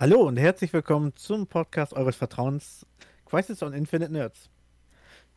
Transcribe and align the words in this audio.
Hallo 0.00 0.22
und 0.22 0.38
herzlich 0.38 0.72
willkommen 0.72 1.14
zum 1.14 1.46
Podcast 1.46 1.92
eures 1.92 2.16
Vertrauens, 2.16 2.86
Crisis 3.26 3.62
on 3.62 3.74
Infinite 3.74 4.10
Nerds. 4.10 4.48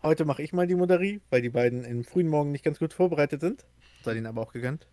Heute 0.01 0.24
mache 0.24 0.42
ich 0.42 0.54
mal 0.54 0.67
die 0.67 0.75
Moderie, 0.75 1.20
weil 1.29 1.42
die 1.42 1.50
beiden 1.50 1.83
im 1.83 2.05
frühen 2.05 2.29
Morgen 2.29 2.54
nicht 2.54 2.63
ganz 2.63 2.79
gut 2.79 2.94
vorbereitet 2.94 3.41
sind. 3.41 3.65
Sei 4.05 4.13
ihnen 4.15 4.26
aber 4.26 4.41
auch 4.41 4.54
gegönnt. 4.54 4.88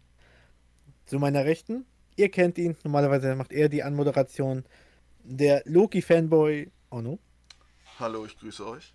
Zu 1.06 1.20
meiner 1.20 1.44
Rechten, 1.44 1.86
ihr 2.16 2.32
kennt 2.32 2.58
ihn, 2.58 2.76
normalerweise 2.82 3.36
macht 3.36 3.52
er 3.52 3.68
die 3.68 3.84
Anmoderation. 3.84 4.64
Der 5.22 5.62
Loki-Fanboy 5.66 6.68
Ono 6.90 7.20
Hallo, 8.00 8.26
ich 8.26 8.36
grüße 8.40 8.66
euch. 8.66 8.92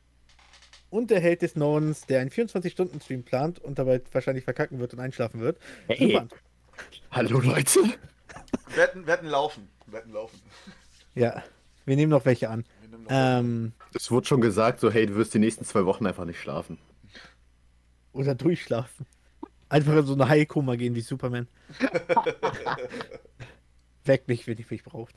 und 0.89 1.09
der 1.09 1.21
Held 1.21 1.41
des 1.41 1.55
Nordens, 1.55 2.05
der 2.05 2.19
einen 2.19 2.31
24-Stunden-Stream 2.31 3.23
plant 3.23 3.59
und 3.59 3.79
dabei 3.79 4.01
wahrscheinlich 4.11 4.43
verkacken 4.43 4.79
wird 4.79 4.93
und 4.93 4.99
einschlafen 4.99 5.39
wird. 5.39 5.57
Hey. 5.87 6.19
Hallo 7.11 7.39
Leute. 7.39 7.79
Wetten, 8.75 9.07
wetten 9.07 9.27
laufen. 9.27 9.69
Wetten 9.88 10.11
laufen. 10.13 10.39
Ja, 11.13 11.43
wir 11.85 11.95
nehmen 11.95 12.11
noch 12.11 12.25
welche 12.25 12.49
an. 12.49 12.66
Noch 12.89 12.99
Ähm, 13.09 13.73
Es 13.94 14.11
wurde 14.11 14.27
schon 14.27 14.41
gesagt, 14.41 14.80
so 14.80 14.91
hey, 14.91 15.05
du 15.05 15.16
wirst 15.16 15.34
die 15.34 15.39
nächsten 15.39 15.66
zwei 15.66 15.85
Wochen 15.85 16.05
einfach 16.05 16.25
nicht 16.25 16.39
schlafen. 16.39 16.77
oder 18.13 18.35
durchschlafen. 18.35 19.05
Einfach 19.70 19.95
in 19.95 20.05
so 20.05 20.13
eine 20.13 20.27
Heilkoma 20.30 20.75
gehen 20.75 20.95
wie 20.95 21.02
Superman. 21.02 21.48
Weckt 24.05 24.27
mich, 24.27 24.45
wenn 24.48 24.58
ich 24.59 24.70
mich 24.70 24.84
braucht. 24.84 25.16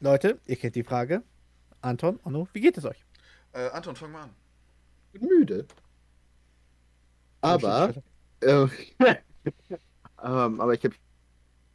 Leute, 0.00 0.38
ihr 0.46 0.56
kennt 0.56 0.76
die 0.76 0.84
Frage. 0.84 1.22
Anton, 1.80 2.20
Onno, 2.24 2.48
wie 2.52 2.60
geht 2.60 2.76
es 2.78 2.84
euch? 2.84 3.02
äh, 3.52 3.68
Anton, 3.70 3.96
fang 3.96 4.12
mal 4.12 4.22
an. 4.24 4.30
Bin 5.12 5.26
müde. 5.26 5.66
Aber, 7.40 7.94
äh, 8.42 8.50
ähm, 8.52 8.70
aber 10.60 10.74
ich 10.74 10.84
habe 10.84 10.94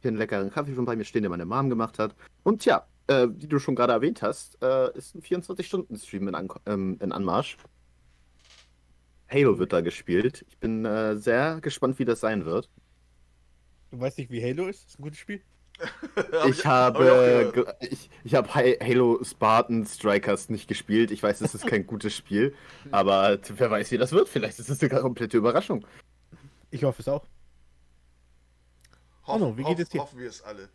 hier 0.00 0.08
einen 0.08 0.18
leckeren 0.18 0.50
Kaffee 0.50 0.74
schon 0.74 0.84
bei 0.84 0.96
mir 0.96 1.04
stehen, 1.04 1.22
den 1.22 1.30
meine 1.30 1.44
Mom 1.44 1.70
gemacht 1.70 1.98
hat. 1.98 2.14
Und 2.42 2.64
ja, 2.64 2.86
äh, 3.06 3.28
wie 3.30 3.46
du 3.46 3.58
schon 3.58 3.74
gerade 3.74 3.92
erwähnt 3.92 4.22
hast, 4.22 4.60
äh, 4.62 4.96
ist 4.96 5.14
ein 5.14 5.22
24-Stunden-Stream 5.22 6.28
in, 6.28 6.34
An 6.34 6.48
ähm, 6.66 6.98
in 7.00 7.12
Anmarsch. 7.12 7.56
Halo 9.28 9.58
wird 9.58 9.72
da 9.72 9.80
gespielt. 9.80 10.44
Ich 10.48 10.58
bin 10.58 10.84
äh, 10.84 11.16
sehr 11.16 11.60
gespannt, 11.60 11.98
wie 11.98 12.04
das 12.04 12.20
sein 12.20 12.44
wird. 12.44 12.70
Du 13.90 14.00
weißt 14.00 14.18
nicht, 14.18 14.30
wie 14.30 14.42
Halo 14.42 14.68
ist? 14.68 14.84
Das 14.84 14.92
ist 14.92 14.98
ein 14.98 15.02
gutes 15.02 15.18
Spiel. 15.18 15.42
Ich, 16.48 16.64
hab 16.66 16.94
habe, 16.94 17.72
ich 17.80 18.08
ich, 18.24 18.34
habe 18.34 18.48
Halo 18.54 19.22
Spartan 19.22 19.84
Strikers 19.84 20.48
nicht 20.48 20.68
gespielt. 20.68 21.10
Ich 21.10 21.22
weiß, 21.22 21.40
es 21.42 21.54
ist 21.54 21.66
kein 21.66 21.86
gutes 21.86 22.14
Spiel, 22.14 22.54
aber 22.90 23.38
wer 23.56 23.70
weiß, 23.70 23.90
wie 23.90 23.98
das 23.98 24.12
wird. 24.12 24.28
Vielleicht 24.28 24.58
ist 24.58 24.70
es 24.70 24.80
eine 24.80 25.00
komplette 25.00 25.36
Überraschung. 25.36 25.86
Ich 26.70 26.84
hoffe 26.84 27.02
es 27.02 27.08
auch. 27.08 27.26
Hoff, 29.26 29.42
Onno, 29.42 29.56
wie 29.58 29.64
geht 29.64 29.78
hoff, 29.78 29.80
es 29.80 29.88
dir? 29.88 30.02
Hoffen 30.02 30.18
wir 30.18 30.28
es 30.28 30.42
alle. 30.42 30.68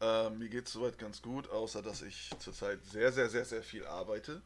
Ähm, 0.00 0.38
mir 0.38 0.48
geht 0.48 0.66
es 0.66 0.72
soweit 0.72 0.98
ganz 0.98 1.22
gut, 1.22 1.50
außer 1.50 1.82
dass 1.82 2.02
ich 2.02 2.30
zurzeit 2.40 2.84
sehr, 2.86 3.12
sehr, 3.12 3.28
sehr, 3.30 3.44
sehr 3.44 3.62
viel 3.62 3.86
arbeite. 3.86 4.42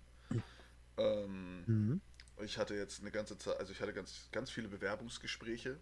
Ähm, 0.99 1.67
Mhm. 1.67 2.01
ich 2.45 2.59
hatte 2.59 2.75
jetzt 2.75 3.01
eine 3.01 3.11
ganze 3.11 3.39
Zeit, 3.39 3.59
also 3.59 3.73
ich 3.73 3.81
hatte 3.81 3.93
ganz, 3.95 4.29
ganz 4.33 4.51
viele 4.51 4.69
Bewerbungsgespräche. 4.69 5.79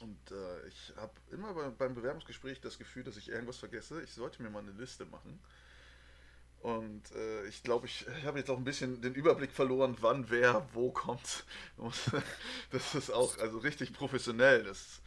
Und 0.00 0.30
äh, 0.30 0.66
ich 0.68 0.92
habe 0.96 1.12
immer 1.32 1.54
bei, 1.54 1.68
beim 1.70 1.94
Bewerbungsgespräch 1.94 2.60
das 2.60 2.78
Gefühl, 2.78 3.02
dass 3.04 3.16
ich 3.16 3.28
irgendwas 3.30 3.56
vergesse. 3.58 4.02
Ich 4.02 4.12
sollte 4.12 4.42
mir 4.42 4.50
mal 4.50 4.60
eine 4.60 4.70
Liste 4.72 5.04
machen. 5.06 5.40
Und 6.60 7.12
äh, 7.14 7.46
ich 7.46 7.62
glaube, 7.62 7.86
ich, 7.86 8.04
ich 8.18 8.24
habe 8.24 8.38
jetzt 8.38 8.50
auch 8.50 8.56
ein 8.58 8.64
bisschen 8.64 9.00
den 9.00 9.14
Überblick 9.14 9.52
verloren, 9.52 9.96
wann 10.00 10.28
wer 10.28 10.66
wo 10.72 10.90
kommt. 10.90 11.44
Und 11.76 11.94
das 12.72 12.94
ist 12.96 13.10
auch 13.10 13.38
also 13.38 13.58
richtig 13.58 13.92
professionell. 13.92 14.64
Das 14.64 15.00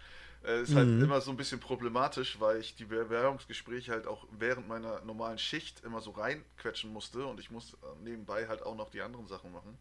äh, 0.45 0.61
ist 0.61 0.75
halt 0.75 0.87
Mhm. 0.87 1.03
immer 1.03 1.21
so 1.21 1.31
ein 1.31 1.37
bisschen 1.37 1.59
problematisch, 1.59 2.39
weil 2.39 2.59
ich 2.59 2.75
die 2.75 2.85
Bewerbungsgespräche 2.85 3.91
halt 3.91 4.07
auch 4.07 4.25
während 4.37 4.67
meiner 4.67 5.01
normalen 5.01 5.37
Schicht 5.37 5.83
immer 5.83 6.01
so 6.01 6.11
reinquetschen 6.11 6.91
musste 6.91 7.25
und 7.25 7.39
ich 7.39 7.51
muss 7.51 7.73
äh, 7.73 8.03
nebenbei 8.03 8.47
halt 8.47 8.63
auch 8.63 8.75
noch 8.75 8.89
die 8.89 9.01
anderen 9.01 9.27
Sachen 9.27 9.51
machen. 9.51 9.77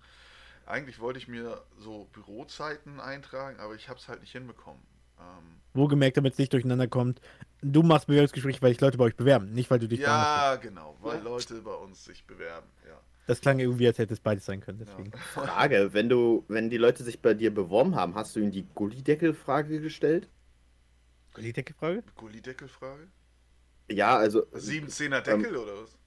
Eigentlich 0.67 1.01
wollte 1.01 1.19
ich 1.19 1.27
mir 1.29 1.63
so 1.79 2.09
Bürozeiten 2.13 3.01
eintragen, 3.01 3.59
aber 3.59 3.75
ich 3.75 3.89
habe 3.89 3.99
es 3.99 4.09
halt 4.09 4.21
nicht 4.21 4.33
hinbekommen. 4.33 4.81
Ähm, 5.19 5.61
Wohlgemerkt, 5.75 6.17
damit 6.17 6.35
es 6.35 6.39
nicht 6.39 6.53
durcheinander 6.53 6.89
kommt. 6.89 7.21
Du 7.63 7.83
machst 7.83 8.07
Bewerbungsgespräche, 8.07 8.61
weil 8.63 8.73
sich 8.73 8.81
Leute 8.81 8.99
bei 8.99 9.05
euch 9.05 9.17
bewerben, 9.17 9.53
nicht 9.53 9.71
weil 9.71 9.79
du 9.79 9.89
dich 9.89 10.01
da 10.01 10.53
ja, 10.53 10.57
genau, 10.57 10.97
weil 11.01 11.23
Leute 11.23 11.61
bei 11.63 11.75
uns 11.75 12.05
sich 12.05 12.25
bewerben. 12.27 12.67
Ja. 12.87 13.01
Das 13.27 13.41
klang 13.41 13.59
irgendwie, 13.61 13.87
als 13.87 13.99
hätte 13.99 14.13
es 14.15 14.21
beides 14.21 14.45
sein 14.45 14.61
können. 14.61 14.79
Deswegen. 14.79 15.13
Frage, 15.35 15.93
wenn 15.93 16.09
du, 16.09 16.45
wenn 16.49 16.69
die 16.71 16.79
Leute 16.79 17.05
sich 17.05 17.23
bei 17.23 17.35
dir 17.35 17.55
beworben 17.55 17.95
haben, 17.95 18.15
hast 18.15 18.35
du 18.35 18.41
ihnen 18.41 18.51
die 18.51 18.67
Gullideckel-Frage 18.75 19.81
gestellt? 19.81 20.29
Qualitätsfrage? 21.33 22.03
Gullideckel-Frage? 22.17 23.09
Ja, 23.91 24.17
also. 24.17 24.41
7-10er 24.53 25.21
Deckel 25.21 25.57
oder 25.57 25.83
was? 25.83 25.99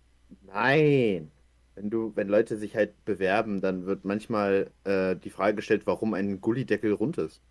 Nein. 0.42 1.32
Wenn 1.76 1.90
du, 1.90 2.16
wenn 2.16 2.28
Leute 2.28 2.58
sich 2.58 2.76
halt 2.76 3.04
bewerben, 3.04 3.62
dann 3.62 3.86
wird 3.86 4.06
manchmal 4.06 4.72
äh, 4.84 5.16
die 5.16 5.32
Frage 5.32 5.56
gestellt, 5.56 5.88
warum 5.88 6.14
ein 6.14 6.40
Gullideckel 6.40 6.94
rund 6.94 7.18
ist. 7.18 7.42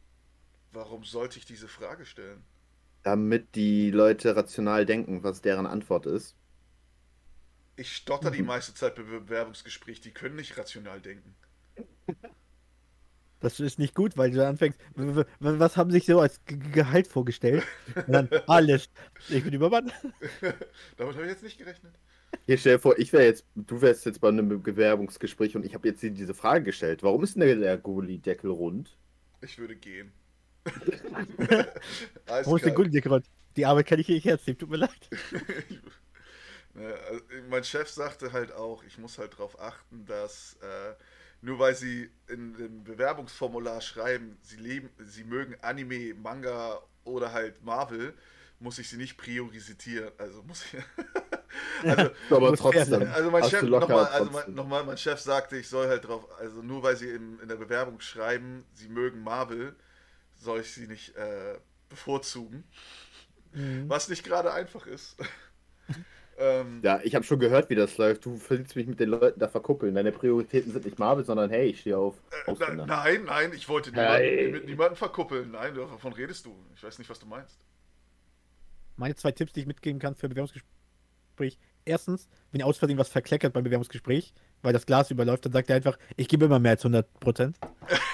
Warum 0.73 1.05
sollte 1.05 1.39
ich 1.39 1.45
diese 1.45 1.69
Frage 1.69 2.07
stellen? 2.07 2.45
Damit 3.03 3.57
die 3.57 3.91
Leute 3.91 4.37
rational 4.37 4.87
denken, 4.87 5.25
was 5.25 5.43
deren 5.43 5.67
Antwort 5.67 6.07
ist. 6.07 6.37
Ich 7.75 7.97
stotter 7.97 8.31
die 8.31 8.43
meiste 8.43 8.75
Zeit 8.75 8.95
bei 8.95 9.03
Bewerbungsgespräch, 9.03 10.01
die 10.01 10.13
können 10.13 10.37
nicht 10.37 10.57
rational 10.57 11.01
denken. 11.01 11.35
Das 13.43 13.59
ist 13.61 13.79
nicht 13.79 13.95
gut, 13.95 14.17
weil 14.17 14.31
du 14.31 14.37
dann 14.39 14.51
anfängst. 14.51 14.79
Was 15.41 15.77
haben 15.77 15.91
sich 15.91 16.07
so 16.07 16.21
als 16.21 16.45
Ge- 16.45 16.59
Gehalt 16.59 17.09
vorgestellt? 17.09 17.65
Und 18.07 18.13
dann 18.13 18.29
alles. 18.47 18.89
Ich 19.29 19.43
bin 19.45 19.53
übermannt. 19.53 19.93
Damit 20.97 21.15
habe 21.17 21.25
ich 21.25 21.31
jetzt 21.33 21.43
nicht 21.43 21.59
gerechnet. 21.59 21.95
Hier 22.47 22.57
stell 22.57 22.75
dir 22.75 22.79
vor, 22.79 22.99
ich 22.99 23.13
wäre 23.13 23.25
jetzt, 23.25 23.47
du 23.55 23.81
wärst 23.83 24.07
jetzt 24.07 24.21
bei 24.21 24.29
einem 24.29 24.63
Bewerbungsgespräch 24.63 25.57
und 25.57 25.65
ich 25.65 25.75
habe 25.75 25.89
jetzt 25.89 26.03
dir 26.03 26.11
diese 26.11 26.35
Frage 26.35 26.65
gestellt. 26.65 27.03
Warum 27.03 27.23
ist 27.25 27.37
denn 27.37 27.61
der, 27.61 27.79
Gullideckel 27.79 28.51
rund? 28.51 28.97
Ich 29.43 29.59
würde 29.59 29.77
gehen. 29.77 30.13
Wo 32.45 32.57
ist 32.57 32.65
der 32.65 32.73
Gullideckel? 32.73 33.23
Die 33.57 33.67
Arbeit 33.67 33.87
kann 33.87 33.99
ich 33.99 34.07
hier 34.07 34.17
nicht 34.17 34.47
nehmen, 34.47 34.59
tut 34.59 34.71
mir 34.71 34.77
leid. 34.79 35.11
Ne, 36.75 36.95
also, 37.09 37.21
mein 37.49 37.65
Chef 37.65 37.89
sagte 37.91 38.33
halt 38.33 38.53
auch, 38.53 38.83
ich 38.85 38.99
muss 38.99 39.19
halt 39.19 39.35
darauf 39.35 39.61
achten, 39.61 40.07
dass 40.07 40.55
äh, 40.63 40.95
nur 41.43 41.59
weil 41.59 41.75
sie 41.75 42.11
in 42.29 42.57
dem 42.57 42.85
Bewerbungsformular 42.85 43.81
schreiben, 43.81 44.39
sie 44.43 44.57
leben, 44.57 44.91
sie 45.05 45.25
mögen 45.25 45.57
Anime, 45.61 46.15
Manga 46.15 46.81
oder 47.05 47.33
halt 47.33 47.63
Marvel, 47.65 48.15
muss 48.61 48.79
ich 48.79 48.89
sie 48.89 48.97
nicht 48.97 49.17
priorisieren. 49.17 50.13
Also 50.19 50.43
muss 50.45 50.65
ich. 50.65 50.81
also, 51.83 52.11
Aber 52.31 52.57
trotzdem. 52.57 53.11
also 53.13 53.31
mein 53.31 53.45
Chef 53.45 53.63
nochmal, 53.63 54.07
also 54.07 54.31
mein, 54.31 54.55
nochmal, 54.55 54.85
mein 54.85 54.97
Chef 54.97 55.19
sagte, 55.21 55.57
ich 55.57 55.69
soll 55.69 55.89
halt 55.89 56.07
drauf, 56.07 56.27
also 56.39 56.63
nur 56.63 56.85
weil 56.85 56.97
sie 56.97 57.11
in, 57.11 57.41
in 57.41 57.49
der 57.49 57.57
Bewerbung 57.57 58.01
schreiben, 58.01 58.65
sie 58.73 58.89
mögen 58.89 59.23
Marvel, 59.23 59.75
soll 60.37 60.61
ich 60.61 60.73
sie 60.73 60.87
nicht 60.87 61.17
äh, 61.17 61.59
bevorzugen. 61.89 62.65
Mhm. 63.53 63.89
Was 63.89 64.09
nicht 64.09 64.25
gerade 64.25 64.53
einfach 64.53 64.87
ist. 64.87 65.17
ähm, 66.43 66.81
Ja, 66.83 67.01
ich 67.03 67.15
habe 67.15 67.25
schon 67.25 67.39
gehört, 67.39 67.71
wie 67.71 67.75
das 67.75 67.97
läuft. 67.99 68.25
Du 68.25 68.41
willst 68.49 68.75
mich 68.77 68.87
mit 68.87 68.99
den 69.01 69.11
Leuten 69.11 69.39
da 69.39 69.49
verkuppeln. 69.49 69.95
Deine 69.95 70.13
Prioritäten 70.13 70.73
sind 70.73 70.85
nicht 70.85 70.99
Marvel, 70.99 71.25
sondern 71.25 71.51
hey, 71.51 71.69
ich 71.69 71.81
stehe 71.81 71.97
auf 71.97 72.17
Äh, 72.47 72.55
na, 72.59 72.87
nein, 72.87 73.25
nein, 73.25 73.53
ich 73.55 73.69
wollte 73.69 73.93
Hey. 73.93 74.31
niemanden, 74.31 74.53
mit 74.53 74.67
niemanden 74.67 74.97
verkuppeln. 74.97 75.51
Nein, 75.53 75.75
davon 75.75 76.13
redest 76.13 76.47
du. 76.47 76.55
Ich 76.75 76.83
weiß 76.83 76.99
nicht, 76.99 77.09
was 77.11 77.19
du 77.21 77.27
meinst. 77.27 77.59
Meine 78.97 79.15
zwei 79.15 79.33
Tipps, 79.33 79.53
die 79.53 79.61
ich 79.61 79.67
mitgeben 79.67 80.01
kann 80.01 80.15
für 80.15 80.29
Bewerbungsgespräch. 80.29 81.59
Erstens, 81.85 82.29
wenn 82.51 82.61
ihr 82.61 82.67
aus 82.67 82.79
Versehen 82.79 82.99
was 82.99 83.09
verkleckert 83.09 83.53
beim 83.53 83.65
Bewerbungsgespräch, 83.65 84.33
weil 84.63 84.73
das 84.73 84.87
Glas 84.87 85.11
überläuft, 85.11 85.45
dann 85.47 85.53
sagt 85.53 85.71
er 85.71 85.77
einfach, 85.77 85.99
ich 86.17 86.29
gebe 86.29 86.45
immer 86.45 86.59
mehr 86.61 86.73
als 86.73 86.83
100 86.85 87.21
Prozent. 87.21 87.57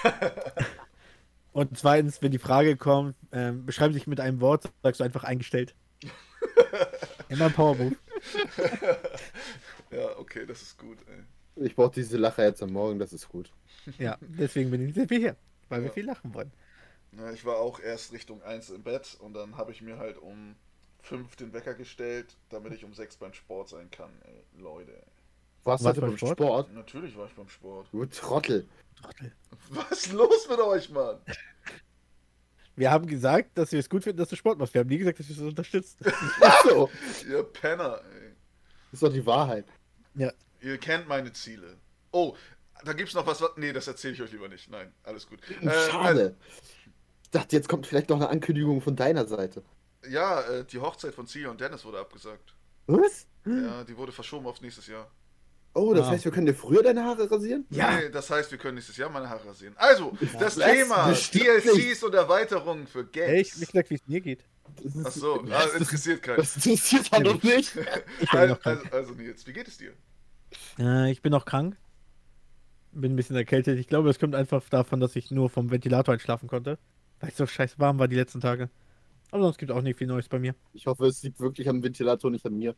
Und 1.52 1.76
zweitens, 1.76 2.22
wenn 2.22 2.30
die 2.30 2.38
Frage 2.38 2.76
kommt, 2.76 3.16
ähm, 3.32 3.66
beschreiben 3.66 3.92
Sie 3.92 3.98
sich 3.98 4.06
mit 4.06 4.20
einem 4.20 4.40
Wort, 4.40 4.70
sagst 4.82 5.00
du 5.00 5.04
einfach 5.04 5.24
eingestellt. 5.24 5.74
Immer 7.28 7.46
ein 7.46 7.52
Powermove. 7.52 7.96
Ja, 9.90 10.18
okay, 10.18 10.44
das 10.46 10.62
ist 10.62 10.78
gut. 10.78 10.98
Ey. 11.08 11.64
Ich 11.64 11.74
brauche 11.74 11.92
diese 11.92 12.18
Lache 12.18 12.42
jetzt 12.42 12.62
am 12.62 12.72
Morgen, 12.72 12.98
das 12.98 13.12
ist 13.12 13.28
gut. 13.28 13.50
Ja, 13.98 14.16
deswegen 14.20 14.70
bin 14.70 14.86
ich, 14.86 14.94
sind 14.94 15.08
wir 15.10 15.18
hier, 15.18 15.36
weil 15.68 15.80
wir 15.80 15.88
Ja. 15.88 15.92
viel 15.92 16.06
lachen 16.06 16.34
wollen. 16.34 16.52
Na, 17.12 17.32
ich 17.32 17.44
war 17.44 17.56
auch 17.56 17.80
erst 17.80 18.12
Richtung 18.12 18.42
1 18.42 18.70
im 18.70 18.82
Bett 18.82 19.16
und 19.20 19.32
dann 19.34 19.56
habe 19.56 19.72
ich 19.72 19.80
mir 19.80 19.96
halt 19.98 20.18
um 20.18 20.56
5 21.02 21.36
den 21.36 21.52
Wecker 21.54 21.74
gestellt, 21.74 22.36
damit 22.50 22.74
ich 22.74 22.84
um 22.84 22.92
6 22.92 23.16
beim 23.16 23.32
Sport 23.32 23.70
sein 23.70 23.90
kann. 23.90 24.10
Ey, 24.24 24.60
Leute. 24.60 24.92
Ey. 24.92 25.02
Warst 25.64 25.84
du 25.86 25.92
beim 26.00 26.16
Sport? 26.16 26.38
Sport? 26.38 26.72
Natürlich 26.74 27.16
war 27.16 27.26
ich 27.26 27.32
beim 27.32 27.48
Sport. 27.48 27.88
Du 27.92 28.04
Trottel. 28.06 28.66
Trottel. 29.00 29.32
Was 29.70 29.90
ist 30.06 30.12
los 30.12 30.48
mit 30.48 30.58
euch, 30.60 30.90
Mann? 30.90 31.18
Wir 32.78 32.90
haben 32.92 33.06
gesagt, 33.06 33.58
dass 33.58 33.72
wir 33.72 33.80
es 33.80 33.90
gut 33.90 34.04
finden, 34.04 34.18
dass 34.18 34.28
du 34.28 34.36
Sport 34.36 34.58
machst. 34.58 34.72
Wir 34.72 34.80
haben 34.80 34.88
nie 34.88 34.98
gesagt, 34.98 35.18
dass 35.18 35.28
wir 35.28 35.36
es 35.36 35.42
unterstützen. 35.42 35.98
Ach 36.40 36.64
so. 36.64 36.90
Ihr 37.28 37.42
Penner, 37.42 38.00
ey. 38.14 38.30
Das 38.90 38.94
ist 38.94 39.02
doch 39.02 39.12
die 39.12 39.26
Wahrheit. 39.26 39.66
ja. 40.14 40.32
Ihr 40.60 40.78
kennt 40.78 41.06
meine 41.06 41.32
Ziele. 41.32 41.76
Oh, 42.10 42.34
da 42.84 42.92
gibt's 42.92 43.14
noch 43.14 43.26
was. 43.26 43.40
was 43.40 43.50
nee, 43.56 43.72
das 43.72 43.86
erzähle 43.86 44.14
ich 44.14 44.22
euch 44.22 44.32
lieber 44.32 44.48
nicht. 44.48 44.68
Nein, 44.70 44.92
alles 45.04 45.28
gut. 45.28 45.38
Äh, 45.60 45.90
Schade. 45.90 46.36
Ich 47.22 47.30
dachte, 47.30 47.54
jetzt 47.54 47.68
kommt 47.68 47.86
vielleicht 47.86 48.08
noch 48.08 48.16
eine 48.16 48.28
Ankündigung 48.28 48.80
von 48.80 48.96
deiner 48.96 49.26
Seite. 49.26 49.62
Ja, 50.08 50.40
äh, 50.40 50.64
die 50.64 50.78
Hochzeit 50.78 51.14
von 51.14 51.26
Cia 51.26 51.50
und 51.50 51.60
Dennis 51.60 51.84
wurde 51.84 52.00
abgesagt. 52.00 52.54
Was? 52.86 53.26
Ja, 53.44 53.84
die 53.84 53.96
wurde 53.96 54.12
verschoben 54.12 54.46
auf 54.46 54.60
nächstes 54.60 54.86
Jahr. 54.86 55.08
Oh, 55.78 55.94
das 55.94 56.06
Ah. 56.06 56.10
heißt, 56.10 56.24
wir 56.24 56.32
können 56.32 56.46
dir 56.46 56.54
früher 56.54 56.82
deine 56.82 57.04
Haare 57.04 57.30
rasieren? 57.30 57.64
Ja. 57.70 57.96
Nee, 57.96 58.08
das 58.10 58.28
heißt, 58.30 58.50
wir 58.50 58.58
können 58.58 58.74
nächstes 58.76 58.96
Jahr 58.96 59.08
meine 59.10 59.28
Haare 59.28 59.46
rasieren. 59.46 59.74
Also, 59.78 60.12
das 60.38 60.56
Was? 60.58 60.64
Thema 60.66 61.12
DLCs 61.12 62.02
und 62.04 62.14
Erweiterungen 62.14 62.86
für 62.86 63.08
Hey, 63.14 63.40
ich 63.40 63.48
hab 63.52 63.54
Games. 63.54 63.58
nicht 63.60 63.72
gesagt, 63.72 63.90
wie 63.90 63.94
es 63.94 64.06
mir 64.06 64.20
geht. 64.20 64.44
Das 64.82 64.94
ist- 64.94 65.06
Achso, 65.06 65.40
ah, 65.40 65.46
das, 65.48 65.74
interessiert 65.74 66.22
keinen. 66.22 66.36
das 66.36 66.56
interessiert 66.56 67.12
doch 67.12 67.20
noch 67.20 67.42
nicht. 67.42 67.76
Ich 68.20 68.30
bin 68.30 68.38
Also, 68.40 68.54
noch 68.54 68.60
krank. 68.60 68.84
also, 68.92 68.96
also 68.96 69.12
Nils, 69.14 69.46
wie 69.46 69.52
geht 69.52 69.68
es 69.68 69.78
dir? 69.78 69.92
Äh, 70.78 71.10
ich 71.10 71.22
bin 71.22 71.30
noch 71.32 71.44
krank. 71.44 71.76
Bin 72.92 73.12
ein 73.12 73.16
bisschen 73.16 73.36
erkältet. 73.36 73.78
Ich 73.78 73.86
glaube, 73.86 74.10
es 74.10 74.18
kommt 74.18 74.34
einfach 74.34 74.66
davon, 74.68 74.98
dass 75.00 75.14
ich 75.16 75.30
nur 75.30 75.50
vom 75.50 75.70
Ventilator 75.70 76.14
einschlafen 76.14 76.48
konnte. 76.48 76.78
Weil 77.20 77.30
es 77.30 77.36
so 77.36 77.46
scheiß 77.46 77.78
warm 77.78 77.98
war 77.98 78.08
die 78.08 78.16
letzten 78.16 78.40
Tage. 78.40 78.70
Aber 79.30 79.42
sonst 79.42 79.58
gibt 79.58 79.70
es 79.70 79.76
auch 79.76 79.82
nicht 79.82 79.98
viel 79.98 80.06
Neues 80.06 80.28
bei 80.28 80.38
mir. 80.38 80.54
Ich 80.72 80.86
hoffe, 80.86 81.06
es 81.06 81.22
liegt 81.22 81.38
wirklich 81.40 81.68
am 81.68 81.82
Ventilator, 81.82 82.30
nicht 82.30 82.46
an 82.46 82.56
mir. 82.56 82.74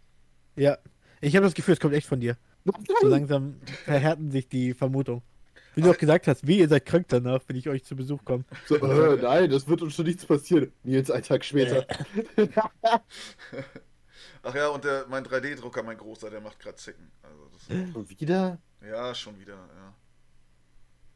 Ja. 0.57 0.79
Ich 1.21 1.37
habe 1.37 1.45
das 1.47 1.55
Gefühl, 1.55 1.75
es 1.75 1.81
kommt 1.81 1.95
echt 1.95 2.07
von 2.09 2.19
dir. 2.21 2.37
So 2.65 3.07
langsam 3.09 3.57
verhärten 3.85 4.31
sich 4.31 4.49
die 4.49 4.75
Vermutungen. 4.75 5.23
Wie 5.75 5.83
du 5.83 5.91
auch 5.91 5.99
gesagt 5.99 6.27
hast, 6.27 6.47
wie 6.47 6.59
ihr 6.59 6.69
seid 6.69 6.85
krank 6.85 7.07
danach, 7.09 7.41
wenn 7.47 7.57
ich 7.57 7.69
euch 7.69 7.85
zu 7.85 7.95
Besuch 7.97 8.25
komme. 8.25 8.45
So, 8.67 8.77
äh, 8.77 9.17
nein, 9.23 9.51
das 9.51 9.69
wird 9.69 9.83
uns 9.83 9.95
schon 9.95 10.05
nichts 10.07 10.27
passieren. 10.27 10.73
Nils, 10.83 11.11
ein 11.11 11.23
Tag 11.23 11.45
später. 11.45 11.87
Ach 14.43 14.55
ja, 14.55 14.69
und 14.69 14.85
der, 14.85 15.07
mein 15.09 15.25
3D-Drucker, 15.25 15.83
mein 15.83 15.97
großer, 15.97 16.29
der 16.31 16.41
macht 16.41 16.59
gerade 16.59 16.77
Zicken. 16.77 17.11
Also 17.23 17.49
das, 17.53 17.95
Und 17.95 18.11
wieder? 18.11 18.59
ja, 18.83 19.15
schon 19.15 19.39
wieder, 19.39 19.55
ja. 19.55 19.95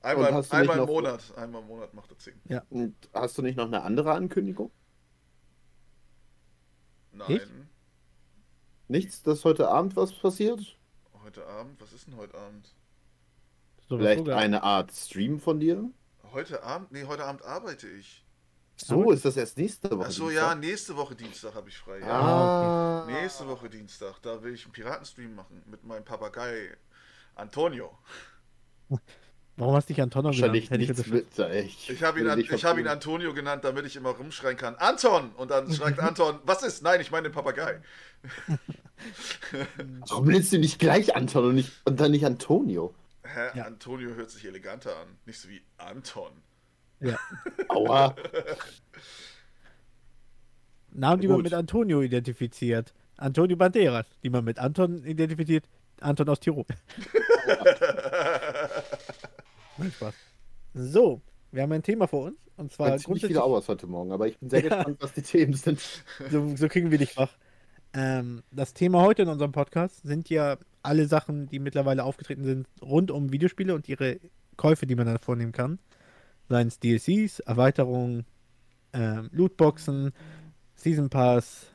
Einmal, 0.03 0.45
einmal 0.51 0.77
im 0.77 0.83
noch- 0.83 0.87
Monat, 0.87 1.33
einmal 1.37 1.63
im 1.63 1.69
Monat 1.69 1.95
macht 1.95 2.11
er 2.13 2.19
Zicken. 2.19 2.41
Und 2.71 2.95
hast 3.13 3.39
du 3.39 3.43
nicht 3.43 3.57
noch 3.57 3.67
eine 3.67 3.83
andere 3.83 4.13
Ankündigung? 4.13 4.71
Nein. 7.13 7.27
Ich? 7.31 7.43
Nichts, 8.89 9.23
dass 9.23 9.45
heute 9.45 9.69
Abend 9.69 9.97
was 9.97 10.13
passiert? 10.13 10.77
Heute 11.25 11.47
Abend, 11.47 11.81
was 11.81 11.93
ist 11.93 12.07
denn 12.07 12.17
heute 12.17 12.35
Abend? 12.37 12.69
So, 13.89 13.97
Vielleicht 13.97 14.19
sogar. 14.19 14.39
eine 14.39 14.63
Art 14.63 14.93
Stream 14.93 15.41
von 15.41 15.59
dir? 15.59 15.91
Heute 16.33 16.63
Abend? 16.63 16.93
Nee, 16.93 17.05
heute 17.05 17.25
Abend 17.25 17.43
arbeite 17.43 17.89
ich. 17.89 18.23
So, 18.77 19.11
ist 19.11 19.25
das 19.25 19.37
erst 19.37 19.57
nächste 19.57 19.91
Woche. 19.97 20.07
Achso, 20.09 20.29
ja, 20.31 20.55
nächste 20.55 20.97
Woche 20.97 21.15
Dienstag 21.15 21.55
habe 21.55 21.69
ich 21.69 21.79
frei. 21.79 22.01
Ja. 22.01 23.05
Ah, 23.05 23.07
Nächste 23.07 23.47
Woche 23.47 23.71
Dienstag, 23.71 24.21
da 24.21 24.43
will 24.43 24.53
ich 24.53 24.65
einen 24.65 24.73
Piratenstream 24.73 25.35
machen 25.35 25.63
mit 25.67 25.85
meinem 25.85 26.05
Papagei 26.05 26.77
Antonio. 27.37 27.97
Warum 29.57 29.77
hast 29.77 29.89
du 29.89 29.95
dich 29.95 30.03
Antonio 30.03 30.31
genannt? 30.33 30.43
Wahrscheinlich 30.43 30.71
Hätte 30.71 30.83
ich 30.83 30.89
nichts 30.89 31.07
mit. 31.07 31.39
Ich, 31.65 31.89
Ich 31.91 32.03
habe 32.03 32.21
ihn, 32.21 32.29
an, 32.29 32.41
ich 32.41 32.65
hab 32.65 32.77
ihn. 32.77 32.89
Antonio 32.89 33.33
genannt, 33.33 33.65
damit 33.65 33.87
ich 33.87 33.95
immer 33.95 34.11
rumschreien 34.11 34.57
kann. 34.59 34.75
Anton! 34.75 35.31
Und 35.37 35.53
dann 35.53 35.73
schreit 35.73 35.99
Anton, 36.01 36.41
was 36.45 36.65
ist? 36.65 36.83
Nein, 36.83 37.01
ich 37.01 37.13
meine 37.13 37.29
den 37.29 37.33
Papagei. 37.33 37.81
Warum 40.09 40.27
nennst 40.27 40.53
du 40.53 40.59
nicht 40.59 40.79
gleich 40.79 41.15
Anton 41.17 41.45
und, 41.47 41.55
nicht, 41.57 41.73
und 41.85 42.01
dann 42.01 42.11
nicht 42.13 42.25
Antonio? 42.25 42.95
Hä? 43.25 43.59
Ja. 43.59 43.65
Antonio 43.65 44.15
hört 44.15 44.31
sich 44.31 44.45
eleganter 44.45 44.97
an. 44.97 45.09
Nicht 45.27 45.41
so 45.41 45.49
wie 45.49 45.63
Anton. 45.79 46.33
Ja. 47.01 47.19
Aua. 47.69 48.15
Namen, 50.93 51.21
die 51.21 51.29
man 51.29 51.39
Gut. 51.39 51.45
mit 51.45 51.55
Antonio 51.55 52.03
identifiziert. 52.03 52.95
Antonio 53.17 53.57
Banderas, 53.57 54.07
die 54.23 54.31
man 54.31 54.45
mit 54.45 54.59
Anton 54.59 55.05
identifiziert. 55.05 55.69
Anton 56.01 56.29
aus 56.29 56.41
Tirol. 56.41 56.65
Spaß. 59.97 60.15
So, 60.75 61.21
wir 61.53 61.63
haben 61.63 61.73
ein 61.73 61.83
Thema 61.83 62.07
vor 62.07 62.27
uns. 62.27 62.37
Und 62.57 62.73
zwar 62.73 62.91
grundsätzlich. 62.91 63.27
viele 63.27 63.43
Auers 63.43 63.67
heute 63.69 63.87
Morgen, 63.89 64.13
aber 64.13 64.29
ich 64.29 64.39
bin 64.39 64.49
sehr 64.49 64.63
Ja. 64.63 64.77
gespannt, 64.77 64.99
was 65.01 65.13
die 65.13 65.23
Themen 65.23 65.55
sind. 65.55 65.81
So, 66.31 66.55
so 66.57 66.69
kriegen 66.69 66.91
wir 66.93 66.99
dich 66.99 67.17
wach. 67.17 67.31
Ähm, 67.95 68.43
das 68.51 68.75
Thema 68.75 69.03
heute 69.03 69.23
in 69.23 69.29
unserem 69.29 69.53
Podcast 69.53 70.03
sind 70.03 70.29
ja 70.29 70.59
alle 70.83 71.07
Sachen, 71.07 71.47
die 71.49 71.59
mittlerweile 71.61 72.05
aufgetreten 72.05 72.45
sind, 72.45 72.67
rund 72.83 73.11
um 73.11 73.33
Videospiele 73.33 73.75
und 73.75 73.89
ihre 73.89 74.19
Käufe, 74.57 74.87
die 74.87 74.95
man 74.97 75.07
dann 75.07 75.19
vornehmen 75.19 75.53
kann. 75.53 75.79
Seien 76.49 76.69
es 76.69 76.79
DLCs, 76.81 77.41
Erweiterungen, 77.41 78.27
ähm, 78.93 79.31
Lootboxen, 79.33 80.13
Season 80.75 81.09
Pass, 81.09 81.67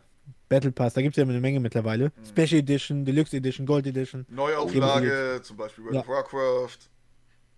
Battle 0.50 0.72
Pass, 0.72 0.94
da 0.94 1.02
gibt 1.02 1.18
es 1.18 1.22
ja 1.22 1.28
eine 1.28 1.40
Menge 1.40 1.60
mittlerweile. 1.60 2.06
Mhm. 2.16 2.26
Special 2.26 2.60
Edition, 2.60 3.06
Deluxe 3.06 3.38
Edition, 3.38 3.66
Gold 3.66 3.88
Edition. 3.88 4.26
Neuauflage, 4.30 5.40
zum 5.42 5.58
Beispiel 5.58 5.86
World 5.86 5.96
Ja. 5.96 6.02
of 6.02 6.08
Warcraft. 6.08 6.78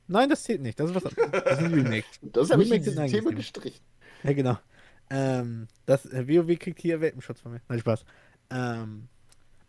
Nein, 0.08 0.30
das 0.30 0.44
zählt 0.44 0.62
nicht, 0.62 0.80
das 0.80 0.90
ist 0.92 0.96
was 0.96 1.06
anderes. 1.06 1.44
Das 1.44 1.60
sind 1.60 1.74
Remakes. 1.74 2.19
Das 2.22 2.50
habe 2.52 2.63
ich 2.63 2.72
in 2.72 2.84
Thema. 2.84 3.31
gestrichen. 3.31 3.80
Ja, 4.24 4.34
genau. 4.34 4.58
Ähm, 5.10 5.68
das 5.86 6.06
äh, 6.06 6.28
WoW 6.28 6.58
kriegt 6.58 6.80
hier 6.80 7.02
Welpenschutz 7.02 7.42
von 7.42 7.54
mir. 7.54 7.62
Nein, 7.68 7.80
Spaß. 7.80 8.06
Ähm, 8.51 9.07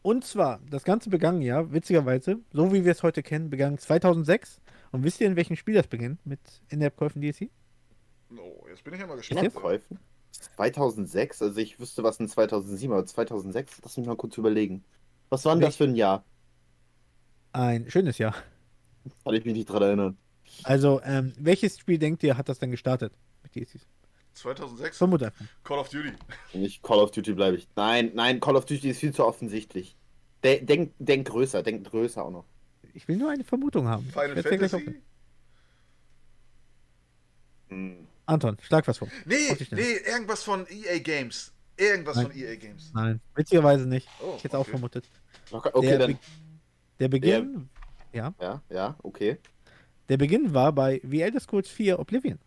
und 0.02 0.24
zwar, 0.24 0.60
das 0.68 0.84
Ganze 0.84 1.10
begann 1.10 1.40
ja, 1.42 1.72
witzigerweise, 1.72 2.40
so 2.52 2.72
wie 2.72 2.84
wir 2.84 2.92
es 2.92 3.02
heute 3.02 3.22
kennen, 3.22 3.50
begann 3.50 3.78
2006. 3.78 4.60
Und 4.90 5.04
wisst 5.04 5.20
ihr, 5.20 5.26
in 5.28 5.36
welchem 5.36 5.56
Spiel 5.56 5.74
das 5.74 5.86
beginnt 5.86 6.24
mit 6.26 6.40
In-App-Käufen 6.68 7.22
DLC? 7.22 7.50
Oh, 8.36 8.66
jetzt 8.68 8.82
bin 8.84 8.94
ich 8.94 9.00
ja 9.00 9.06
mal 9.06 9.14
In 9.14 9.20
gespannt. 9.20 9.54
Käufen? 9.54 9.98
2006, 10.56 11.42
also 11.42 11.60
ich 11.60 11.78
wüsste 11.78 12.02
was 12.02 12.18
in 12.18 12.28
2007, 12.28 12.92
aber 12.92 13.06
2006, 13.06 13.80
lass 13.82 13.96
mich 13.96 14.06
mal 14.06 14.16
kurz 14.16 14.36
überlegen. 14.38 14.84
Was 15.28 15.44
war 15.44 15.54
denn 15.54 15.62
das 15.62 15.76
für 15.76 15.84
ein 15.84 15.94
Jahr? 15.94 16.24
Ein 17.52 17.90
schönes 17.90 18.18
Jahr. 18.18 18.34
Kann 19.24 19.34
ich 19.34 19.44
mich 19.44 19.54
nicht 19.54 19.66
dran 19.66 19.82
erinnern. 19.82 20.18
Also, 20.64 21.00
ähm, 21.04 21.32
welches 21.38 21.78
Spiel 21.78 21.98
denkt 21.98 22.22
ihr, 22.22 22.36
hat 22.36 22.48
das 22.48 22.58
denn 22.58 22.70
gestartet 22.70 23.12
mit 23.42 23.54
DLCs? 23.54 23.86
2006? 24.34 24.98
Vermute 24.98 25.26
einfach. 25.26 25.44
Call 25.64 25.78
of 25.78 25.88
Duty. 25.88 26.12
Nicht 26.54 26.82
Call 26.82 26.98
of 26.98 27.10
Duty 27.10 27.32
bleibe 27.34 27.56
ich. 27.56 27.68
Nein, 27.76 28.12
nein, 28.14 28.40
Call 28.40 28.56
of 28.56 28.64
Duty 28.64 28.90
ist 28.90 29.00
viel 29.00 29.12
zu 29.14 29.24
offensichtlich. 29.24 29.96
De 30.44 30.60
denk, 30.64 30.92
denk 30.98 31.28
größer, 31.28 31.62
denk 31.62 31.88
größer 31.88 32.24
auch 32.24 32.30
noch. 32.30 32.44
Ich 32.94 33.06
will 33.08 33.16
nur 33.16 33.30
eine 33.30 33.44
Vermutung 33.44 33.88
haben. 33.88 34.04
Final 34.10 34.42
Fantasy? 34.42 35.00
Hm. 37.68 38.06
Anton, 38.26 38.56
schlag 38.60 38.86
was 38.86 38.98
vor. 38.98 39.08
Nee, 39.24 39.56
nee, 39.70 39.96
irgendwas 40.06 40.42
von 40.42 40.66
EA 40.68 40.98
Games. 40.98 41.52
Irgendwas 41.76 42.16
Nein. 42.16 42.26
von 42.26 42.36
EA 42.36 42.54
Games. 42.56 42.90
Nein, 42.94 43.20
witzigerweise 43.34 43.86
nicht. 43.88 44.08
Oh, 44.20 44.34
Ich 44.36 44.44
hätte 44.44 44.56
auch 44.56 44.62
okay. 44.62 44.70
vermutet. 44.70 45.08
Okay, 45.50 45.70
okay 45.72 45.86
der, 45.88 45.98
dann. 45.98 46.12
Be 46.12 46.18
der 47.00 47.08
Beginn, 47.08 47.68
ja, 48.12 48.34
Ja, 48.40 48.62
ja, 48.68 48.96
okay. 49.02 49.38
der 50.08 50.16
Beginn 50.18 50.54
war 50.54 50.72
bei 50.72 51.00
The 51.02 51.22
Elder 51.22 51.40
Scrolls 51.40 51.68
4 51.68 51.98
Oblivion. 51.98 52.38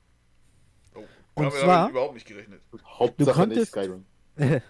Und 1.35 1.45
damit 1.45 1.59
zwar- 1.59 1.75
habe 1.77 1.85
ich 1.87 1.91
überhaupt 1.91 2.13
nicht 2.15 2.27
gerechnet. 2.27 2.61
Hauptsache 2.85 3.31
konntest- 3.33 3.59
nicht 3.59 3.67
Skyrim. 3.69 4.05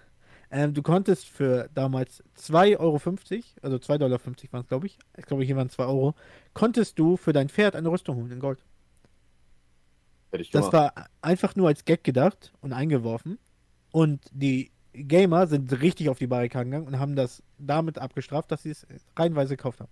ähm, 0.51 0.73
du 0.73 0.81
konntest 0.81 1.27
für 1.27 1.69
damals 1.73 2.23
2,50 2.37 2.79
Euro, 2.79 2.99
also 3.61 3.77
2,50 3.77 3.97
Dollar 3.97 4.19
waren 4.25 4.61
es, 4.61 4.67
glaube 4.67 4.87
ich. 4.87 4.97
Ich 5.17 5.25
glaube, 5.25 5.43
hier 5.43 5.55
waren 5.55 5.69
2 5.69 5.85
Euro. 5.85 6.15
Konntest 6.53 6.97
du 6.99 7.17
für 7.17 7.33
dein 7.33 7.49
Pferd 7.49 7.75
eine 7.75 7.89
Rüstung 7.89 8.15
holen 8.17 8.31
in 8.31 8.39
Gold. 8.39 8.59
Hätte 10.31 10.41
ich 10.43 10.49
Das 10.51 10.73
war 10.73 10.93
einfach 11.21 11.55
nur 11.55 11.67
als 11.67 11.85
Gag 11.85 12.03
gedacht 12.03 12.53
und 12.61 12.73
eingeworfen. 12.73 13.39
Und 13.91 14.21
die 14.31 14.71
Gamer 14.93 15.47
sind 15.47 15.81
richtig 15.81 16.09
auf 16.09 16.17
die 16.17 16.27
Barrikaden 16.27 16.71
gegangen 16.71 16.87
und 16.87 16.99
haben 16.99 17.15
das 17.15 17.43
damit 17.57 17.99
abgestraft, 17.99 18.51
dass 18.51 18.63
sie 18.63 18.71
es 18.71 18.85
reihenweise 19.15 19.55
gekauft 19.55 19.81
haben. 19.81 19.91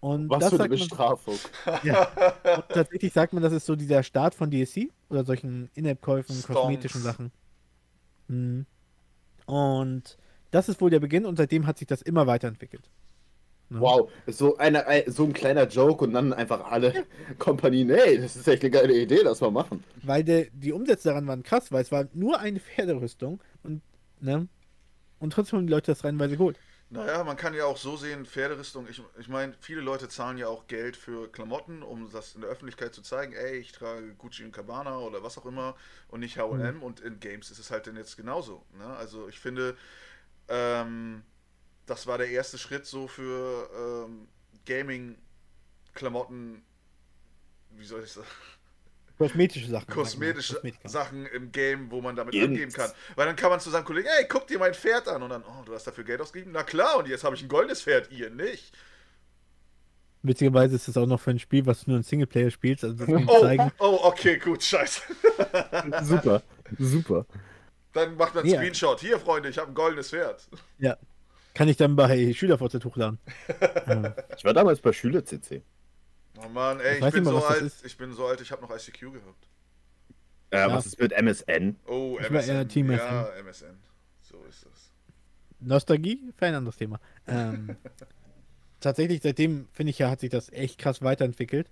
Und 0.00 0.28
Was 0.28 0.40
das 0.40 0.50
für 0.50 0.54
eine 0.56 0.58
sagt 0.58 0.70
man, 0.70 0.78
Bestrafung. 0.78 1.38
ja, 1.82 2.08
und 2.56 2.68
tatsächlich 2.68 3.12
sagt 3.12 3.32
man, 3.32 3.42
das 3.42 3.54
ist 3.54 3.64
so 3.64 3.74
dieser 3.74 4.02
Start 4.02 4.34
von 4.34 4.50
DLC 4.50 4.90
oder 5.08 5.24
solchen 5.24 5.70
In-App-Käufen, 5.74 6.42
kosmetischen 6.42 7.00
Sachen. 7.02 7.30
Mhm. 8.28 8.66
Und 9.46 10.16
das 10.50 10.68
ist 10.68 10.80
wohl 10.80 10.90
der 10.90 11.00
Beginn 11.00 11.26
und 11.26 11.36
seitdem 11.36 11.66
hat 11.66 11.78
sich 11.78 11.86
das 11.86 12.02
immer 12.02 12.26
weiterentwickelt. 12.26 12.88
Ne? 13.70 13.80
Wow, 13.80 14.10
so, 14.26 14.56
eine, 14.58 14.86
ein- 14.86 15.10
so 15.10 15.24
ein 15.24 15.32
kleiner 15.32 15.66
Joke 15.66 16.04
und 16.04 16.12
dann 16.12 16.32
einfach 16.32 16.70
alle 16.70 17.04
Kompanien, 17.38 17.90
ey, 17.90 18.18
das 18.20 18.36
ist 18.36 18.46
echt 18.48 18.62
eine 18.62 18.70
geile 18.70 18.94
Idee, 18.94 19.20
lass 19.22 19.40
mal 19.40 19.50
machen. 19.50 19.82
Weil 20.02 20.22
der, 20.24 20.46
die 20.52 20.72
Umsätze 20.72 21.08
daran 21.08 21.26
waren 21.26 21.42
krass, 21.42 21.72
weil 21.72 21.82
es 21.82 21.90
war 21.92 22.06
nur 22.12 22.38
eine 22.40 22.60
Pferderüstung 22.60 23.40
und, 23.62 23.82
ne? 24.20 24.48
Und 25.18 25.32
trotzdem 25.32 25.58
haben 25.58 25.66
die 25.66 25.72
Leute 25.72 25.92
das 25.92 26.04
reihenweise 26.04 26.36
geholt. 26.36 26.58
Naja, 26.90 27.24
man 27.24 27.36
kann 27.36 27.54
ja 27.54 27.64
auch 27.64 27.76
so 27.76 27.96
sehen, 27.96 28.26
Pferderüstung, 28.26 28.86
ich, 28.88 29.02
ich 29.18 29.28
meine, 29.28 29.54
viele 29.58 29.80
Leute 29.80 30.08
zahlen 30.08 30.38
ja 30.38 30.48
auch 30.48 30.66
Geld 30.66 30.96
für 30.96 31.30
Klamotten, 31.32 31.82
um 31.82 32.10
das 32.10 32.34
in 32.34 32.42
der 32.42 32.50
Öffentlichkeit 32.50 32.94
zu 32.94 33.02
zeigen, 33.02 33.32
ey, 33.32 33.56
ich 33.56 33.72
trage 33.72 34.14
Gucci 34.14 34.44
und 34.44 34.52
Cabana 34.52 34.98
oder 34.98 35.22
was 35.22 35.38
auch 35.38 35.46
immer 35.46 35.74
und 36.08 36.20
nicht 36.20 36.38
H&M 36.38 36.82
und 36.82 37.00
in 37.00 37.18
Games 37.20 37.50
ist 37.50 37.58
es 37.58 37.70
halt 37.70 37.86
dann 37.86 37.96
jetzt 37.96 38.16
genauso. 38.16 38.64
Ne? 38.78 38.86
Also 38.96 39.28
ich 39.28 39.40
finde, 39.40 39.76
ähm, 40.48 41.24
das 41.86 42.06
war 42.06 42.18
der 42.18 42.28
erste 42.28 42.58
Schritt 42.58 42.86
so 42.86 43.08
für 43.08 44.06
ähm, 44.06 44.28
Gaming-Klamotten, 44.66 46.62
wie 47.70 47.84
soll 47.84 48.04
ich 48.04 48.12
sagen, 48.12 48.26
Kosmetische 49.18 49.68
Sachen. 49.70 49.86
kosmetische. 49.86 50.60
Sachen 50.84 51.26
im 51.26 51.52
Game, 51.52 51.90
wo 51.90 52.00
man 52.00 52.16
damit 52.16 52.34
Int. 52.34 52.44
angeben 52.46 52.72
kann. 52.72 52.90
Weil 53.14 53.26
dann 53.26 53.36
kann 53.36 53.50
man 53.50 53.60
zu 53.60 53.70
seinem 53.70 53.84
Kollegen, 53.84 54.08
ey, 54.18 54.26
guck 54.28 54.46
dir 54.48 54.58
mein 54.58 54.74
Pferd 54.74 55.06
an. 55.08 55.22
Und 55.22 55.30
dann, 55.30 55.42
oh, 55.44 55.62
du 55.64 55.72
hast 55.72 55.86
dafür 55.86 56.02
Geld 56.04 56.20
ausgegeben? 56.20 56.50
Na 56.52 56.64
klar, 56.64 56.98
und 56.98 57.06
jetzt 57.08 57.22
habe 57.24 57.36
ich 57.36 57.42
ein 57.42 57.48
goldenes 57.48 57.82
Pferd, 57.82 58.10
ihr 58.10 58.30
nicht. 58.30 58.72
Witzigerweise 60.22 60.74
ist 60.76 60.88
es 60.88 60.96
auch 60.96 61.06
noch 61.06 61.20
für 61.20 61.30
ein 61.30 61.38
Spiel, 61.38 61.66
was 61.66 61.84
du 61.84 61.90
nur 61.90 61.98
in 61.98 62.02
Singleplayer 62.02 62.50
spielst. 62.50 62.82
Also 62.82 62.96
das 62.96 63.06
kann 63.06 63.24
Oh, 63.28 63.40
zeigen. 63.42 63.70
oh, 63.78 63.98
okay, 64.02 64.38
gut, 64.38 64.62
scheiße. 64.62 65.02
Super, 66.02 66.42
super. 66.78 67.26
Dann 67.92 68.16
macht 68.16 68.34
man 68.34 68.42
einen 68.44 68.52
Ja. 68.54 68.58
Screenshot. 68.58 69.00
Hier, 69.00 69.20
Freunde, 69.20 69.48
ich 69.50 69.58
habe 69.58 69.70
ein 69.70 69.74
goldenes 69.74 70.10
Pferd. 70.10 70.48
Ja. 70.78 70.96
kann 71.52 71.68
ich 71.68 71.76
dann 71.76 71.94
bei 71.94 72.32
SchülerVZ 72.32 72.84
hochladen. 72.84 73.18
Ich 74.36 74.44
war 74.44 74.54
damals 74.54 74.80
bei 74.80 74.92
Schüler-CC. 74.92 75.62
Oh 76.42 76.48
Mann, 76.48 76.80
ey, 76.80 76.98
Ich 76.98 77.04
ich, 77.04 77.12
bin 77.14 77.24
mal, 77.24 77.30
so 77.30 77.44
alt. 77.44 77.62
ist. 77.62 77.84
Ich 77.84 77.96
bin 77.96 78.12
so 78.12 78.26
alt, 78.26 78.40
ich 78.40 78.50
habe 78.50 78.62
noch 78.62 78.70
ICQ 78.70 79.00
gehabt. 79.12 79.48
Äh, 80.50 80.58
Ja. 80.58 80.72
Was 80.72 80.86
ist 80.86 80.98
mit 81.00 81.12
MSN? 81.12 81.76
Oh, 81.86 82.18
Ich 82.20 82.32
war 82.32 82.42
eher 82.42 82.66
Team 82.66 82.90
Ja, 82.90 83.28
MSN. 83.40 83.76
So 84.20 84.42
ist 84.48 84.64
das. 84.64 84.90
Nostalgie, 85.60 86.32
für 86.36 86.46
ein 86.46 86.54
anderes 86.54 86.76
Thema. 86.76 87.00
Ähm, 87.26 87.76
tatsächlich, 88.80 89.20
seitdem, 89.22 89.68
finde 89.72 89.90
ich 89.90 89.98
ja, 89.98 90.10
hat 90.10 90.20
sich 90.20 90.30
das 90.30 90.50
echt 90.50 90.78
krass 90.78 91.02
weiterentwickelt. 91.02 91.70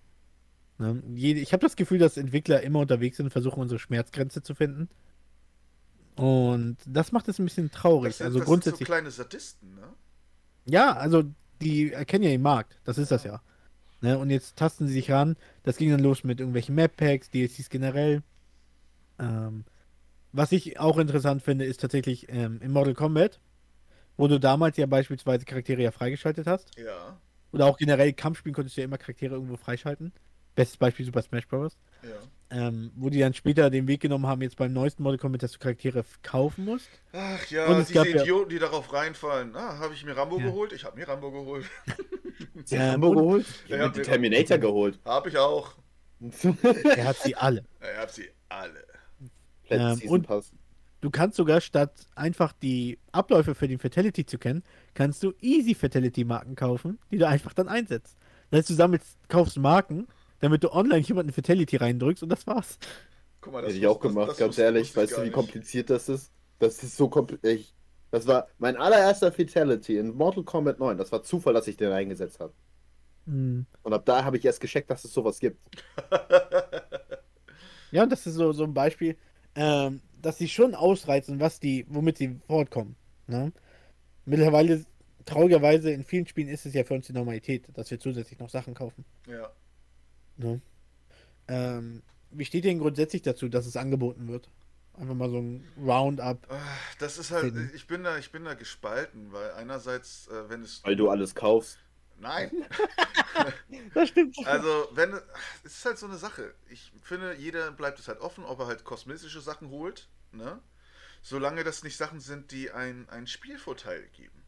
Ne? 0.78 1.02
Ich 1.16 1.52
habe 1.52 1.60
das 1.60 1.76
Gefühl, 1.76 1.98
dass 1.98 2.16
Entwickler 2.16 2.62
immer 2.62 2.80
unterwegs 2.80 3.16
sind 3.18 3.26
und 3.26 3.32
versuchen, 3.32 3.60
unsere 3.60 3.78
Schmerzgrenze 3.78 4.42
zu 4.42 4.54
finden. 4.54 4.88
Und 6.16 6.76
das 6.86 7.12
macht 7.12 7.28
es 7.28 7.38
ein 7.38 7.44
bisschen 7.44 7.70
traurig. 7.70 8.10
Das 8.10 8.18
sind, 8.18 8.26
also 8.26 8.38
das 8.40 8.46
grundsätzlich. 8.46 8.78
sind 8.78 8.86
so 8.86 8.92
kleine 8.92 9.10
Sadisten, 9.10 9.74
ne? 9.74 9.88
Ja, 10.66 10.92
also 10.92 11.24
die 11.60 11.92
erkennen 11.92 12.24
ja 12.24 12.30
den 12.30 12.42
Markt. 12.42 12.78
Das 12.84 12.98
ist 12.98 13.10
das 13.10 13.24
ja. 13.24 13.42
Ne? 14.02 14.18
Und 14.18 14.30
jetzt 14.30 14.56
tasten 14.56 14.86
sie 14.88 14.94
sich 14.94 15.10
ran. 15.10 15.36
Das 15.64 15.76
ging 15.78 15.90
dann 15.90 16.00
los 16.00 16.24
mit 16.24 16.40
irgendwelchen 16.40 16.74
Map-Packs, 16.74 17.30
DLCs 17.30 17.70
generell. 17.70 18.22
Ähm, 19.18 19.64
was 20.32 20.52
ich 20.52 20.80
auch 20.80 20.98
interessant 20.98 21.42
finde, 21.42 21.64
ist 21.66 21.80
tatsächlich 21.80 22.28
ähm, 22.30 22.60
im 22.62 22.72
Mortal 22.72 22.94
Kombat, 22.94 23.40
wo 24.16 24.28
du 24.28 24.40
damals 24.40 24.76
ja 24.78 24.86
beispielsweise 24.86 25.44
Charaktere 25.46 25.82
ja 25.82 25.92
freigeschaltet 25.92 26.46
hast. 26.46 26.72
Ja, 26.76 27.20
Oder 27.52 27.66
auch 27.66 27.78
generell 27.78 28.12
Kampfspielen 28.14 28.54
konntest 28.54 28.76
du 28.76 28.82
ja 28.82 28.86
immer 28.86 28.98
Charaktere 28.98 29.34
irgendwo 29.34 29.56
freischalten. 29.56 30.12
Bestes 30.54 30.76
Beispiel 30.76 31.06
Super 31.06 31.22
Smash 31.22 31.46
Bros. 31.48 31.76
ja. 32.02 32.10
Ähm, 32.54 32.90
wo 32.96 33.08
die 33.08 33.18
dann 33.18 33.32
später 33.32 33.70
den 33.70 33.88
Weg 33.88 34.02
genommen 34.02 34.26
haben, 34.26 34.42
jetzt 34.42 34.56
beim 34.58 34.74
neuesten 34.74 35.02
Mortal 35.02 35.16
Kombat, 35.16 35.42
dass 35.42 35.52
du 35.52 35.58
Charaktere 35.58 36.04
kaufen 36.22 36.66
musst. 36.66 36.90
Ach 37.14 37.46
ja, 37.46 37.64
Und 37.66 37.76
es 37.78 37.86
diese 37.88 37.94
gab 37.98 38.06
ja- 38.06 38.20
Idioten, 38.20 38.50
die 38.50 38.58
darauf 38.58 38.92
reinfallen. 38.92 39.56
Ah, 39.56 39.78
habe 39.78 39.94
ich 39.94 40.04
mir 40.04 40.14
Rambo 40.14 40.38
Ja. 40.38 40.44
geholt? 40.48 40.74
Ich 40.74 40.84
habe 40.84 40.98
mir 40.98 41.08
Rambo 41.08 41.30
geholt. 41.32 41.64
Sie 42.66 42.74
Ähm, 42.76 42.82
haben 42.82 42.90
Rambo 43.04 43.12
geholt? 43.14 43.46
Ich 43.64 43.70
Ja, 43.70 43.78
hab 43.84 43.96
mir 43.96 44.02
Terminator 44.02 44.58
geholt. 44.58 44.98
Habe 45.06 45.30
ich 45.30 45.38
auch. 45.38 45.72
Er 46.84 47.04
hat 47.06 47.16
sie 47.16 47.34
alle. 47.34 47.64
Ich 47.80 47.96
habe 47.98 48.12
sie 48.12 48.28
alle. 48.50 48.84
Ähm, 49.70 49.98
und- 50.06 50.26
Pass. 50.26 50.52
Du 51.00 51.10
kannst 51.10 51.36
sogar 51.38 51.60
statt 51.62 52.06
einfach 52.14 52.52
die 52.52 52.98
Abläufe 53.12 53.54
für 53.56 53.66
den 53.66 53.78
Fatality 53.80 54.24
zu 54.26 54.38
kennen, 54.38 54.62
kannst 54.94 55.22
du 55.24 55.32
Easy 55.40 55.74
Fatality 55.74 56.22
Marken 56.22 56.54
kaufen, 56.54 56.98
die 57.10 57.18
du 57.18 57.26
einfach 57.26 57.54
dann 57.54 57.66
einsetzt. 57.68 58.16
Das 58.50 58.58
heißt, 58.58 58.70
du 58.70 58.74
sammelst, 58.74 59.16
kaufst 59.28 59.58
Marken, 59.58 60.06
damit 60.42 60.62
du 60.62 60.70
online 60.72 61.00
jemanden 61.00 61.32
Fatality 61.32 61.76
reindrückst 61.76 62.22
und 62.22 62.28
das 62.28 62.46
war's. 62.46 62.78
Guck 63.40 63.54
mal, 63.54 63.64
Hätte 63.64 63.72
ich 63.78 63.86
auch 63.86 63.98
gemacht, 63.98 64.28
das 64.30 64.36
ganz 64.36 64.50
wusste- 64.50 64.62
ehrlich. 64.62 64.94
Weißt 64.94 65.12
du, 65.12 65.16
wie 65.18 65.22
nicht. 65.22 65.32
kompliziert 65.32 65.88
das 65.88 66.08
ist? 66.10 66.30
Das 66.58 66.82
ist 66.82 66.96
so 66.96 67.08
kompliziert. 67.08 67.72
Das 68.10 68.26
war 68.26 68.46
mein 68.58 68.76
allererster 68.76 69.32
Fatality 69.32 69.96
in 69.96 70.14
Mortal 70.14 70.44
Kombat 70.44 70.78
9. 70.78 70.98
Das 70.98 71.10
war 71.10 71.22
Zufall, 71.22 71.54
dass 71.54 71.66
ich 71.66 71.76
den 71.78 71.90
eingesetzt 71.90 72.38
habe. 72.40 72.52
Hm. 73.26 73.64
Und 73.82 73.92
ab 73.92 74.04
da 74.04 74.22
habe 74.24 74.36
ich 74.36 74.44
erst 74.44 74.60
gescheckt, 74.60 74.90
dass 74.90 75.04
es 75.04 75.12
sowas 75.14 75.38
gibt. 75.38 75.58
Ja, 77.90 78.04
und 78.04 78.10
das 78.10 78.26
ist 78.26 78.36
so, 78.36 78.52
so 78.52 78.64
ein 78.64 78.72
Beispiel, 78.72 79.16
ähm, 79.54 80.00
dass 80.20 80.38
sie 80.38 80.48
schon 80.48 80.74
ausreizen, 80.74 81.40
was 81.40 81.60
die, 81.60 81.84
womit 81.90 82.16
sie 82.16 82.40
fortkommen. 82.46 82.96
Ne? 83.26 83.52
Mittlerweile, 84.24 84.86
traurigerweise, 85.26 85.90
in 85.90 86.02
vielen 86.02 86.26
Spielen 86.26 86.48
ist 86.48 86.64
es 86.64 86.72
ja 86.72 86.84
für 86.84 86.94
uns 86.94 87.06
die 87.08 87.12
Normalität, 87.12 87.66
dass 87.74 87.90
wir 87.90 88.00
zusätzlich 88.00 88.38
noch 88.38 88.48
Sachen 88.48 88.72
kaufen. 88.72 89.04
Ja. 89.28 89.50
Ne? 90.36 90.60
Ähm, 91.48 92.02
wie 92.30 92.44
steht 92.44 92.64
ihr 92.64 92.70
denn 92.70 92.78
grundsätzlich 92.80 93.22
dazu, 93.22 93.48
dass 93.48 93.66
es 93.66 93.76
angeboten 93.76 94.28
wird? 94.28 94.48
Einfach 94.94 95.14
mal 95.14 95.30
so 95.30 95.38
ein 95.38 95.66
Roundup. 95.78 96.46
Ah, 96.50 96.60
Das 96.98 97.18
ist 97.18 97.30
halt, 97.30 97.54
Finden. 97.54 97.70
ich 97.74 97.86
bin 97.86 98.04
da, 98.04 98.18
ich 98.18 98.30
bin 98.30 98.44
da 98.44 98.54
gespalten, 98.54 99.32
weil 99.32 99.52
einerseits, 99.52 100.28
äh, 100.28 100.48
wenn 100.50 100.62
es. 100.62 100.82
Weil 100.84 100.96
du 100.96 101.08
alles 101.10 101.34
kaufst. 101.34 101.78
Nein. 102.18 102.50
Das 103.94 104.10
stimmt. 104.10 104.36
Also, 104.46 104.88
wenn 104.92 105.12
es 105.64 105.78
ist 105.78 105.84
halt 105.86 105.98
so 105.98 106.06
eine 106.06 106.18
Sache. 106.18 106.54
Ich 106.68 106.92
finde, 107.02 107.34
jeder 107.34 107.72
bleibt 107.72 107.98
es 107.98 108.08
halt 108.08 108.20
offen, 108.20 108.44
ob 108.44 108.60
er 108.60 108.66
halt 108.66 108.84
kosmetische 108.84 109.40
Sachen 109.40 109.70
holt, 109.70 110.08
ne? 110.32 110.60
Solange 111.22 111.64
das 111.64 111.82
nicht 111.82 111.96
Sachen 111.96 112.20
sind, 112.20 112.50
die 112.52 112.70
ein- 112.70 113.08
einen 113.08 113.26
Spielvorteil 113.26 114.06
geben. 114.12 114.42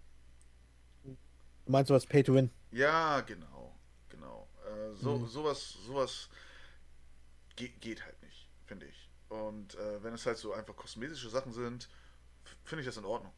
Meinst 1.66 1.88
du 1.90 1.94
was 1.94 2.04
Pay 2.06 2.22
to 2.24 2.34
Win? 2.34 2.50
Ja, 2.72 3.20
genau, 3.22 3.53
so, 4.94 5.18
Mhm. 5.18 5.26
Sowas, 5.28 5.78
sowas 5.86 6.28
ge 7.56 7.68
geht 7.80 8.04
halt 8.04 8.20
nicht, 8.22 8.48
finde 8.66 8.86
ich. 8.86 9.08
Und 9.28 9.74
äh, 9.74 10.02
wenn 10.02 10.14
es 10.14 10.26
halt 10.26 10.38
so 10.38 10.52
einfach 10.52 10.76
kosmetische 10.76 11.28
Sachen 11.28 11.52
sind, 11.52 11.88
finde 12.64 12.80
ich 12.80 12.86
das 12.86 12.96
in 12.96 13.04
Ordnung. 13.04 13.32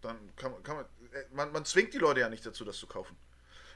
Dann 0.00 0.16
kann 0.36 0.52
man, 0.52 0.62
kann 0.62 0.76
man, 0.76 0.84
äh, 1.12 1.24
man, 1.32 1.52
man 1.52 1.64
zwingt 1.64 1.94
die 1.94 1.98
Leute 1.98 2.20
ja 2.20 2.28
nicht 2.28 2.44
dazu, 2.46 2.64
das 2.64 2.76
zu 2.78 2.86
kaufen. 2.86 3.16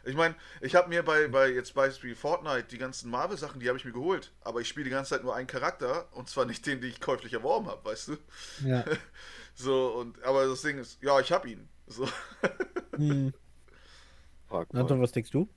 Ich 0.05 0.15
meine, 0.15 0.35
ich 0.61 0.75
habe 0.75 0.89
mir 0.89 1.03
bei, 1.03 1.29
bei 1.29 1.51
jetzt 1.51 1.75
Beispiel 1.75 2.15
Fortnite 2.15 2.69
die 2.71 2.79
ganzen 2.79 3.11
Marvel-Sachen, 3.11 3.61
die 3.61 3.69
habe 3.69 3.79
ich 3.79 3.85
mir 3.85 3.93
geholt. 3.93 4.33
Aber 4.41 4.61
ich 4.61 4.69
spiele 4.69 4.85
die 4.85 4.91
ganze 4.91 5.11
Zeit 5.11 5.25
nur 5.25 5.35
einen 5.35 5.47
Charakter 5.49 6.09
und 6.17 6.29
zwar 6.29 6.45
nicht 6.47 6.65
den, 6.67 6.81
den 6.81 6.91
ich 6.91 7.01
käuflich 7.01 7.33
erworben 7.33 7.67
habe, 7.67 7.85
weißt 7.85 8.09
du? 8.09 8.17
Ja. 8.65 8.85
So, 9.61 9.89
und 9.89 10.23
aber 10.23 10.47
das 10.47 10.63
Ding 10.63 10.79
ist, 10.79 11.03
ja, 11.03 11.19
ich 11.19 11.33
habe 11.33 11.51
ihn. 11.51 11.69
So. 11.89 12.09
hm. 12.95 13.35
Anton, 14.49 15.03
was 15.03 15.11
denkst 15.11 15.33
du? 15.33 15.49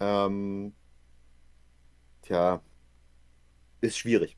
Ähm, 0.00 0.74
tja, 2.26 2.60
ist 3.80 3.98
schwierig. 3.98 4.36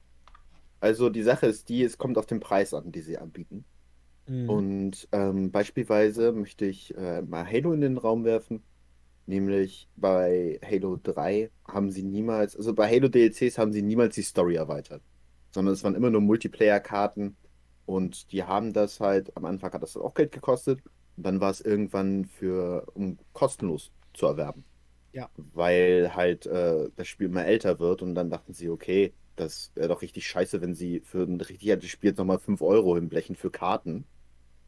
Also 0.80 1.10
die 1.10 1.22
Sache 1.22 1.46
ist 1.46 1.68
die, 1.68 1.82
es 1.82 1.98
kommt 1.98 2.18
auf 2.18 2.26
den 2.26 2.40
Preis 2.40 2.72
an, 2.74 2.92
die 2.92 3.00
sie 3.00 3.18
anbieten. 3.18 3.64
Hm. 4.26 4.48
Und 4.48 5.08
ähm, 5.12 5.50
beispielsweise 5.50 6.32
möchte 6.32 6.66
ich 6.66 6.96
äh, 6.96 7.22
mal 7.22 7.46
Halo 7.46 7.72
in 7.72 7.80
den 7.80 7.98
Raum 7.98 8.24
werfen. 8.24 8.62
Nämlich 9.26 9.88
bei 9.96 10.58
Halo 10.64 10.98
3 11.02 11.50
haben 11.66 11.90
sie 11.90 12.02
niemals, 12.02 12.56
also 12.56 12.72
bei 12.74 12.88
Halo 12.88 13.08
DLCs 13.08 13.58
haben 13.58 13.72
sie 13.72 13.82
niemals 13.82 14.14
die 14.14 14.22
Story 14.22 14.54
erweitert. 14.54 15.02
Sondern 15.50 15.74
es 15.74 15.84
waren 15.84 15.94
immer 15.94 16.10
nur 16.10 16.20
Multiplayer-Karten. 16.20 17.36
Und 17.84 18.32
die 18.32 18.44
haben 18.44 18.72
das 18.72 19.00
halt, 19.00 19.36
am 19.36 19.46
Anfang 19.46 19.72
hat 19.72 19.82
das 19.82 19.96
auch 19.96 20.14
Geld 20.14 20.32
gekostet. 20.32 20.80
Und 21.16 21.26
dann 21.26 21.40
war 21.40 21.50
es 21.50 21.60
irgendwann 21.60 22.26
für, 22.26 22.86
um 22.94 23.18
kostenlos 23.32 23.92
zu 24.14 24.26
erwerben. 24.26 24.64
Ja. 25.18 25.28
Weil 25.52 26.12
halt 26.14 26.46
äh, 26.46 26.90
das 26.94 27.08
Spiel 27.08 27.26
immer 27.26 27.44
älter 27.44 27.80
wird 27.80 28.02
und 28.02 28.14
dann 28.14 28.30
dachten 28.30 28.52
sie, 28.54 28.68
okay, 28.68 29.12
das 29.34 29.72
wäre 29.74 29.88
doch 29.88 30.02
richtig 30.02 30.26
scheiße, 30.28 30.60
wenn 30.60 30.74
sie 30.74 31.00
für 31.00 31.22
ein 31.24 31.40
richtig 31.40 31.70
altes 31.72 31.90
Spiel 31.90 32.10
jetzt 32.10 32.18
nochmal 32.18 32.38
5 32.38 32.62
Euro 32.62 32.94
hinblechen 32.94 33.34
für 33.34 33.50
Karten. 33.50 34.04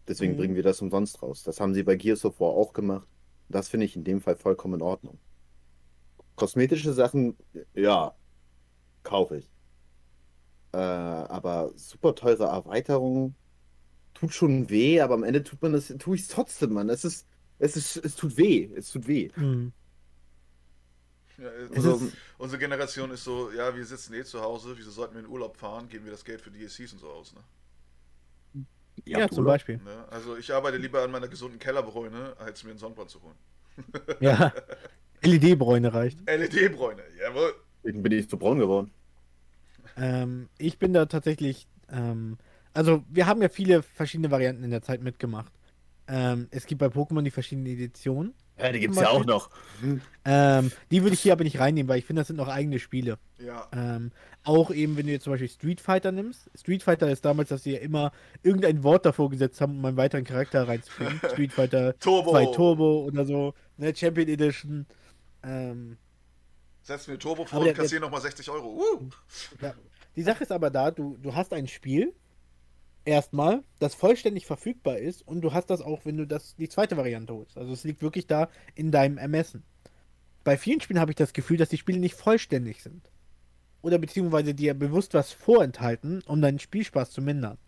Deswegen 0.09 0.33
Mhm. 0.33 0.39
bringen 0.39 0.55
wir 0.57 0.63
das 0.65 0.83
umsonst 0.83 1.23
raus. 1.23 1.45
Das 1.45 1.61
haben 1.61 1.75
sie 1.75 1.85
bei 1.85 1.95
Gears 1.97 2.25
of 2.25 2.41
War 2.41 2.49
auch 2.51 2.73
gemacht. 2.73 3.07
Das 3.49 3.69
finde 3.69 3.87
ich 3.87 3.95
in 3.97 4.05
dem 4.05 4.21
Fall 4.21 4.37
vollkommen 4.37 4.75
in 4.75 4.83
Ordnung. 4.83 5.19
Kosmetische 6.35 6.93
Sachen, 6.93 7.37
ja, 7.75 8.15
kaufe 9.05 9.39
ich. 9.39 9.51
Äh, 10.73 10.79
aber 10.79 11.73
super 11.77 12.15
teure 12.15 12.45
Erweiterungen 12.45 13.35
tut 14.15 14.33
schon 14.35 14.71
weh, 14.71 15.01
aber 15.01 15.15
am 15.15 15.25
Ende 15.25 15.43
tut 15.45 15.63
man 15.63 15.73
das, 15.73 15.89
tue 15.99 16.17
ich 16.17 16.23
es 16.23 16.29
trotzdem, 16.29 16.73
Mann. 16.75 16.89
Es 16.89 17.05
ist, 17.05 17.27
es 17.59 17.77
ist, 17.77 17.97
es 17.97 18.17
tut 18.17 18.37
weh. 18.37 18.71
Es 18.77 18.91
tut 18.93 19.07
weh. 19.09 19.31
Hm. 19.35 19.73
Ja, 21.41 21.47
äh, 21.49 21.65
Es 21.65 21.73
Also, 21.77 21.95
ist, 21.97 22.17
Unsere 22.39 22.59
Generation 22.61 23.11
ist 23.11 23.25
so, 23.25 23.51
ja, 23.53 23.75
wir 23.75 23.85
sitzen 23.85 24.15
eh 24.15 24.25
zu 24.25 24.41
Hause, 24.41 24.75
wieso 24.77 24.91
sollten 24.91 25.15
wir 25.15 25.21
in 25.21 25.29
Urlaub 25.29 25.57
fahren? 25.57 25.89
Geben 25.89 26.05
wir 26.05 26.13
das 26.13 26.25
Geld 26.25 26.41
für 26.41 26.51
DSCs 26.51 26.93
und 26.93 26.99
so 27.01 27.09
aus, 27.11 27.35
ne? 27.35 27.41
ja, 29.05 29.27
du, 29.27 29.35
zum? 29.37 29.45
Beispiel. 29.45 29.79
ne? 29.79 30.07
Also 30.11 30.37
ich 30.37 30.53
arbeite 30.53 30.77
lieber 30.77 31.03
an 31.03 31.11
meiner 31.11 31.29
gesunden 31.29 31.59
Kellerbräune, 31.59 32.37
als 32.39 32.65
mir 32.65 32.71
einen 32.71 32.79
Sonnenbrand 32.79 33.11
zu 33.11 33.23
holen. 33.23 33.37
Ja. 34.21 34.53
LED-Bräune 35.23 35.93
reicht. 35.93 36.21
LED-Bräune, 36.27 37.03
jawohl. 37.19 37.55
Deswegen 37.83 38.03
bin 38.03 38.13
ich 38.13 38.29
zu 38.29 38.39
braun 38.39 38.59
geworden. 38.59 38.91
Ähm, 39.97 40.49
ich 40.59 40.79
bin 40.79 40.93
da 40.93 41.07
tatsächlich, 41.07 41.69
ähm, 41.91 42.39
also 42.73 43.05
wir 43.09 43.27
haben 43.27 43.43
ja 43.43 43.49
viele 43.49 43.83
verschiedene 43.83 44.31
Varianten 44.31 44.65
in 44.65 44.71
der 44.71 44.83
Zeit 44.83 45.03
mitgemacht. 45.03 45.53
Ähm, 46.09 46.49
es 46.51 46.67
gibt 46.67 46.81
bei 46.81 46.87
Pokémon 46.87 47.23
die 47.23 47.31
verschiedenen 47.31 47.67
Editionen. 47.67 48.35
Ja, 48.63 48.73
die 48.73 48.81
gibt's 48.81 48.97
gibt's 48.97 49.11
ja 49.11 49.17
auch 49.17 49.25
noch. 49.25 49.51
Ähm, 50.25 50.71
die 50.91 51.03
würde 51.03 51.15
ich 51.15 51.21
hier 51.21 51.33
aber 51.33 51.45
nicht 51.45 51.59
reinnehmen, 51.59 51.89
weil 51.89 51.99
ich 51.99 52.05
finde, 52.05 52.21
das 52.21 52.29
sind 52.29 52.37
noch 52.37 52.49
eigene 52.49 52.79
Spiele. 52.79 53.19
Ja. 53.39 53.67
Ähm, 53.73 54.13
auch 54.45 54.71
eben, 54.71 54.97
wenn 54.97 55.07
du 55.07 55.13
jetzt 55.13 55.25
zum 55.25 55.33
Beispiel 55.33 55.49
Street 55.49 55.81
Fighter 55.81 56.13
nimmst. 56.13 56.51
Street 56.59 56.83
Fighter 56.83 57.11
ist 57.11 57.25
damals, 57.25 57.49
dass 57.49 57.63
sie 57.63 57.73
ja 57.73 57.79
immer 57.81 58.13
irgendein 58.43 58.83
Wort 58.83 59.07
davor 59.07 59.31
gesetzt 59.31 59.61
haben, 59.61 59.79
um 59.79 59.85
einen 59.85 59.97
weiteren 59.97 60.25
Charakter 60.25 60.67
reinzubringen. 60.69 61.21
Street 61.33 61.53
Fighter 61.53 61.99
Turbo. 61.99 62.31
2 62.31 62.47
Turbo 62.47 63.05
oder 63.05 63.25
so, 63.25 63.55
ne, 63.77 63.95
Champion 63.95 64.29
Edition. 64.29 64.87
Ähm, 65.43 65.97
Setz 66.83 67.07
mir 67.09 67.19
Turbo 67.19 67.45
vor 67.45 67.61
und 67.61 67.67
der- 67.67 67.75
kassier 67.75 68.01
nochmal 68.01 68.21
60 68.21 68.51
Euro. 68.51 68.79
Uh. 68.79 69.09
ja. 69.61 69.75
Die 70.17 70.23
Sache 70.23 70.43
ist 70.43 70.53
aber 70.53 70.71
da, 70.71 70.91
du, 70.91 71.17
du 71.23 71.35
hast 71.35 71.53
ein 71.53 71.69
Spiel, 71.69 72.13
erstmal, 73.11 73.65
das 73.81 73.95
vollständig 73.95 74.47
verfügbar 74.47 74.99
ist 74.99 75.27
und 75.27 75.43
du 75.43 75.53
hast 75.53 75.71
das 75.71 75.83
auch, 75.83 76.05
wenn 76.07 76.17
du 76.17 76.27
das 76.27 76.57
die 76.57 76.69
zweite 76.69 76.97
Variante 76.97 77.35
holst. 77.35 77.59
Also 77.59 77.73
es 77.73 77.85
liegt 77.85 78.03
wirklich 78.03 78.27
da 78.27 78.49
in 78.75 78.91
deinem 78.93 79.19
Ermessen. 79.19 79.65
Bei 80.45 80.57
vielen 80.59 80.81
Spielen 80.81 81.01
habe 81.01 81.13
ich 81.13 81.17
das 81.17 81.33
Gefühl, 81.33 81.57
dass 81.59 81.71
die 81.71 81.79
Spiele 81.79 81.99
nicht 82.01 82.15
vollständig 82.15 82.83
sind. 82.83 83.11
Oder 83.83 83.99
beziehungsweise 83.99 84.55
dir 84.55 84.75
bewusst 84.75 85.15
was 85.15 85.33
vorenthalten, 85.33 86.23
um 86.27 86.43
deinen 86.43 86.59
Spielspaß 86.61 87.11
zu 87.13 87.23
mindern. 87.23 87.59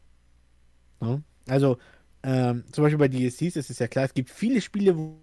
Ne? 1.00 1.22
Also, 1.48 1.78
Ähm, 2.26 2.64
zum 2.72 2.84
Beispiel 2.84 2.98
bei 2.98 3.08
DLCs 3.08 3.56
ist 3.56 3.70
es 3.70 3.80
ja 3.80 3.88
klar, 3.88 4.06
es 4.06 4.14
gibt 4.14 4.30
viele 4.30 4.60
Spiele, 4.62 4.96
wo, 4.98 5.20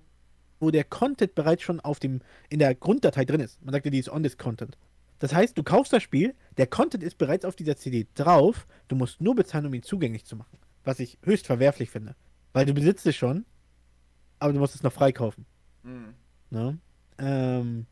wo 0.61 0.71
der 0.71 0.85
Content 0.85 1.35
bereits 1.35 1.63
schon 1.63 1.79
auf 1.81 1.99
dem, 1.99 2.21
in 2.49 2.59
der 2.59 2.75
Grunddatei 2.75 3.25
drin 3.25 3.41
ist. 3.41 3.61
Man 3.63 3.73
sagt 3.73 3.85
ja, 3.85 3.91
die 3.91 3.99
ist 3.99 4.09
On-This-Content. 4.09 4.77
Das 5.19 5.33
heißt, 5.33 5.57
du 5.57 5.63
kaufst 5.63 5.93
das 5.93 6.01
Spiel, 6.01 6.33
der 6.57 6.67
Content 6.67 7.03
ist 7.03 7.17
bereits 7.17 7.45
auf 7.45 7.55
dieser 7.55 7.75
CD 7.75 8.07
drauf, 8.15 8.67
du 8.87 8.95
musst 8.95 9.21
nur 9.21 9.35
bezahlen, 9.35 9.65
um 9.65 9.73
ihn 9.73 9.83
zugänglich 9.83 10.25
zu 10.25 10.35
machen. 10.35 10.57
Was 10.83 10.99
ich 10.99 11.17
höchst 11.23 11.45
verwerflich 11.45 11.89
finde. 11.89 12.15
Weil 12.53 12.65
du 12.65 12.73
besitzt 12.73 13.05
es 13.05 13.15
schon, 13.15 13.45
aber 14.39 14.53
du 14.53 14.59
musst 14.59 14.75
es 14.75 14.83
noch 14.83 14.93
freikaufen. 14.93 15.45
Mhm. 15.83 16.13
Ne? 16.49 16.77
Ähm, 17.17 17.85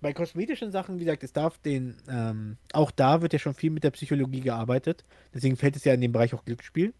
bei 0.00 0.12
kosmetischen 0.12 0.72
Sachen, 0.72 0.96
wie 0.96 1.04
gesagt, 1.04 1.24
es 1.24 1.32
darf 1.32 1.58
den, 1.58 1.96
ähm, 2.08 2.58
auch 2.72 2.90
da 2.90 3.22
wird 3.22 3.32
ja 3.32 3.38
schon 3.38 3.54
viel 3.54 3.70
mit 3.70 3.84
der 3.84 3.92
Psychologie 3.92 4.40
gearbeitet. 4.40 5.04
Deswegen 5.32 5.56
fällt 5.56 5.76
es 5.76 5.84
ja 5.84 5.94
in 5.94 6.00
den 6.00 6.12
Bereich 6.12 6.34
auch 6.34 6.44
Glücksspiel. 6.44 6.92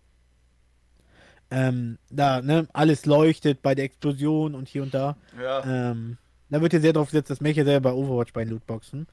Ähm, 1.50 1.98
da, 2.10 2.42
ne, 2.42 2.66
alles 2.72 3.06
leuchtet 3.06 3.62
bei 3.62 3.74
der 3.74 3.84
Explosion 3.84 4.54
und 4.54 4.68
hier 4.68 4.82
und 4.82 4.94
da. 4.94 5.16
Ja. 5.40 5.90
Ähm, 5.90 6.18
da 6.48 6.60
wird 6.60 6.72
ja 6.72 6.80
sehr 6.80 6.92
drauf 6.92 7.10
gesetzt, 7.10 7.30
das 7.30 7.40
merke 7.40 7.52
ich 7.52 7.58
ja 7.58 7.64
selber 7.64 7.90
bei 7.90 7.96
Overwatch 7.96 8.32
bei 8.32 8.44
den 8.44 8.50
Lootboxen. 8.50 9.06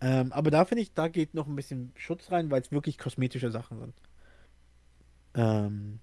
Ähm, 0.00 0.32
aber 0.32 0.50
da 0.50 0.64
finde 0.64 0.82
ich, 0.82 0.94
da 0.94 1.08
geht 1.08 1.34
noch 1.34 1.46
ein 1.46 1.56
bisschen 1.56 1.92
Schutz 1.96 2.30
rein, 2.32 2.50
weil 2.50 2.62
es 2.62 2.72
wirklich 2.72 2.98
kosmetische 2.98 3.50
Sachen 3.50 3.78
sind. 3.78 3.94
Ähm, 5.34 6.00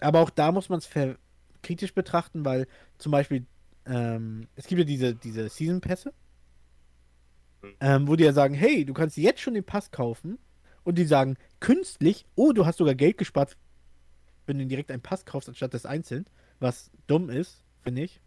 aber 0.00 0.20
auch 0.20 0.30
da 0.30 0.52
muss 0.52 0.68
man 0.68 0.78
es 0.78 0.88
kritisch 1.62 1.94
betrachten, 1.94 2.44
weil 2.44 2.66
zum 2.98 3.12
Beispiel, 3.12 3.46
ähm, 3.86 4.48
es 4.56 4.66
gibt 4.66 4.78
ja 4.80 4.84
diese, 4.84 5.14
diese 5.14 5.48
Season-Pässe, 5.48 6.12
ähm, 7.80 8.06
wo 8.08 8.16
die 8.16 8.24
ja 8.24 8.32
sagen, 8.32 8.54
hey, 8.54 8.84
du 8.84 8.94
kannst 8.94 9.16
jetzt 9.16 9.40
schon 9.40 9.54
den 9.54 9.64
Pass 9.64 9.90
kaufen 9.90 10.38
und 10.84 10.98
die 10.98 11.04
sagen 11.04 11.36
künstlich, 11.60 12.26
oh, 12.34 12.52
du 12.52 12.66
hast 12.66 12.78
sogar 12.78 12.94
Geld 12.94 13.18
gespart, 13.18 13.56
wenn 14.46 14.58
du 14.58 14.66
direkt 14.66 14.90
einen 14.90 15.02
Pass 15.02 15.24
kaufst, 15.24 15.48
anstatt 15.48 15.74
das 15.74 15.86
einzeln, 15.86 16.26
was 16.60 16.90
dumm 17.06 17.30
ist, 17.30 17.64
finde 17.82 18.02
ich. 18.02 18.20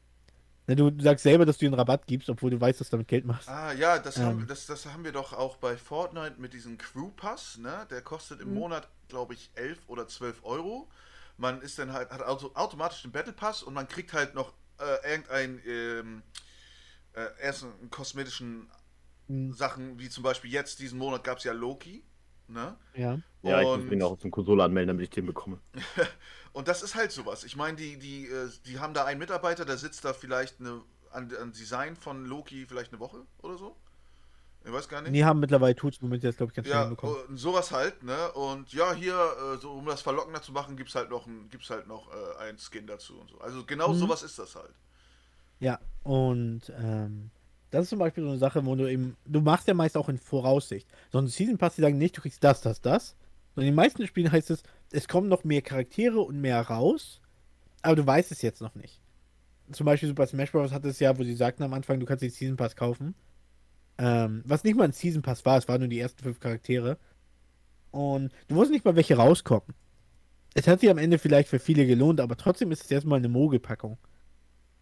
Du 0.68 0.92
sagst 1.02 1.24
selber, 1.24 1.46
dass 1.46 1.58
du 1.58 1.66
den 1.66 1.74
Rabatt 1.74 2.08
gibst, 2.08 2.30
obwohl 2.30 2.52
du 2.52 2.60
weißt, 2.60 2.80
dass 2.82 2.90
du 2.90 2.98
damit 2.98 3.08
Geld 3.08 3.26
machst. 3.26 3.50
Ah, 3.50 3.72
ja, 3.72 3.98
das, 4.00 4.18
Ähm. 4.18 4.24
haben, 4.26 4.48
das, 4.48 4.66
das 4.66 4.86
haben 4.86 5.04
wir 5.06 5.14
doch 5.14 5.32
auch 5.34 5.56
bei 5.58 5.78
Fortnite 5.78 6.36
mit 6.40 6.54
diesem 6.54 6.78
Crew 6.78 7.10
Pass, 7.12 7.58
ne? 7.58 7.88
Der 7.90 8.02
kostet 8.02 8.42
im 8.42 8.50
Mhm. 8.50 8.56
Monat, 8.56 8.90
glaube 9.08 9.34
ich, 9.34 9.52
11 9.56 9.80
oder 9.88 10.08
12 10.08 10.44
Euro. 10.44 10.90
Man 11.38 11.62
ist 11.62 11.80
dann 11.80 11.94
halt, 11.94 12.10
hat 12.12 12.22
auto, 12.24 12.52
automatisch 12.56 13.04
den 13.04 13.12
Battle 13.12 13.32
Pass 13.34 13.64
und 13.64 13.74
man 13.74 13.88
kriegt 13.88 14.12
halt 14.14 14.36
noch 14.36 14.54
äh, 14.80 15.12
irgendein, 15.12 15.62
ähm, 15.66 16.24
äh, 17.14 17.28
erst 17.42 17.64
einen 17.64 17.90
kosmetischen 17.90 18.70
Mhm. 19.30 19.52
Sachen, 19.54 20.00
wie 20.00 20.10
zum 20.10 20.24
Beispiel 20.24 20.52
jetzt, 20.52 20.80
diesen 20.80 21.00
Monat 21.00 21.24
gab 21.24 21.40
es 21.40 21.46
ja 21.46 21.54
Loki, 21.54 22.04
ne? 22.48 22.76
Ja. 22.96 23.20
Ja, 23.44 23.62
ich 23.62 23.68
muss 23.78 23.86
mich 23.90 24.00
noch 24.00 24.18
zum 24.18 24.32
Konsole 24.32 24.64
anmelden, 24.64 24.88
damit 24.90 25.04
ich 25.04 25.10
den 25.10 25.26
bekomme. 25.26 25.60
Und 26.54 26.68
das 26.68 26.82
ist 26.82 26.96
halt 26.96 27.12
sowas. 27.12 27.44
Ich 27.44 27.56
meine, 27.56 27.78
die, 27.78 27.98
die, 27.98 28.26
äh, 28.28 28.50
die 28.66 28.80
haben 28.80 28.94
da 28.94 29.06
einen 29.06 29.20
Mitarbeiter, 29.20 29.64
der 29.64 29.78
sitzt 29.78 30.04
da 30.04 30.14
vielleicht 30.14 30.60
eine, 30.60 30.82
an, 31.12 31.32
an 31.40 31.52
Design 31.54 31.96
von 31.96 32.26
Loki 32.26 32.66
vielleicht 32.66 32.92
eine 32.92 33.00
Woche 33.00 33.22
oder 33.42 33.58
so. 33.58 33.76
Ich 34.66 34.74
weiß 34.74 34.90
gar 34.90 35.02
nicht. 35.02 35.16
Die 35.16 35.24
haben 35.24 35.40
mittlerweile 35.40 35.76
Tools, 35.76 36.02
womit 36.02 36.22
sie 36.22 36.28
das, 36.28 36.36
glaube 36.36 36.52
ich, 36.52 36.56
ganz 36.56 36.68
schnell 36.68 36.78
Ja, 36.78 36.86
hinbekommen. 36.88 37.16
und 37.28 37.38
sowas 37.38 37.72
halt, 37.72 38.04
ne? 38.04 38.32
Und 38.34 38.74
ja, 38.74 38.92
hier, 38.94 39.14
äh, 39.14 39.58
so 39.62 39.72
um 39.72 39.86
das 39.86 40.02
verlockender 40.02 40.42
zu 40.42 40.52
machen, 40.52 40.76
gibt's 40.76 40.96
halt 40.96 41.10
noch 41.10 41.26
ein, 41.26 41.48
gibt's 41.50 41.70
halt 41.70 41.88
noch 41.88 42.10
äh, 42.12 42.38
einen 42.44 42.58
Skin 42.58 42.86
dazu 42.86 43.18
und 43.18 43.30
so. 43.30 43.38
Also 43.40 43.64
genau 43.66 43.90
Mhm. 43.94 43.98
sowas 44.00 44.24
ist 44.24 44.38
das 44.40 44.56
halt. 44.56 44.74
Ja, 45.60 45.80
und 46.04 46.64
ähm, 46.78 47.32
das 47.72 47.84
ist 47.84 47.90
zum 47.90 48.00
Beispiel 48.00 48.24
so 48.24 48.30
eine 48.30 48.40
Sache, 48.40 48.66
wo 48.66 48.76
du 48.76 48.90
eben, 48.90 49.18
du 49.26 49.42
machst 49.42 49.68
ja 49.68 49.74
meist 49.74 49.98
auch 49.98 50.10
in 50.10 50.18
Voraussicht. 50.18 50.88
So 51.12 51.20
ein 51.20 51.28
Season 51.28 51.58
Pass, 51.58 51.76
die 51.76 51.82
sagen 51.82 51.98
nicht, 51.98 52.16
du 52.18 52.22
kriegst 52.22 52.44
das, 52.44 52.62
das, 52.62 52.82
das. 52.82 53.16
Und 53.56 53.64
in 53.64 53.68
den 53.68 53.76
meisten 53.76 54.06
Spielen 54.08 54.32
heißt 54.32 54.52
es, 54.52 54.64
es 54.92 55.08
kommen 55.08 55.28
noch 55.28 55.44
mehr 55.44 55.62
Charaktere 55.62 56.22
und 56.22 56.40
mehr 56.40 56.62
raus, 56.62 57.20
aber 57.82 57.96
du 57.96 58.06
weißt 58.06 58.32
es 58.32 58.42
jetzt 58.42 58.62
noch 58.62 58.76
nicht. 58.76 59.02
Zum 59.72 59.86
Beispiel 59.86 60.08
Super 60.08 60.28
Smash 60.28 60.52
Bros. 60.52 60.72
hat 60.72 60.86
es 60.86 61.00
ja, 61.00 61.18
wo 61.18 61.24
sie 61.24 61.36
sagten 61.36 61.64
am 61.64 61.74
Anfang, 61.74 62.00
du 62.00 62.06
kannst 62.06 62.22
den 62.22 62.30
Season 62.30 62.56
Pass 62.56 62.76
kaufen. 62.76 63.16
Ähm, 63.98 64.44
was 64.46 64.64
nicht 64.64 64.78
mal 64.78 64.86
ein 64.86 64.94
Season 64.94 65.22
Pass 65.22 65.46
war, 65.46 65.58
es 65.58 65.68
waren 65.68 65.80
nur 65.80 65.90
die 65.90 66.00
ersten 66.00 66.24
fünf 66.24 66.40
Charaktere. 66.40 66.98
Und 67.92 68.32
du 68.48 68.56
wusstest 68.56 68.74
nicht 68.74 68.86
mal, 68.86 68.96
welche 68.96 69.18
rauskommen. 69.18 69.74
Es 70.54 70.68
hat 70.68 70.80
sich 70.80 70.90
am 70.90 70.98
Ende 70.98 71.20
vielleicht 71.20 71.50
für 71.50 71.60
viele 71.60 71.86
gelohnt, 71.86 72.20
aber 72.22 72.38
trotzdem 72.38 72.72
ist 72.72 72.84
es 72.84 72.92
erstmal 72.92 73.20
eine 73.20 73.30
Mogelpackung. 73.30 73.98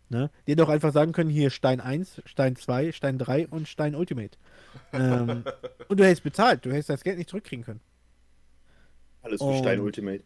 Ne? 0.10 0.30
Die 0.46 0.52
hätten 0.52 0.62
auch 0.62 0.70
einfach 0.70 0.94
sagen 0.94 1.12
können, 1.14 1.30
hier 1.30 1.50
Stein 1.50 1.82
1, 1.82 2.22
Stein 2.26 2.56
2, 2.56 2.92
Stein 2.92 3.18
3 3.18 3.48
und 3.48 3.68
Stein 3.68 3.96
Ultimate. 3.96 4.38
ähm, 4.94 5.44
und 5.88 6.00
du 6.00 6.06
hättest 6.06 6.24
bezahlt, 6.24 6.66
du 6.66 6.72
hättest 6.72 6.90
das 6.90 7.04
Geld 7.04 7.18
nicht 7.18 7.30
zurückkriegen 7.30 7.66
können. 7.66 7.82
Alles 9.24 9.42
für 9.42 9.48
Und- 9.48 9.60
Stein 9.60 9.80
Ultimate. 9.80 10.24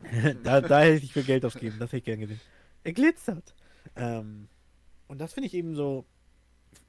da, 0.44 0.60
da 0.60 0.80
hätte 0.80 1.04
ich 1.04 1.12
für 1.12 1.22
Geld 1.24 1.44
ausgeben, 1.44 1.76
das 1.78 1.88
hätte 1.88 1.96
ich 1.98 2.04
gern 2.04 2.20
gesehen. 2.20 2.40
Er 2.84 2.92
glitzert. 2.92 3.54
Ähm, 3.96 4.48
und 5.08 5.18
das 5.20 5.32
finde 5.32 5.46
ich 5.48 5.54
eben 5.54 5.74
so. 5.74 6.04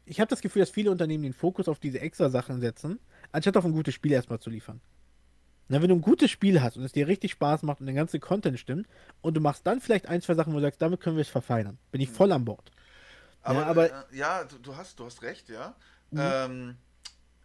Ich 0.06 0.20
habe 0.20 0.30
das 0.30 0.42
Gefühl, 0.42 0.62
dass 0.62 0.70
viele 0.70 0.92
Unternehmen 0.92 1.24
den 1.24 1.34
Fokus 1.34 1.68
auf 1.68 1.80
diese 1.80 2.02
extra 2.02 2.30
Sachen 2.30 2.60
setzen, 2.60 3.00
anstatt 3.32 3.58
auf 3.58 3.66
ein 3.66 3.72
gutes 3.72 3.94
Spiel 3.94 4.12
erstmal 4.12 4.40
zu 4.40 4.50
liefern. 4.50 4.82
Na, 5.70 5.82
wenn 5.82 5.90
du 5.90 5.96
ein 5.96 6.02
gutes 6.02 6.32
Spiel 6.32 6.62
hast 6.62 6.78
und 6.78 6.84
es 6.84 6.92
dir 6.92 7.08
richtig 7.08 7.32
Spaß 7.32 7.62
macht 7.64 7.80
und 7.80 7.86
der 7.86 7.96
ganze 7.96 8.20
Content 8.20 8.60
stimmt 8.60 8.88
und 9.22 9.36
du 9.36 9.40
machst 9.42 9.66
dann 9.68 9.80
vielleicht 9.82 10.08
ein, 10.08 10.22
zwei 10.22 10.34
Sachen, 10.34 10.52
wo 10.54 10.58
du 10.58 10.64
sagst, 10.64 10.82
damit 10.82 11.00
können 11.00 11.16
wir 11.16 11.22
es 11.22 11.30
verfeinern, 11.30 11.78
bin 11.92 12.02
ich 12.02 12.10
voll 12.10 12.32
an 12.32 12.44
Bord. 12.44 12.72
Aber, 13.44 13.62
Ja, 13.62 13.66
aber- 13.68 13.92
äh, 14.12 14.18
ja, 14.18 14.44
du, 14.46 14.58
du 14.58 14.76
hast, 14.76 15.00
du 15.00 15.06
hast 15.06 15.22
recht, 15.22 15.48
ja. 15.50 15.76
Mhm. 16.12 16.20
Ähm, 16.22 16.78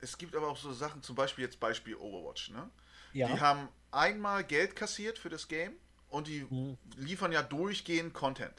es 0.01 0.17
gibt 0.17 0.35
aber 0.35 0.49
auch 0.49 0.57
so 0.57 0.73
Sachen, 0.73 1.03
zum 1.03 1.15
Beispiel 1.15 1.45
jetzt 1.45 1.61
Beispiel 1.61 1.97
Overwatch, 1.97 2.51
ne? 2.51 2.69
Ja. 3.13 3.29
Die 3.29 3.41
haben 3.41 3.69
einmal 3.93 4.43
Geld 4.43 4.75
kassiert 4.75 5.19
für 5.19 5.29
das 5.29 5.47
Game 5.47 5.73
und 6.09 6.27
die 6.27 6.47
Mhm. 6.49 6.79
liefern 6.97 7.31
ja 7.31 7.43
durchgehend 7.43 8.15
Content. 8.15 8.55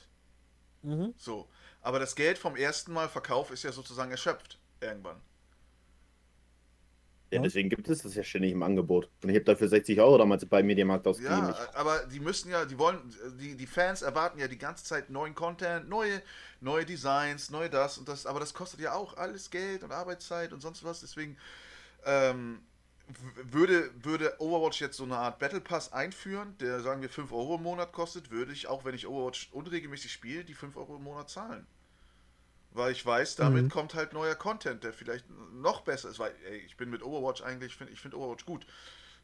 Mhm. 0.84 1.13
So. 1.17 1.47
Aber 1.82 1.99
das 1.99 2.15
Geld 2.15 2.38
vom 2.38 2.56
ersten 2.56 2.93
Mal 2.93 3.10
Verkauf 3.10 3.49
ist 3.51 3.63
ja 3.63 3.71
sozusagen 3.71 4.12
erschöpft. 4.12 4.60
Irgendwann. 4.80 5.17
Ja, 7.36 7.41
Ja. 7.41 7.43
deswegen 7.43 7.69
gibt 7.69 7.88
es 7.88 8.02
das 8.02 8.15
ja 8.15 8.24
ständig 8.24 8.52
im 8.52 8.63
Angebot. 8.63 9.10
Und 9.24 9.30
ich 9.30 9.36
habe 9.36 9.45
dafür 9.45 9.67
60 9.67 10.00
Euro 10.00 10.17
damals 10.17 10.45
bei 10.45 10.63
Mediamarkt 10.63 11.06
ausgegeben. 11.08 11.48
Ja, 11.50 11.58
aber 11.74 12.06
die 12.12 12.19
müssen 12.19 12.50
ja, 12.52 12.65
die 12.65 12.78
wollen, 12.78 13.00
die, 13.39 13.56
die 13.56 13.67
Fans 13.67 14.02
erwarten 14.02 14.39
ja 14.39 14.48
die 14.48 14.58
ganze 14.58 14.84
Zeit 14.86 15.10
neuen 15.10 15.36
Content, 15.36 15.89
neue, 15.89 16.21
neue 16.62 16.86
Designs, 16.86 17.50
neu 17.50 17.69
das 17.69 17.98
und 17.98 18.08
das, 18.08 18.26
aber 18.26 18.39
das 18.39 18.54
kostet 18.54 18.80
ja 18.80 18.93
auch 18.93 19.17
alles 19.17 19.50
Geld 19.50 19.84
und 19.84 19.91
Arbeitszeit 19.91 20.54
und 20.54 20.62
sonst 20.62 20.84
was, 20.84 21.02
deswegen 21.02 21.38
ähm, 22.06 22.60
würde, 23.43 23.91
würde 24.02 24.34
Overwatch 24.39 24.82
jetzt 24.82 24.98
so 24.98 25.04
eine 25.04 25.17
Art 25.17 25.38
Battle 25.39 25.62
Pass 25.62 25.93
einführen, 25.93 26.56
der 26.60 26.80
sagen 26.82 27.02
wir 27.02 27.10
5 27.10 27.32
Euro 27.32 27.56
im 27.56 27.63
Monat 27.63 27.91
kostet, 27.91 28.32
würde 28.32 28.52
ich, 28.52 28.67
auch 28.67 28.84
wenn 28.86 28.95
ich 28.95 29.08
Overwatch 29.08 29.50
unregelmäßig 29.52 30.12
spiele, 30.12 30.43
die 30.43 30.54
5 30.56 30.76
Euro 30.78 30.95
im 30.95 31.04
Monat 31.04 31.30
zahlen. 31.30 31.67
Weil 32.76 32.92
ich 32.92 33.06
weiß, 33.06 33.36
damit 33.38 33.66
Mhm. 33.66 33.70
kommt 33.70 33.96
halt 33.96 34.14
neuer 34.14 34.36
Content, 34.36 34.84
der 34.84 34.94
vielleicht 34.94 35.26
noch 35.54 35.82
besser 35.82 36.10
ist. 36.10 36.20
Weil, 36.20 36.34
ey, 36.50 36.58
ich 36.60 36.78
bin 36.78 36.90
mit 36.92 37.04
Overwatch 37.04 37.42
eigentlich, 37.44 37.76
find, 37.76 37.92
ich 37.92 38.02
finde 38.02 38.18
Overwatch 38.20 38.46
gut. 38.46 38.66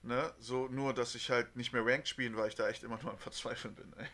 Ne? 0.04 0.34
So, 0.40 0.68
nur, 0.70 0.94
dass 0.94 1.16
ich 1.16 1.32
halt 1.32 1.56
nicht 1.58 1.74
mehr 1.74 1.86
Ranked 1.86 2.08
spielen, 2.10 2.38
weil 2.38 2.50
ich 2.50 2.56
da 2.56 2.70
echt 2.70 2.84
immer 2.84 3.00
nur 3.04 3.12
am 3.14 3.20
Verzweifeln 3.20 3.76
bin. 3.76 3.94
Ey. 3.98 4.08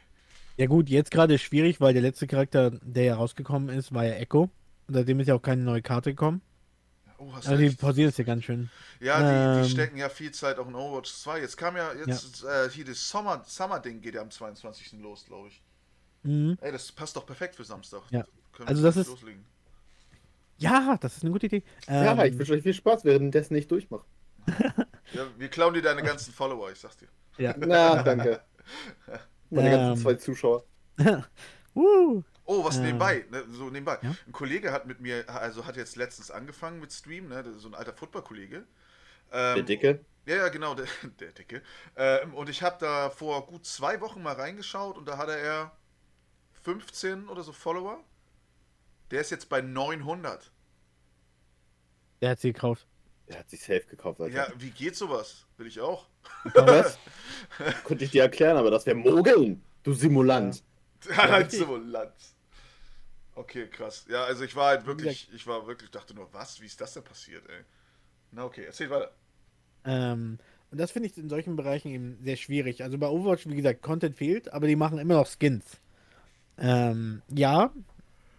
Ja 0.58 0.66
gut, 0.68 0.90
jetzt 0.90 1.12
gerade 1.12 1.36
ist 1.36 1.42
schwierig, 1.44 1.80
weil 1.82 1.94
der 1.94 2.02
letzte 2.02 2.28
Charakter, 2.28 2.72
der 2.82 3.04
ja 3.04 3.16
rausgekommen 3.16 3.70
ist, 3.70 3.94
war 3.94 4.06
ja 4.06 4.14
Echo. 4.14 4.50
Und 4.88 4.94
seitdem 4.94 5.20
ist 5.20 5.28
ja 5.28 5.36
auch 5.36 5.42
keine 5.42 5.64
neue 5.64 5.82
Karte 5.82 6.12
gekommen. 6.12 6.42
Oh, 7.20 7.34
hast 7.34 7.46
Also 7.46 7.58
die 7.58 7.70
recht. 7.70 7.78
pausieren 7.78 8.10
es 8.10 8.18
ja 8.18 8.24
ganz 8.24 8.44
schön. 8.44 8.70
Ja, 9.00 9.24
die, 9.24 9.50
die 9.52 9.64
ähm, 9.64 9.64
stecken 9.64 9.98
ja 9.98 10.10
viel 10.10 10.32
Zeit 10.32 10.58
auch 10.60 10.68
in 10.68 10.76
Overwatch 10.76 11.12
2. 11.14 11.40
Jetzt 11.40 11.58
kam 11.58 11.78
ja, 11.78 11.94
jetzt 11.94 12.44
Äh, 12.44 12.70
hier 12.70 12.86
das 12.86 13.08
Sommer, 13.10 13.44
Summer-Ding 13.46 14.02
geht 14.02 14.16
ja 14.16 14.22
am 14.22 14.32
22. 14.32 15.02
los, 15.02 15.26
glaube 15.26 15.50
ich. 15.50 15.62
Mhm. 16.24 16.58
Ey, 16.62 16.72
das 16.72 16.92
passt 16.92 17.16
doch 17.16 17.26
perfekt 17.26 17.56
für 17.56 17.64
Samstag. 17.66 18.04
Ja. 18.10 18.26
Können 18.58 18.70
Also 18.70 18.82
wir 18.82 18.88
das 18.88 18.98
ist- 18.98 19.08
loslegen. 19.10 19.46
Ja, 20.58 20.98
das 21.00 21.18
ist 21.18 21.24
eine 21.24 21.32
gute 21.32 21.46
Idee. 21.46 21.64
ja, 21.88 22.14
Ähm, 22.14 22.34
ich 22.34 22.38
wünsche 22.40 22.54
euch 22.54 22.64
viel 22.64 22.74
Spaß, 22.74 23.06
währenddessen 23.06 23.56
ich 23.56 23.68
durchmache. 23.68 24.06
Ja, 25.14 25.26
wir 25.38 25.48
klauen 25.48 25.74
dir 25.74 25.82
deine 25.82 26.04
ganzen 26.04 26.34
Follower, 26.34 26.70
ich 26.70 26.80
sag's 26.80 26.98
dir. 26.98 27.08
ja. 27.38 27.56
Na, 27.58 28.04
danke. 28.04 28.42
Meine 29.50 29.70
Ähm. 29.70 29.72
ganzen 29.78 30.02
zwei 30.04 30.16
Zuschauer. 30.16 30.66
uh, 31.76 32.22
Oh, 32.50 32.64
was 32.66 32.78
Ähm, 32.78 32.84
nebenbei, 32.84 33.26
ne, 33.30 33.44
so 33.52 33.66
nebenbei. 33.66 34.00
ja? 34.02 34.16
Ein 34.26 34.32
Kollege 34.34 34.72
hat 34.74 34.86
mit 34.86 35.00
mir, 35.00 35.24
also 35.30 35.66
hat 35.66 35.76
jetzt 35.78 35.96
letztens 35.96 36.30
angefangen 36.32 36.80
mit 36.82 36.92
Stream, 36.92 37.28
ne, 37.30 37.44
so 37.58 37.68
ein 37.70 37.76
alter 37.76 37.94
Football-Kollege. 37.94 38.64
Ähm, 39.32 39.56
Der 39.56 39.64
Dicke. 39.64 40.06
Ja, 40.26 40.36
ja, 40.38 40.48
genau, 40.50 40.74
der, 40.76 40.88
der 41.20 41.32
Dicke. 41.34 41.62
Ähm, 41.96 42.34
und 42.34 42.50
ich 42.50 42.62
habe 42.64 42.78
da 42.80 43.10
vor 43.10 43.46
gut 43.48 43.66
zwei 43.66 44.00
Wochen 44.02 44.22
mal 44.24 44.34
reingeschaut 44.34 44.98
und 44.98 45.08
da 45.08 45.18
hatte 45.18 45.38
er 45.38 45.72
15 46.64 47.28
oder 47.30 47.44
so 47.44 47.54
Follower. 47.54 48.04
Der 49.12 49.22
ist 49.22 49.32
jetzt 49.32 49.50
bei 49.50 49.62
900. 49.62 50.52
der 52.22 52.32
hat 52.32 52.40
sie 52.40 52.52
gekauft. 52.54 52.88
Der 53.28 53.40
hat 53.40 53.50
sich 53.50 53.60
safe 53.62 53.86
gekauft, 53.90 54.22
Alter. 54.22 54.34
Ja, 54.36 54.48
wie 54.58 54.70
geht 54.72 54.96
sowas? 54.96 55.46
Will 55.58 55.68
ich 55.68 55.80
auch. 55.82 56.08
Was? 56.54 56.98
Konnte 57.84 58.06
ich 58.06 58.12
dir 58.12 58.24
erklären, 58.24 58.56
aber 58.58 58.72
das 58.72 58.86
wäre 58.86 58.96
Mogeln, 58.96 59.62
du 59.84 59.94
Simulant. 59.94 60.64
halt 61.16 61.46
richtig. 61.52 61.60
so 61.60 61.76
Land. 61.76 62.14
Okay, 63.36 63.68
krass. 63.68 64.06
Ja, 64.10 64.24
also 64.24 64.44
ich 64.46 64.56
war 64.56 64.68
halt 64.70 64.86
wirklich, 64.86 65.30
ich 65.34 65.46
war 65.46 65.68
wirklich, 65.68 65.92
dachte 65.92 66.14
nur, 66.16 66.34
was? 66.34 66.60
Wie 66.62 66.66
ist 66.66 66.80
das 66.82 66.94
denn 66.94 67.04
passiert, 67.04 67.48
ey? 67.50 67.64
Na 68.32 68.46
okay, 68.46 68.64
erzähl 68.66 68.90
weiter. 68.90 69.12
Ähm, 69.86 70.40
Und 70.72 70.80
das 70.80 70.92
finde 70.92 71.08
ich 71.10 71.18
in 71.18 71.30
solchen 71.30 71.56
Bereichen 71.56 71.90
eben 71.90 72.18
sehr 72.24 72.36
schwierig. 72.38 72.82
Also 72.84 72.98
bei 72.98 73.08
Overwatch, 73.08 73.46
wie 73.48 73.56
gesagt, 73.56 73.82
Content 73.82 74.16
fehlt, 74.18 74.52
aber 74.54 74.68
die 74.68 74.76
machen 74.76 74.98
immer 75.00 75.16
noch 75.16 75.28
Skins. 75.28 75.66
Ähm, 76.58 77.22
ja, 77.30 77.72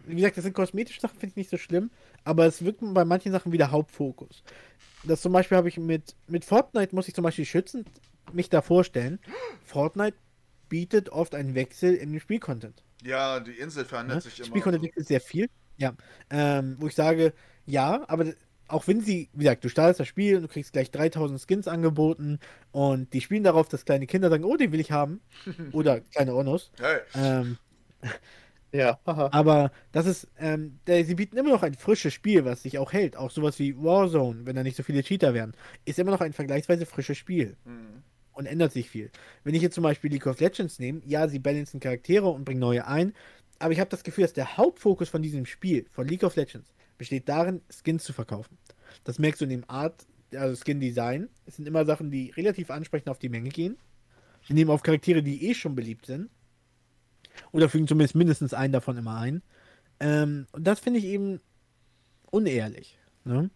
wie 0.06 0.16
gesagt, 0.16 0.36
das 0.36 0.44
sind 0.44 0.54
kosmetische 0.54 1.00
Sachen, 1.00 1.18
finde 1.18 1.32
ich 1.32 1.36
nicht 1.36 1.50
so 1.50 1.56
schlimm, 1.56 1.90
aber 2.24 2.46
es 2.46 2.64
wirkt 2.64 2.80
bei 2.82 3.04
manchen 3.04 3.32
Sachen 3.32 3.52
wieder 3.52 3.70
Hauptfokus. 3.70 4.42
Das 5.04 5.20
zum 5.22 5.32
Beispiel 5.32 5.56
habe 5.56 5.68
ich 5.68 5.78
mit, 5.78 6.14
mit 6.26 6.44
Fortnite, 6.44 6.94
muss 6.94 7.08
ich 7.08 7.14
zum 7.14 7.24
Beispiel 7.24 7.44
schützend 7.44 7.88
mich 8.32 8.50
da 8.50 8.62
vorstellen. 8.62 9.18
Fortnite 9.64 10.16
bietet 10.68 11.08
oft 11.10 11.34
einen 11.34 11.54
Wechsel 11.54 11.94
im 11.94 12.18
Spielcontent. 12.20 12.82
Ja, 13.02 13.40
die 13.40 13.52
Insel 13.52 13.84
verändert 13.84 14.16
Ne? 14.16 14.20
sich 14.22 14.38
immer. 14.38 14.48
Spielcontent 14.48 14.82
wechselt 14.84 15.06
sehr 15.06 15.20
viel. 15.20 15.48
Ja. 15.76 15.94
Ähm, 16.30 16.76
wo 16.80 16.88
ich 16.88 16.94
sage, 16.94 17.32
ja, 17.64 18.04
aber 18.08 18.32
auch 18.66 18.86
wenn 18.86 19.00
sie, 19.00 19.30
wie 19.32 19.44
gesagt, 19.44 19.64
du 19.64 19.68
startest 19.70 20.00
das 20.00 20.08
Spiel 20.08 20.36
und 20.36 20.42
du 20.42 20.48
kriegst 20.48 20.72
gleich 20.72 20.90
3000 20.90 21.40
Skins 21.40 21.68
angeboten 21.68 22.38
und 22.72 23.12
die 23.14 23.20
spielen 23.20 23.44
darauf, 23.44 23.68
dass 23.68 23.84
kleine 23.84 24.06
Kinder 24.06 24.28
sagen, 24.28 24.44
oh, 24.44 24.56
den 24.56 24.72
will 24.72 24.80
ich 24.80 24.90
haben. 24.92 25.20
Oder 25.72 26.00
kleine 26.00 26.34
Onos. 26.34 26.70
Hey, 26.78 26.98
Ähm, 27.14 27.56
Ja, 28.72 28.98
haha. 29.06 29.30
aber 29.32 29.72
das 29.92 30.06
ist, 30.06 30.28
ähm, 30.38 30.78
der, 30.86 31.04
sie 31.04 31.14
bieten 31.14 31.36
immer 31.36 31.50
noch 31.50 31.62
ein 31.62 31.74
frisches 31.74 32.12
Spiel, 32.12 32.44
was 32.44 32.62
sich 32.62 32.78
auch 32.78 32.92
hält. 32.92 33.16
Auch 33.16 33.30
sowas 33.30 33.58
wie 33.58 33.76
Warzone, 33.76 34.44
wenn 34.44 34.56
da 34.56 34.62
nicht 34.62 34.76
so 34.76 34.82
viele 34.82 35.02
Cheater 35.02 35.32
wären, 35.32 35.54
ist 35.84 35.98
immer 35.98 36.10
noch 36.10 36.20
ein 36.20 36.32
vergleichsweise 36.32 36.84
frisches 36.84 37.16
Spiel 37.16 37.56
hm. 37.64 38.02
und 38.32 38.46
ändert 38.46 38.72
sich 38.72 38.90
viel. 38.90 39.10
Wenn 39.44 39.54
ich 39.54 39.62
jetzt 39.62 39.74
zum 39.74 39.84
Beispiel 39.84 40.10
League 40.10 40.26
of 40.26 40.38
Legends 40.40 40.78
nehme, 40.78 41.00
ja, 41.06 41.28
sie 41.28 41.38
balancen 41.38 41.80
Charaktere 41.80 42.28
und 42.28 42.44
bringen 42.44 42.60
neue 42.60 42.86
ein, 42.86 43.14
aber 43.58 43.72
ich 43.72 43.80
habe 43.80 43.90
das 43.90 44.04
Gefühl, 44.04 44.22
dass 44.22 44.34
der 44.34 44.56
Hauptfokus 44.56 45.08
von 45.08 45.22
diesem 45.22 45.46
Spiel, 45.46 45.86
von 45.90 46.06
League 46.06 46.22
of 46.22 46.36
Legends, 46.36 46.72
besteht 46.98 47.28
darin, 47.28 47.62
Skins 47.70 48.04
zu 48.04 48.12
verkaufen. 48.12 48.58
Das 49.04 49.18
merkst 49.18 49.40
du 49.40 49.44
in 49.44 49.50
dem 49.50 49.64
Art, 49.68 50.06
also 50.34 50.54
Skin-Design. 50.56 51.28
Es 51.46 51.56
sind 51.56 51.66
immer 51.66 51.84
Sachen, 51.84 52.10
die 52.10 52.30
relativ 52.30 52.70
ansprechend 52.70 53.08
auf 53.08 53.18
die 53.18 53.28
Menge 53.28 53.48
gehen. 53.48 53.78
Sie 54.46 54.54
nehmen 54.54 54.70
auf 54.70 54.82
Charaktere, 54.82 55.22
die 55.22 55.48
eh 55.48 55.54
schon 55.54 55.74
beliebt 55.74 56.06
sind. 56.06 56.30
Oder 57.52 57.68
fügen 57.68 57.88
zumindest 57.88 58.14
mindestens 58.14 58.54
einen 58.54 58.72
davon 58.72 58.96
immer 58.96 59.16
ein. 59.18 59.42
Ähm, 60.00 60.46
und 60.52 60.64
das 60.66 60.80
finde 60.80 60.98
ich 60.98 61.06
eben 61.06 61.40
unehrlich. 62.30 62.98
Ne? 63.24 63.50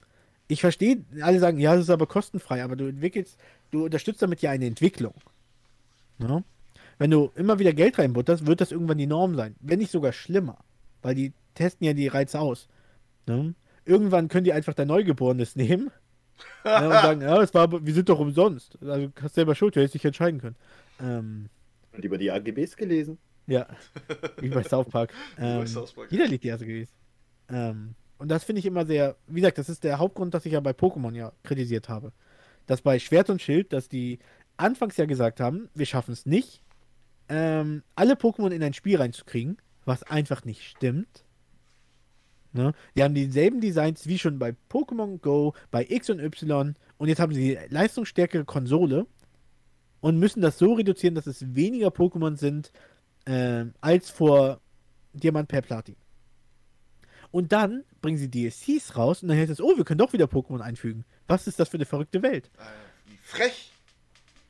Ich 0.48 0.60
verstehe, 0.60 1.04
alle 1.20 1.38
sagen, 1.38 1.58
ja, 1.58 1.74
das 1.74 1.84
ist 1.84 1.90
aber 1.90 2.06
kostenfrei, 2.06 2.62
aber 2.62 2.76
du 2.76 2.86
entwickelst, 2.86 3.38
du 3.70 3.84
unterstützt 3.84 4.22
damit 4.22 4.42
ja 4.42 4.50
eine 4.50 4.66
Entwicklung. 4.66 5.14
Ne? 6.18 6.44
Wenn 6.98 7.10
du 7.10 7.32
immer 7.36 7.58
wieder 7.58 7.72
Geld 7.72 7.98
reinbutterst, 7.98 8.46
wird 8.46 8.60
das 8.60 8.72
irgendwann 8.72 8.98
die 8.98 9.06
Norm 9.06 9.34
sein. 9.34 9.56
Wenn 9.60 9.78
nicht 9.78 9.90
sogar 9.90 10.12
schlimmer. 10.12 10.58
Weil 11.00 11.14
die 11.14 11.32
testen 11.54 11.86
ja 11.86 11.94
die 11.94 12.08
Reize 12.08 12.38
aus. 12.38 12.68
Ne? 13.26 13.54
Irgendwann 13.84 14.28
können 14.28 14.44
die 14.44 14.52
einfach 14.52 14.74
dein 14.74 14.88
Neugeborenes 14.88 15.56
nehmen 15.56 15.90
ne, 16.64 16.88
und 16.88 16.92
sagen, 16.92 17.22
ja, 17.22 17.38
das 17.38 17.54
war, 17.54 17.70
wir 17.84 17.94
sind 17.94 18.08
doch 18.08 18.20
umsonst. 18.20 18.78
Also 18.82 19.10
hast 19.20 19.34
selber 19.34 19.54
Schuld, 19.54 19.74
du 19.74 19.80
hättest 19.80 19.94
dich 19.94 20.04
entscheiden 20.04 20.40
können. 20.40 20.56
Ähm, 21.00 21.48
über 22.00 22.18
die 22.18 22.30
AGBs 22.30 22.76
gelesen. 22.76 23.18
Ja, 23.46 23.66
wie 24.38 24.48
bei 24.48 24.62
South 24.62 24.88
Park. 24.88 25.12
bei 25.36 25.42
Ähm, 25.42 25.66
South 25.66 25.92
Park, 25.92 26.10
jeder 26.10 26.26
liegt 26.26 26.44
die 26.44 26.48
erste 26.48 26.66
gewesen. 26.66 26.92
Ähm, 27.48 27.94
und 28.18 28.28
das 28.28 28.44
finde 28.44 28.60
ich 28.60 28.66
immer 28.66 28.86
sehr, 28.86 29.16
wie 29.26 29.40
gesagt, 29.40 29.58
das 29.58 29.68
ist 29.68 29.84
der 29.84 29.98
Hauptgrund, 29.98 30.34
dass 30.34 30.46
ich 30.46 30.52
ja 30.52 30.60
bei 30.60 30.70
Pokémon 30.70 31.14
ja 31.14 31.32
kritisiert 31.42 31.88
habe. 31.88 32.12
Dass 32.66 32.80
bei 32.80 32.98
Schwert 32.98 33.30
und 33.30 33.42
Schild, 33.42 33.72
dass 33.72 33.88
die 33.88 34.20
anfangs 34.56 34.96
ja 34.96 35.06
gesagt 35.06 35.40
haben, 35.40 35.68
wir 35.74 35.86
schaffen 35.86 36.12
es 36.12 36.24
nicht, 36.24 36.62
ähm, 37.28 37.82
alle 37.96 38.14
Pokémon 38.14 38.50
in 38.50 38.62
ein 38.62 38.74
Spiel 38.74 38.96
reinzukriegen, 38.96 39.56
was 39.84 40.02
einfach 40.04 40.44
nicht 40.44 40.62
stimmt. 40.62 41.24
Ne? 42.52 42.74
Die 42.94 43.02
haben 43.02 43.14
dieselben 43.14 43.60
Designs 43.60 44.06
wie 44.06 44.18
schon 44.18 44.38
bei 44.38 44.54
Pokémon 44.70 45.18
Go, 45.18 45.54
bei 45.70 45.86
X 45.88 46.10
und 46.10 46.20
Y 46.20 46.74
und 46.98 47.08
jetzt 47.08 47.20
haben 47.20 47.34
sie 47.34 47.58
leistungsstärkere 47.70 48.44
Konsole 48.44 49.06
und 50.00 50.18
müssen 50.18 50.42
das 50.42 50.58
so 50.58 50.74
reduzieren, 50.74 51.14
dass 51.14 51.26
es 51.26 51.54
weniger 51.54 51.88
Pokémon 51.88 52.36
sind 52.36 52.72
ähm, 53.26 53.74
als 53.80 54.10
vor 54.10 54.60
Diamant 55.12 55.48
per 55.48 55.62
Platin. 55.62 55.96
Und 57.30 57.52
dann 57.52 57.84
bringen 58.02 58.18
sie 58.18 58.30
DLCs 58.30 58.96
raus 58.96 59.22
und 59.22 59.28
dann 59.28 59.38
heißt 59.38 59.50
es, 59.50 59.60
oh, 59.60 59.76
wir 59.76 59.84
können 59.84 59.98
doch 59.98 60.12
wieder 60.12 60.26
Pokémon 60.26 60.60
einfügen. 60.60 61.04
Was 61.28 61.46
ist 61.46 61.58
das 61.58 61.68
für 61.68 61.78
eine 61.78 61.86
verrückte 61.86 62.22
Welt? 62.22 62.50
Äh, 62.58 63.10
wie 63.10 63.16
frech. 63.22 63.72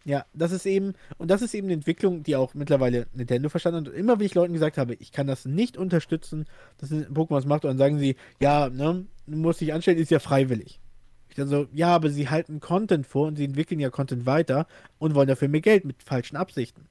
Ja, 0.04 0.26
das 0.35 0.50
ist 0.50 0.66
eben, 0.66 0.94
und 1.18 1.30
das 1.30 1.42
ist 1.42 1.54
eben 1.54 1.68
eine 1.68 1.74
Entwicklung, 1.74 2.24
die 2.24 2.35
auch 2.35 2.54
mittlerweile 2.54 3.06
Nintendo 3.12 3.48
verstanden 3.48 3.87
hat. 3.87 3.92
Und 3.92 3.98
immer, 3.98 4.18
wie 4.18 4.24
ich 4.24 4.35
Leuten 4.35 4.52
gesagt 4.52 4.78
habe, 4.78 4.94
ich 4.94 5.12
kann 5.12 5.28
das 5.28 5.44
nicht 5.44 5.76
unterstützen, 5.76 6.46
dass 6.78 6.90
Pokémon 6.90 7.38
es 7.38 7.46
macht, 7.46 7.64
und 7.64 7.70
dann 7.70 7.78
sagen 7.78 7.98
sie, 8.00 8.16
ja, 8.40 8.68
ne, 8.68 9.06
du 9.26 9.37
musst 9.37 9.61
dich 9.61 9.72
anstellen, 9.72 9.98
ist 9.98 10.11
ja 10.11 10.18
freiwillig. 10.18 10.80
Ich 11.28 11.37
dann 11.37 11.48
so, 11.48 11.68
ja, 11.72 11.94
aber 11.94 12.11
sie 12.11 12.28
halten 12.28 12.58
Content 12.58 13.06
vor 13.06 13.28
und 13.28 13.37
sie 13.37 13.44
entwickeln 13.44 13.80
ja 13.80 13.90
Content 13.90 14.26
weiter 14.26 14.66
und 14.98 15.14
wollen 15.14 15.28
dafür 15.28 15.48
mehr 15.48 15.61
Geld 15.61 15.85
mit 15.85 16.02
falschen 16.02 16.37
Absichten. 16.37 16.88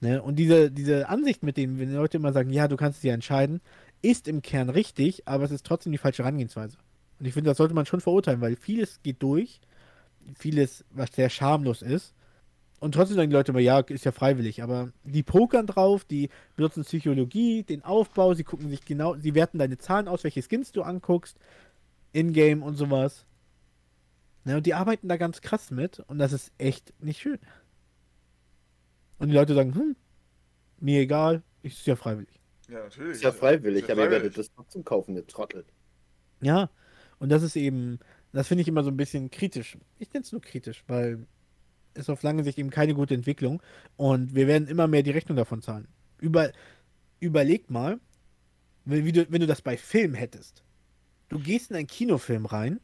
Ne? 0.00 0.22
Und 0.22 0.36
diese, 0.36 0.70
diese 0.70 1.08
Ansicht 1.08 1.42
mit 1.42 1.56
denen, 1.56 1.78
wenn 1.78 1.92
Leute 1.92 2.18
immer 2.18 2.32
sagen, 2.32 2.50
ja, 2.50 2.68
du 2.68 2.76
kannst 2.76 2.98
es 2.98 3.04
ja 3.04 3.14
entscheiden, 3.14 3.60
ist 4.02 4.28
im 4.28 4.42
Kern 4.42 4.70
richtig, 4.70 5.26
aber 5.26 5.44
es 5.44 5.50
ist 5.50 5.66
trotzdem 5.66 5.92
die 5.92 5.98
falsche 5.98 6.22
Herangehensweise. 6.22 6.76
Und 7.18 7.26
ich 7.26 7.34
finde, 7.34 7.50
das 7.50 7.56
sollte 7.56 7.74
man 7.74 7.86
schon 7.86 8.00
verurteilen, 8.00 8.40
weil 8.40 8.56
vieles 8.56 9.02
geht 9.02 9.22
durch, 9.22 9.60
vieles, 10.36 10.84
was 10.90 11.10
sehr 11.12 11.30
schamlos 11.30 11.82
ist. 11.82 12.14
Und 12.80 12.94
trotzdem 12.94 13.16
sagen 13.16 13.30
die 13.30 13.34
Leute 13.34 13.50
immer, 13.50 13.60
ja, 13.60 13.80
ist 13.80 14.04
ja 14.04 14.12
freiwillig. 14.12 14.62
Aber 14.62 14.92
die 15.02 15.24
pokern 15.24 15.66
drauf, 15.66 16.04
die 16.04 16.28
benutzen 16.54 16.84
Psychologie, 16.84 17.64
den 17.64 17.84
Aufbau, 17.84 18.34
sie 18.34 18.44
gucken 18.44 18.68
sich 18.68 18.84
genau, 18.84 19.16
sie 19.16 19.34
werten 19.34 19.58
deine 19.58 19.78
Zahlen 19.78 20.06
aus, 20.06 20.22
welche 20.22 20.42
Skins 20.42 20.70
du 20.70 20.82
anguckst, 20.82 21.36
in-game 22.12 22.62
und 22.62 22.76
sowas. 22.76 23.24
Ne, 24.44 24.56
und 24.56 24.66
die 24.66 24.74
arbeiten 24.74 25.08
da 25.08 25.16
ganz 25.16 25.40
krass 25.40 25.72
mit 25.72 26.00
und 26.06 26.18
das 26.18 26.32
ist 26.32 26.52
echt 26.56 26.94
nicht 27.02 27.20
schön. 27.20 27.38
Und 29.18 29.28
die 29.28 29.34
Leute 29.34 29.54
sagen, 29.54 29.74
hm, 29.74 29.96
mir 30.80 31.00
egal, 31.00 31.42
ist 31.62 31.86
ja 31.86 31.96
freiwillig. 31.96 32.40
Ja, 32.68 32.80
natürlich. 32.84 33.12
Ist 33.16 33.22
ja 33.22 33.32
freiwillig, 33.32 33.82
Ist 33.82 33.88
ja 33.88 33.94
aber 33.94 34.04
ihr 34.04 34.10
freiwillig. 34.10 34.22
werdet 34.24 34.38
das 34.38 34.52
trotzdem 34.54 34.84
kaufen, 34.84 35.16
ihr 35.16 35.26
Trottel. 35.26 35.64
Ja, 36.40 36.70
und 37.18 37.30
das 37.30 37.42
ist 37.42 37.56
eben, 37.56 37.98
das 38.32 38.46
finde 38.48 38.62
ich 38.62 38.68
immer 38.68 38.84
so 38.84 38.90
ein 38.90 38.96
bisschen 38.96 39.30
kritisch. 39.30 39.76
Ich 39.98 40.12
nenne 40.12 40.24
es 40.24 40.32
nur 40.32 40.40
kritisch, 40.40 40.84
weil 40.86 41.26
es 41.94 42.08
auf 42.10 42.22
lange 42.22 42.44
Sicht 42.44 42.58
eben 42.58 42.70
keine 42.70 42.94
gute 42.94 43.14
Entwicklung 43.14 43.62
und 43.96 44.34
wir 44.34 44.46
werden 44.46 44.68
immer 44.68 44.86
mehr 44.86 45.02
die 45.02 45.10
Rechnung 45.10 45.36
davon 45.36 45.62
zahlen. 45.62 45.88
Über, 46.18 46.52
überleg 47.20 47.70
mal, 47.70 47.98
wenn, 48.84 49.04
wie 49.04 49.12
du, 49.12 49.26
wenn 49.30 49.40
du 49.40 49.46
das 49.46 49.62
bei 49.62 49.76
Film 49.76 50.14
hättest. 50.14 50.62
Du 51.28 51.38
gehst 51.40 51.70
in 51.70 51.76
einen 51.76 51.86
Kinofilm 51.86 52.46
rein, 52.46 52.80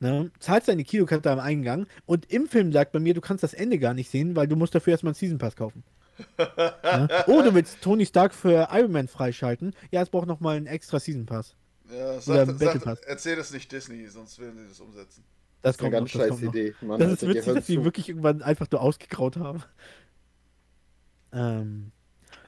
ne, 0.00 0.30
zahlst 0.40 0.68
deine 0.68 0.84
Kinokarte 0.84 1.30
am 1.30 1.38
Eingang 1.38 1.86
und 2.06 2.30
im 2.32 2.46
Film 2.48 2.72
sagt 2.72 2.92
bei 2.92 2.98
mir, 2.98 3.14
du 3.14 3.20
kannst 3.20 3.44
das 3.44 3.54
Ende 3.54 3.78
gar 3.78 3.94
nicht 3.94 4.10
sehen, 4.10 4.34
weil 4.36 4.48
du 4.48 4.56
musst 4.56 4.74
dafür 4.74 4.92
erstmal 4.92 5.10
einen 5.10 5.16
Season 5.16 5.38
Pass 5.38 5.56
kaufen. 5.56 5.84
ne? 6.38 7.08
Oh, 7.28 7.42
du 7.42 7.54
willst 7.54 7.80
Tony 7.80 8.04
Stark 8.04 8.34
für 8.34 8.68
Iron 8.72 8.92
Man 8.92 9.08
freischalten? 9.08 9.74
Ja, 9.90 10.02
es 10.02 10.10
braucht 10.10 10.26
nochmal 10.26 10.56
einen 10.56 10.66
extra 10.66 11.00
Season 11.00 11.24
Pass. 11.26 11.54
Ja, 11.90 12.12
Oder 12.12 12.20
sag, 12.20 12.46
Battle 12.58 12.72
sag, 12.74 12.84
Pass. 12.84 13.00
erzähl 13.02 13.36
das 13.36 13.52
nicht 13.52 13.70
Disney, 13.72 14.06
sonst 14.08 14.38
werden 14.38 14.58
sie 14.58 14.68
das 14.68 14.80
umsetzen. 14.80 15.24
Das 15.62 15.76
Das 15.76 15.76
ist 15.76 15.82
eine 15.82 15.90
ganz 15.90 16.14
noch, 16.14 16.20
scheiß. 16.20 16.42
Idee. 16.42 16.74
Mann, 16.80 16.98
Das 17.00 17.12
ist 17.12 17.26
witzig, 17.28 17.54
dass 17.54 17.66
die 17.66 17.84
wirklich 17.84 18.08
irgendwann 18.08 18.42
einfach 18.42 18.66
nur 18.70 18.80
ausgegraut 18.80 19.36
haben. 19.36 19.62
Ähm, 21.32 21.92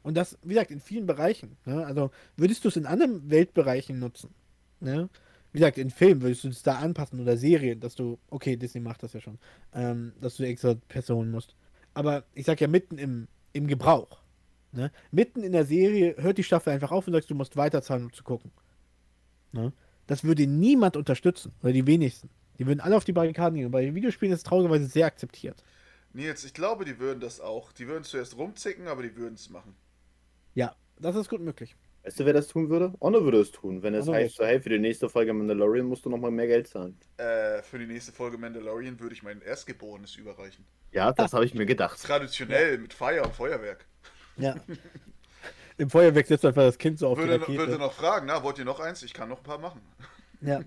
und 0.02 0.16
das, 0.16 0.36
wie 0.42 0.54
gesagt, 0.54 0.72
in 0.72 0.80
vielen 0.80 1.06
Bereichen. 1.06 1.56
Ne? 1.64 1.86
Also 1.86 2.10
würdest 2.36 2.64
du 2.64 2.68
es 2.68 2.76
in 2.76 2.84
anderen 2.86 3.30
Weltbereichen 3.30 3.98
nutzen? 4.00 4.34
Ne? 4.80 5.08
Wie 5.52 5.58
gesagt, 5.58 5.78
in 5.78 5.90
Filmen 5.90 6.22
würdest 6.22 6.44
du 6.44 6.48
es 6.48 6.62
da 6.62 6.76
anpassen 6.76 7.20
oder 7.20 7.36
Serien, 7.36 7.78
dass 7.80 7.94
du, 7.94 8.18
okay, 8.30 8.56
Disney 8.56 8.80
macht 8.80 9.02
das 9.02 9.12
ja 9.12 9.20
schon, 9.20 9.38
ähm, 9.74 10.12
dass 10.20 10.36
du 10.36 10.44
extra 10.44 10.74
Personen 10.88 11.30
musst. 11.30 11.54
Aber 11.94 12.24
ich 12.34 12.46
sag 12.46 12.60
ja 12.60 12.68
mitten 12.68 12.96
im, 12.96 13.28
im 13.52 13.66
Gebrauch. 13.66 14.22
Ne? 14.72 14.90
Mitten 15.10 15.42
in 15.42 15.52
der 15.52 15.66
Serie 15.66 16.16
hört 16.16 16.38
die 16.38 16.42
Staffel 16.42 16.72
einfach 16.72 16.90
auf 16.90 17.06
und 17.06 17.12
sagst, 17.12 17.30
du 17.30 17.34
musst 17.34 17.56
weiterzahlen, 17.56 18.06
um 18.06 18.12
zu 18.12 18.24
gucken. 18.24 18.50
Ne? 19.52 19.72
Das 20.06 20.24
würde 20.24 20.46
niemand 20.46 20.96
unterstützen, 20.96 21.52
oder 21.62 21.72
die 21.72 21.86
wenigsten. 21.86 22.30
Die 22.58 22.66
würden 22.66 22.80
alle 22.80 22.96
auf 22.96 23.04
die 23.04 23.12
Barrikaden 23.12 23.56
gehen. 23.56 23.66
Und 23.66 23.72
bei 23.72 23.94
Videospielen 23.94 24.32
ist 24.32 24.40
es 24.40 24.44
traurigerweise 24.44 24.86
sehr 24.86 25.06
akzeptiert. 25.06 25.62
Nils, 26.14 26.44
ich 26.44 26.54
glaube, 26.54 26.84
die 26.84 26.98
würden 26.98 27.20
das 27.20 27.40
auch. 27.40 27.72
Die 27.72 27.88
würden 27.88 28.04
zuerst 28.04 28.36
rumzicken, 28.36 28.88
aber 28.88 29.02
die 29.02 29.16
würden 29.16 29.34
es 29.34 29.50
machen. 29.50 29.74
Ja, 30.54 30.74
das 30.98 31.16
ist 31.16 31.28
gut 31.28 31.40
möglich. 31.40 31.76
Weißt 32.04 32.18
du, 32.18 32.26
wer 32.26 32.32
das 32.32 32.48
tun 32.48 32.68
würde? 32.68 32.92
Onno 32.98 33.22
würde 33.22 33.40
es 33.40 33.52
tun, 33.52 33.82
wenn 33.82 33.94
es 33.94 34.08
Onno 34.08 34.16
heißt, 34.16 34.36
so, 34.36 34.44
hey, 34.44 34.60
für 34.60 34.70
die 34.70 34.78
nächste 34.78 35.08
Folge 35.08 35.32
Mandalorian 35.32 35.86
musst 35.86 36.04
du 36.04 36.10
nochmal 36.10 36.32
mehr 36.32 36.48
Geld 36.48 36.66
zahlen. 36.66 36.98
Äh, 37.16 37.62
für 37.62 37.78
die 37.78 37.86
nächste 37.86 38.10
Folge 38.10 38.38
Mandalorian 38.38 38.98
würde 38.98 39.14
ich 39.14 39.22
mein 39.22 39.40
Erstgeborenes 39.40 40.16
überreichen. 40.16 40.64
Ja, 40.90 41.12
das 41.12 41.32
habe 41.32 41.44
ich 41.44 41.54
mir 41.54 41.64
gedacht. 41.64 42.02
Traditionell 42.02 42.78
mit 42.78 42.92
Feier 42.92 43.24
und 43.24 43.34
Feuerwerk. 43.34 43.86
Ja. 44.36 44.56
Im 45.78 45.90
Feuerwerk 45.90 46.26
setzt 46.26 46.44
du 46.44 46.48
einfach 46.48 46.62
das 46.62 46.76
Kind 46.76 46.98
so 46.98 47.08
auf 47.08 47.18
Würde, 47.18 47.34
die 47.34 47.40
Rakete. 47.40 47.58
würde 47.58 47.78
noch 47.78 47.92
fragen, 47.92 48.26
na, 48.26 48.42
wollt 48.42 48.58
ihr 48.58 48.64
noch 48.64 48.80
eins? 48.80 49.02
Ich 49.02 49.14
kann 49.14 49.28
noch 49.28 49.38
ein 49.38 49.44
paar 49.44 49.58
machen. 49.58 49.80
Ja. 50.40 50.60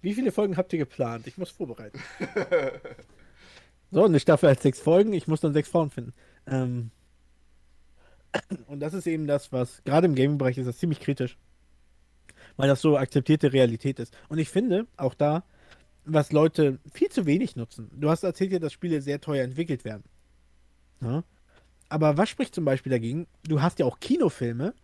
Wie 0.00 0.14
viele 0.14 0.32
Folgen 0.32 0.56
habt 0.56 0.72
ihr 0.72 0.78
geplant? 0.78 1.26
Ich 1.26 1.38
muss 1.38 1.50
vorbereiten. 1.50 2.00
so, 3.90 4.04
eine 4.04 4.20
Staffel 4.20 4.50
hat 4.50 4.60
sechs 4.60 4.80
Folgen. 4.80 5.12
Ich 5.12 5.28
muss 5.28 5.40
dann 5.40 5.52
sechs 5.52 5.68
Frauen 5.68 5.90
finden. 5.90 6.12
Ähm, 6.46 6.90
und 8.66 8.80
das 8.80 8.94
ist 8.94 9.06
eben 9.06 9.26
das, 9.26 9.52
was 9.52 9.82
gerade 9.84 10.06
im 10.06 10.14
Gaming-Bereich 10.14 10.58
ist 10.58 10.66
das 10.66 10.78
ziemlich 10.78 11.00
kritisch. 11.00 11.36
Weil 12.56 12.68
das 12.68 12.80
so 12.80 12.96
akzeptierte 12.96 13.52
Realität 13.52 13.98
ist. 13.98 14.16
Und 14.28 14.38
ich 14.38 14.48
finde, 14.48 14.86
auch 14.96 15.14
da, 15.14 15.44
was 16.04 16.32
Leute 16.32 16.78
viel 16.92 17.08
zu 17.08 17.26
wenig 17.26 17.56
nutzen. 17.56 17.90
Du 17.94 18.10
hast 18.10 18.22
erzählt 18.22 18.52
ja, 18.52 18.58
dass 18.58 18.72
Spiele 18.72 19.00
sehr 19.00 19.20
teuer 19.20 19.44
entwickelt 19.44 19.84
werden. 19.84 20.04
Ja? 21.00 21.22
Aber 21.88 22.16
was 22.16 22.28
spricht 22.28 22.54
zum 22.54 22.64
Beispiel 22.64 22.90
dagegen? 22.90 23.26
Du 23.44 23.62
hast 23.62 23.78
ja 23.78 23.86
auch 23.86 24.00
Kinofilme, 24.00 24.74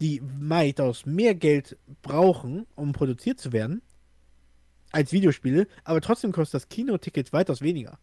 die 0.00 0.22
weitaus 0.22 1.06
mehr 1.06 1.34
Geld 1.34 1.76
brauchen, 2.02 2.66
um 2.74 2.92
produziert 2.92 3.40
zu 3.40 3.52
werden, 3.52 3.82
als 4.90 5.12
Videospiele, 5.12 5.66
aber 5.84 6.00
trotzdem 6.00 6.32
kostet 6.32 6.62
das 6.62 6.68
Kinoticket 6.68 7.32
weitaus 7.32 7.60
weniger. 7.60 7.98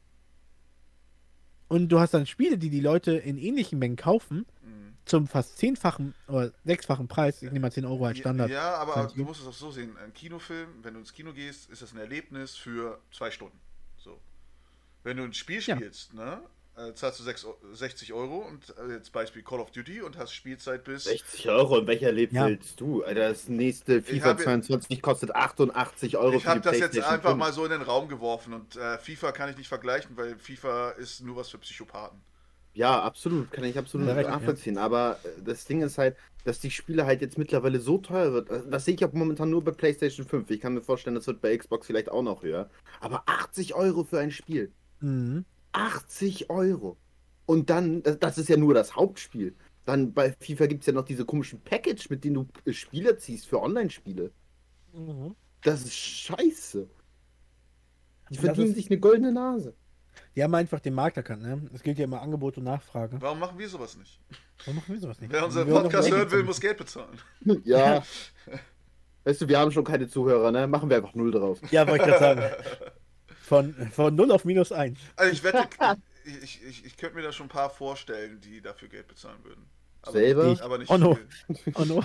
Und 1.68 1.90
du 1.90 2.00
hast 2.00 2.14
dann 2.14 2.26
Spiele, 2.28 2.58
die 2.58 2.70
die 2.70 2.80
Leute 2.80 3.14
in 3.14 3.38
ähnlichen 3.38 3.80
Mengen 3.80 3.96
kaufen, 3.96 4.46
Mhm. 4.62 4.94
zum 5.06 5.28
fast 5.28 5.58
zehnfachen 5.58 6.14
oder 6.28 6.52
sechsfachen 6.64 7.08
Preis. 7.08 7.42
Ich 7.42 7.50
nehme 7.52 7.62
mal 7.62 7.72
10 7.72 7.86
Euro 7.86 8.06
als 8.06 8.18
Standard. 8.20 8.50
Ja, 8.52 8.76
aber 8.76 9.12
du 9.16 9.24
musst 9.24 9.42
es 9.42 9.48
auch 9.48 9.54
so 9.54 9.72
sehen. 9.72 9.96
Ein 9.98 10.14
Kinofilm, 10.14 10.70
wenn 10.84 10.94
du 10.94 11.00
ins 11.00 11.14
Kino 11.14 11.34
gehst, 11.34 11.70
ist 11.70 11.82
das 11.82 11.92
ein 11.94 11.98
Erlebnis 12.00 12.56
für 12.56 13.00
zwei 13.12 13.32
Stunden. 13.32 13.60
So. 13.98 14.20
Wenn 15.04 15.18
du 15.18 15.24
ein 15.24 15.34
Spiel 15.34 15.60
Ja. 15.62 15.76
spielst, 15.76 16.14
ne, 16.14 16.42
äh, 16.78 16.94
zahlst 16.94 17.20
du 17.20 17.24
sechs 17.24 17.46
Eu- 17.46 17.56
60 17.74 18.14
Euro 18.14 18.40
und 18.40 18.74
äh, 18.78 18.94
jetzt 18.96 19.12
Beispiel 19.12 19.44
Call 19.44 19.60
of 19.60 19.72
Duty 19.72 20.02
und 20.02 20.18
hast 20.18 20.34
Spielzeit 20.34 20.84
bis 20.84 21.06
60 21.06 21.50
Euro, 21.50 21.80
in 21.80 21.88
welcher 21.88 22.12
Leben 22.12 22.36
Ja. 22.36 22.48
willst 22.48 22.80
du? 22.82 23.04
Alter, 23.04 23.30
das 23.30 23.48
nächste 23.48 24.02
FIFA 24.02 24.30
hab- 24.30 24.40
22 24.42 25.02
kostet 25.02 25.34
88 25.36 26.18
Euro 26.18 26.36
Ich 26.36 26.46
habe 26.46 26.60
das 26.62 26.78
jetzt 26.80 26.98
einfach 27.00 27.30
5. 27.32 27.40
mal 27.40 27.54
so 27.54 27.64
in 27.66 27.72
den 27.72 27.82
Raum 27.82 28.08
geworfen 28.10 28.54
und 28.54 28.76
äh, 28.76 28.98
FIFA 28.98 29.32
kann 29.32 29.50
ich 29.50 29.58
nicht 29.58 29.68
vergleichen, 29.70 30.18
weil 30.18 30.38
FIFA 30.38 30.92
ist 30.92 31.22
nur 31.22 31.38
was 31.38 31.50
für 31.50 31.58
Psychopathen. 31.60 32.20
Ja, 32.74 33.02
absolut, 33.04 33.52
kann 33.52 33.64
ich 33.64 33.78
absolut 33.78 34.06
Ja, 34.10 34.14
recht, 34.16 34.30
nachvollziehen. 34.30 34.78
Aber 34.78 35.18
äh, 35.24 35.30
das 35.46 35.64
Ding 35.64 35.82
ist 35.82 35.98
halt, 35.98 36.18
dass 36.44 36.60
die 36.60 36.70
Spiele 36.72 37.06
halt 37.06 37.22
jetzt 37.22 37.38
mittlerweile 37.38 37.80
so 37.80 38.00
teuer 38.00 38.34
wird. 38.34 38.52
Also, 38.52 38.70
Das 38.70 38.84
sehe 38.84 38.96
ich 38.96 39.06
auch 39.06 39.14
momentan 39.14 39.50
nur 39.50 39.64
bei 39.64 39.72
PlayStation 39.72 40.28
5. 40.28 40.50
Ich 40.52 40.60
kann 40.60 40.74
mir 40.74 40.82
vorstellen, 40.82 41.16
das 41.16 41.26
wird 41.26 41.40
bei 41.40 41.56
Xbox 41.58 41.88
vielleicht 41.88 42.12
auch 42.12 42.22
noch 42.22 42.44
höher. 42.44 42.70
Aber 43.00 43.24
80 43.28 43.76
Euro 43.76 44.04
für 44.04 44.20
ein 44.20 44.30
Spiel. 44.32 44.74
Mhm. 45.00 45.46
80 45.76 46.50
Euro. 46.50 46.98
Und 47.46 47.70
dann, 47.70 48.02
das, 48.02 48.38
ist 48.38 48.50
ja 48.50 48.58
nur 48.58 48.74
das 48.74 48.96
Hauptspiel. 48.96 49.56
Dann 49.86 50.14
bei 50.14 50.34
FIFA 50.40 50.66
gibt 50.66 50.82
es 50.82 50.88
ja 50.88 50.94
noch 50.94 51.06
diese 51.06 51.26
komischen 51.26 51.62
Package, 51.62 52.10
mit 52.10 52.24
denen 52.24 52.36
du 52.36 52.48
äh, 52.66 52.74
Spieler 52.74 53.18
ziehst 53.20 53.46
für 53.46 53.62
Online-Spiele. 53.62 54.32
Mhm. 54.94 55.36
Das 55.62 55.84
ist 55.84 55.94
scheiße. 55.94 56.88
Die 58.32 58.38
verdienen 58.38 58.70
ist- 58.70 58.76
sich 58.76 58.90
eine 58.90 59.00
goldene 59.00 59.32
Nase. 59.32 59.76
Die 60.36 60.44
haben 60.44 60.56
einfach 60.56 60.80
den 60.80 60.94
Markt 60.94 61.18
erkannt, 61.18 61.42
ne? 61.44 61.70
Es 61.74 61.84
gilt 61.84 61.98
ja 61.98 62.06
immer 62.06 62.22
Angebot 62.22 62.58
und 62.58 62.64
Nachfrage. 62.64 63.18
Warum 63.20 63.38
machen 63.40 63.60
wir 63.60 63.68
sowas 63.68 63.98
nicht? 63.98 64.20
Warum 64.60 64.78
machen 64.78 64.94
wir 64.94 65.02
sowas 65.02 65.20
nicht? 65.20 65.32
Wer 65.32 65.46
unseren 65.46 65.68
Podcast 65.70 66.10
hören 66.10 66.32
will, 66.32 66.44
muss 66.44 66.62
Geld 66.62 66.78
bezahlen. 66.78 67.20
Ja. 67.66 68.02
weißt 69.26 69.42
du, 69.42 69.48
wir 69.50 69.60
haben 69.60 69.72
schon 69.72 69.84
keine 69.84 70.08
Zuhörer, 70.08 70.52
ne? 70.52 70.68
Machen 70.68 70.90
wir 70.90 70.98
einfach 70.98 71.14
null 71.16 71.32
drauf. 71.32 71.60
Ja, 71.72 71.86
wollte 71.88 72.06
ich 72.06 72.10
gerade 72.18 72.40
sagen. 72.42 72.66
Von, 73.46 73.74
von 73.92 74.16
0 74.16 74.32
auf 74.32 74.46
minus 74.46 74.72
1. 74.72 75.00
Also 75.16 75.32
ich 75.32 75.44
wette, 75.44 75.68
ich, 76.44 76.64
ich, 76.64 76.86
ich 76.86 76.98
könnte 76.98 77.16
mir 77.16 77.22
da 77.22 77.32
schon 77.32 77.46
ein 77.46 77.50
paar 77.50 77.70
vorstellen, 77.70 78.40
die 78.42 78.62
dafür 78.62 78.88
Geld 78.88 79.08
bezahlen 79.08 79.38
würden. 79.44 79.66
Aber, 80.02 80.12
Selber? 80.14 80.46
Nicht, 80.50 80.62
aber 80.62 80.78
nicht 80.78 80.90
Oh 80.92 80.98
no. 80.98 81.16
viel. 81.16 81.74
Oh 81.76 81.86
no. 81.86 82.04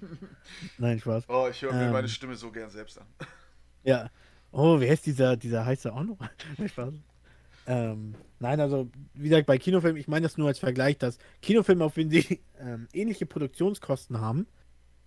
Nein, 0.78 1.00
Spaß. 1.00 1.24
Oh, 1.28 1.48
ich 1.50 1.62
höre 1.62 1.72
mir 1.72 1.86
Ähm. 1.86 1.92
meine 1.92 2.08
Stimme 2.08 2.36
so 2.36 2.50
gern 2.50 2.70
selbst 2.70 2.98
an. 2.98 3.06
Ja. 3.84 4.10
Oh, 4.52 4.78
wer 4.78 4.92
ist 4.92 5.06
dieser, 5.06 5.36
dieser 5.36 5.66
heiße 5.66 5.88
noch? 5.88 6.18
Nein, 6.56 6.68
Spaß. 6.68 6.94
Ähm, 7.66 8.14
nein, 8.38 8.60
also, 8.60 8.88
wie 9.14 9.28
gesagt, 9.28 9.46
bei 9.46 9.58
Kinofilmen, 9.58 10.00
ich 10.00 10.06
meine 10.06 10.22
das 10.24 10.36
nur 10.38 10.46
als 10.46 10.60
Vergleich, 10.60 10.98
dass 10.98 11.18
Kinofilme, 11.40 11.84
auch 11.84 11.96
wenn 11.96 12.08
sie 12.10 12.40
ähm, 12.60 12.86
ähnliche 12.92 13.26
Produktionskosten 13.26 14.20
haben 14.20 14.46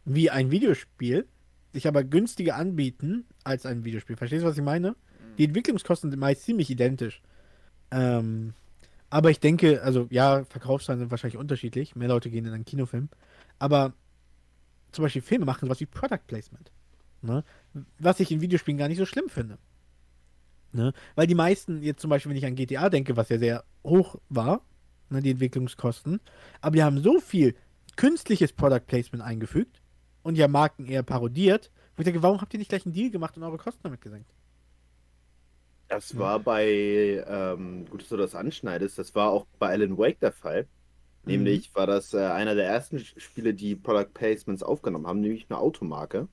wie 0.03 0.29
ein 0.29 0.51
Videospiel, 0.51 1.25
sich 1.73 1.87
aber 1.87 2.03
günstiger 2.03 2.55
anbieten 2.57 3.25
als 3.45 3.65
ein 3.65 3.85
Videospiel. 3.85 4.17
Verstehst 4.17 4.43
du, 4.43 4.47
was 4.47 4.57
ich 4.57 4.63
meine? 4.63 4.95
Die 5.37 5.45
Entwicklungskosten 5.45 6.11
sind 6.11 6.19
meist 6.19 6.43
ziemlich 6.43 6.69
identisch. 6.69 7.21
Ähm, 7.91 8.53
aber 9.09 9.29
ich 9.29 9.39
denke, 9.39 9.81
also 9.81 10.07
ja, 10.09 10.43
Verkaufszahlen 10.45 10.99
sind 10.99 11.11
wahrscheinlich 11.11 11.37
unterschiedlich. 11.37 11.95
Mehr 11.95 12.07
Leute 12.07 12.29
gehen 12.29 12.45
in 12.45 12.53
einen 12.53 12.65
Kinofilm. 12.65 13.09
Aber 13.59 13.93
zum 14.91 15.03
Beispiel 15.03 15.21
Filme 15.21 15.45
machen 15.45 15.65
sowas 15.65 15.79
wie 15.79 15.85
Product 15.85 16.25
Placement. 16.27 16.71
Ne? 17.21 17.43
Was 17.99 18.19
ich 18.19 18.31
in 18.31 18.41
Videospielen 18.41 18.77
gar 18.77 18.87
nicht 18.87 18.97
so 18.97 19.05
schlimm 19.05 19.29
finde. 19.29 19.57
Ne? 20.71 20.93
Weil 21.15 21.27
die 21.27 21.35
meisten, 21.35 21.81
jetzt 21.81 22.01
zum 22.01 22.09
Beispiel, 22.09 22.31
wenn 22.31 22.37
ich 22.37 22.45
an 22.45 22.55
GTA 22.55 22.89
denke, 22.89 23.15
was 23.15 23.29
ja 23.29 23.37
sehr 23.37 23.63
hoch 23.83 24.17
war, 24.29 24.61
ne, 25.09 25.21
die 25.21 25.31
Entwicklungskosten, 25.31 26.19
aber 26.61 26.75
die 26.75 26.83
haben 26.83 27.01
so 27.01 27.19
viel 27.19 27.55
künstliches 27.95 28.51
Product 28.51 28.85
Placement 28.85 29.23
eingefügt 29.23 29.81
und 30.23 30.37
ja 30.37 30.47
Marken 30.47 30.85
eher 30.85 31.03
parodiert, 31.03 31.71
wo 31.95 32.01
ich 32.01 32.05
denke, 32.05 32.23
warum 32.23 32.41
habt 32.41 32.53
ihr 32.53 32.57
nicht 32.57 32.69
gleich 32.69 32.85
einen 32.85 32.93
Deal 32.93 33.09
gemacht 33.09 33.37
und 33.37 33.43
eure 33.43 33.57
Kosten 33.57 33.83
damit 33.83 34.01
gesenkt? 34.01 34.29
Das 35.87 36.17
war 36.17 36.39
bei, 36.39 37.23
ähm, 37.27 37.85
gut, 37.89 38.01
dass 38.01 38.09
du 38.09 38.17
das 38.17 38.35
anschneidest, 38.35 38.97
das 38.97 39.13
war 39.13 39.29
auch 39.29 39.45
bei 39.59 39.69
Alan 39.69 39.97
Wake 39.97 40.19
der 40.19 40.31
Fall. 40.31 40.67
Nämlich 41.25 41.73
war 41.73 41.87
das 41.87 42.13
äh, 42.13 42.19
einer 42.19 42.55
der 42.55 42.67
ersten 42.67 42.99
Spiele, 42.99 43.53
die 43.53 43.75
Product 43.75 44.13
Placements 44.13 44.61
aufgenommen 44.61 45.07
haben, 45.07 45.21
nämlich 45.21 45.47
eine 45.49 45.59
Automarke. 45.59 46.27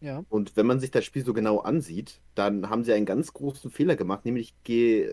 Ja. 0.00 0.24
Und 0.28 0.56
wenn 0.56 0.66
man 0.66 0.80
sich 0.80 0.90
das 0.90 1.04
Spiel 1.04 1.24
so 1.24 1.32
genau 1.32 1.60
ansieht, 1.60 2.20
dann 2.34 2.68
haben 2.68 2.84
sie 2.84 2.92
einen 2.92 3.06
ganz 3.06 3.32
großen 3.32 3.70
Fehler 3.70 3.96
gemacht, 3.96 4.24
nämlich 4.24 4.54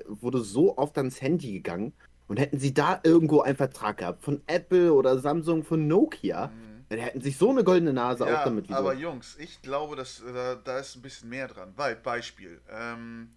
wurde 0.07 0.41
so 0.41 0.77
oft 0.77 0.97
ans 0.97 1.21
Handy 1.21 1.53
gegangen 1.53 1.93
und 2.27 2.39
hätten 2.39 2.59
sie 2.59 2.73
da 2.73 2.99
irgendwo 3.03 3.41
einen 3.41 3.55
Vertrag 3.55 3.97
gehabt, 3.97 4.23
von 4.23 4.41
Apple 4.47 4.93
oder 4.93 5.19
Samsung, 5.19 5.63
von 5.63 5.87
Nokia, 5.87 6.51
Mhm. 6.89 6.95
dann 6.95 6.99
hätten 6.99 7.21
sich 7.21 7.37
so 7.37 7.49
eine 7.51 7.63
goldene 7.63 7.93
Nase 7.93 8.23
auch 8.25 8.29
Ja, 8.29 8.43
damit 8.43 8.67
wieder. 8.67 8.77
aber 8.77 8.93
Jungs, 8.93 9.35
ich 9.37 9.61
glaube, 9.61 9.95
dass 9.95 10.19
äh, 10.21 10.33
da, 10.33 10.55
da 10.55 10.79
ist 10.79 10.95
ein 10.95 11.01
bisschen 11.01 11.29
mehr 11.29 11.47
dran. 11.47 11.73
Weil, 11.75 11.95
Beispiel, 11.95 12.61
ähm, 12.69 13.33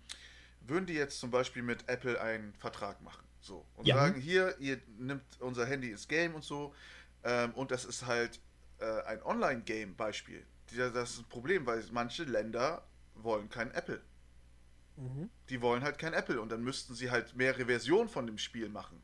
würden 0.66 0.86
die 0.86 0.94
jetzt 0.94 1.20
zum 1.20 1.30
Beispiel 1.30 1.62
mit 1.62 1.88
Apple 1.88 2.20
einen 2.20 2.54
Vertrag 2.54 3.00
machen, 3.02 3.24
so, 3.40 3.66
und 3.76 3.86
Ja. 3.86 3.96
sagen, 3.96 4.20
hier, 4.20 4.54
ihr 4.58 4.80
nimmt 4.98 5.24
unser 5.40 5.66
Handy 5.66 5.90
ins 5.90 6.08
Game 6.08 6.34
und 6.34 6.44
so, 6.44 6.74
ähm, 7.24 7.52
und 7.54 7.70
das 7.70 7.84
ist 7.84 8.06
halt 8.06 8.40
äh, 8.78 9.02
ein 9.02 9.22
Online-Game, 9.22 9.94
Beispiel. 9.94 10.44
Die- 10.70 10.76
Das 10.76 11.10
ist 11.10 11.18
ein 11.20 11.28
Problem, 11.28 11.66
weil 11.66 11.84
manche 11.92 12.24
Länder 12.24 12.82
wollen 13.14 13.48
kein 13.48 13.70
Apple. 13.72 14.00
Die 15.48 15.60
wollen 15.60 15.82
halt 15.82 15.98
kein 15.98 16.12
Apple 16.12 16.40
und 16.40 16.50
dann 16.52 16.62
müssten 16.62 16.94
sie 16.94 17.10
halt 17.10 17.34
mehrere 17.34 17.64
Versionen 17.66 18.08
von 18.08 18.26
dem 18.26 18.38
Spiel 18.38 18.68
machen. 18.68 19.00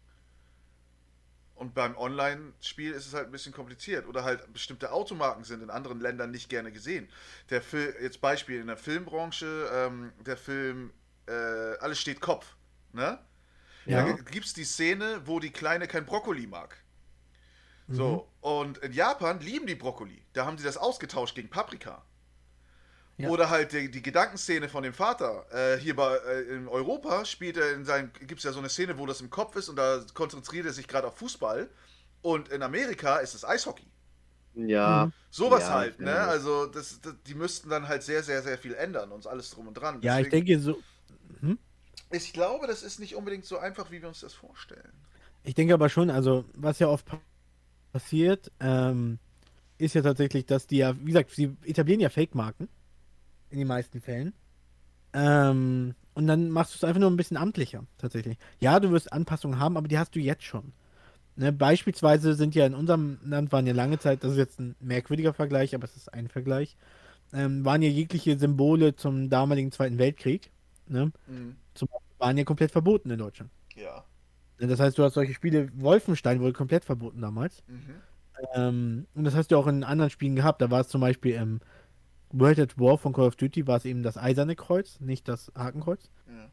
Und 1.58 1.74
beim 1.74 1.96
Online-Spiel 1.96 2.92
ist 2.92 3.06
es 3.06 3.14
halt 3.14 3.26
ein 3.26 3.32
bisschen 3.32 3.52
kompliziert. 3.52 4.06
Oder 4.06 4.22
halt 4.22 4.52
bestimmte 4.52 4.92
Automarken 4.92 5.42
sind 5.42 5.62
in 5.62 5.70
anderen 5.70 6.00
Ländern 6.00 6.30
nicht 6.30 6.48
gerne 6.48 6.70
gesehen. 6.70 7.08
Der 7.50 7.60
Film, 7.60 7.92
jetzt 8.00 8.20
Beispiel 8.20 8.60
in 8.60 8.68
der 8.68 8.76
Filmbranche, 8.76 9.68
ähm, 9.72 10.12
der 10.24 10.36
Film 10.36 10.92
äh, 11.26 11.32
Alles 11.80 12.00
steht 12.00 12.20
Kopf. 12.20 12.54
Ne? 12.92 13.18
Ja. 13.86 14.04
Da 14.04 14.12
gibt 14.12 14.46
es 14.46 14.54
die 14.54 14.64
Szene, 14.64 15.22
wo 15.24 15.40
die 15.40 15.50
Kleine 15.50 15.88
kein 15.88 16.06
Brokkoli 16.06 16.46
mag. 16.46 16.76
So, 17.90 18.28
und 18.42 18.78
in 18.78 18.92
Japan 18.92 19.40
lieben 19.40 19.66
die 19.66 19.74
Brokkoli. 19.74 20.22
Da 20.34 20.44
haben 20.44 20.58
sie 20.58 20.64
das 20.64 20.76
ausgetauscht 20.76 21.34
gegen 21.34 21.48
Paprika. 21.48 22.04
Ja. 23.18 23.28
Oder 23.30 23.50
halt 23.50 23.72
die, 23.72 23.90
die 23.90 24.00
Gedankenszene 24.02 24.68
von 24.68 24.82
dem 24.84 24.94
Vater. 24.94 25.44
Äh, 25.52 25.78
hier 25.80 25.96
bei, 25.96 26.16
äh, 26.16 26.42
in 26.54 26.68
Europa 26.68 27.24
spielt 27.24 27.56
er 27.56 27.72
in 27.72 27.84
seinem, 27.84 28.12
gibt 28.12 28.38
es 28.38 28.44
ja 28.44 28.52
so 28.52 28.60
eine 28.60 28.68
Szene, 28.68 28.96
wo 28.98 29.06
das 29.06 29.20
im 29.20 29.28
Kopf 29.28 29.56
ist 29.56 29.68
und 29.68 29.76
da 29.76 30.00
konzentriert 30.14 30.66
er 30.66 30.72
sich 30.72 30.86
gerade 30.86 31.08
auf 31.08 31.16
Fußball. 31.18 31.68
Und 32.22 32.48
in 32.48 32.62
Amerika 32.62 33.16
ist 33.18 33.34
es 33.34 33.44
Eishockey. 33.44 33.86
ja, 34.54 35.06
Mhm. 35.06 35.12
Sowas 35.30 35.62
Ja, 35.62 35.74
halt, 35.74 36.00
ne? 36.00 36.14
Also 36.14 36.66
das, 36.66 37.00
das, 37.00 37.14
die 37.26 37.34
müssten 37.34 37.68
dann 37.68 37.88
halt 37.88 38.02
sehr, 38.02 38.22
sehr, 38.22 38.42
sehr 38.42 38.56
viel 38.58 38.74
ändern 38.74 39.12
und 39.12 39.26
alles 39.26 39.50
drum 39.50 39.68
und 39.68 39.74
dran. 39.74 40.00
Ja, 40.02 40.18
ich 40.20 40.28
denke 40.28 40.58
so. 40.58 40.78
Ich 42.10 42.32
glaube, 42.32 42.66
das 42.66 42.82
ist 42.82 43.00
nicht 43.00 43.14
unbedingt 43.16 43.44
so 43.44 43.58
einfach, 43.58 43.90
wie 43.90 44.00
wir 44.00 44.08
uns 44.08 44.20
das 44.20 44.32
vorstellen. 44.32 44.92
Ich 45.44 45.54
denke 45.54 45.74
aber 45.74 45.88
schon, 45.88 46.10
also 46.10 46.44
was 46.54 46.78
ja 46.78 46.88
oft 46.88 47.04
pa- 47.06 47.20
passiert, 47.92 48.50
ähm, 48.60 49.18
ist 49.78 49.94
ja 49.94 50.02
tatsächlich, 50.02 50.46
dass 50.46 50.66
die 50.66 50.78
ja, 50.78 50.98
wie 51.00 51.06
gesagt, 51.06 51.30
sie 51.30 51.56
etablieren 51.64 52.00
ja 52.00 52.08
Fake-Marken 52.10 52.68
in 53.50 53.58
den 53.58 53.68
meisten 53.68 54.00
Fällen. 54.00 54.32
Ähm, 55.12 55.94
und 56.14 56.26
dann 56.26 56.50
machst 56.50 56.74
du 56.74 56.76
es 56.76 56.84
einfach 56.84 57.00
nur 57.00 57.10
ein 57.10 57.16
bisschen 57.16 57.36
amtlicher, 57.36 57.84
tatsächlich. 57.98 58.36
Ja, 58.60 58.80
du 58.80 58.90
wirst 58.90 59.12
Anpassungen 59.12 59.58
haben, 59.58 59.76
aber 59.76 59.88
die 59.88 59.98
hast 59.98 60.14
du 60.14 60.20
jetzt 60.20 60.44
schon. 60.44 60.72
Ne, 61.36 61.52
beispielsweise 61.52 62.34
sind 62.34 62.56
ja 62.56 62.66
in 62.66 62.74
unserem 62.74 63.18
Land 63.24 63.52
waren 63.52 63.66
ja 63.66 63.72
lange 63.72 64.00
Zeit, 64.00 64.24
das 64.24 64.32
ist 64.32 64.38
jetzt 64.38 64.58
ein 64.58 64.74
merkwürdiger 64.80 65.32
Vergleich, 65.32 65.72
aber 65.74 65.84
es 65.84 65.96
ist 65.96 66.12
ein 66.12 66.28
Vergleich, 66.28 66.76
ähm, 67.32 67.64
waren 67.64 67.80
ja 67.80 67.88
jegliche 67.88 68.36
Symbole 68.38 68.96
zum 68.96 69.30
damaligen 69.30 69.70
Zweiten 69.70 69.98
Weltkrieg, 69.98 70.50
ne, 70.88 71.12
Mhm. 71.28 71.56
waren 72.18 72.36
ja 72.36 72.42
komplett 72.42 72.72
verboten 72.72 73.10
in 73.10 73.18
Deutschland. 73.18 73.52
Ja. 73.76 74.04
Ne, 74.58 74.66
Das 74.66 74.80
heißt, 74.80 74.98
du 74.98 75.04
hast 75.04 75.14
solche 75.14 75.32
Spiele, 75.32 75.70
Wolfenstein 75.76 76.40
wurde 76.40 76.54
komplett 76.54 76.84
verboten 76.84 77.20
damals. 77.20 77.62
Mhm. 77.68 77.94
Ähm, 78.54 79.06
und 79.14 79.22
das 79.24 79.36
hast 79.36 79.52
du 79.52 79.56
auch 79.56 79.68
in 79.68 79.84
anderen 79.84 80.10
Spielen 80.10 80.34
gehabt. 80.34 80.60
Da 80.60 80.70
war 80.72 80.80
es 80.80 80.88
zum 80.88 81.00
Beispiel 81.00 81.34
im 81.34 81.60
World 82.32 82.58
at 82.58 82.78
War 82.78 82.98
von 82.98 83.12
Call 83.12 83.26
of 83.26 83.36
Duty, 83.36 83.66
war 83.66 83.76
es 83.78 83.84
eben 83.84 84.02
das 84.02 84.16
eiserne 84.16 84.54
Kreuz, 84.56 85.00
nicht 85.00 85.28
das 85.28 85.50
Hakenkreuz. 85.56 86.10
Ja. 86.28 86.50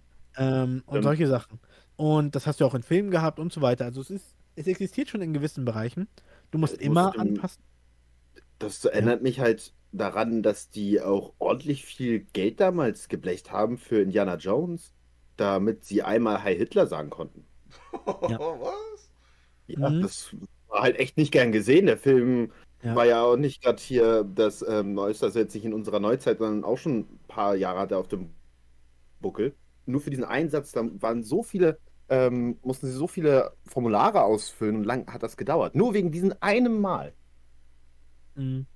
Ähm, 0.63 0.83
und 0.85 0.93
Stimmt. 0.93 1.03
solche 1.03 1.27
Sachen. 1.27 1.59
Und 1.95 2.35
das 2.35 2.45
hast 2.47 2.59
du 2.59 2.65
auch 2.65 2.75
in 2.75 2.83
Filmen 2.83 3.11
gehabt 3.11 3.39
und 3.39 3.51
so 3.53 3.61
weiter. 3.61 3.85
Also 3.85 4.01
es 4.01 4.09
ist, 4.09 4.35
es 4.55 4.67
existiert 4.67 5.09
schon 5.09 5.21
in 5.21 5.33
gewissen 5.33 5.65
Bereichen. 5.65 6.07
Du 6.51 6.57
musst 6.57 6.77
Du 6.77 6.81
immer 6.85 7.05
musst 7.05 7.15
im- 7.15 7.21
anpassen. 7.21 7.63
das 8.59 8.83
erinnert 8.85 9.21
mich 9.21 9.39
halt 9.39 9.73
daran, 9.91 10.43
dass 10.43 10.69
die 10.69 11.01
auch 11.01 11.33
ordentlich 11.39 11.85
viel 11.85 12.19
Geld 12.33 12.59
damals 12.59 13.07
geblecht 13.07 13.51
haben 13.51 13.77
für 13.77 14.01
Indiana 14.01 14.35
Jones, 14.35 14.93
damit 15.37 15.85
sie 15.85 16.03
einmal 16.03 16.43
Hi 16.43 16.55
Hitler 16.55 16.87
sagen 16.87 17.09
konnten. 17.09 17.45
Ja. 18.29 18.39
Was? 18.39 19.09
Ja, 19.67 19.89
Mhm. 19.89 20.01
das 20.01 20.35
war 20.67 20.83
halt 20.83 20.99
echt 20.99 21.17
nicht 21.17 21.31
gern 21.31 21.51
gesehen. 21.51 21.85
Der 21.87 21.97
Film 21.97 22.51
Ja. 22.85 22.95
war 22.95 23.05
ja 23.05 23.23
auch 23.23 23.35
nicht 23.35 23.63
gerade 23.63 23.81
hier 23.81 24.23
das 24.23 24.63
ähm, 24.67 24.93
Neueste, 24.93 25.25
also 25.25 25.39
jetzt 25.39 25.55
nicht 25.55 25.65
in 25.65 25.73
unserer 25.73 25.99
Neuzeit, 25.99 26.37
sondern 26.37 26.63
auch 26.63 26.77
schon 26.77 26.99
ein 26.99 27.19
paar 27.27 27.55
Jahre 27.55 27.79
hat 27.79 27.91
er 27.91 27.97
auf 27.97 28.07
dem 28.07 28.29
Buckel. 29.21 29.55
Nur 29.87 30.01
für 30.01 30.11
diesen 30.11 30.23
Einsatz, 30.23 30.71
da 30.71 30.83
waren 31.01 31.23
so 31.23 31.41
viele, 31.41 31.79
ähm, 32.09 32.57
mussten 32.63 32.87
sie 32.87 32.93
so 32.93 33.07
viele 33.07 33.53
Formulare 33.65 34.23
ausfüllen 34.23 34.75
und 34.75 34.83
lang 34.83 35.11
hat 35.11 35.23
das 35.23 35.35
gedauert. 35.35 35.75
Nur 35.75 35.93
wegen 35.93 36.11
diesem 36.11 36.33
einem 36.39 36.79
Mal. 36.79 37.13
Mhm. 38.35 38.67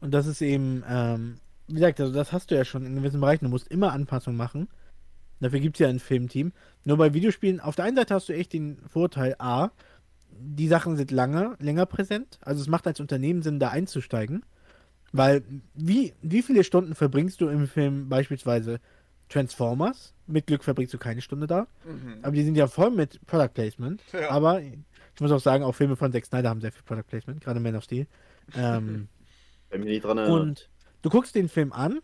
Und 0.00 0.12
das 0.12 0.26
ist 0.26 0.42
eben, 0.42 0.84
ähm, 0.88 1.38
wie 1.66 1.74
gesagt, 1.74 2.00
also 2.00 2.12
das 2.12 2.32
hast 2.32 2.50
du 2.50 2.54
ja 2.56 2.64
schon 2.64 2.86
in 2.86 2.96
gewissen 2.96 3.20
Bereichen. 3.20 3.44
Du 3.46 3.50
musst 3.50 3.68
immer 3.68 3.92
Anpassungen 3.92 4.36
machen. 4.36 4.68
Dafür 5.40 5.58
gibt 5.58 5.76
es 5.76 5.80
ja 5.80 5.88
ein 5.88 5.98
Filmteam. 5.98 6.52
Nur 6.84 6.98
bei 6.98 7.14
Videospielen, 7.14 7.58
auf 7.58 7.74
der 7.74 7.84
einen 7.84 7.96
Seite 7.96 8.14
hast 8.14 8.28
du 8.28 8.32
echt 8.32 8.52
den 8.52 8.78
Vorteil, 8.88 9.34
A, 9.38 9.70
die 10.44 10.68
Sachen 10.68 10.96
sind 10.96 11.10
lange, 11.10 11.56
länger 11.58 11.86
präsent. 11.86 12.38
Also 12.42 12.60
es 12.60 12.68
macht 12.68 12.86
als 12.86 13.00
Unternehmen 13.00 13.42
Sinn, 13.42 13.58
da 13.58 13.68
einzusteigen. 13.68 14.44
Weil, 15.12 15.42
wie, 15.74 16.14
wie 16.22 16.42
viele 16.42 16.64
Stunden 16.64 16.94
verbringst 16.94 17.40
du 17.40 17.48
im 17.48 17.68
Film 17.68 18.08
beispielsweise 18.08 18.80
Transformers? 19.28 20.14
Mit 20.26 20.46
Glück 20.46 20.64
verbringst 20.64 20.94
du 20.94 20.98
keine 20.98 21.20
Stunde 21.20 21.46
da. 21.46 21.66
Mhm. 21.84 22.18
Aber 22.22 22.32
die 22.32 22.44
sind 22.44 22.56
ja 22.56 22.66
voll 22.66 22.90
mit 22.90 23.24
Product 23.26 23.52
Placement. 23.52 24.02
Ja. 24.12 24.30
Aber 24.30 24.62
ich 24.62 25.20
muss 25.20 25.30
auch 25.30 25.40
sagen, 25.40 25.64
auch 25.64 25.74
Filme 25.74 25.96
von 25.96 26.12
Zack 26.12 26.24
Snyder 26.24 26.48
haben 26.48 26.60
sehr 26.60 26.72
viel 26.72 26.82
Product 26.82 27.06
Placement, 27.06 27.42
gerade 27.42 27.60
Man 27.60 27.76
of 27.76 27.84
Steel. 27.84 28.06
Ähm, 28.56 29.08
Wenn 29.70 29.80
mich 29.80 29.90
nicht 29.90 30.04
dran 30.04 30.18
erinnere. 30.18 30.40
und 30.40 30.70
du 31.02 31.10
guckst 31.10 31.34
den 31.34 31.48
Film 31.48 31.72
an 31.72 32.00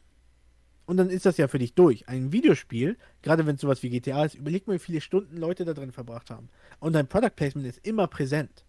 und 0.89 0.97
dann 0.97 1.11
ist 1.11 1.27
das 1.27 1.37
ja 1.37 1.49
für 1.49 1.59
dich 1.59 1.75
durch. 1.75 2.09
Ein 2.09 2.33
Videospiel, 2.33 2.97
gerade 3.21 3.45
wenn 3.45 3.57
es 3.57 3.61
sowas 3.61 3.83
wie 3.83 3.91
GTA 3.91 4.25
ist, 4.25 4.35
überleg 4.35 4.67
mal, 4.67 4.73
wie 4.73 4.79
viele 4.79 5.03
Stunden 5.03 5.37
Leute 5.37 5.67
da 5.67 5.75
drin 5.75 5.93
verbracht 5.93 6.31
haben. 6.31 6.49
Und 6.81 6.95
dein 6.95 7.07
Product 7.07 7.37
Placement 7.37 7.69
ist 7.69 7.87
immer 7.87 8.07
präsent. 8.07 8.65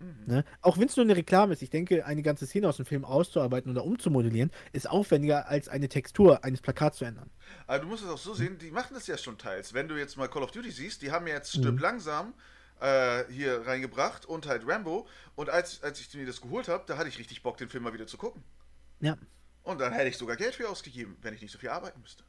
Mhm. 0.00 0.14
Ne? 0.24 0.44
Auch 0.62 0.78
wenn 0.78 0.88
es 0.88 0.96
nur 0.96 1.04
eine 1.04 1.14
Reklame 1.14 1.52
ist, 1.52 1.60
ich 1.60 1.68
denke, 1.68 2.06
eine 2.06 2.22
ganze 2.22 2.46
Szene 2.46 2.66
aus 2.66 2.78
dem 2.78 2.86
Film 2.86 3.04
auszuarbeiten 3.04 3.70
oder 3.70 3.84
umzumodellieren, 3.84 4.50
ist 4.72 4.88
aufwendiger 4.88 5.46
als 5.46 5.68
eine 5.68 5.90
Textur 5.90 6.42
eines 6.44 6.62
Plakats 6.62 6.96
zu 6.96 7.04
ändern. 7.04 7.28
Aber 7.66 7.80
du 7.80 7.88
musst 7.88 8.04
es 8.04 8.08
auch 8.08 8.16
so 8.16 8.32
sehen, 8.32 8.56
die 8.56 8.70
machen 8.70 8.94
das 8.94 9.06
ja 9.06 9.18
schon 9.18 9.36
teils. 9.36 9.74
Wenn 9.74 9.86
du 9.86 9.96
jetzt 9.96 10.16
mal 10.16 10.28
Call 10.28 10.44
of 10.44 10.50
Duty 10.50 10.70
siehst, 10.70 11.02
die 11.02 11.12
haben 11.12 11.26
jetzt 11.26 11.50
Stirb 11.52 11.74
Mhm. 11.74 11.80
langsam 11.80 12.32
äh, 12.80 13.24
hier 13.30 13.66
reingebracht 13.66 14.24
und 14.24 14.46
halt 14.46 14.66
Rambo. 14.66 15.06
Und 15.34 15.50
als, 15.50 15.82
als 15.82 16.00
ich 16.00 16.12
mir 16.14 16.24
das 16.24 16.40
geholt 16.40 16.68
habe, 16.68 16.84
da 16.86 16.96
hatte 16.96 17.10
ich 17.10 17.18
richtig 17.18 17.42
Bock, 17.42 17.58
den 17.58 17.68
Film 17.68 17.84
mal 17.84 17.92
wieder 17.92 18.06
zu 18.06 18.16
gucken. 18.16 18.42
Ja. 19.00 19.18
Und 19.64 19.80
dann 19.80 19.92
hätte 19.92 20.08
ich 20.08 20.16
sogar 20.16 20.36
Geld 20.36 20.54
für 20.54 20.68
ausgegeben, 20.68 21.16
wenn 21.22 21.34
ich 21.34 21.42
nicht 21.42 21.50
so 21.52 21.58
viel 21.58 21.70
arbeiten 21.70 22.00
müsste. 22.00 22.22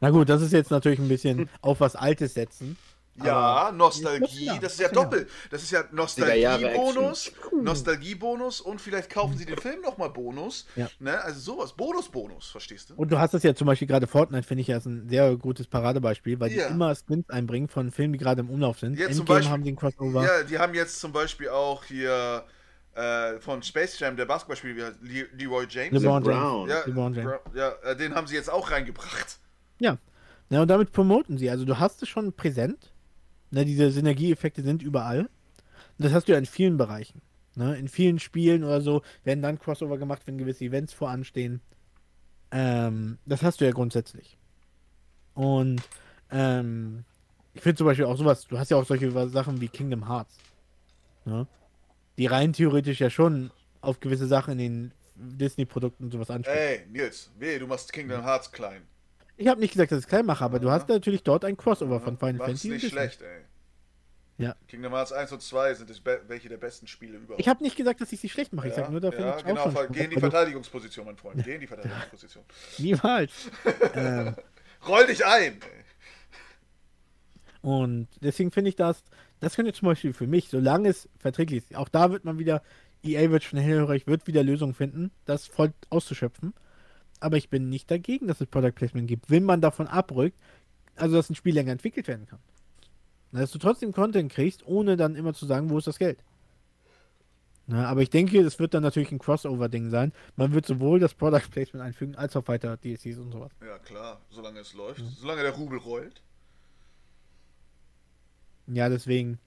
Na 0.00 0.10
gut, 0.10 0.28
das 0.28 0.40
ist 0.42 0.52
jetzt 0.52 0.70
natürlich 0.70 0.98
ein 0.98 1.08
bisschen 1.08 1.48
auf 1.60 1.80
was 1.80 1.94
Altes 1.96 2.34
setzen. 2.34 2.76
Ja, 3.24 3.72
Nostalgie, 3.72 4.50
das 4.60 4.74
ist 4.74 4.80
ja 4.80 4.88
doppelt. 4.90 5.30
Das 5.50 5.62
ist 5.62 5.70
ja 5.70 5.84
Nostalgiebonus, 5.90 7.32
Nostalgiebonus 7.62 8.60
und 8.60 8.78
vielleicht 8.80 9.08
kaufen 9.10 9.38
sie 9.38 9.46
den 9.46 9.56
Film 9.56 9.80
nochmal 9.80 10.10
Bonus. 10.10 10.66
Ja. 10.76 10.88
Ne? 10.98 11.18
Also 11.22 11.40
sowas, 11.40 11.72
Bonus-Bonus, 11.72 12.48
verstehst 12.50 12.90
du? 12.90 12.94
Und 12.94 13.10
du 13.10 13.18
hast 13.18 13.34
das 13.34 13.42
ja 13.42 13.54
zum 13.54 13.66
Beispiel 13.68 13.88
gerade 13.88 14.06
Fortnite, 14.06 14.46
finde 14.46 14.60
ich 14.62 14.68
ja 14.68 14.76
ist 14.76 14.84
ein 14.86 15.08
sehr 15.08 15.34
gutes 15.36 15.66
Paradebeispiel, 15.66 16.38
weil 16.40 16.52
Ja. 16.52 16.66
die 16.68 16.74
immer 16.74 16.94
Skins 16.94 17.30
einbringen 17.30 17.68
von 17.68 17.90
Filmen, 17.90 18.12
die 18.12 18.18
gerade 18.18 18.40
im 18.42 18.50
Umlauf 18.50 18.78
sind. 18.78 18.98
Ja, 18.98 19.10
zum 19.10 19.24
Beispiel- 19.24 19.50
haben 19.50 19.64
die 19.64 19.72
ein 19.72 19.76
Crossover. 19.76 20.22
Ja, 20.22 20.42
die 20.42 20.58
haben 20.58 20.74
jetzt 20.74 21.00
zum 21.00 21.12
Beispiel 21.12 21.48
auch 21.48 21.84
hier 21.84 22.44
äh, 22.96 23.38
von 23.40 23.62
Space 23.62 23.98
Jam, 23.98 24.16
der 24.16 24.24
Basketballspieler, 24.24 24.92
Le 25.02 25.28
Leroy 25.36 25.66
James. 25.68 25.92
LeBron 25.92 26.24
James. 26.24 26.38
Brown. 26.38 26.68
Ja, 26.68 26.86
LeBron 26.86 27.14
James. 27.14 27.32
Ja, 27.54 27.72
äh, 27.82 27.96
den 27.96 28.14
haben 28.14 28.26
sie 28.26 28.34
jetzt 28.34 28.50
auch 28.50 28.70
reingebracht. 28.70 29.38
Ja, 29.78 29.98
und 30.48 30.68
damit 30.68 30.92
promoten 30.92 31.38
sie. 31.38 31.50
Also 31.50 31.64
du 31.64 31.78
hast 31.78 32.02
es 32.02 32.08
schon 32.08 32.32
präsent. 32.32 32.92
Ne, 33.50 33.64
diese 33.64 33.90
Synergieeffekte 33.90 34.62
sind 34.62 34.82
überall. 34.82 35.20
Und 35.20 36.04
das 36.04 36.12
hast 36.12 36.28
du 36.28 36.32
ja 36.32 36.38
in 36.38 36.46
vielen 36.46 36.76
Bereichen. 36.76 37.20
Ne? 37.54 37.76
In 37.76 37.88
vielen 37.88 38.18
Spielen 38.18 38.64
oder 38.64 38.80
so 38.80 39.02
werden 39.24 39.42
dann 39.42 39.58
Crossover 39.58 39.98
gemacht, 39.98 40.22
wenn 40.26 40.38
gewisse 40.38 40.64
Events 40.64 40.92
voranstehen. 40.92 41.60
Ähm, 42.50 43.18
das 43.26 43.42
hast 43.42 43.60
du 43.60 43.64
ja 43.64 43.72
grundsätzlich. 43.72 44.38
Und 45.34 45.82
ähm, 46.30 47.04
ich 47.54 47.62
finde 47.62 47.76
zum 47.76 47.86
Beispiel 47.86 48.06
auch 48.06 48.16
sowas, 48.16 48.46
du 48.46 48.58
hast 48.58 48.70
ja 48.70 48.76
auch 48.76 48.86
solche 48.86 49.10
Sachen 49.28 49.60
wie 49.60 49.68
Kingdom 49.68 50.08
Hearts. 50.08 50.36
Ne? 51.24 51.46
Die 52.18 52.26
rein 52.26 52.52
theoretisch 52.52 53.00
ja 53.00 53.10
schon 53.10 53.50
auf 53.80 54.00
gewisse 54.00 54.26
Sachen 54.26 54.52
in 54.52 54.58
den 54.58 54.92
Disney-Produkten 55.16 56.04
und 56.04 56.10
sowas 56.12 56.30
ansprechen. 56.30 56.58
Ey, 56.58 56.86
Nils, 56.90 57.30
weh, 57.38 57.58
du 57.58 57.66
machst 57.66 57.92
Kingdom 57.92 58.22
Hearts 58.22 58.50
klein. 58.52 58.82
Ich 59.38 59.48
habe 59.48 59.60
nicht 59.60 59.72
gesagt, 59.72 59.92
dass 59.92 59.98
ich 59.98 60.04
es 60.04 60.08
klein 60.08 60.24
mache, 60.26 60.42
aber 60.44 60.58
du 60.58 60.68
Ja. 60.68 60.74
hast 60.74 60.88
natürlich 60.88 61.22
dort 61.22 61.44
ein 61.44 61.56
Crossover 61.56 62.00
von 62.00 62.16
Final 62.18 62.34
Mach's 62.34 62.46
Fantasy. 62.46 62.68
und 62.68 62.72
nicht 62.74 62.84
Disney. 62.84 62.98
schlecht, 62.98 63.22
ey. 63.22 63.40
Ja. 64.38 64.54
Kingdom 64.68 64.92
Hearts 64.92 65.12
1 65.12 65.32
und 65.32 65.40
2 65.42 65.74
sind 65.74 65.88
das 65.88 66.02
welche 66.26 66.48
der 66.50 66.58
besten 66.58 66.86
Spiele 66.86 67.16
überhaupt. 67.16 67.40
Ich 67.40 67.48
habe 67.48 67.62
nicht 67.62 67.76
gesagt, 67.76 68.00
dass 68.02 68.12
ich 68.12 68.20
sie 68.20 68.28
schlecht 68.28 68.52
mache. 68.52 68.68
Ich 68.68 68.76
ja, 68.76 68.80
sage 68.82 68.92
nur, 68.92 69.00
da 69.00 69.10
finde 69.10 69.28
ja, 69.28 69.38
ich 69.38 69.44
genau, 69.44 69.60
auch 69.62 69.72
ver- 69.72 69.84
schon. 69.84 69.92
geh 69.92 70.04
in 70.04 70.10
die 70.10 70.20
Verteidigungsposition, 70.20 71.06
mein 71.06 71.16
Freund. 71.16 71.42
Geh 71.42 71.54
in 71.54 71.60
die 71.60 71.66
Verteidigungsposition. 71.68 72.44
Niemals. 72.78 73.32
ähm, 73.94 74.34
Roll 74.86 75.06
dich 75.06 75.24
ein! 75.24 75.54
Ey. 75.54 75.60
und 77.62 78.08
deswegen 78.20 78.50
finde 78.50 78.68
ich 78.68 78.76
das, 78.76 79.02
das 79.40 79.56
könnte 79.56 79.72
zum 79.72 79.86
Beispiel 79.86 80.12
für 80.12 80.26
mich, 80.26 80.48
solange 80.48 80.88
es 80.88 81.08
verträglich 81.18 81.64
ist, 81.64 81.76
auch 81.76 81.88
da 81.88 82.10
wird 82.10 82.24
man 82.24 82.38
wieder, 82.38 82.62
EA 83.02 83.30
wird 83.30 83.44
schon 83.44 83.58
hellhörig, 83.58 84.06
wird 84.06 84.26
wieder 84.26 84.42
Lösungen 84.42 84.74
finden, 84.74 85.10
das 85.24 85.46
voll 85.46 85.72
auszuschöpfen. 85.90 86.54
Aber 87.20 87.36
ich 87.36 87.48
bin 87.48 87.68
nicht 87.68 87.90
dagegen, 87.90 88.26
dass 88.26 88.40
es 88.40 88.46
Product 88.46 88.72
Placement 88.72 89.08
gibt, 89.08 89.30
wenn 89.30 89.44
man 89.44 89.60
davon 89.60 89.86
abrückt, 89.86 90.38
also 90.96 91.16
dass 91.16 91.30
ein 91.30 91.34
Spiel 91.34 91.54
länger 91.54 91.72
entwickelt 91.72 92.08
werden 92.08 92.26
kann. 92.26 92.40
Dass 93.32 93.50
du 93.50 93.58
trotzdem 93.58 93.92
Content 93.92 94.32
kriegst, 94.32 94.66
ohne 94.66 94.96
dann 94.96 95.14
immer 95.14 95.34
zu 95.34 95.46
sagen, 95.46 95.70
wo 95.70 95.78
ist 95.78 95.86
das 95.86 95.98
Geld. 95.98 96.18
Na, 97.66 97.86
aber 97.88 98.02
ich 98.02 98.10
denke, 98.10 98.38
es 98.40 98.58
wird 98.60 98.74
dann 98.74 98.84
natürlich 98.84 99.10
ein 99.10 99.18
Crossover-Ding 99.18 99.90
sein. 99.90 100.12
Man 100.36 100.52
wird 100.52 100.66
sowohl 100.66 101.00
das 101.00 101.14
Product 101.14 101.50
Placement 101.50 101.84
einfügen, 101.84 102.14
als 102.14 102.36
auch 102.36 102.46
weiter 102.46 102.76
DLCs 102.76 103.18
und 103.18 103.32
sowas. 103.32 103.50
Ja, 103.60 103.78
klar, 103.78 104.20
solange 104.30 104.60
es 104.60 104.72
läuft. 104.72 105.02
Solange 105.18 105.42
der 105.42 105.52
Rubel 105.52 105.78
rollt. 105.78 106.22
Ja, 108.66 108.88
deswegen. 108.88 109.38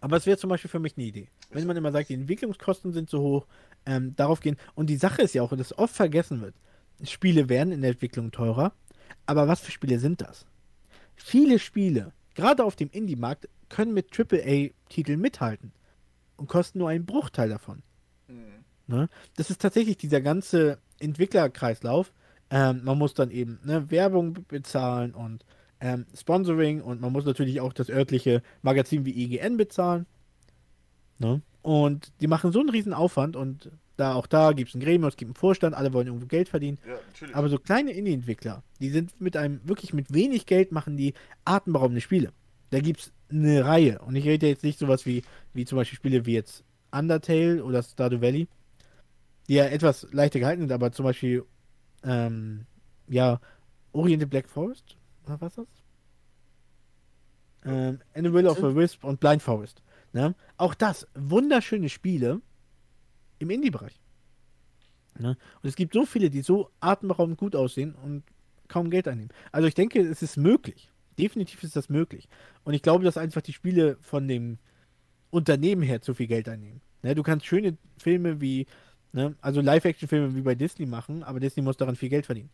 Aber 0.00 0.16
es 0.16 0.26
wäre 0.26 0.38
zum 0.38 0.50
Beispiel 0.50 0.70
für 0.70 0.78
mich 0.78 0.96
eine 0.96 1.06
Idee. 1.06 1.28
Wenn 1.50 1.66
man 1.66 1.76
immer 1.76 1.92
sagt, 1.92 2.08
die 2.08 2.14
Entwicklungskosten 2.14 2.92
sind 2.92 3.10
so 3.10 3.20
hoch, 3.20 3.46
ähm, 3.86 4.16
darauf 4.16 4.40
gehen. 4.40 4.56
Und 4.74 4.88
die 4.88 4.96
Sache 4.96 5.22
ist 5.22 5.34
ja 5.34 5.42
auch, 5.42 5.54
dass 5.54 5.76
oft 5.78 5.94
vergessen 5.94 6.40
wird, 6.40 6.54
Spiele 7.02 7.48
werden 7.48 7.72
in 7.72 7.82
der 7.82 7.90
Entwicklung 7.90 8.30
teurer. 8.30 8.72
Aber 9.26 9.46
was 9.46 9.60
für 9.60 9.70
Spiele 9.72 9.98
sind 9.98 10.20
das? 10.22 10.46
Viele 11.16 11.58
Spiele, 11.58 12.12
gerade 12.34 12.64
auf 12.64 12.76
dem 12.76 12.90
Indie-Markt, 12.90 13.48
können 13.68 13.92
mit 13.94 14.08
AAA-Titeln 14.18 15.20
mithalten 15.20 15.72
und 16.36 16.48
kosten 16.48 16.78
nur 16.78 16.88
einen 16.88 17.06
Bruchteil 17.06 17.48
davon. 17.48 17.82
Mhm. 18.28 18.64
Ne? 18.86 19.08
Das 19.36 19.50
ist 19.50 19.60
tatsächlich 19.60 19.96
dieser 19.96 20.20
ganze 20.20 20.78
Entwicklerkreislauf. 20.98 22.12
Ähm, 22.50 22.82
man 22.84 22.98
muss 22.98 23.14
dann 23.14 23.30
eben 23.30 23.58
ne, 23.64 23.90
Werbung 23.90 24.34
be- 24.34 24.42
bezahlen 24.42 25.14
und 25.14 25.44
ähm, 25.84 26.06
Sponsoring 26.18 26.80
und 26.80 27.02
man 27.02 27.12
muss 27.12 27.26
natürlich 27.26 27.60
auch 27.60 27.74
das 27.74 27.90
örtliche 27.90 28.42
Magazin 28.62 29.04
wie 29.04 29.22
IGN 29.22 29.58
bezahlen. 29.58 30.06
Ne? 31.18 31.42
Und 31.60 32.10
die 32.22 32.26
machen 32.26 32.52
so 32.52 32.60
einen 32.60 32.70
riesen 32.70 32.94
Aufwand 32.94 33.36
und 33.36 33.70
da 33.98 34.14
auch 34.14 34.26
da 34.26 34.52
gibt 34.52 34.70
es 34.70 34.74
ein 34.74 34.80
Gremium, 34.80 35.08
es 35.08 35.16
gibt 35.16 35.28
einen 35.28 35.36
Vorstand, 35.36 35.76
alle 35.76 35.92
wollen 35.92 36.06
irgendwo 36.06 36.26
Geld 36.26 36.48
verdienen. 36.48 36.78
Ja. 36.88 37.28
Aber 37.34 37.50
so 37.50 37.58
kleine 37.58 37.92
Indie-Entwickler, 37.92 38.62
die 38.80 38.88
sind 38.88 39.20
mit 39.20 39.36
einem, 39.36 39.60
wirklich 39.64 39.92
mit 39.92 40.12
wenig 40.12 40.46
Geld 40.46 40.72
machen 40.72 40.96
die 40.96 41.12
atemberaubende 41.44 42.00
Spiele. 42.00 42.32
Da 42.70 42.80
gibt 42.80 43.00
es 43.00 43.12
eine 43.30 43.66
Reihe. 43.66 43.98
Und 44.00 44.16
ich 44.16 44.24
rede 44.24 44.48
jetzt 44.48 44.64
nicht 44.64 44.78
sowas 44.78 45.04
wie, 45.04 45.22
wie 45.52 45.66
zum 45.66 45.76
Beispiel 45.76 45.98
Spiele 45.98 46.24
wie 46.24 46.32
jetzt 46.32 46.64
Undertale 46.92 47.62
oder 47.62 47.82
Stardew 47.82 48.22
Valley, 48.22 48.48
die 49.48 49.54
ja 49.54 49.66
etwas 49.66 50.08
leichter 50.12 50.40
gehalten 50.40 50.62
sind, 50.62 50.72
aber 50.72 50.92
zum 50.92 51.04
Beispiel, 51.04 51.44
ähm, 52.04 52.64
ja, 53.06 53.38
Oriented 53.92 54.30
Black 54.30 54.48
Forest, 54.48 54.96
oder 55.24 55.40
was 55.40 55.58
ist 55.58 55.58
das? 55.58 55.84
Ähm, 57.64 58.00
And 58.14 58.26
the 58.26 58.32
Will 58.32 58.46
of 58.46 58.62
a 58.62 58.74
Wisp 58.74 59.04
und 59.04 59.20
Blind 59.20 59.42
Forest. 59.42 59.82
Ne? 60.12 60.34
Auch 60.56 60.74
das, 60.74 61.06
wunderschöne 61.14 61.88
Spiele 61.88 62.40
im 63.38 63.50
Indie-Bereich. 63.50 64.00
Ne? 65.18 65.36
Und 65.62 65.68
es 65.68 65.76
gibt 65.76 65.94
so 65.94 66.04
viele, 66.04 66.30
die 66.30 66.42
so 66.42 66.70
atemberaubend 66.80 67.38
gut 67.38 67.56
aussehen 67.56 67.94
und 67.94 68.22
kaum 68.68 68.90
Geld 68.90 69.08
einnehmen. 69.08 69.30
Also 69.52 69.68
ich 69.68 69.74
denke, 69.74 70.00
es 70.00 70.22
ist 70.22 70.36
möglich. 70.36 70.90
Definitiv 71.18 71.62
ist 71.62 71.76
das 71.76 71.88
möglich. 71.88 72.28
Und 72.64 72.74
ich 72.74 72.82
glaube, 72.82 73.04
dass 73.04 73.16
einfach 73.16 73.40
die 73.42 73.52
Spiele 73.52 73.96
von 74.00 74.26
dem 74.26 74.58
Unternehmen 75.30 75.82
her 75.82 76.00
zu 76.00 76.14
viel 76.14 76.26
Geld 76.26 76.48
einnehmen. 76.48 76.80
Ne? 77.02 77.14
Du 77.14 77.22
kannst 77.22 77.46
schöne 77.46 77.76
Filme 77.98 78.40
wie, 78.40 78.66
ne? 79.12 79.36
also 79.40 79.60
Live-Action-Filme 79.60 80.34
wie 80.34 80.42
bei 80.42 80.54
Disney 80.54 80.86
machen, 80.86 81.22
aber 81.22 81.40
Disney 81.40 81.62
muss 81.62 81.76
daran 81.76 81.96
viel 81.96 82.08
Geld 82.08 82.26
verdienen. 82.26 82.50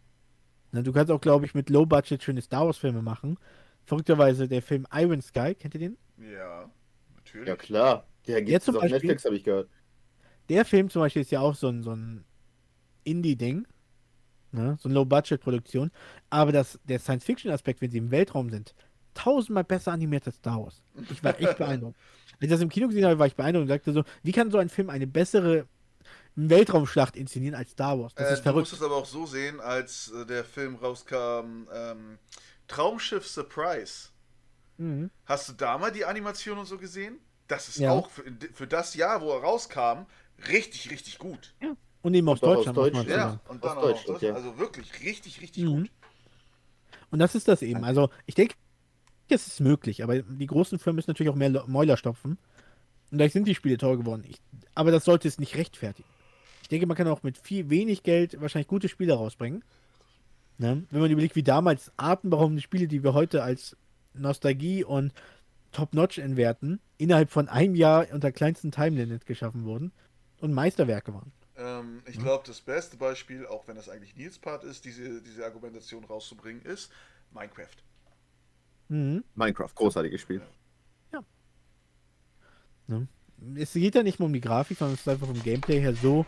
Ne? 0.73 0.83
Du 0.83 0.93
kannst 0.93 1.11
auch, 1.11 1.21
glaube 1.21 1.47
ich, 1.47 1.55
mit 1.55 1.71
Low-Budget 1.71 2.23
schöne 2.23 2.41
Star 2.43 2.67
Wars-Filme 2.67 3.03
machen. 3.03 3.39
Verrückterweise 3.87 4.47
der 4.49 4.63
Film 4.63 4.87
Iron 4.93 5.21
Sky, 5.23 5.55
kennt 5.55 5.75
ihr 5.75 5.81
den? 5.81 5.99
ja, 6.19 6.71
natürlich. 7.17 7.49
Ja, 7.49 7.57
klar. 7.57 8.07
Der 8.27 8.47
es 8.49 8.65
zum 8.65 8.77
auf 8.77 8.83
Beispiel- 8.83 8.99
Netflix, 8.99 9.25
habe 9.25 9.37
ich 9.37 9.45
gehört. 9.45 9.69
der 10.49 10.65
Film 10.65 10.91
zum 10.91 11.01
Beispiel 11.03 11.23
ist 11.23 11.31
ja 11.31 11.41
auch 11.41 11.55
so 11.55 11.69
ein, 11.69 11.83
so 11.83 11.93
ein 11.93 12.25
Indie-Ding. 13.05 13.67
Ne? 14.53 14.77
So 14.81 14.89
eine 14.89 14.95
Low-Budget-Produktion. 14.97 15.91
Aber 16.29 16.53
das, 16.53 16.79
der 16.85 16.99
Science-Fiction-Aspekt, 16.99 17.81
wenn 17.81 17.91
sie 17.91 17.99
im 17.99 18.11
Weltraum 18.11 18.51
sind, 18.51 18.75
tausendmal 19.15 19.65
besser 19.65 19.93
animiert 19.93 20.27
als 20.27 20.37
Star 20.37 20.63
Wars. 20.63 20.83
Ich 21.11 21.23
war 21.25 21.39
echt 21.41 21.57
beeindruckt. 21.59 21.97
Als 22.35 22.43
ich 22.43 22.49
das 22.51 22.61
im 22.61 22.69
Kino 22.69 22.89
gesehen 22.89 23.05
habe, 23.05 23.19
war 23.19 23.27
ich 23.27 23.37
beeindruckt 23.37 23.63
und 23.63 23.69
sagte 23.69 23.93
so, 23.93 24.05
wie 24.23 24.33
kann 24.33 24.51
so 24.51 24.59
ein 24.59 24.69
Film 24.69 24.91
eine 24.91 25.07
bessere 25.07 25.67
Weltraumschlacht 26.37 27.17
inszenieren 27.17 27.55
als 27.55 27.71
Star 27.73 27.99
Wars? 27.99 28.15
Das 28.15 28.29
äh, 28.31 28.33
ist 28.35 28.39
du 28.41 28.43
verrückt. 28.45 28.71
musst 28.71 28.73
es 28.75 28.83
aber 28.83 28.97
auch 28.97 29.07
so 29.07 29.27
sehen, 29.27 29.61
als 29.61 30.11
äh, 30.13 30.25
der 30.27 30.45
Film 30.45 30.77
rauskam, 30.77 31.67
ähm, 31.73 32.19
Traumschiff 32.69 33.27
Surprise. 33.27 34.09
Mhm. 34.79 35.11
Hast 35.27 35.49
du 35.49 35.53
da 35.53 35.77
mal 35.79 35.91
die 35.93 36.05
Animation 36.05 36.59
und 36.59 36.67
so 36.67 36.79
gesehen? 36.79 37.19
Das 37.49 37.69
ist 37.69 37.79
Ja. 37.79 37.91
auch 37.93 38.09
für, 38.11 38.23
für 38.55 38.67
das 38.67 38.95
Jahr, 38.95 39.21
wo 39.21 39.31
er 39.33 39.41
rauskam, 39.43 40.07
richtig, 40.49 40.91
richtig 40.91 41.19
gut. 41.19 41.53
Und 42.03 42.15
eben 42.15 42.29
aus 42.29 42.41
Und 42.43 42.49
auch 42.49 42.57
aus 42.59 42.65
Deutschland. 42.67 42.77
Deutschland. 42.79 43.09
Ja, 43.11 43.17
sagen. 43.17 43.41
und 43.49 43.57
Aus 43.57 43.61
dann 43.69 43.71
auch 43.71 43.75
noch 43.83 43.83
Deutschland, 43.91 44.17
das. 44.17 44.23
ja. 44.23 44.35
Also 44.35 44.59
wirklich 44.59 45.01
richtig, 45.03 45.41
richtig 45.41 45.65
Mhm. 45.65 45.69
gut. 45.83 45.91
Und 47.11 47.19
das 47.19 47.35
ist 47.35 47.49
das 47.49 47.61
eben. 47.63 47.85
Also, 47.85 48.09
ich 48.27 48.37
denke, 48.37 48.55
es 49.29 49.47
ist 49.49 49.61
möglich, 49.61 50.03
aber 50.05 50.23
die 50.23 50.47
großen 50.47 50.79
Firmen 50.79 50.97
müssen 50.97 51.11
natürlich 51.11 51.31
auch 51.31 51.37
mehr 51.37 51.65
Mäuler 51.67 51.97
stopfen. 51.97 52.39
Und 53.11 53.19
dadurch 53.19 53.33
sind 53.33 53.47
die 53.49 53.55
Spiele 53.57 53.77
teuer 53.79 53.97
geworden. 53.99 54.25
Ich, 54.29 54.37
aber 54.75 54.93
das 54.93 55.05
sollte 55.05 55.27
es 55.27 55.39
nicht 55.39 55.57
rechtfertigen. 55.57 56.09
Ich 56.71 56.73
denke, 56.73 56.87
man 56.87 56.97
kann 56.97 57.09
auch 57.09 57.25
mit 57.25 57.37
viel 57.37 57.69
wenig 57.69 58.05
Geld 58.05 58.41
wahrscheinlich 58.41 58.69
gute 58.69 58.89
Spiele 58.89 59.15
rausbringen. 59.15 59.65
Ne? 60.57 60.87
Wenn 60.89 61.01
man 61.01 61.11
überlegt, 61.11 61.35
wie 61.35 61.43
damals 61.43 61.91
atemberaubende 61.97 62.63
Spiele, 62.63 62.87
die 62.87 63.03
wir 63.03 63.13
heute 63.13 63.43
als 63.43 63.77
Nostalgie 64.15 64.85
und 64.85 65.13
Top-Notch 65.73 66.19
entwerten, 66.19 66.79
innerhalb 66.97 67.33
von 67.33 67.49
einem 67.49 67.75
Jahr 67.75 68.07
unter 68.13 68.31
kleinsten 68.31 68.71
Time-Limit 68.71 69.27
geschaffen 69.27 69.65
wurden 69.65 69.91
und 70.39 70.53
Meisterwerke 70.53 71.13
waren. 71.13 71.33
Ähm, 71.57 72.03
ich 72.07 72.21
glaube, 72.21 72.45
das 72.47 72.61
beste 72.61 72.97
Beispiel, 72.97 73.47
auch 73.47 73.67
wenn 73.67 73.75
das 73.75 73.89
eigentlich 73.89 74.15
Nils 74.15 74.39
Part 74.39 74.63
ist, 74.63 74.85
diese, 74.85 75.21
diese 75.23 75.45
Argumentation 75.45 76.05
rauszubringen, 76.05 76.63
ist 76.63 76.93
Minecraft. 77.33 77.67
Mhm. 78.87 79.25
Minecraft, 79.35 79.75
großartiges 79.75 80.21
Spiel. 80.21 80.41
es 83.57 83.73
geht 83.73 83.97
ja 83.97 84.05
nicht 84.05 84.21
mehr 84.21 84.27
um 84.27 84.33
die 84.33 84.41
Grafik, 84.41 84.79
sondern 84.79 84.95
es 84.95 85.01
ist 85.01 85.09
einfach 85.09 85.27
vom 85.27 85.43
Gameplay 85.43 85.81
her 85.81 85.95
so 85.95 86.27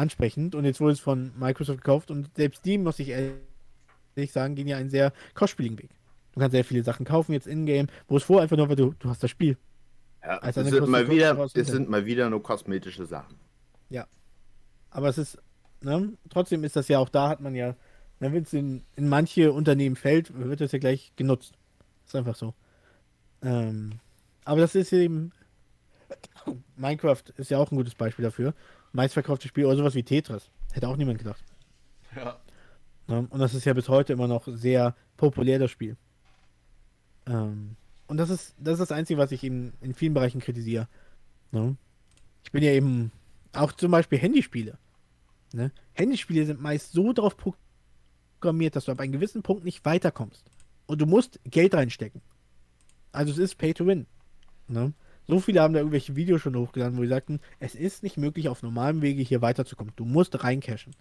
ansprechend. 0.00 0.54
Und 0.54 0.64
jetzt 0.64 0.80
wurde 0.80 0.92
es 0.92 1.00
von 1.00 1.32
Microsoft 1.38 1.80
gekauft 1.80 2.10
und 2.10 2.30
selbst 2.36 2.64
die, 2.64 2.78
muss 2.78 2.98
ich 2.98 3.10
ehrlich 3.10 4.32
sagen, 4.32 4.54
gehen 4.54 4.66
ja 4.66 4.76
einen 4.76 4.90
sehr 4.90 5.12
kostspieligen 5.34 5.78
Weg. 5.78 5.90
Du 6.32 6.40
kannst 6.40 6.52
sehr 6.52 6.64
viele 6.64 6.82
Sachen 6.82 7.04
kaufen 7.04 7.32
jetzt 7.32 7.46
in-game, 7.46 7.88
wo 8.08 8.16
es 8.16 8.22
vorher 8.22 8.42
einfach 8.42 8.56
nur, 8.56 8.68
weil 8.68 8.76
du, 8.76 8.94
du 8.98 9.08
hast 9.08 9.22
das 9.22 9.30
Spiel. 9.30 9.56
Ja, 10.22 10.38
Als 10.38 10.56
es, 10.56 10.68
sind 10.68 10.88
mal 10.88 11.08
wieder, 11.08 11.38
es 11.54 11.68
sind 11.68 11.88
mal 11.88 12.04
wieder 12.04 12.28
nur 12.30 12.42
kosmetische 12.42 13.06
Sachen. 13.06 13.36
Aber 14.90 15.08
es 15.08 15.18
ist, 15.18 15.38
ne, 15.80 16.12
trotzdem 16.28 16.64
ist 16.64 16.76
das 16.76 16.88
ja 16.88 16.98
auch 16.98 17.08
da, 17.08 17.28
hat 17.28 17.40
man 17.40 17.54
ja, 17.54 17.76
ne, 18.18 18.32
wenn 18.32 18.42
es 18.42 18.52
in, 18.52 18.82
in 18.96 19.08
manche 19.08 19.52
Unternehmen 19.52 19.96
fällt, 19.96 20.36
wird 20.36 20.60
das 20.60 20.72
ja 20.72 20.78
gleich 20.78 21.12
genutzt. 21.16 21.54
Ist 22.04 22.16
einfach 22.16 22.34
so. 22.34 22.54
Ähm, 23.42 24.00
aber 24.44 24.60
das 24.60 24.74
ist 24.74 24.92
eben, 24.92 25.32
Minecraft 26.76 27.22
ist 27.36 27.50
ja 27.50 27.58
auch 27.58 27.70
ein 27.70 27.76
gutes 27.76 27.94
Beispiel 27.94 28.24
dafür. 28.24 28.54
Meistverkauftes 28.92 29.48
Spiel 29.48 29.66
oder 29.66 29.76
sowas 29.76 29.94
wie 29.94 30.02
Tetris. 30.02 30.50
Hätte 30.72 30.88
auch 30.88 30.96
niemand 30.96 31.18
gedacht. 31.18 31.44
Ja. 32.16 32.40
Ne? 33.06 33.26
Und 33.28 33.38
das 33.40 33.54
ist 33.54 33.64
ja 33.64 33.72
bis 33.72 33.88
heute 33.88 34.12
immer 34.12 34.28
noch 34.28 34.46
sehr 34.46 34.94
populär, 35.16 35.58
das 35.58 35.70
Spiel. 35.70 35.96
Ähm, 37.26 37.76
und 38.06 38.16
das 38.16 38.30
ist, 38.30 38.54
das 38.58 38.74
ist 38.74 38.90
das 38.90 38.92
Einzige, 38.92 39.18
was 39.18 39.32
ich 39.32 39.44
eben 39.44 39.72
in 39.80 39.94
vielen 39.94 40.14
Bereichen 40.14 40.40
kritisiere. 40.40 40.88
Ne? 41.52 41.76
Ich 42.44 42.52
bin 42.52 42.62
ja 42.62 42.72
eben 42.72 43.12
auch 43.52 43.72
zum 43.72 43.90
Beispiel 43.90 44.18
Handyspiele. 44.18 44.78
Ne? 45.52 45.72
Handyspiele 45.92 46.46
sind 46.46 46.60
meist 46.60 46.92
so 46.92 47.12
darauf 47.12 47.36
programmiert, 47.36 48.76
dass 48.76 48.84
du 48.84 48.92
ab 48.92 49.00
einem 49.00 49.12
gewissen 49.12 49.42
Punkt 49.42 49.64
nicht 49.64 49.84
weiterkommst. 49.84 50.44
Und 50.86 51.00
du 51.00 51.06
musst 51.06 51.40
Geld 51.44 51.74
reinstecken. 51.74 52.22
Also 53.12 53.32
es 53.32 53.38
ist 53.38 53.58
Pay 53.58 53.74
to 53.74 53.86
Win. 53.86 54.06
So 55.26 55.38
viele 55.40 55.60
haben 55.60 55.74
da 55.74 55.80
irgendwelche 55.80 56.16
Videos 56.16 56.40
schon 56.40 56.56
hochgeladen, 56.56 56.98
wo 56.98 57.02
sie 57.02 57.08
sagten, 57.08 57.40
es 57.60 57.74
ist 57.74 58.02
nicht 58.02 58.16
möglich, 58.16 58.48
auf 58.48 58.62
normalem 58.62 59.02
Wege 59.02 59.22
hier 59.22 59.42
weiterzukommen. 59.42 59.92
Du 59.96 60.04
musst 60.04 60.42
reincashen. 60.42 60.94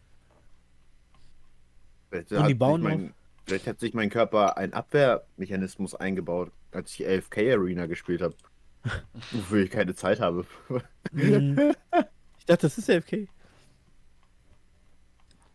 Vielleicht 2.10 2.32
Und 2.32 2.48
die 2.48 2.54
bauen 2.54 2.82
mein, 2.82 3.14
vielleicht 3.46 3.68
hat 3.68 3.80
sich 3.80 3.94
mein 3.94 4.10
Körper 4.10 4.58
einen 4.58 4.74
Abwehrmechanismus 4.74 5.96
eingebaut, 5.96 6.52
als 6.72 6.94
ich 6.94 7.08
11K 7.08 7.54
Arena 7.54 7.86
gespielt 7.86 8.22
habe. 8.22 8.36
Wofür 9.32 9.64
ich 9.64 9.70
keine 9.70 9.96
Zeit 9.96 10.20
habe. 10.20 10.46
Mhm. 11.12 11.74
Ich 12.40 12.46
dachte, 12.46 12.68
das 12.68 12.78
ist 12.78 12.90
AFK. 12.90 13.28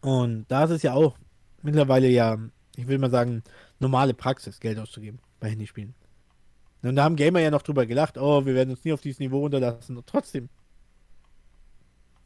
Und 0.01 0.47
da 0.49 0.65
ist 0.65 0.71
es 0.71 0.83
ja 0.83 0.93
auch 0.93 1.17
mittlerweile 1.63 2.09
ja, 2.09 2.39
ich 2.77 2.87
will 2.87 2.99
mal 2.99 3.11
sagen, 3.11 3.43
normale 3.81 4.15
Praxis, 4.15 4.61
Geld 4.61 4.79
auszugeben 4.79 5.19
bei 5.41 5.49
Handyspielen. 5.49 5.95
Und 6.85 6.97
da 6.97 7.05
haben 7.05 7.17
Gamer 7.17 7.41
ja 7.41 7.51
noch 7.51 7.63
drüber 7.63 7.87
gelacht, 7.87 8.19
oh, 8.19 8.45
wir 8.45 8.55
werden 8.55 8.71
uns 8.71 8.85
nie 8.85 8.93
auf 8.93 9.01
dieses 9.01 9.19
Niveau 9.19 9.41
runterlassen. 9.41 9.97
Und 9.97 10.07
trotzdem 10.07 10.49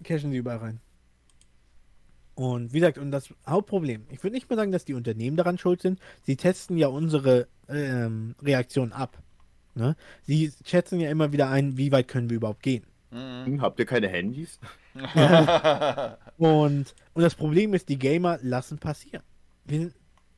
cashen 0.03 0.31
sie 0.31 0.39
überall 0.39 0.59
rein. 0.59 0.81
Und 2.35 2.73
wie 2.73 2.81
gesagt, 2.81 2.99
und 2.99 3.11
das 3.11 3.35
Hauptproblem, 3.47 4.07
ich 4.11 4.23
würde 4.23 4.35
nicht 4.35 4.49
mal 4.49 4.57
sagen, 4.57 4.71
dass 4.71 4.85
die 4.85 4.95
Unternehmen 4.95 5.37
daran 5.37 5.59
schuld 5.59 5.83
sind. 5.83 5.99
Sie 6.23 6.37
testen 6.37 6.77
ja 6.77 6.87
unsere 6.87 7.49
ähm, 7.69 8.37
Reaktion 8.41 8.93
ab. 8.93 9.19
Ne? 9.75 9.97
Sie 10.23 10.53
schätzen 10.65 11.01
ja 11.01 11.11
immer 11.11 11.33
wieder 11.33 11.51
ein, 11.51 11.77
wie 11.77 11.91
weit 11.91 12.09
können 12.09 12.31
wir 12.31 12.37
überhaupt 12.37 12.63
gehen. 12.63 12.85
Mhm. 13.11 13.47
Hm, 13.47 13.63
Habt 13.63 13.79
ihr 13.81 13.87
keine 13.87 14.09
Handys? 14.09 14.59
Und, 16.39 16.95
und 17.15 17.23
das 17.23 17.35
Problem 17.37 17.73
ist, 17.75 17.89
die 17.89 17.99
Gamer 17.99 18.39
lassen 18.43 18.79
passieren. 18.79 19.23
Wir 19.65 19.93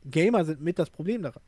Gamer 0.05 0.45
sind 0.45 0.61
mit 0.61 0.79
das 0.79 0.91
Problem 0.91 1.23
daran. 1.23 1.43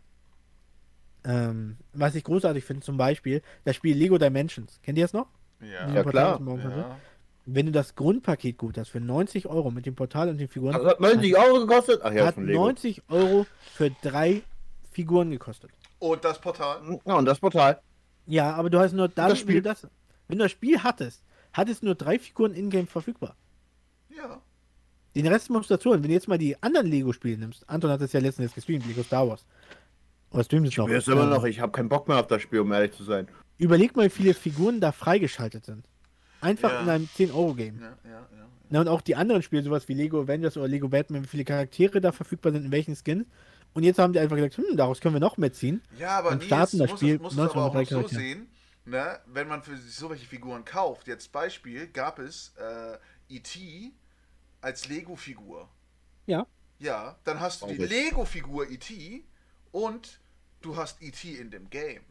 Ähm, 1.24 1.76
was 1.92 2.14
ich 2.14 2.24
großartig 2.24 2.64
finde, 2.64 2.82
zum 2.82 2.96
Beispiel 2.96 3.42
das 3.64 3.76
Spiel 3.76 3.96
Lego 3.96 4.18
Dimensions. 4.18 4.80
Kennt 4.82 4.98
ihr 4.98 5.04
das 5.04 5.12
noch? 5.12 5.28
ja. 5.60 5.88
Ja, 5.92 6.02
klar. 6.04 6.40
das 6.40 6.64
ja. 6.64 6.96
Wenn 7.44 7.66
du 7.66 7.72
das 7.72 7.94
Grundpaket 7.96 8.56
gut 8.56 8.78
hast 8.78 8.90
für 8.90 9.00
90 9.00 9.48
Euro 9.48 9.70
mit 9.70 9.84
dem 9.86 9.94
Portal 9.96 10.28
und 10.28 10.38
den 10.38 10.48
Figuren, 10.48 10.74
Das 10.74 10.84
hat 10.84 11.00
90 11.00 11.36
Euro 11.36 11.66
gekostet? 11.66 12.00
Ach 12.04 12.12
ja, 12.12 12.26
hat 12.26 12.34
von 12.34 12.46
Lego. 12.46 12.60
90 12.60 13.02
Euro 13.08 13.46
für 13.74 13.90
drei 14.02 14.42
Figuren 14.92 15.30
gekostet. 15.30 15.70
Und 15.98 16.24
das 16.24 16.40
Portal? 16.40 17.00
Ja, 17.04 17.14
und 17.16 17.24
das 17.24 17.40
Portal. 17.40 17.80
Ja, 18.26 18.54
aber 18.54 18.70
du 18.70 18.78
hast 18.78 18.92
nur 18.92 19.08
dann, 19.08 19.30
das 19.30 19.40
wenn, 19.40 19.46
du 19.46 19.52
Spiel. 19.52 19.62
das, 19.62 19.86
wenn 20.28 20.38
du 20.38 20.44
das 20.44 20.52
Spiel 20.52 20.82
hattest, 20.82 21.22
hattest 21.52 21.82
du 21.82 21.86
nur 21.86 21.94
drei 21.96 22.18
Figuren 22.18 22.54
in-game 22.54 22.86
verfügbar. 22.86 23.36
Ja. 24.16 24.40
Den 25.14 25.26
Rest 25.26 25.50
musst 25.50 25.68
du 25.68 25.74
dazu 25.74 25.90
holen. 25.90 26.02
Wenn 26.02 26.08
du 26.08 26.14
jetzt 26.14 26.28
mal 26.28 26.38
die 26.38 26.60
anderen 26.62 26.86
Lego-Spiele 26.86 27.38
nimmst, 27.38 27.68
Anton 27.68 27.90
hat 27.90 28.00
es 28.00 28.12
ja 28.12 28.20
letztens 28.20 28.46
jetzt 28.46 28.54
gestreamt, 28.54 28.86
Lego 28.86 29.02
Star 29.02 29.28
Wars. 29.28 29.44
Oder 30.32 30.44
streamt 30.44 30.68
es 30.68 30.76
noch. 30.76 30.88
Ist 30.88 31.08
immer 31.08 31.26
noch, 31.26 31.44
ich 31.44 31.60
habe 31.60 31.72
keinen 31.72 31.88
Bock 31.88 32.08
mehr 32.08 32.18
auf 32.18 32.26
das 32.26 32.42
Spiel, 32.42 32.60
um 32.60 32.72
ehrlich 32.72 32.92
zu 32.92 33.04
sein. 33.04 33.28
Überleg 33.58 33.94
mal, 33.96 34.06
wie 34.06 34.10
viele 34.10 34.34
Figuren 34.34 34.80
da 34.80 34.92
freigeschaltet 34.92 35.64
sind. 35.66 35.84
Einfach 36.40 36.70
Ja. 36.72 36.80
in 36.82 36.88
einem 36.88 37.08
10-Euro-Game. 37.16 37.80
Ja, 37.80 37.96
ja, 38.04 38.10
ja. 38.10 38.26
Na, 38.70 38.80
und 38.80 38.88
auch 38.88 39.02
die 39.02 39.14
anderen 39.14 39.42
Spiele, 39.42 39.62
sowas 39.62 39.86
wie 39.88 39.94
Lego 39.94 40.22
Avengers 40.22 40.56
oder 40.56 40.66
Lego 40.68 40.88
Batman, 40.88 41.22
wie 41.22 41.28
viele 41.28 41.44
Charaktere 41.44 42.00
da 42.00 42.10
verfügbar 42.10 42.52
sind, 42.52 42.64
in 42.64 42.72
welchen 42.72 42.96
Skins. 42.96 43.26
Und 43.74 43.84
jetzt 43.84 43.98
haben 43.98 44.12
die 44.12 44.18
einfach 44.18 44.36
gesagt, 44.36 44.56
hm, 44.56 44.76
daraus 44.76 45.00
können 45.00 45.14
wir 45.14 45.20
noch 45.20 45.36
mehr 45.36 45.52
ziehen. 45.52 45.82
Ja, 45.98 46.18
aber 46.18 46.30
Und 46.30 46.42
starten 46.44 46.78
das 46.78 46.90
muss, 46.90 47.00
Spiel 47.00 47.14
es- 47.16 47.20
muss 47.20 47.32
es 47.34 47.38
aber 47.38 47.64
auch 47.64 47.74
1903 47.74 47.94
noch 48.02 48.08
so 48.08 48.16
sehen, 48.16 48.48
ne, 48.86 49.20
wenn 49.26 49.46
man 49.48 49.62
für 49.62 49.76
sich 49.76 49.94
so 49.94 50.10
welche 50.10 50.26
Figuren 50.26 50.64
kauft. 50.64 51.06
Jetzt 51.06 51.30
Beispiel, 51.32 51.86
gab 51.88 52.18
es 52.18 52.54
äh, 52.58 53.34
E.T. 53.34 53.92
als 54.62 54.88
Lego-Figur. 54.88 55.68
Ja. 56.26 56.46
Ja, 56.78 57.16
dann 57.24 57.40
hast 57.40 57.62
du 57.62 57.66
die. 57.68 57.76
Lego-Figur 57.76 58.68
E.T. 58.70 59.24
und 59.70 60.18
du 60.62 60.76
hast 60.76 61.02
E.T. 61.02 61.28
in 61.32 61.50
dem 61.50 61.68
Game. 61.70 62.02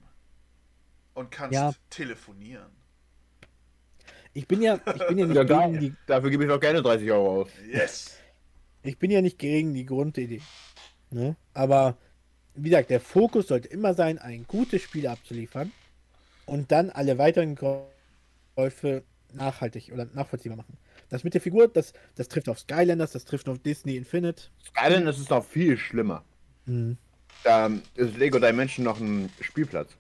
Und 1.14 1.30
kannst 1.32 1.54
Ja. 1.54 1.74
telefonieren. 1.90 2.72
Ich 4.34 4.48
bin 4.48 4.62
ja, 4.62 4.76
ich 4.76 5.08
bin 5.08 5.18
ja 5.18 5.26
nicht 5.26 5.36
Ja, 5.36 5.44
gegen 5.44 5.80
die, 5.80 5.94
Dafür 6.08 6.30
gebe 6.30 6.44
ich 6.46 6.50
doch 6.50 6.60
gerne 6.60 6.82
30 6.82 7.12
Euro 7.12 7.42
aus. 7.42 7.50
Yes. 7.70 8.18
ich 8.84 8.98
bin 8.98 9.12
ja 9.12 9.22
nicht 9.22 9.38
gegen 9.38 9.74
die 9.74 9.86
Grundidee. 9.86 10.42
Ne? 11.10 11.36
Aber 11.54 11.98
wie 12.56 12.70
gesagt, 12.70 12.90
der 12.90 13.02
Fokus 13.02 13.48
sollte 13.48 13.68
immer 13.68 13.94
sein, 13.94 14.18
ein 14.20 14.46
gutes 14.48 14.82
Spiel 14.84 15.08
abzuliefern 15.08 15.72
und 16.46 16.72
dann 16.72 16.90
alle 16.90 17.18
weiteren 17.18 17.56
Käufe 18.56 19.04
nachhaltig 19.34 19.92
oder 19.94 20.06
nachvollziehbar 20.14 20.58
machen. 20.58 20.78
Das 21.10 21.26
mit 21.26 21.34
der 21.34 21.42
Figur, 21.42 21.68
das, 21.68 21.92
das 22.16 22.30
trifft 22.30 22.48
auf 22.48 22.60
Skylanders, 22.60 23.12
das 23.12 23.26
trifft 23.26 23.50
auf 23.50 23.60
Disney 23.60 23.98
Infinite. 23.98 24.44
Skyline 24.66 25.10
ist 25.10 25.30
noch 25.30 25.44
viel 25.44 25.78
schlimmer. 25.78 26.24
Mhm. 26.66 26.98
Da 27.44 27.70
ist 27.96 28.18
Lego 28.18 28.40
Dimension 28.40 28.86
noch 28.86 29.00
ein 29.00 29.30
Spielplatz. 29.40 29.92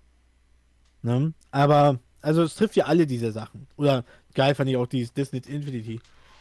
Ne? 1.01 1.33
Aber, 1.49 1.99
also 2.21 2.43
es 2.43 2.55
trifft 2.55 2.75
ja 2.75 2.85
alle 2.85 3.07
diese 3.07 3.31
Sachen. 3.31 3.67
Oder 3.77 4.05
geil 4.33 4.55
fand 4.55 4.69
ich 4.69 4.77
auch 4.77 4.87
dieses 4.87 5.13
Disney 5.13 5.41
Infinity, 5.47 5.99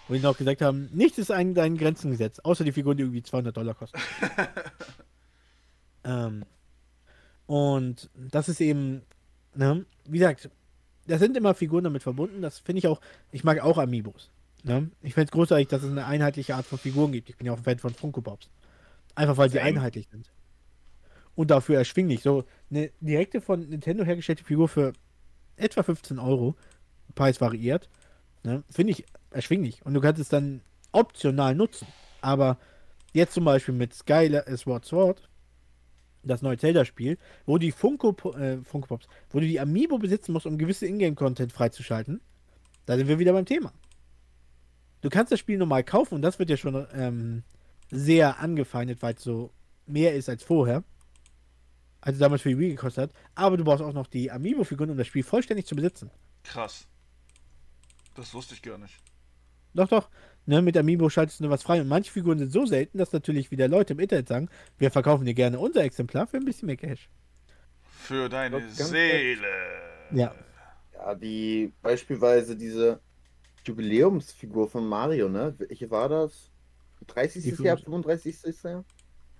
wo 0.08 0.14
die 0.14 0.20
noch 0.20 0.36
gesagt 0.36 0.60
haben, 0.60 0.88
nichts 0.92 1.18
ist 1.18 1.30
ein, 1.30 1.56
ein 1.58 1.76
Grenzengesetz, 1.76 2.38
außer 2.40 2.64
die 2.64 2.72
Figuren, 2.72 2.96
die 2.96 3.04
irgendwie 3.04 3.22
200 3.22 3.56
Dollar 3.56 3.74
kosten. 3.74 3.98
ähm, 6.04 6.44
und 7.46 8.10
das 8.14 8.48
ist 8.48 8.60
eben, 8.60 9.02
ne? 9.54 9.84
wie 10.04 10.18
gesagt, 10.18 10.50
da 11.06 11.18
sind 11.18 11.36
immer 11.36 11.54
Figuren 11.54 11.84
damit 11.84 12.02
verbunden. 12.02 12.42
Das 12.42 12.58
finde 12.58 12.78
ich 12.78 12.86
auch, 12.86 13.00
ich 13.32 13.42
mag 13.42 13.60
auch 13.60 13.78
Amiibos. 13.78 14.30
Ne? 14.62 14.90
Ich 15.02 15.14
finde 15.14 15.26
es 15.26 15.32
großartig, 15.32 15.68
dass 15.68 15.82
es 15.82 15.90
eine 15.90 16.06
einheitliche 16.06 16.54
Art 16.54 16.66
von 16.66 16.78
Figuren 16.78 17.12
gibt. 17.12 17.30
Ich 17.30 17.36
bin 17.36 17.46
ja 17.46 17.52
auch 17.52 17.56
ein 17.56 17.64
Fan 17.64 17.78
von 17.78 17.94
Funko 17.94 18.20
Pops. 18.20 18.48
Einfach 19.14 19.36
weil 19.36 19.50
sie 19.50 19.60
einheitlich 19.60 20.06
sind. 20.10 20.30
Und 21.34 21.50
dafür 21.50 21.78
erschwinglich. 21.78 22.22
So 22.22 22.44
eine 22.70 22.90
direkte 23.00 23.40
von 23.40 23.68
Nintendo 23.68 24.04
hergestellte 24.04 24.44
Figur 24.44 24.68
für 24.68 24.92
etwa 25.56 25.82
15 25.82 26.18
Euro, 26.18 26.54
Preis 27.14 27.40
variiert, 27.40 27.88
ne? 28.42 28.62
finde 28.70 28.92
ich 28.92 29.04
erschwinglich. 29.30 29.84
Und 29.84 29.94
du 29.94 30.00
kannst 30.00 30.20
es 30.20 30.28
dann 30.28 30.60
optional 30.92 31.54
nutzen. 31.54 31.86
Aber 32.20 32.58
jetzt 33.12 33.34
zum 33.34 33.44
Beispiel 33.44 33.74
mit 33.74 33.94
Skylar 33.94 34.46
äh, 34.46 34.56
Sword 34.56 34.84
Sword, 34.84 35.28
das 36.22 36.42
neue 36.42 36.58
Zelda-Spiel, 36.58 37.18
wo 37.46 37.58
die 37.58 37.72
Funko, 37.72 38.14
äh, 38.32 38.58
Funko 38.62 38.88
Pops, 38.88 39.08
wo 39.30 39.40
du 39.40 39.46
die 39.46 39.60
Amiibo 39.60 39.98
besitzen 39.98 40.32
musst, 40.32 40.46
um 40.46 40.58
gewisse 40.58 40.86
Ingame-Content 40.86 41.52
freizuschalten, 41.52 42.20
da 42.86 42.96
sind 42.96 43.08
wir 43.08 43.18
wieder 43.18 43.32
beim 43.32 43.46
Thema. 43.46 43.72
Du 45.00 45.08
kannst 45.08 45.32
das 45.32 45.40
Spiel 45.40 45.56
normal 45.56 45.82
kaufen 45.84 46.16
und 46.16 46.22
das 46.22 46.38
wird 46.38 46.50
ja 46.50 46.56
schon 46.56 46.86
ähm, 46.94 47.42
sehr 47.90 48.38
angefeindet, 48.38 49.00
weil 49.02 49.14
es 49.14 49.22
so 49.22 49.50
mehr 49.86 50.14
ist 50.14 50.28
als 50.28 50.42
vorher. 50.42 50.84
Also 52.00 52.18
damals 52.18 52.42
für 52.42 52.50
die 52.50 52.58
Wii 52.58 52.70
gekostet 52.70 53.10
hat. 53.10 53.16
Aber 53.34 53.56
du 53.56 53.64
brauchst 53.64 53.82
auch 53.82 53.92
noch 53.92 54.06
die 54.06 54.30
Amiibo-Figuren, 54.30 54.90
um 54.90 54.96
das 54.96 55.06
Spiel 55.06 55.22
vollständig 55.22 55.66
zu 55.66 55.76
besitzen. 55.76 56.10
Krass. 56.44 56.86
Das 58.14 58.32
wusste 58.34 58.54
ich 58.54 58.62
gar 58.62 58.78
nicht. 58.78 58.96
Doch, 59.74 59.88
doch. 59.88 60.08
Ne, 60.46 60.62
mit 60.62 60.76
Amiibo 60.76 61.08
schaltest 61.08 61.40
du 61.40 61.44
nur 61.44 61.52
was 61.52 61.62
frei. 61.62 61.80
Und 61.80 61.88
manche 61.88 62.10
Figuren 62.10 62.38
sind 62.38 62.52
so 62.52 62.66
selten, 62.66 62.98
dass 62.98 63.12
natürlich 63.12 63.50
wieder 63.50 63.68
Leute 63.68 63.92
im 63.92 64.00
Internet 64.00 64.28
sagen, 64.28 64.48
wir 64.78 64.90
verkaufen 64.90 65.24
dir 65.24 65.34
gerne 65.34 65.58
unser 65.58 65.84
Exemplar 65.84 66.26
für 66.26 66.38
ein 66.38 66.44
bisschen 66.44 66.66
mehr 66.66 66.76
Cash. 66.76 67.08
Für 67.82 68.28
deine 68.28 68.68
Seele. 68.70 69.46
Ja. 70.12 70.34
Ja, 70.94 71.14
die 71.14 71.72
beispielsweise 71.82 72.56
diese 72.56 73.00
Jubiläumsfigur 73.64 74.68
von 74.68 74.88
Mario, 74.88 75.28
ne? 75.28 75.54
Welche 75.58 75.90
war 75.90 76.08
das? 76.08 76.50
30. 77.06 77.42
Die 77.42 77.62
Jahr, 77.62 77.76
5. 77.76 77.84
35. 77.84 78.36
Jahr? 78.64 78.84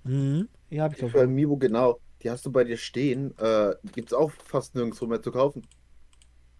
Mhm. 0.04 0.48
Ja, 0.68 0.84
hab 0.84 0.96
ich 0.96 1.02
auch. 1.02 1.10
für 1.10 1.22
Amiibo, 1.22 1.56
genau. 1.56 1.98
Die 2.22 2.30
hast 2.30 2.44
du 2.44 2.52
bei 2.52 2.64
dir 2.64 2.76
stehen. 2.76 3.36
Äh, 3.38 3.74
gibt's 3.92 4.12
auch 4.12 4.30
fast 4.44 4.74
nirgendwo 4.74 5.06
mehr 5.06 5.22
zu 5.22 5.32
kaufen. 5.32 5.62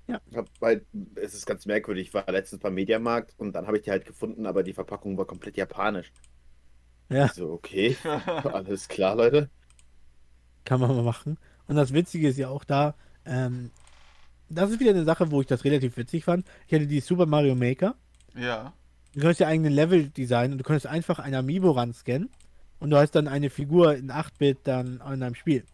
Ja. 0.07 0.21
Ich 0.31 0.37
hab 0.37 0.49
halt, 0.61 0.87
es 1.15 1.35
ist 1.35 1.47
ganz 1.47 1.67
merkwürdig. 1.67 2.09
Ich 2.09 2.15
war 2.15 2.25
letztens 2.31 2.61
beim 2.61 2.75
Mediamarkt 2.75 3.35
und 3.39 3.53
dann 3.53 3.67
habe 3.67 3.77
ich 3.77 3.85
die 3.85 3.91
halt 3.91 4.07
gefunden, 4.07 4.47
aber 4.47 4.63
die 4.63 4.73
Verpackung 4.73 5.17
war 5.17 5.27
komplett 5.27 5.57
japanisch. 5.57 6.13
Ja. 7.11 7.29
So, 7.29 7.53
okay, 7.53 7.97
alles 8.05 8.89
klar, 8.89 9.17
Leute. 9.17 9.51
Kann 10.65 10.81
man 10.81 10.95
mal 10.95 11.03
machen. 11.03 11.39
Und 11.67 11.77
das 11.77 11.93
Witzige 11.93 12.29
ist 12.29 12.39
ja 12.39 12.49
auch 12.49 12.65
da, 12.65 12.95
ähm, 13.25 13.71
das 14.49 14.71
ist 14.71 14.81
wieder 14.81 14.91
eine 14.91 15.05
Sache, 15.05 15.31
wo 15.31 15.41
ich 15.41 15.47
das 15.47 15.65
relativ 15.65 15.97
witzig 15.97 16.25
fand. 16.25 16.47
Ich 16.67 16.75
hatte 16.75 16.87
die 16.87 17.01
Super 17.01 17.27
Mario 17.27 17.55
Maker. 17.55 17.95
ja. 18.35 18.73
Du 19.13 19.19
konntest 19.19 19.41
ja 19.41 19.49
eigene 19.49 19.71
Level 19.71 20.09
designen 20.09 20.53
und 20.53 20.59
du 20.59 20.65
konntest 20.65 20.87
einfach 20.87 21.19
ein 21.19 21.35
Amiibo 21.35 21.73
ranscannen 21.73 22.31
und 22.81 22.91
du 22.91 22.97
hast 22.97 23.13
dann 23.13 23.29
eine 23.29 23.51
Figur 23.51 23.95
in 23.95 24.11
8-Bit 24.11 24.59
dann 24.65 25.01
in 25.13 25.21
deinem 25.21 25.35
Spiel. 25.35 25.65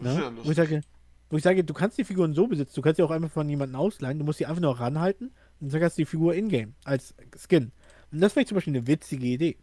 Ne? 0.00 0.14
ja 0.14 0.32
Wo, 0.44 0.50
ich 0.50 0.56
sage, 0.56 0.82
wo 1.30 1.36
ich 1.36 1.42
sage, 1.42 1.64
du 1.64 1.74
kannst 1.74 1.96
die 1.96 2.04
Figuren 2.04 2.34
so 2.34 2.46
besitzen, 2.46 2.74
du 2.74 2.82
kannst 2.82 2.96
sie 2.96 3.02
auch 3.02 3.10
einfach 3.10 3.30
von 3.30 3.48
jemandem 3.48 3.76
ausleihen, 3.76 4.18
du 4.18 4.24
musst 4.24 4.38
sie 4.38 4.46
einfach 4.46 4.60
nur 4.60 4.78
ranhalten 4.78 5.32
und 5.60 5.72
dann 5.72 5.82
hast 5.82 5.96
du 5.96 6.02
die 6.02 6.06
Figur 6.06 6.34
in-game 6.34 6.74
als 6.84 7.14
Skin. 7.36 7.72
Und 8.10 8.20
das 8.20 8.36
wäre 8.36 8.44
zum 8.44 8.56
Beispiel 8.56 8.76
eine 8.76 8.86
witzige 8.86 9.26
Idee. 9.26 9.56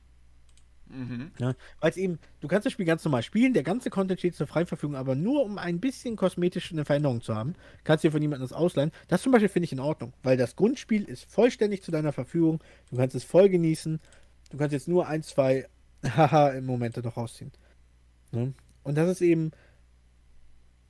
Mhm. 0.90 1.32
Weil 1.40 1.92
es 1.92 1.98
eben, 1.98 2.20
du 2.40 2.48
kannst 2.48 2.66
das 2.66 2.74
Spiel 2.74 2.86
ganz 2.86 3.04
normal 3.06 3.22
spielen, 3.22 3.54
der 3.54 3.64
ganze 3.64 3.90
Content 3.90 4.20
steht 4.20 4.36
zur 4.36 4.48
freien 4.48 4.66
Verfügung, 4.66 4.96
aber 4.96 5.16
nur 5.16 5.44
um 5.44 5.58
ein 5.58 5.80
bisschen 5.80 6.16
kosmetische 6.16 6.74
eine 6.74 6.86
Veränderung 6.86 7.22
zu 7.22 7.36
haben, 7.36 7.54
kannst 7.84 8.04
du 8.04 8.08
dir 8.08 8.12
von 8.12 8.22
jemandem 8.22 8.48
das 8.48 8.58
ausleihen. 8.58 8.92
Das 9.08 9.22
zum 9.22 9.32
Beispiel 9.32 9.50
finde 9.50 9.66
ich 9.66 9.72
in 9.72 9.80
Ordnung, 9.80 10.14
weil 10.24 10.38
das 10.38 10.56
Grundspiel 10.56 11.04
ist 11.04 11.32
vollständig 11.32 11.84
zu 11.84 11.92
deiner 11.92 12.12
Verfügung, 12.12 12.60
du 12.90 12.98
kannst 12.98 13.16
es 13.16 13.24
voll 13.24 13.50
genießen, 13.50 14.00
du 14.50 14.58
kannst 14.58 14.74
jetzt 14.74 14.88
nur 14.88 15.08
ein, 15.08 15.22
zwei 15.22 15.68
Haha 16.06 16.50
im 16.50 16.66
Momente 16.66 17.02
noch 17.02 17.18
rausziehen. 17.18 17.52
Ne? 18.32 18.54
Und 18.84 18.96
das 18.96 19.10
ist 19.10 19.22
eben, 19.22 19.52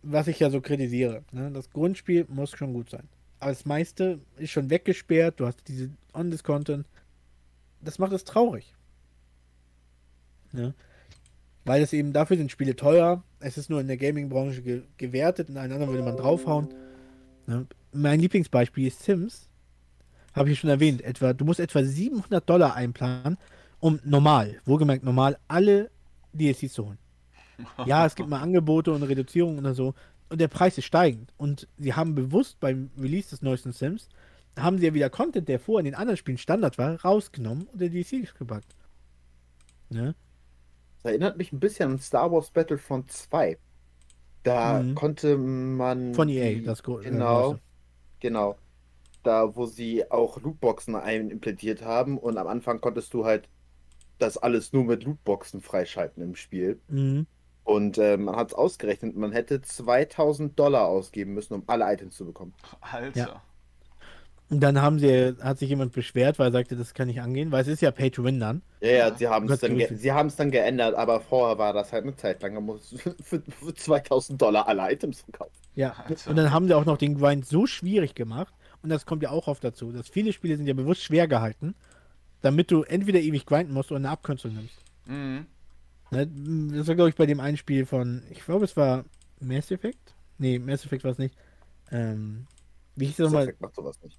was 0.02 0.28
ich 0.28 0.40
ja 0.40 0.50
so 0.50 0.62
kritisiere. 0.62 1.24
Ne? 1.32 1.52
Das 1.52 1.70
Grundspiel 1.72 2.26
muss 2.30 2.52
schon 2.52 2.74
gut 2.74 2.90
sein. 2.90 3.08
Aber 3.40 3.52
das 3.52 3.66
meiste 3.66 4.20
ist 4.38 4.52
schon 4.52 4.70
weggesperrt, 4.70 5.40
du 5.40 5.46
hast 5.46 5.68
diese 5.68 5.90
On-This-Content. 6.14 6.86
Das 7.82 8.00
macht 8.00 8.12
es 8.12 8.26
traurig. 8.26 8.76
Ne? 10.52 10.74
Weil 11.66 11.82
es 11.82 11.94
eben 11.94 12.14
dafür 12.14 12.38
sind 12.38 12.52
Spiele 12.52 12.76
teuer. 12.76 13.24
Es 13.40 13.58
ist 13.58 13.70
nur 13.70 13.80
in 13.80 13.88
der 13.88 13.98
Gaming-Branche 13.98 14.62
ge 14.62 14.82
gewertet, 14.98 15.50
in 15.50 15.58
allen 15.58 15.72
anderen 15.72 15.92
würde 15.92 16.04
man 16.04 16.18
draufhauen. 16.18 16.74
Ne? 17.48 17.66
Mein 17.94 18.20
Lieblingsbeispiel 18.20 18.88
ist 18.88 19.04
Sims. 19.04 19.48
Habe 20.34 20.52
ich 20.52 20.60
schon 20.60 20.70
erwähnt. 20.70 21.02
Etwa, 21.02 21.34
du 21.34 21.46
musst 21.46 21.60
etwa 21.60 21.84
700 21.84 22.48
Dollar 22.48 22.76
einplanen, 22.76 23.38
um 23.80 24.00
normal, 24.04 24.60
wohlgemerkt 24.66 25.04
normal, 25.04 25.38
alle 25.48 25.90
DLCs 26.34 26.74
zu 26.74 26.86
holen. 26.88 26.98
Ja, 27.86 28.06
es 28.06 28.16
gibt 28.16 28.30
mal 28.30 28.42
Angebote 28.42 28.92
und 28.92 29.04
Reduzierungen 29.04 29.60
oder 29.60 29.74
so. 29.74 29.94
Und 30.30 30.40
der 30.40 30.48
Preis 30.48 30.78
ist 30.78 30.86
steigend. 30.86 31.34
Und 31.38 31.68
sie 31.78 31.94
haben 31.94 32.16
bewusst 32.16 32.60
beim 32.60 32.90
Release 32.98 33.30
des 33.32 33.42
neuesten 33.42 33.72
Sims, 33.74 34.08
haben 34.58 34.78
sie 34.78 34.86
ja 34.88 34.94
wieder 34.94 35.10
Content, 35.10 35.48
der 35.50 35.60
vorher 35.60 35.80
in 35.80 35.86
den 35.92 35.96
anderen 35.96 36.18
Spielen 36.18 36.38
Standard 36.38 36.78
war, 36.78 37.02
rausgenommen 37.02 37.68
und 37.68 37.82
der 37.82 37.90
DLCs 37.90 38.34
gepackt. 38.36 38.76
Ne? 39.90 40.16
Das 41.02 41.12
erinnert 41.12 41.38
mich 41.38 41.52
ein 41.52 41.60
bisschen 41.60 41.92
an 41.94 42.00
Star 42.00 42.32
Wars 42.32 42.52
Battlefront 42.52 43.12
2. 43.12 43.58
Da 44.44 44.82
Mhm. 44.82 44.96
konnte 44.96 45.38
man. 45.38 46.14
Von 46.14 46.30
EA, 46.30 46.54
die- 46.56 46.64
das 46.64 46.84
Gro- 46.84 47.00
äh, 47.00 47.06
Genau, 47.10 47.42
Große. 47.52 47.60
genau. 48.20 48.58
Da, 49.24 49.54
wo 49.56 49.66
sie 49.66 50.10
auch 50.10 50.40
Lootboxen 50.42 50.96
implementiert 50.96 51.82
haben 51.84 52.18
und 52.18 52.38
am 52.38 52.48
Anfang 52.48 52.80
konntest 52.80 53.14
du 53.14 53.26
halt 53.26 53.50
das 54.20 54.38
alles 54.38 54.74
nur 54.74 54.84
mit 54.86 55.04
Lootboxen 55.04 55.62
freischalten 55.62 56.24
im 56.24 56.36
Spiel. 56.36 56.80
Mhm. 56.88 57.28
Und 57.64 57.98
äh, 57.98 58.18
man 58.18 58.36
hat 58.36 58.50
es 58.50 58.54
ausgerechnet, 58.54 59.16
man 59.16 59.32
hätte 59.32 59.62
2000 59.62 60.58
Dollar 60.58 60.88
ausgeben 60.88 61.34
müssen, 61.34 61.54
um 61.54 61.64
alle 61.68 61.92
Items 61.92 62.16
zu 62.16 62.26
bekommen. 62.26 62.54
Alter. 62.82 63.44
Und 64.50 64.62
dann 64.62 64.82
haben 64.82 64.98
sie, 64.98 65.36
hat 65.42 65.60
sich 65.60 65.70
jemand 65.70 65.92
beschwert, 65.92 66.40
weil 66.40 66.48
er 66.48 66.52
sagte, 66.52 66.76
das 66.76 66.96
kann 66.96 67.08
nicht 67.08 67.22
angehen, 67.22 67.52
weil 67.52 67.62
es 67.62 67.68
ist 67.68 67.82
ja 67.82 67.92
Pay 67.92 68.10
to 68.10 68.24
Win 68.24 68.40
dann. 68.40 68.64
Ja, 68.82 68.90
ja, 68.90 68.98
Ja. 69.10 69.16
sie 69.16 69.28
haben 69.28 69.48
es 69.48 69.60
dann, 69.60 69.78
ge 69.78 69.94
sie 69.94 70.08
dann 70.10 70.50
geändert, 70.50 70.96
aber 70.96 71.20
vorher 71.22 71.60
war 71.60 71.72
das 71.72 71.94
halt 71.94 72.04
eine 72.04 72.16
Zeit 72.16 72.42
lang, 72.42 72.56
musst 72.66 72.94
du 72.94 72.98
für, 73.24 73.42
für 73.42 73.74
2000 73.76 74.42
Dollar 74.42 74.68
alle 74.68 74.92
Items 74.92 75.22
verkaufen. 75.22 75.54
Ja. 75.76 75.92
Alter. 75.92 76.32
Und 76.32 76.36
dann 76.36 76.52
haben 76.52 76.68
sie 76.68 76.74
auch 76.74 76.86
noch 76.86 76.98
den 76.98 77.20
Grind 77.20 77.46
so 77.46 77.68
schwierig 77.68 78.16
gemacht. 78.16 78.54
Und 78.82 78.90
das 78.90 79.06
kommt 79.06 79.22
ja 79.22 79.30
auch 79.30 79.48
oft 79.48 79.64
dazu, 79.64 79.92
dass 79.92 80.08
viele 80.08 80.34
Spiele 80.34 80.58
sind 80.58 80.66
ja 80.66 80.74
bewusst 80.74 81.04
schwer 81.04 81.28
gehalten, 81.28 81.76
damit 82.42 82.72
du 82.72 82.84
entweder 82.84 83.20
ewig 83.20 83.46
grinden 83.46 83.74
musst 83.74 83.92
oder 83.92 83.98
eine 84.00 84.10
Abkürzung 84.10 84.54
nimmst. 84.56 84.78
Mhm. 85.06 85.46
Ne? 86.12 86.28
Das 86.78 86.88
war, 86.88 86.96
glaube 86.96 87.10
ich, 87.10 87.16
bei 87.16 87.26
dem 87.26 87.40
einen 87.40 87.58
Spiel 87.58 87.86
von, 87.86 88.24
ich 88.30 88.44
glaube, 88.46 88.66
es 88.66 88.76
war 88.78 89.06
Mass 89.40 89.72
Effect? 89.72 90.16
Nee, 90.38 90.58
Mass 90.60 90.86
Effect 90.86 91.04
war 91.04 91.12
es 91.12 91.18
nicht. 91.18 91.36
Ähm, 91.92 92.46
wie 92.96 93.06
hieß 93.06 93.18
das 93.18 93.26
Mass 93.26 93.32
nochmal? 93.32 93.44
Effect 93.44 93.62
macht 93.62 93.76
sowas 93.76 94.02
nicht. 94.04 94.18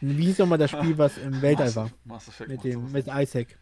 Wie 0.00 0.24
hieß 0.26 0.38
nochmal 0.38 0.58
das 0.58 0.70
Spiel, 0.70 0.98
was 0.98 1.16
im 1.18 1.40
Weltall 1.42 1.74
war? 1.76 1.90
Mass 2.04 2.28
Effect 2.28 2.50
Mit 2.50 2.64
dem, 2.64 2.92
mit. 2.92 3.06
Isaac. 3.06 3.52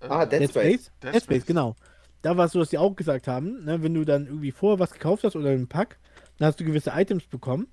Äh, 0.00 0.06
Ah, 0.08 0.26
Dead 0.26 0.40
Dead 0.40 0.50
Space. 0.50 0.62
Space? 0.62 0.84
Dead 1.02 1.14
Dead 1.14 1.22
Space, 1.22 1.22
Space. 1.24 1.46
genau. 1.46 1.74
Da 2.22 2.36
war 2.36 2.46
es 2.46 2.52
so, 2.52 2.58
dass 2.60 2.70
die 2.70 2.78
auch 2.78 2.94
gesagt 2.96 3.28
haben, 3.28 3.64
ne, 3.64 3.82
wenn 3.82 3.94
du 3.94 4.04
dann 4.04 4.26
irgendwie 4.26 4.52
vorher 4.52 4.78
was 4.78 4.92
gekauft 4.92 5.24
hast 5.24 5.36
oder 5.36 5.50
einen 5.50 5.68
Pack, 5.68 5.98
dann 6.38 6.46
hast 6.48 6.58
du 6.60 6.64
gewisse 6.64 6.90
Items 6.94 7.26
bekommen. 7.26 7.68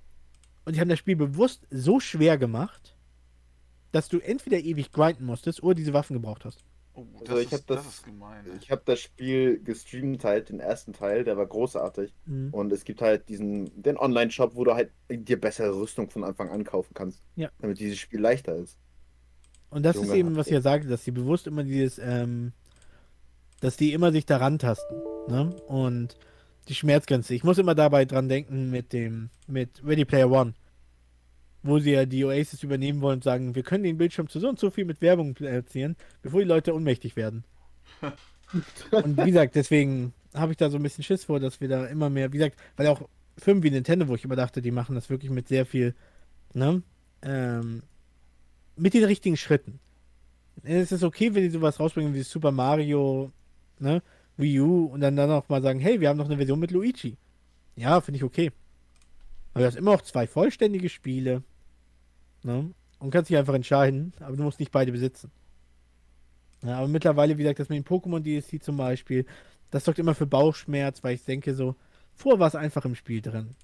Und 0.66 0.76
die 0.76 0.80
haben 0.82 0.89
das 0.89 0.99
Spiel 0.99 1.16
bewusst 1.16 1.68
so 1.70 1.99
schwer 1.99 2.38
gemacht, 2.38 2.92
dass 3.93 4.09
du 4.09 4.19
entweder 4.19 4.59
ewig 4.59 4.91
grinden 4.91 5.25
musstest 5.25 5.63
oder 5.63 5.75
diese 5.75 5.93
Waffen 5.93 6.15
gebraucht 6.15 6.43
hast. 6.43 6.59
Oh, 6.95 7.05
das, 7.21 7.29
Also 7.29 7.41
ich 7.41 7.47
ist, 7.47 7.53
hab 7.53 7.67
das- 7.67 7.85
das 7.85 7.93
ist 7.95 8.03
gemein. 8.05 8.45
ey. 8.45 8.57
Ich 8.61 8.69
habe 8.69 8.81
das 8.85 8.99
Spiel 8.99 9.59
gestreamt 9.63 10.23
halt, 10.25 10.49
den 10.49 10.59
ersten 10.59 10.93
Teil, 10.93 11.23
der 11.23 11.37
war 11.37 11.47
großartig. 11.47 12.13
Mhm. 12.25 12.49
Und 12.53 12.71
es 12.73 12.83
gibt 12.83 13.01
halt 13.01 13.29
diesen, 13.29 13.81
den 13.81 13.97
Online-Shop, 13.97 14.53
wo 14.55 14.63
du 14.63 14.73
halt 14.75 14.91
dir 15.09 15.39
bessere 15.39 15.75
Rüstung 15.75 16.09
von 16.11 16.23
Anfang 16.23 16.49
an 16.49 16.63
kaufen 16.65 16.93
kannst. 16.93 17.21
Ja. 17.35 17.49
Damit 17.59 17.79
dieses 17.79 17.97
Spiel 17.97 18.19
leichter 18.19 18.55
ist. 18.57 18.77
Und 19.71 19.83
das 19.83 19.95
Junge, 19.95 20.07
ist 20.09 20.13
eben, 20.13 20.35
was 20.35 20.45
ich 20.47 20.51
ihr- 20.51 20.57
ja 20.59 20.61
sagte, 20.61 20.87
dass 20.87 21.03
sie 21.03 21.09
bewusst 21.11 21.47
immer 21.47 21.63
dieses, 21.63 21.97
ähm, 21.97 22.51
dass 23.59 23.77
die 23.77 23.93
immer 23.93 24.11
sich 24.11 24.25
daran 24.27 24.59
tasten. 24.59 24.93
Ne? 25.29 25.49
Und 25.67 26.17
die 26.67 26.75
Schmerzgrenze. 26.75 27.33
Ich 27.33 27.43
muss 27.43 27.57
immer 27.57 27.73
dabei 27.75 28.05
dran 28.05 28.29
denken 28.29 28.69
mit 28.69 28.93
dem, 28.93 29.29
mit 29.47 29.81
Ready 29.83 30.05
Player 30.05 30.29
One. 30.29 30.53
Wo 31.64 31.80
sie 31.80 31.91
ja 31.91 32.05
die 32.05 32.26
Oasis 32.26 32.61
übernehmen 32.64 33.01
wollen 33.01 33.16
und 33.16 33.24
sagen, 33.24 33.55
wir 33.55 33.64
können 33.64 33.86
den 33.86 33.97
Bildschirm 33.97 34.28
zu 34.28 34.39
so 34.39 34.49
und 34.49 34.59
so 34.59 34.70
viel 34.70 34.86
mit 34.86 35.01
Werbung 35.01 35.34
platzieren, 35.34 35.95
bevor 36.22 36.41
die 36.41 36.47
Leute 36.47 36.76
ohnmächtig 36.76 37.16
werden. 37.16 37.45
und 38.91 39.18
wie 39.18 39.32
gesagt, 39.32 39.55
deswegen 39.55 40.14
habe 40.34 40.51
ich 40.51 40.57
da 40.57 40.70
so 40.70 40.78
ein 40.78 40.84
bisschen 40.84 41.03
Schiss 41.03 41.24
vor, 41.24 41.39
dass 41.39 41.61
wir 41.61 41.70
da 41.70 41.86
immer 41.88 42.09
mehr, 42.09 42.34
wie 42.34 42.38
gesagt, 42.38 42.59
weil 42.76 42.88
auch 42.88 43.07
Firmen 43.38 43.64
wie 43.64 43.72
Nintendo, 43.72 44.07
wo 44.07 44.16
ich 44.16 44.26
immer 44.26 44.36
dachte, 44.36 44.61
die 44.61 44.72
machen 44.72 44.95
das 44.95 45.09
wirklich 45.09 45.32
mit 45.32 45.47
sehr 45.47 45.66
viel, 45.66 45.95
ne? 46.53 46.84
Ähm, 47.22 47.84
mit 48.76 48.93
den 48.93 49.03
richtigen 49.03 49.38
Schritten. 49.38 49.80
Es 50.64 50.91
ist 50.91 51.03
okay, 51.03 51.34
wenn 51.34 51.43
die 51.43 51.49
sowas 51.49 51.80
rausbringen 51.80 52.14
wie 52.14 52.24
Super 52.24 52.51
Mario, 52.51 53.32
ne, 53.80 54.01
Wii 54.38 54.59
U 54.61 54.86
und 54.86 55.01
dann 55.01 55.16
dann 55.16 55.32
auch 55.32 55.49
mal 55.49 55.61
sagen, 55.61 55.80
hey, 55.80 55.99
wir 55.99 56.09
haben 56.09 56.18
noch 56.18 56.26
eine 56.26 56.38
Version 56.38 56.59
mit 56.59 56.72
Luigi. 56.72 57.18
Ja, 57.76 58.01
finde 58.01 58.18
ich 58.18 58.24
okay. 58.24 58.51
Aber 59.53 59.61
du 59.61 59.68
hast 59.68 59.78
immer 59.78 59.93
noch 59.93 60.01
zwei 60.01 60.28
vollständige 60.28 60.89
Spiele. 60.89 61.43
Ne? 62.43 62.71
Und 62.99 63.11
kannst 63.11 63.29
dich 63.29 63.37
einfach 63.37 63.53
entscheiden, 63.53 64.13
aber 64.19 64.35
du 64.35 64.43
musst 64.43 64.59
nicht 64.59 64.71
beide 64.71 64.91
besitzen. 64.91 65.31
Ja, 66.61 66.77
aber 66.77 66.87
mittlerweile, 66.87 67.37
wie 67.37 67.43
gesagt, 67.43 67.59
das 67.59 67.69
mit 67.69 67.77
dem 67.77 67.85
Pokémon 67.85 68.21
DLC 68.21 68.63
zum 68.63 68.77
Beispiel, 68.77 69.25
das 69.71 69.83
sorgt 69.83 69.99
immer 69.99 70.15
für 70.15 70.25
Bauchschmerz, 70.25 71.03
weil 71.03 71.15
ich 71.15 71.25
denke 71.25 71.53
so, 71.53 71.75
vorher 72.13 72.39
war 72.39 72.47
es 72.47 72.55
einfach 72.55 72.85
im 72.85 72.95
Spiel 72.95 73.21
drin. 73.21 73.55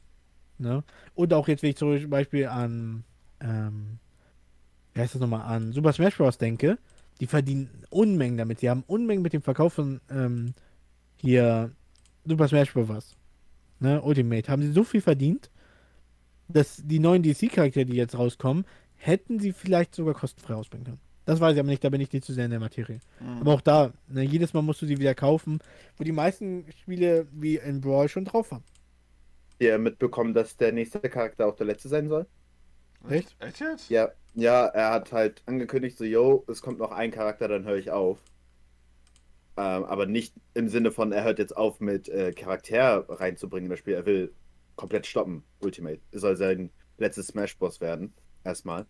Ne? 0.57 0.83
Und 1.15 1.33
auch 1.33 1.47
jetzt, 1.47 1.63
wenn 1.63 1.69
ich 1.69 1.77
zum 1.77 2.09
Beispiel 2.09 2.47
an, 2.47 3.03
ähm, 3.39 3.99
wie 4.93 5.01
heißt 5.01 5.15
das 5.15 5.21
nochmal, 5.21 5.41
an 5.41 5.71
Super 5.71 5.93
Smash 5.93 6.17
Bros. 6.17 6.37
denke, 6.37 6.77
die 7.21 7.27
verdienen 7.27 7.69
Unmengen 7.89 8.37
damit. 8.37 8.61
Die 8.61 8.69
haben 8.69 8.83
Unmengen 8.87 9.23
mit 9.23 9.33
dem 9.33 9.41
Verkauf 9.41 9.73
von 9.73 10.01
ähm, 10.09 10.53
hier 11.17 11.71
Super 12.25 12.47
Smash 12.49 12.73
Bros. 12.73 13.15
Ne, 13.79 14.01
Ultimate. 14.01 14.51
Haben 14.51 14.61
sie 14.61 14.73
so 14.73 14.83
viel 14.83 15.01
verdient, 15.01 15.49
dass 16.49 16.81
die 16.83 16.99
neuen 16.99 17.23
DC-Charaktere, 17.23 17.85
die 17.85 17.95
jetzt 17.95 18.17
rauskommen, 18.17 18.65
hätten 18.95 19.39
sie 19.39 19.53
vielleicht 19.53 19.95
sogar 19.95 20.13
kostenfrei 20.13 20.55
ausbringen 20.55 20.85
können. 20.85 20.99
Das 21.25 21.39
weiß 21.39 21.53
ich 21.53 21.59
aber 21.59 21.69
nicht, 21.69 21.83
da 21.83 21.89
bin 21.89 22.01
ich 22.01 22.11
nicht 22.11 22.25
zu 22.25 22.33
sehr 22.33 22.45
in 22.45 22.51
der 22.51 22.59
Materie. 22.59 22.99
Mhm. 23.19 23.41
Aber 23.41 23.53
auch 23.53 23.61
da, 23.61 23.93
ne, 24.07 24.23
jedes 24.23 24.53
Mal 24.53 24.63
musst 24.63 24.81
du 24.81 24.87
sie 24.87 24.97
wieder 24.97 25.13
kaufen, 25.13 25.59
wo 25.97 26.03
die 26.03 26.11
meisten 26.11 26.65
Spiele 26.81 27.27
wie 27.31 27.57
in 27.57 27.81
Brawl 27.81 28.09
schon 28.09 28.25
drauf 28.25 28.51
haben. 28.51 28.63
Ihr 29.59 29.77
mitbekommen, 29.77 30.33
dass 30.33 30.57
der 30.57 30.71
nächste 30.71 30.99
Charakter 31.01 31.45
auch 31.45 31.55
der 31.55 31.67
letzte 31.67 31.87
sein 31.87 32.09
soll? 32.09 32.25
Echt? 33.07 33.35
Echt 33.39 33.59
jetzt? 33.59 33.89
Ja, 33.89 34.09
ja, 34.33 34.65
er 34.67 34.91
hat 34.91 35.11
halt 35.11 35.43
angekündigt, 35.45 35.97
so, 35.97 36.03
yo, 36.03 36.43
es 36.47 36.61
kommt 36.61 36.79
noch 36.79 36.91
ein 36.91 37.11
Charakter, 37.11 37.47
dann 37.47 37.65
höre 37.65 37.77
ich 37.77 37.91
auf. 37.91 38.19
Ähm, 39.57 39.83
aber 39.83 40.05
nicht 40.05 40.33
im 40.53 40.69
Sinne 40.69 40.91
von, 40.91 41.11
er 41.11 41.23
hört 41.23 41.39
jetzt 41.39 41.55
auf 41.55 41.79
mit 41.79 42.09
äh, 42.09 42.31
Charakter 42.31 43.05
reinzubringen 43.07 43.65
in 43.65 43.69
das 43.69 43.79
Spiel. 43.79 43.93
Er 43.93 44.05
will 44.05 44.33
komplett 44.79 45.05
stoppen, 45.05 45.43
Ultimate. 45.59 45.99
Es 46.11 46.21
soll 46.21 46.37
sein 46.37 46.71
letztes 46.97 47.27
Smash-Boss 47.27 47.81
werden. 47.81 48.13
Erstmal. 48.45 48.85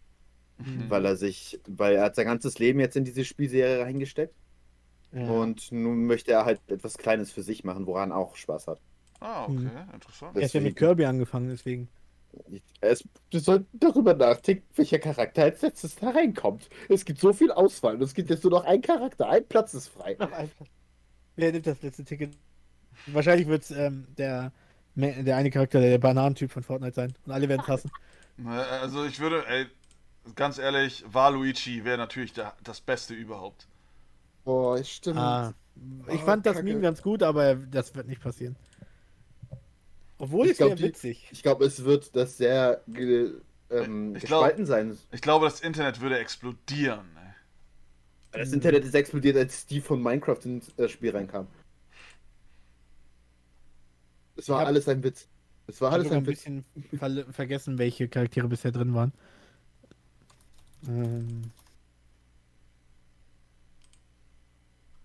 Mhm. 0.59 0.89
Weil 0.89 1.05
er 1.05 1.15
sich, 1.15 1.59
weil 1.67 1.95
er 1.95 2.03
hat 2.03 2.15
sein 2.15 2.27
ganzes 2.27 2.59
Leben 2.59 2.79
jetzt 2.79 2.95
in 2.95 3.05
diese 3.05 3.25
Spielserie 3.25 3.81
reingesteckt. 3.83 4.35
Ja. 5.11 5.27
Und 5.27 5.71
nun 5.71 6.05
möchte 6.05 6.31
er 6.31 6.45
halt 6.45 6.61
etwas 6.67 6.97
Kleines 6.99 7.31
für 7.31 7.41
sich 7.41 7.63
machen, 7.63 7.87
woran 7.87 8.11
er 8.11 8.17
auch 8.17 8.35
Spaß 8.35 8.67
hat. 8.67 8.79
Ah, 9.19 9.45
okay, 9.45 9.53
Mhm. 9.53 9.71
interessant. 9.93 10.35
er 10.37 10.43
ist 10.43 10.53
ja 10.53 10.61
mit 10.61 10.75
Kirby 10.75 11.05
angefangen, 11.05 11.49
deswegen. 11.49 11.89
Es, 12.79 13.03
wir 13.31 13.39
sollten 13.39 13.65
darüber 13.79 14.13
nachdenken, 14.13 14.63
welcher 14.75 14.99
Charakter 14.99 15.43
als 15.43 15.63
letztes 15.63 15.95
da 15.95 16.11
reinkommt. 16.11 16.69
Es 16.87 17.03
gibt 17.03 17.19
so 17.19 17.33
viel 17.33 17.51
Auswahl 17.51 17.95
und 17.95 18.03
es 18.03 18.13
gibt 18.13 18.29
jetzt 18.29 18.43
nur 18.43 18.51
noch 18.51 18.65
ein 18.65 18.81
Charakter. 18.83 19.27
Ein 19.27 19.47
Platz 19.47 19.73
ist 19.73 19.87
frei. 19.87 20.15
Wer 21.35 21.51
nimmt 21.51 21.65
das 21.65 21.81
letzte 21.81 22.03
Ticket? 22.03 22.37
Wahrscheinlich 23.07 23.47
wird 23.47 23.63
es 23.63 23.71
ähm, 23.71 24.05
der, 24.17 24.51
der 24.95 25.37
eine 25.37 25.49
Charakter, 25.51 25.79
der 25.81 25.97
Bananentyp 25.97 26.51
von 26.51 26.63
Fortnite 26.63 26.93
sein. 26.95 27.13
Und 27.25 27.31
alle 27.33 27.47
werden 27.49 27.61
es 27.61 27.67
hassen. 27.67 27.91
Also 28.81 29.03
ich 29.03 29.19
würde, 29.19 29.45
ey, 29.47 29.65
ganz 30.35 30.59
ehrlich, 30.59 31.03
Waluigi 31.11 31.83
wäre 31.83 31.97
natürlich 31.97 32.31
der, 32.31 32.53
das 32.63 32.79
Beste 32.79 33.13
überhaupt. 33.13 33.67
Boah, 34.45 34.81
stimmt. 34.81 35.17
ah, 35.19 35.53
ich 36.07 36.21
Oh, 36.21 36.25
fand 36.25 36.45
das 36.45 36.53
Kacke. 36.55 36.63
Meme 36.65 36.79
ganz 36.79 37.01
gut, 37.01 37.21
aber 37.21 37.55
das 37.55 37.93
wird 37.95 38.07
nicht 38.07 38.21
passieren. 38.21 38.55
Obwohl 40.17 40.45
Ich 40.45 40.51
es 40.53 40.57
glaub, 40.57 40.79
witzig. 40.79 41.27
Ich 41.31 41.43
glaube, 41.43 41.65
es 41.65 41.83
wird 41.83 42.15
das 42.15 42.37
sehr 42.37 42.81
ge, 42.87 43.31
ähm, 43.69 44.15
Ich 44.15 44.23
glaub- 44.23 44.41
gespalten 44.43 44.65
sein. 44.65 44.97
Ich 45.11 45.21
glaube, 45.21 45.45
das 45.45 45.59
Internet 45.61 45.99
würde 46.01 46.17
explodieren. 46.19 47.05
Ey. 48.31 48.39
Das 48.39 48.53
Internet 48.53 48.85
ist 48.85 48.95
explodiert, 48.95 49.37
als 49.37 49.61
Steve 49.63 49.81
von 49.83 50.01
Minecraft 50.01 50.39
ins 50.45 50.69
äh, 50.77 50.87
Spiel 50.87 51.11
reinkam. 51.11 51.47
Es 54.39 54.47
war 54.49 54.65
alles 54.65 54.87
ein 54.87 55.03
Witz. 55.03 55.27
Es 55.67 55.81
war 55.81 55.89
Ich 55.89 55.93
habe 55.93 56.01
alles 56.03 56.11
ein 56.11 56.17
ein 56.19 56.27
Witz. 56.27 56.43
bisschen 56.43 56.65
verle- 56.93 57.31
vergessen, 57.31 57.77
welche 57.77 58.07
Charaktere 58.07 58.47
bisher 58.47 58.71
drin 58.71 58.93
waren. 58.93 59.11
Ähm 60.87 61.51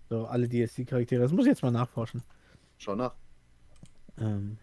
so, 0.09 0.25
alle 0.27 0.47
DSC-Charaktere. 0.47 1.21
Das 1.21 1.31
muss 1.31 1.45
ich 1.45 1.49
jetzt 1.51 1.63
mal 1.63 1.71
nachforschen. 1.71 2.23
Schau 2.77 2.95
nach. 2.95 3.13
Ähm 4.19 4.57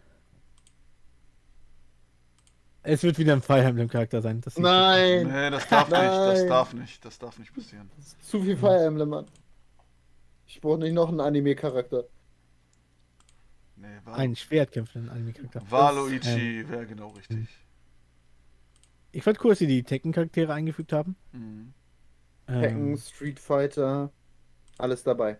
es 2.85 3.03
wird 3.03 3.19
wieder 3.19 3.35
ein 3.35 3.43
Fire 3.43 3.63
Emblem-Charakter 3.63 4.23
sein. 4.23 4.41
Das 4.41 4.59
Nein! 4.59 5.29
Nee, 5.29 5.51
das 5.51 5.69
darf 5.69 5.89
nicht, 5.89 6.01
das 6.01 6.39
Nein. 6.41 6.49
darf 6.49 6.73
nicht, 6.75 7.05
das 7.05 7.19
darf 7.19 7.39
nicht 7.39 7.55
passieren. 7.55 7.89
Zu 8.23 8.43
viel 8.43 8.57
Fire 8.57 8.85
Emblem, 8.85 9.09
Mann. 9.11 9.27
Ich 10.47 10.61
brauche 10.61 10.79
nicht 10.79 10.93
noch 10.93 11.09
einen 11.09 11.21
Anime-Charakter. 11.21 12.05
Nee, 13.83 13.89
Val 14.05 14.15
Ein 14.15 14.37
schwertkämpfenden 14.37 15.11
Anime-Charakter. 15.11 15.61
Waluigi 15.69 16.65
wäre 16.69 16.87
genau 16.87 17.09
richtig. 17.11 17.49
Ich 19.11 19.25
fand 19.25 19.43
cool, 19.45 19.51
dass 19.51 19.59
sie 19.59 19.67
die 19.67 19.83
Tekken-Charaktere 19.83 20.55
eingefügt 20.55 20.93
haben. 20.93 21.17
Mhm. 21.33 21.75
Tekken, 22.47 22.91
Ähm, 22.93 22.97
Street 22.97 23.41
Fighter, 23.41 24.13
alles 24.79 25.03
dabei. 25.03 25.39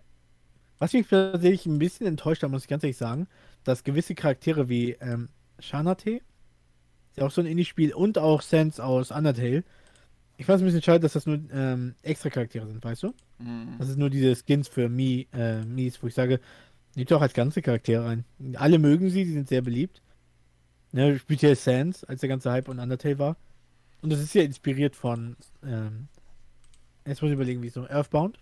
was 0.79 0.91
mich 0.91 1.07
tatsächlich 1.07 1.65
ein 1.65 1.79
bisschen 1.79 2.05
enttäuscht 2.05 2.43
hat, 2.43 2.51
muss 2.51 2.63
ich 2.63 2.67
ganz 2.67 2.83
ehrlich 2.83 2.97
sagen, 2.97 3.27
dass 3.63 3.85
gewisse 3.85 4.13
Charaktere 4.15 4.67
wie 4.67 4.91
ähm, 4.99 5.29
Shanate, 5.59 6.15
ist 6.15 7.17
ja 7.17 7.25
auch 7.25 7.31
so 7.31 7.39
ein 7.41 7.47
Indie-Spiel, 7.47 7.93
und 7.93 8.17
auch 8.17 8.41
Sense 8.41 8.83
aus 8.83 9.11
Undertale, 9.11 9.63
ich 10.35 10.45
fand 10.45 10.57
es 10.57 10.63
ein 10.63 10.65
bisschen 10.65 10.81
schade, 10.81 10.99
dass 10.99 11.13
das 11.13 11.25
nur 11.25 11.39
ähm, 11.53 11.95
extra 12.01 12.29
Charaktere 12.29 12.67
sind, 12.67 12.83
weißt 12.83 13.03
du? 13.03 13.13
Mhm. 13.39 13.75
Das 13.79 13.87
ist 13.87 13.97
nur 13.97 14.09
diese 14.09 14.35
Skins 14.35 14.67
für 14.67 14.89
Mi, 14.89 15.27
äh, 15.31 15.63
Mies, 15.63 16.01
wo 16.03 16.07
ich 16.07 16.13
sage, 16.15 16.41
nehmt 16.95 17.11
doch 17.11 17.21
als 17.21 17.33
ganze 17.33 17.61
Charaktere 17.61 18.05
rein. 18.05 18.25
Alle 18.55 18.79
mögen 18.79 19.09
sie, 19.09 19.25
die 19.25 19.33
sind 19.33 19.47
sehr 19.47 19.61
beliebt. 19.61 20.01
Ne, 20.91 21.17
speziell 21.17 21.55
Sans, 21.55 22.03
als 22.03 22.21
der 22.21 22.29
ganze 22.29 22.51
Hype 22.51 22.67
und 22.69 22.79
Undertale 22.79 23.17
war. 23.17 23.37
Und 24.01 24.11
das 24.11 24.19
ist 24.19 24.35
ja 24.35 24.43
inspiriert 24.43 24.95
von, 24.95 25.35
ähm, 25.63 26.07
jetzt 27.05 27.21
muss 27.21 27.29
ich 27.29 27.35
überlegen, 27.35 27.63
wie 27.63 27.67
es 27.67 27.73
so, 27.73 27.87
Earthbound. 27.87 28.37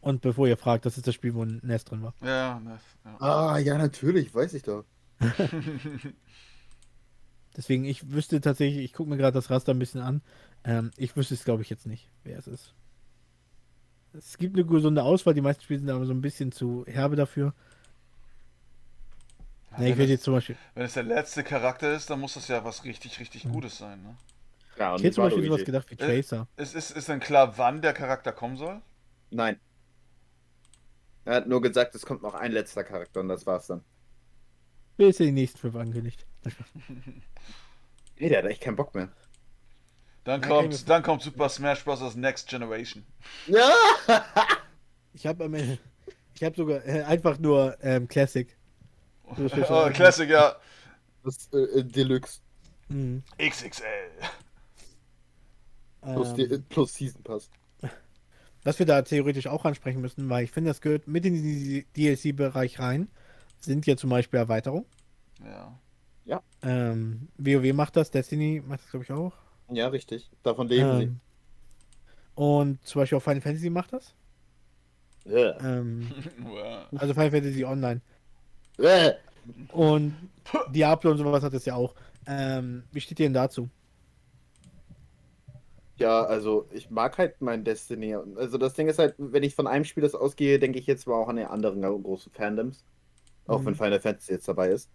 Und 0.00 0.22
bevor 0.22 0.46
ihr 0.46 0.56
fragt, 0.56 0.86
das 0.86 0.96
ist 0.96 1.06
das 1.06 1.14
Spiel, 1.14 1.34
wo 1.34 1.42
ein 1.42 1.60
Nest 1.62 1.90
drin 1.90 2.02
war. 2.02 2.14
Ja, 2.22 2.60
Nef, 2.60 2.80
ja. 3.04 3.20
Ah, 3.20 3.58
ja, 3.58 3.76
natürlich, 3.76 4.34
weiß 4.34 4.54
ich 4.54 4.62
doch. 4.62 4.84
Deswegen, 7.56 7.84
ich 7.84 8.10
wüsste 8.12 8.40
tatsächlich, 8.40 8.84
ich 8.84 8.92
gucke 8.92 9.10
mir 9.10 9.16
gerade 9.16 9.34
das 9.34 9.50
Raster 9.50 9.74
ein 9.74 9.78
bisschen 9.78 10.00
an. 10.00 10.22
Ähm, 10.64 10.92
ich 10.96 11.16
wüsste 11.16 11.34
es, 11.34 11.44
glaube 11.44 11.62
ich, 11.62 11.70
jetzt 11.70 11.86
nicht, 11.86 12.08
wer 12.22 12.38
es 12.38 12.46
ist. 12.46 12.74
Es 14.12 14.38
gibt 14.38 14.56
eine 14.56 14.64
gesunde 14.66 15.02
Auswahl, 15.02 15.34
die 15.34 15.40
meisten 15.40 15.62
Spiele 15.62 15.80
sind 15.80 15.90
aber 15.90 16.04
so 16.04 16.12
ein 16.12 16.20
bisschen 16.20 16.52
zu 16.52 16.84
herbe 16.86 17.16
dafür. 17.16 17.54
Ja, 19.72 19.78
Ne, 19.78 19.88
ich 19.90 19.98
es, 19.98 20.10
jetzt 20.10 20.24
zum 20.24 20.34
Beispiel, 20.34 20.58
wenn 20.74 20.84
es 20.84 20.94
der 20.94 21.04
letzte 21.04 21.44
Charakter 21.44 21.92
ist, 21.94 22.10
dann 22.10 22.20
muss 22.20 22.34
das 22.34 22.48
ja 22.48 22.64
was 22.64 22.84
richtig, 22.84 23.20
richtig 23.20 23.44
Mhm. 23.44 23.48
Gutes 23.48 23.78
sein. 23.78 24.02
Ne? 24.02 24.16
Ja, 24.76 24.96
ich 24.96 25.02
hätte 25.04 25.16
zum 25.16 25.24
Beispiel 25.24 25.44
sowas 25.44 25.64
gedacht 25.64 25.90
wie 25.90 25.96
Äh, 25.98 26.20
Tracer. 26.22 26.48
Ist, 26.56 26.74
ist, 26.74 26.90
ist 26.92 27.08
denn 27.08 27.20
klar, 27.20 27.56
wann 27.58 27.82
der 27.82 27.92
Charakter 27.94 28.32
kommen 28.32 28.56
soll? 28.56 28.82
Nein. 29.30 29.60
Er 31.24 31.36
hat 31.36 31.46
nur 31.48 31.62
gesagt, 31.62 31.94
es 31.94 32.04
kommt 32.04 32.20
noch 32.20 32.34
ein 32.34 32.52
letzter 32.52 32.84
Charakter 32.84 33.20
und 33.20 33.28
das 33.28 33.46
war's 33.46 33.66
dann. 33.68 33.84
Ist 34.98 35.18
ja 35.18 35.26
die 35.26 35.32
nächsten 35.32 35.58
fünf 35.58 35.74
angekündigt? 35.74 36.26
Nee, 38.18 38.28
der 38.28 38.38
hat 38.38 38.46
echt 38.50 38.62
keinen 38.62 38.76
Bock 38.76 38.94
mehr. 38.94 39.08
Dann 40.24 40.42
Ja, 40.42 40.48
kommt, 40.48 40.88
dann 40.88 41.02
kommt 41.02 41.22
Super 41.22 41.48
Smash 41.48 41.84
Bros. 41.84 42.14
Next 42.14 42.48
Generation. 42.48 43.04
Ja! 43.46 43.70
Ich 45.12 45.26
habe 45.26 45.44
am 45.44 45.54
Ende, 45.54 45.76
ich 46.36 46.44
habe 46.44 46.54
sogar 46.54 46.86
äh, 46.86 47.02
einfach 47.02 47.36
nur 47.40 47.76
ähm, 47.82 48.06
Classic. 48.06 48.56
So 49.36 49.44
oh. 49.46 49.90
Classic, 49.90 50.30
ja. 50.30 50.54
Das 51.24 51.48
äh, 51.52 51.58
äh, 51.80 51.84
Deluxe 51.84 52.40
Mhm. 52.90 53.22
XXL. 53.38 53.84
plus, 56.00 56.28
Ähm, 56.30 56.36
die, 56.36 56.42
äh, 56.42 56.58
plus 56.68 56.94
Season 56.94 57.22
Pass. 57.22 57.48
was 58.64 58.78
wir 58.78 58.86
da 58.86 59.02
theoretisch 59.02 59.46
auch 59.46 59.64
ansprechen 59.64 60.00
müssen, 60.00 60.28
weil 60.28 60.44
ich 60.44 60.50
finde, 60.50 60.70
das 60.70 60.80
gehört 60.80 61.06
mit 61.06 61.24
in 61.24 61.34
den 61.34 61.84
DLC-Bereich 61.96 62.78
rein, 62.80 63.08
sind 63.60 63.86
ja 63.86 63.96
zum 63.96 64.10
Beispiel 64.10 64.38
Erweiterungen. 64.38 64.86
Ja. 66.24 66.42
Ähm, 66.62 67.28
WoW 67.38 67.72
macht 67.72 67.96
das, 67.96 68.10
Destiny 68.10 68.62
macht 68.66 68.80
das, 68.82 68.90
glaube 68.90 69.04
ich, 69.04 69.12
auch. 69.12 69.32
Ja, 69.70 69.88
richtig. 69.88 70.30
Davon 70.42 70.68
leben 70.68 71.00
Ähm, 71.00 71.20
und 72.34 72.84
zum 72.86 73.00
Beispiel 73.02 73.18
auch 73.18 73.22
Final 73.22 73.40
Fantasy 73.40 73.70
macht 73.70 73.92
das. 73.92 74.14
sie. 75.24 75.32
Ja. 75.32 75.58
Ähm, 75.60 76.10
also 76.96 77.14
Final 77.14 77.30
Fantasy 77.30 77.64
Online. 77.64 78.00
Äh. 78.78 79.12
Und 79.68 80.14
Diablo 80.70 81.10
und 81.12 81.18
sowas 81.18 81.42
hat 81.42 81.54
das 81.54 81.64
ja 81.64 81.74
auch. 81.74 81.94
Ähm, 82.26 82.84
wie 82.92 83.00
steht 83.00 83.20
ihr 83.20 83.26
denn 83.26 83.34
dazu? 83.34 83.70
Ja, 85.96 86.22
also 86.24 86.66
ich 86.72 86.90
mag 86.90 87.18
halt 87.18 87.40
mein 87.42 87.62
Destiny. 87.64 88.14
Also 88.36 88.56
das 88.58 88.74
Ding 88.74 88.88
ist 88.88 88.98
halt, 88.98 89.14
wenn 89.18 89.42
ich 89.42 89.54
von 89.54 89.66
einem 89.66 89.84
Spiel 89.84 90.02
das 90.02 90.14
ausgehe, 90.14 90.58
denke 90.58 90.78
ich 90.78 90.86
jetzt 90.86 91.06
mal 91.06 91.14
auch 91.14 91.28
an 91.28 91.36
die 91.36 91.44
anderen 91.44 91.82
großen 92.02 92.32
Fandoms. 92.32 92.84
Auch 93.46 93.62
Mhm. 93.62 93.66
wenn 93.66 93.74
Final 93.74 94.00
Fantasy 94.00 94.32
jetzt 94.32 94.48
dabei 94.48 94.70
ist. 94.70 94.90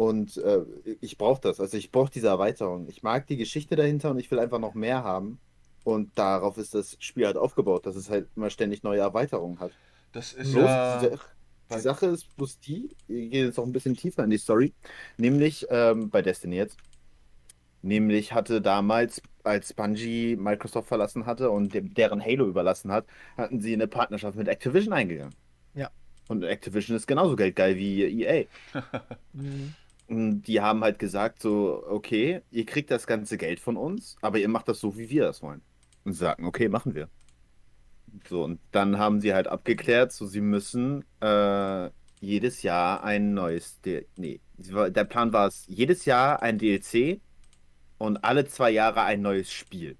Und 0.00 0.38
äh, 0.38 0.64
ich 1.02 1.18
brauche 1.18 1.42
das. 1.42 1.60
Also 1.60 1.76
ich 1.76 1.92
brauche 1.92 2.10
diese 2.10 2.28
Erweiterung. 2.28 2.88
Ich 2.88 3.02
mag 3.02 3.26
die 3.26 3.36
Geschichte 3.36 3.76
dahinter 3.76 4.10
und 4.12 4.18
ich 4.18 4.30
will 4.30 4.38
einfach 4.38 4.58
noch 4.58 4.72
mehr 4.72 5.04
haben. 5.04 5.38
Und 5.84 6.18
darauf 6.18 6.56
ist 6.56 6.74
das 6.74 6.96
Spiel 7.00 7.26
halt 7.26 7.36
aufgebaut, 7.36 7.84
dass 7.84 7.96
es 7.96 8.08
halt 8.08 8.26
immer 8.34 8.48
ständig 8.48 8.82
neue 8.82 9.00
Erweiterungen 9.00 9.60
hat. 9.60 9.72
Das 10.12 10.32
ist 10.32 10.52
Bloß 10.54 10.64
ja. 10.64 10.98
diese- 11.00 11.20
Die 11.70 11.78
Sache 11.80 12.06
ist 12.06 12.34
bloß 12.34 12.60
die, 12.60 12.96
wir 13.08 13.28
gehen 13.28 13.44
jetzt 13.44 13.58
noch 13.58 13.66
ein 13.66 13.72
bisschen 13.72 13.94
tiefer 13.94 14.24
in 14.24 14.30
die 14.30 14.38
Story, 14.38 14.72
nämlich 15.18 15.66
ähm, 15.68 16.08
bei 16.08 16.22
Destiny 16.22 16.56
jetzt. 16.56 16.78
Nämlich 17.82 18.32
hatte 18.32 18.62
damals, 18.62 19.20
als 19.44 19.74
Bungie 19.74 20.34
Microsoft 20.36 20.88
verlassen 20.88 21.26
hatte 21.26 21.50
und 21.50 21.74
dem, 21.74 21.92
deren 21.92 22.22
Halo 22.24 22.46
überlassen 22.46 22.90
hat, 22.90 23.04
hatten 23.36 23.60
sie 23.60 23.74
eine 23.74 23.86
Partnerschaft 23.86 24.36
mit 24.36 24.48
Activision 24.48 24.94
eingegangen. 24.94 25.34
Ja. 25.74 25.90
Und 26.28 26.42
Activision 26.42 26.96
ist 26.96 27.06
genauso 27.06 27.36
geldgeil 27.36 27.76
wie 27.76 28.22
EA. 28.24 28.44
Mhm. 29.32 29.74
Und 30.10 30.42
die 30.42 30.60
haben 30.60 30.82
halt 30.82 30.98
gesagt, 30.98 31.40
so, 31.40 31.84
okay, 31.88 32.42
ihr 32.50 32.66
kriegt 32.66 32.90
das 32.90 33.06
ganze 33.06 33.38
Geld 33.38 33.60
von 33.60 33.76
uns, 33.76 34.16
aber 34.22 34.38
ihr 34.38 34.48
macht 34.48 34.68
das 34.68 34.80
so, 34.80 34.98
wie 34.98 35.08
wir 35.08 35.22
das 35.22 35.40
wollen. 35.40 35.62
Und 36.04 36.14
sagen, 36.14 36.46
okay, 36.46 36.68
machen 36.68 36.96
wir. 36.96 37.08
So, 38.28 38.42
und 38.44 38.60
dann 38.72 38.98
haben 38.98 39.20
sie 39.20 39.34
halt 39.34 39.46
abgeklärt, 39.46 40.12
so, 40.12 40.26
sie 40.26 40.40
müssen 40.40 41.04
äh, 41.20 41.90
jedes 42.20 42.62
Jahr 42.62 43.04
ein 43.04 43.34
neues, 43.34 43.80
D 43.82 44.06
nee, 44.16 44.40
der 44.58 45.04
Plan 45.04 45.32
war 45.32 45.46
es, 45.46 45.64
jedes 45.68 46.04
Jahr 46.06 46.42
ein 46.42 46.58
DLC 46.58 47.20
und 47.98 48.24
alle 48.24 48.46
zwei 48.46 48.70
Jahre 48.70 49.02
ein 49.02 49.22
neues 49.22 49.52
Spiel. 49.52 49.96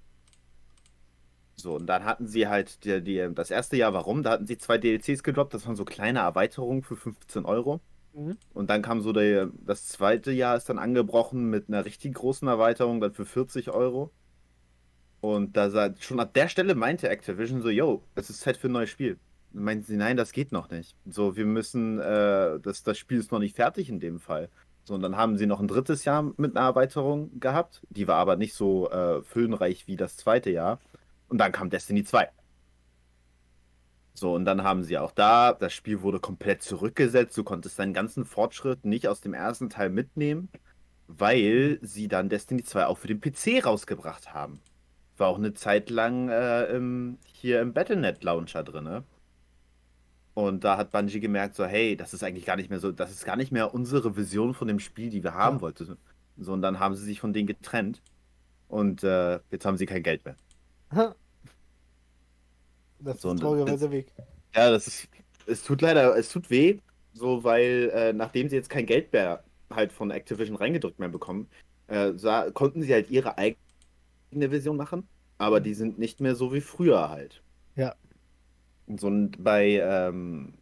So, 1.55 1.75
und 1.75 1.87
dann 1.87 2.03
hatten 2.05 2.27
sie 2.27 2.47
halt, 2.47 2.83
die, 2.85 3.01
die, 3.01 3.29
das 3.33 3.51
erste 3.51 3.77
Jahr, 3.77 3.93
warum? 3.93 4.23
Da 4.23 4.31
hatten 4.31 4.47
sie 4.47 4.57
zwei 4.57 4.77
DLCs 4.77 5.23
gedroppt, 5.23 5.53
das 5.53 5.65
waren 5.67 5.75
so 5.75 5.85
kleine 5.85 6.19
Erweiterungen 6.19 6.83
für 6.83 6.97
15 6.97 7.45
Euro. 7.45 7.81
Mhm. 8.13 8.37
Und 8.53 8.69
dann 8.69 8.81
kam 8.81 9.01
so 9.01 9.13
der, 9.13 9.49
das 9.65 9.87
zweite 9.87 10.31
Jahr 10.31 10.57
ist 10.57 10.69
dann 10.69 10.79
angebrochen 10.79 11.49
mit 11.49 11.67
einer 11.67 11.85
richtig 11.85 12.13
großen 12.15 12.47
Erweiterung, 12.47 13.01
dann 13.01 13.13
für 13.13 13.25
40 13.25 13.69
Euro. 13.71 14.11
Und 15.21 15.55
da 15.55 15.93
schon 15.99 16.19
ab 16.19 16.33
der 16.33 16.47
Stelle 16.47 16.73
meinte 16.75 17.09
Activision 17.09 17.61
so, 17.61 17.69
yo, 17.69 18.03
es 18.15 18.29
ist 18.29 18.41
Zeit 18.41 18.57
für 18.57 18.69
ein 18.69 18.73
neues 18.73 18.89
Spiel. 18.89 19.17
Meinten 19.53 19.83
sie, 19.83 19.97
nein, 19.97 20.17
das 20.17 20.31
geht 20.31 20.51
noch 20.51 20.69
nicht. 20.71 20.95
So, 21.05 21.35
wir 21.35 21.45
müssen, 21.45 21.99
äh, 21.99 22.59
das, 22.59 22.83
das 22.83 22.97
Spiel 22.97 23.19
ist 23.19 23.31
noch 23.31 23.39
nicht 23.39 23.55
fertig 23.55 23.89
in 23.89 23.99
dem 23.99 24.19
Fall. 24.19 24.49
So, 24.83 24.95
und 24.95 25.01
dann 25.01 25.17
haben 25.17 25.37
sie 25.37 25.45
noch 25.45 25.59
ein 25.59 25.67
drittes 25.67 26.05
Jahr 26.05 26.23
mit 26.37 26.55
einer 26.55 26.65
Erweiterung 26.65 27.39
gehabt. 27.39 27.81
Die 27.89 28.07
war 28.07 28.15
aber 28.17 28.35
nicht 28.35 28.55
so 28.55 28.89
äh, 28.89 29.21
füllenreich 29.21 29.87
wie 29.87 29.95
das 29.95 30.17
zweite 30.17 30.49
Jahr. 30.49 30.79
Und 31.27 31.37
dann 31.37 31.51
kam 31.51 31.69
Destiny 31.69 32.03
2. 32.03 32.29
So, 34.13 34.33
und 34.35 34.45
dann 34.45 34.63
haben 34.63 34.83
sie 34.83 34.97
auch 34.97 35.11
da, 35.11 35.53
das 35.53 35.73
Spiel 35.73 36.01
wurde 36.01 36.19
komplett 36.19 36.61
zurückgesetzt. 36.63 37.37
Du 37.37 37.43
konntest 37.43 37.79
deinen 37.79 37.93
ganzen 37.93 38.25
Fortschritt 38.25 38.85
nicht 38.85 39.07
aus 39.07 39.21
dem 39.21 39.33
ersten 39.33 39.69
Teil 39.69 39.89
mitnehmen, 39.89 40.49
weil 41.07 41.79
sie 41.81 42.07
dann 42.07 42.29
Destiny 42.29 42.63
2 42.63 42.87
auch 42.87 42.97
für 42.97 43.07
den 43.07 43.21
PC 43.21 43.65
rausgebracht 43.65 44.33
haben. 44.33 44.61
War 45.17 45.29
auch 45.29 45.37
eine 45.37 45.53
Zeit 45.53 45.89
lang 45.89 46.29
äh, 46.29 46.65
im, 46.75 47.19
hier 47.25 47.61
im 47.61 47.73
Battlenet 47.73 48.23
Launcher 48.23 48.63
drin. 48.63 49.03
Und 50.33 50.63
da 50.63 50.77
hat 50.77 50.91
Bungie 50.91 51.19
gemerkt, 51.19 51.55
so, 51.55 51.65
hey, 51.65 51.95
das 51.97 52.13
ist 52.13 52.23
eigentlich 52.23 52.45
gar 52.45 52.55
nicht 52.55 52.69
mehr 52.69 52.79
so, 52.79 52.91
das 52.91 53.11
ist 53.11 53.25
gar 53.25 53.35
nicht 53.35 53.51
mehr 53.51 53.73
unsere 53.73 54.15
Vision 54.15 54.53
von 54.53 54.67
dem 54.67 54.79
Spiel, 54.79 55.09
die 55.09 55.23
wir 55.23 55.33
haben 55.33 55.57
Ja. 55.57 55.61
wollten. 55.61 55.97
So, 56.37 56.53
und 56.53 56.61
dann 56.61 56.79
haben 56.79 56.95
sie 56.95 57.03
sich 57.05 57.19
von 57.19 57.33
denen 57.33 57.47
getrennt. 57.47 58.01
Und 58.67 59.03
äh, 59.03 59.39
jetzt 59.51 59.65
haben 59.65 59.77
sie 59.77 59.85
kein 59.85 60.03
Geld 60.03 60.25
mehr. 60.25 60.37
Das 63.03 63.21
So, 63.21 63.31
ist 63.31 63.39
traurigerweise 63.39 63.91
Weg. 63.91 64.13
Ja, 64.55 64.71
das 64.71 64.87
ist. 64.87 65.07
Es 65.47 65.63
tut 65.63 65.81
leider, 65.81 66.15
es 66.15 66.29
tut 66.29 66.49
weh, 66.49 66.77
so 67.13 67.43
weil 67.43 67.91
äh, 67.93 68.13
nachdem 68.13 68.47
sie 68.47 68.55
jetzt 68.55 68.69
kein 68.69 68.85
Geld 68.85 69.11
mehr 69.11 69.43
halt 69.71 69.91
von 69.91 70.11
Activision 70.11 70.55
reingedrückt 70.55 70.99
mehr 70.99 71.09
bekommen, 71.09 71.47
äh, 71.87 72.13
sah, 72.15 72.51
konnten 72.51 72.83
sie 72.83 72.93
halt 72.93 73.09
ihre 73.09 73.37
eigene 73.37 73.57
Vision 74.31 74.77
machen, 74.77 75.07
aber 75.37 75.59
die 75.59 75.73
sind 75.73 75.97
nicht 75.97 76.21
mehr 76.21 76.35
so 76.35 76.53
wie 76.53 76.61
früher 76.61 77.09
halt. 77.09 77.41
Ja. 77.75 77.95
Und 78.85 78.99
so 78.99 79.07
und 79.07 79.43
bei, 79.43 79.79
ähm, 79.83 80.53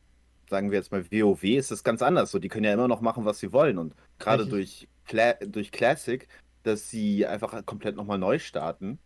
sagen 0.50 0.72
wir 0.72 0.78
jetzt 0.78 0.92
mal 0.92 1.06
WoW 1.12 1.44
ist 1.44 1.72
das 1.72 1.84
ganz 1.84 2.02
anders. 2.02 2.32
So, 2.32 2.40
die 2.40 2.48
können 2.48 2.66
ja 2.66 2.74
immer 2.74 2.88
noch 2.88 3.02
machen, 3.02 3.26
was 3.26 3.40
sie 3.40 3.52
wollen 3.52 3.78
und 3.78 3.96
gerade 4.18 4.48
durch, 4.48 4.88
Cla 5.06 5.34
durch 5.34 5.72
Classic, 5.72 6.28
dass 6.64 6.90
sie 6.90 7.26
einfach 7.26 7.66
komplett 7.66 7.96
nochmal 7.96 8.18
neu 8.18 8.40
starten 8.40 9.00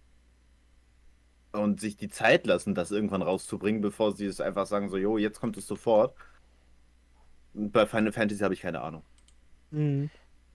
und 1.54 1.80
sich 1.80 1.96
die 1.98 2.10
Zeit 2.10 2.46
lassen, 2.48 2.76
das 2.76 2.92
irgendwann 2.92 3.22
rauszubringen, 3.22 3.82
bevor 3.82 4.14
sie 4.14 4.26
es 4.26 4.42
einfach 4.42 4.66
sagen, 4.66 4.90
so, 4.90 4.98
jo, 4.98 5.18
jetzt 5.18 5.40
kommt 5.40 5.58
es 5.58 5.68
sofort. 5.68 6.16
Bei 7.54 7.86
Final 7.86 8.12
Fantasy 8.12 8.42
habe 8.42 8.54
ich 8.54 8.62
keine 8.62 8.82
Ahnung. 8.82 9.04
Mhm. 9.72 10.10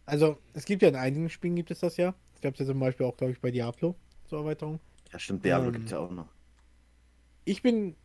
Also, 0.06 0.38
es 0.54 0.64
gibt 0.64 0.82
ja 0.82 0.88
in 0.88 0.96
einigen 0.96 1.30
Spielen 1.30 1.56
gibt 1.56 1.70
es 1.70 1.80
das 1.80 1.96
ja. 1.96 2.14
Es 2.34 2.40
gab 2.40 2.54
es 2.54 2.60
ja 2.60 2.66
zum 2.66 2.80
Beispiel 2.80 3.06
auch, 3.06 3.16
glaube 3.16 3.32
ich, 3.32 3.40
bei 3.40 3.50
Diablo 3.50 3.96
zur 4.26 4.40
Erweiterung. 4.40 4.80
Ja, 5.12 5.18
stimmt, 5.18 5.44
Diablo 5.44 5.68
Ähm, 5.68 5.72
gibt 5.72 5.86
es 5.86 5.90
ja 5.92 5.98
auch 5.98 6.10
noch. 6.10 6.28
Ich 7.44 7.62
bin. 7.62 7.96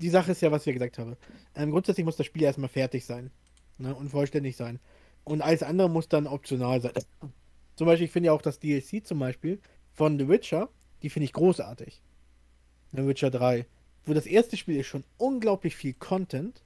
Die 0.00 0.10
Sache 0.10 0.32
ist 0.32 0.42
ja, 0.42 0.52
was 0.52 0.62
ich 0.62 0.66
ja 0.66 0.72
gesagt 0.74 0.98
habe. 0.98 1.16
Ähm, 1.54 1.70
grundsätzlich 1.70 2.04
muss 2.04 2.16
das 2.16 2.26
Spiel 2.26 2.42
erstmal 2.42 2.68
fertig 2.68 3.04
sein. 3.04 3.30
Ne, 3.78 3.94
und 3.94 4.10
vollständig 4.10 4.56
sein. 4.56 4.80
Und 5.24 5.42
alles 5.42 5.62
andere 5.62 5.90
muss 5.90 6.08
dann 6.08 6.26
optional 6.26 6.80
sein. 6.80 6.92
Zum 7.74 7.86
Beispiel, 7.86 8.06
ich 8.06 8.12
finde 8.12 8.28
ja 8.28 8.32
auch 8.32 8.42
das 8.42 8.58
DLC 8.58 9.06
zum 9.06 9.18
Beispiel 9.18 9.60
von 9.92 10.18
The 10.18 10.28
Witcher, 10.28 10.68
die 11.02 11.10
finde 11.10 11.24
ich 11.24 11.32
großartig. 11.32 12.02
The 12.92 13.06
Witcher 13.06 13.30
3. 13.30 13.66
Wo 14.04 14.14
das 14.14 14.26
erste 14.26 14.56
Spiel 14.56 14.78
ist 14.78 14.86
schon 14.86 15.04
unglaublich 15.18 15.76
viel 15.76 15.94
Content. 15.94 16.62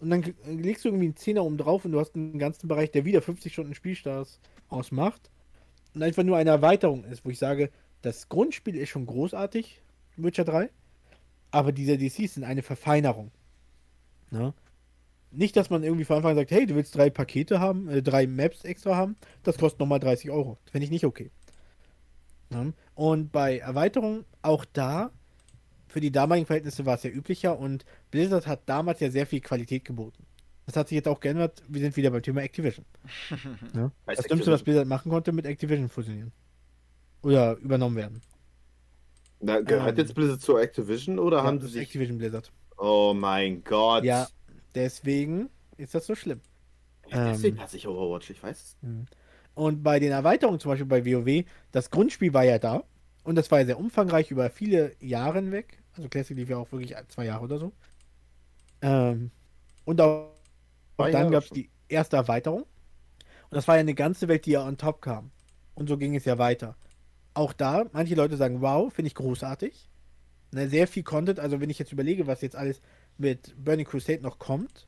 Und 0.00 0.10
dann 0.10 0.34
legst 0.46 0.84
du 0.84 0.88
irgendwie 0.88 1.06
einen 1.06 1.16
Zehner 1.16 1.44
oben 1.44 1.58
drauf 1.58 1.84
und 1.84 1.92
du 1.92 2.00
hast 2.00 2.16
einen 2.16 2.38
ganzen 2.38 2.66
Bereich, 2.66 2.90
der 2.90 3.04
wieder 3.04 3.22
50 3.22 3.52
Stunden 3.52 3.74
Spielspaß 3.74 4.40
ausmacht. 4.68 5.30
Und 5.94 6.02
einfach 6.02 6.24
nur 6.24 6.36
eine 6.36 6.50
Erweiterung 6.50 7.04
ist, 7.04 7.24
wo 7.24 7.30
ich 7.30 7.38
sage, 7.38 7.70
das 8.02 8.28
Grundspiel 8.28 8.76
ist 8.76 8.88
schon 8.88 9.06
großartig, 9.06 9.80
Witcher 10.16 10.44
3, 10.44 10.70
aber 11.50 11.72
diese 11.72 11.96
DCs 11.96 12.34
sind 12.34 12.44
eine 12.44 12.62
Verfeinerung. 12.62 13.30
Ne? 14.30 14.52
Nicht, 15.30 15.56
dass 15.56 15.70
man 15.70 15.82
irgendwie 15.82 16.04
von 16.04 16.16
Anfang 16.16 16.32
an 16.32 16.36
sagt, 16.36 16.50
hey, 16.50 16.66
du 16.66 16.74
willst 16.74 16.96
drei 16.96 17.08
Pakete 17.08 17.60
haben, 17.60 17.88
äh, 17.88 18.02
drei 18.02 18.26
Maps 18.26 18.64
extra 18.64 18.96
haben, 18.96 19.16
das 19.44 19.56
kostet 19.56 19.80
nochmal 19.80 20.00
30 20.00 20.30
Euro. 20.30 20.58
Finde 20.70 20.84
ich 20.84 20.90
nicht 20.90 21.06
okay. 21.06 21.30
Ne? 22.52 22.72
Und 22.94 23.32
bei 23.32 23.58
Erweiterungen, 23.58 24.24
auch 24.42 24.64
da, 24.72 25.10
für 25.88 26.00
die 26.00 26.10
damaligen 26.10 26.46
Verhältnisse 26.46 26.86
war 26.86 26.94
es 26.94 27.02
ja 27.02 27.10
üblicher 27.10 27.58
und 27.58 27.84
Blizzard 28.10 28.46
hat 28.46 28.62
damals 28.66 29.00
ja 29.00 29.10
sehr 29.10 29.26
viel 29.26 29.40
Qualität 29.40 29.84
geboten. 29.84 30.24
Das 30.66 30.76
hat 30.76 30.88
sich 30.88 30.96
jetzt 30.96 31.08
auch 31.08 31.20
geändert. 31.20 31.62
Wir 31.68 31.80
sind 31.80 31.96
wieder 31.96 32.10
beim 32.10 32.22
Thema 32.22 32.42
Activision. 32.42 32.86
Ne? 33.72 33.90
Heißt 34.06 34.20
Das 34.20 34.26
Dümmste, 34.26 34.52
was 34.52 34.62
Blizzard 34.62 34.86
machen 34.86 35.10
konnte, 35.10 35.32
mit 35.32 35.44
Activision 35.44 35.88
fusionieren. 35.88 36.32
Oder 37.22 37.56
übernommen 37.58 37.96
werden. 37.96 38.22
Da, 39.40 39.60
gehört 39.60 39.98
ähm, 39.98 40.04
jetzt 40.04 40.14
Blizzard 40.14 40.40
zu 40.40 40.56
Activision 40.56 41.18
oder 41.18 41.38
Ja, 41.38 41.44
haben 41.44 41.60
sie 41.60 41.68
sich. 41.68 41.82
Activision 41.82 42.18
Blizzard. 42.18 42.52
Oh 42.78 43.12
mein 43.14 43.62
Gott. 43.64 44.04
Ja, 44.04 44.28
deswegen 44.74 45.50
ist 45.76 45.94
das 45.94 46.06
so 46.06 46.14
schlimm. 46.14 46.40
Deswegen 47.10 47.56
ähm, 47.56 47.62
hasse 47.62 47.76
ich 47.76 47.86
Overwatch, 47.86 48.30
ich 48.30 48.42
weiß 48.42 48.56
es. 48.56 48.76
Und 49.54 49.82
bei 49.82 49.98
den 49.98 50.12
Erweiterungen, 50.12 50.60
zum 50.60 50.70
Beispiel 50.70 50.86
bei 50.86 51.04
WoW, 51.04 51.44
das 51.72 51.90
Grundspiel 51.90 52.32
war 52.32 52.44
ja 52.44 52.58
da. 52.58 52.84
Und 53.24 53.36
das 53.36 53.50
war 53.50 53.60
ja 53.60 53.66
sehr 53.66 53.78
umfangreich 53.78 54.30
über 54.30 54.50
viele 54.50 54.96
Jahre 55.00 55.38
hinweg. 55.40 55.82
Also 55.96 56.08
Classic 56.08 56.36
lief 56.36 56.48
ja 56.48 56.56
auch 56.56 56.72
wirklich 56.72 56.94
zwei 57.08 57.26
Jahre 57.26 57.44
oder 57.44 57.58
so. 57.58 57.72
Ähm, 58.80 59.30
und 59.84 60.00
auch, 60.00 60.32
Zwei 60.96 61.10
dann 61.10 61.30
gab 61.30 61.44
es 61.44 61.50
die 61.50 61.70
erste 61.88 62.16
Erweiterung. 62.16 62.62
Und 62.62 63.56
das 63.56 63.68
war 63.68 63.76
ja 63.76 63.80
eine 63.80 63.94
ganze 63.94 64.28
Welt, 64.28 64.46
die 64.46 64.52
ja 64.52 64.66
on 64.66 64.78
top 64.78 65.02
kam. 65.02 65.30
Und 65.74 65.88
so 65.88 65.98
ging 65.98 66.16
es 66.16 66.24
ja 66.24 66.38
weiter. 66.38 66.76
Auch 67.34 67.52
da, 67.52 67.84
manche 67.92 68.14
Leute 68.14 68.36
sagen, 68.36 68.60
wow, 68.60 68.92
finde 68.92 69.08
ich 69.08 69.14
großartig. 69.14 69.88
Ne, 70.52 70.68
sehr 70.68 70.86
viel 70.86 71.02
Content. 71.02 71.40
Also 71.40 71.60
wenn 71.60 71.70
ich 71.70 71.78
jetzt 71.78 71.92
überlege, 71.92 72.26
was 72.26 72.40
jetzt 72.40 72.56
alles 72.56 72.80
mit 73.18 73.54
Burning 73.62 73.86
Crusade 73.86 74.22
noch 74.22 74.38
kommt, 74.38 74.86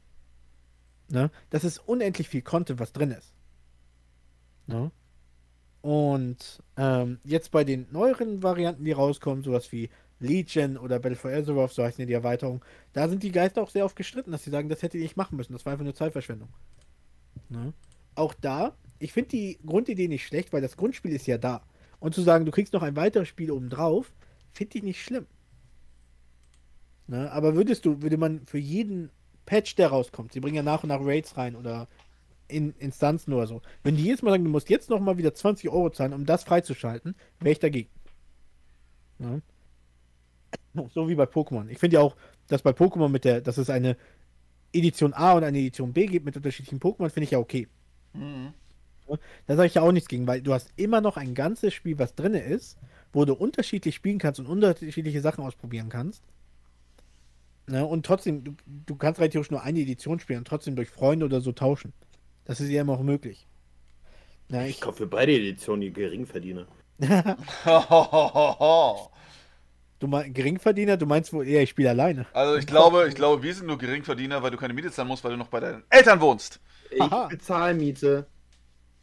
ne, 1.09 1.31
das 1.51 1.65
ist 1.65 1.79
unendlich 1.79 2.29
viel 2.29 2.43
Content, 2.43 2.81
was 2.81 2.93
drin 2.93 3.11
ist. 3.11 3.34
Ne? 4.67 4.91
Und 5.83 6.62
ähm, 6.77 7.19
jetzt 7.25 7.51
bei 7.51 7.65
den 7.65 7.87
neueren 7.91 8.43
Varianten, 8.43 8.85
die 8.85 8.93
rauskommen, 8.93 9.43
sowas 9.43 9.71
wie 9.71 9.91
Legion 10.19 10.79
oder 10.79 10.99
Battle 10.99 11.17
for 11.17 11.31
Azeroth, 11.31 11.73
so 11.73 11.83
heißen 11.83 12.07
die 12.07 12.12
Erweiterung, 12.12 12.65
da 12.93 13.09
sind 13.09 13.23
die 13.23 13.33
Geister 13.33 13.62
auch 13.62 13.71
sehr 13.71 13.85
oft 13.85 13.97
gestritten, 13.97 14.33
dass 14.33 14.45
sie 14.45 14.51
sagen, 14.51 14.69
das 14.69 14.83
hätte 14.83 14.97
ihr 14.97 15.03
nicht 15.03 15.17
machen 15.17 15.37
müssen, 15.37 15.53
das 15.53 15.67
war 15.67 15.73
einfach 15.73 15.85
nur 15.85 15.95
Zeitverschwendung. 15.95 16.49
Ne? 17.51 17.75
Auch 18.15 18.33
da, 18.33 18.77
ich 18.99 19.12
finde 19.12 19.31
die 19.31 19.59
Grundidee 19.67 20.09
nicht 20.09 20.27
schlecht, 20.27 20.53
weil 20.53 20.62
das 20.62 20.77
Grundspiel 20.77 21.12
ist 21.12 21.27
ja 21.27 21.37
da. 21.37 21.62
Und 22.01 22.15
zu 22.15 22.23
sagen, 22.23 22.47
du 22.47 22.51
kriegst 22.51 22.73
noch 22.73 22.83
ein 22.83 22.97
weiteres 22.97 23.29
Spiel 23.29 23.51
obendrauf, 23.51 24.12
finde 24.53 24.79
ich 24.79 24.85
nicht 24.85 25.03
schlimm. 25.03 25.27
Ne? 27.07 27.31
Aber 27.31 27.55
würdest 27.55 27.85
du, 27.85 28.01
würde 28.03 28.17
man 28.17 28.47
für 28.47 28.59
jeden 28.59 29.11
Patch, 29.47 29.75
der 29.75 29.89
rauskommt, 29.89 30.33
sie 30.33 30.41
bringen 30.41 30.57
ja 30.57 30.62
nach 30.62 30.83
und 30.83 30.89
nach 30.89 31.01
Raids 31.03 31.37
rein 31.37 31.57
oder 31.57 31.89
in 32.55 32.72
Instanzen 32.78 33.32
oder 33.32 33.46
so, 33.46 33.62
wenn 33.82 33.96
die 33.96 34.05
jedes 34.05 34.22
Mal 34.22 34.30
sagen, 34.30 34.44
du 34.44 34.50
musst 34.50 34.70
jetzt 34.70 34.90
noch 34.90 35.00
mal 35.00 35.18
wieder 35.18 35.34
20 35.34 35.68
Euro 35.70 35.90
zahlen, 35.90 36.12
um 36.12 36.26
das 36.26 36.44
freizuschalten, 36.44 37.14
wäre 37.40 37.52
ich 37.52 37.59
dagegen. 37.59 37.90
Ne? 39.18 39.42
So 40.92 41.09
wie 41.09 41.14
bei 41.14 41.24
Pokémon. 41.24 41.68
Ich 41.68 41.78
finde 41.78 41.94
ja 41.94 42.00
auch, 42.00 42.16
dass 42.48 42.62
bei 42.62 42.70
Pokémon 42.70 43.09
mit 43.09 43.24
der, 43.24 43.40
dass 43.40 43.59
es 43.59 43.70
eine 43.70 43.96
Edition 44.72 45.12
A 45.14 45.34
und 45.34 45.44
eine 45.44 45.59
Edition 45.59 45.92
B 45.92 46.07
gibt 46.07 46.26
mit 46.26 46.36
unterschiedlichen 46.36 46.80
Pokémon, 46.80 47.11
finde 47.11 47.24
ich 47.24 47.30
ja 47.30 47.38
okay. 47.38 47.68
Mhm. 48.12 48.52
Da 49.46 49.57
sage 49.57 49.66
ich 49.66 49.74
ja 49.74 49.82
auch 49.82 49.92
nichts 49.92 50.09
gegen, 50.09 50.26
weil 50.26 50.40
du 50.40 50.52
hast 50.55 50.70
immer 50.76 51.00
noch 51.00 51.16
ein 51.16 51.34
ganzes 51.34 51.74
Spiel, 51.74 51.98
was 51.98 52.14
drin 52.14 52.34
ist, 52.34 52.78
wo 53.12 53.24
du 53.24 53.34
unterschiedlich 53.34 53.94
spielen 53.94 54.18
kannst 54.18 54.40
und 54.40 54.46
unterschiedliche 54.46 55.20
Sachen 55.20 55.44
ausprobieren 55.44 55.90
kannst. 55.90 56.24
Ne? 57.66 57.84
Und 57.84 58.05
trotzdem, 58.05 58.44
du, 58.44 58.55
du 58.66 58.96
kannst 58.96 59.20
rein 59.20 59.30
theoretisch 59.30 59.50
nur 59.50 59.62
eine 59.62 59.80
Edition 59.80 60.20
spielen 60.20 60.40
und 60.40 60.48
trotzdem 60.48 60.76
durch 60.76 60.90
Freunde 60.90 61.26
oder 61.26 61.40
so 61.40 61.52
tauschen. 61.52 61.92
Das 62.45 62.61
ist 62.61 62.68
ja 62.70 62.82
immer 62.82 62.95
auch 62.95 63.03
möglich. 63.03 63.47
Na, 64.49 64.64
Ich 64.64 64.76
ich, 64.76 64.80
kaufe 64.80 64.99
für 64.99 65.07
beide 65.07 65.32
Editionen 65.32 65.80
die 65.80 65.92
Geringverdiener. 65.92 66.66
du 69.99 70.07
meinst 70.07 70.34
Geringverdiener, 70.34 70.97
du 70.97 71.07
meinst 71.07 71.32
wohl 71.32 71.47
eher, 71.47 71.62
ich 71.62 71.70
spiele 71.70 71.90
alleine. 71.90 72.26
Also 72.32 72.57
ich 72.57 72.66
glaube, 72.66 73.09
ich 73.09 73.14
glaube, 73.14 73.42
wir 73.42 73.55
sind 73.55 73.66
nur 73.66 73.78
Geringverdiener, 73.78 74.42
weil 74.42 74.51
du 74.51 74.57
keine 74.57 74.74
Miete 74.74 74.90
zahlen 74.90 75.09
musst, 75.09 75.24
weil 75.24 75.32
du 75.32 75.36
noch 75.38 75.49
bei 75.49 75.61
deinen 75.61 75.84
Eltern 75.88 76.20
wohnst. 76.20 76.61
Ich 76.90 77.01
Aha. 77.01 77.26
bezahle 77.28 77.74
Miete. 77.74 78.26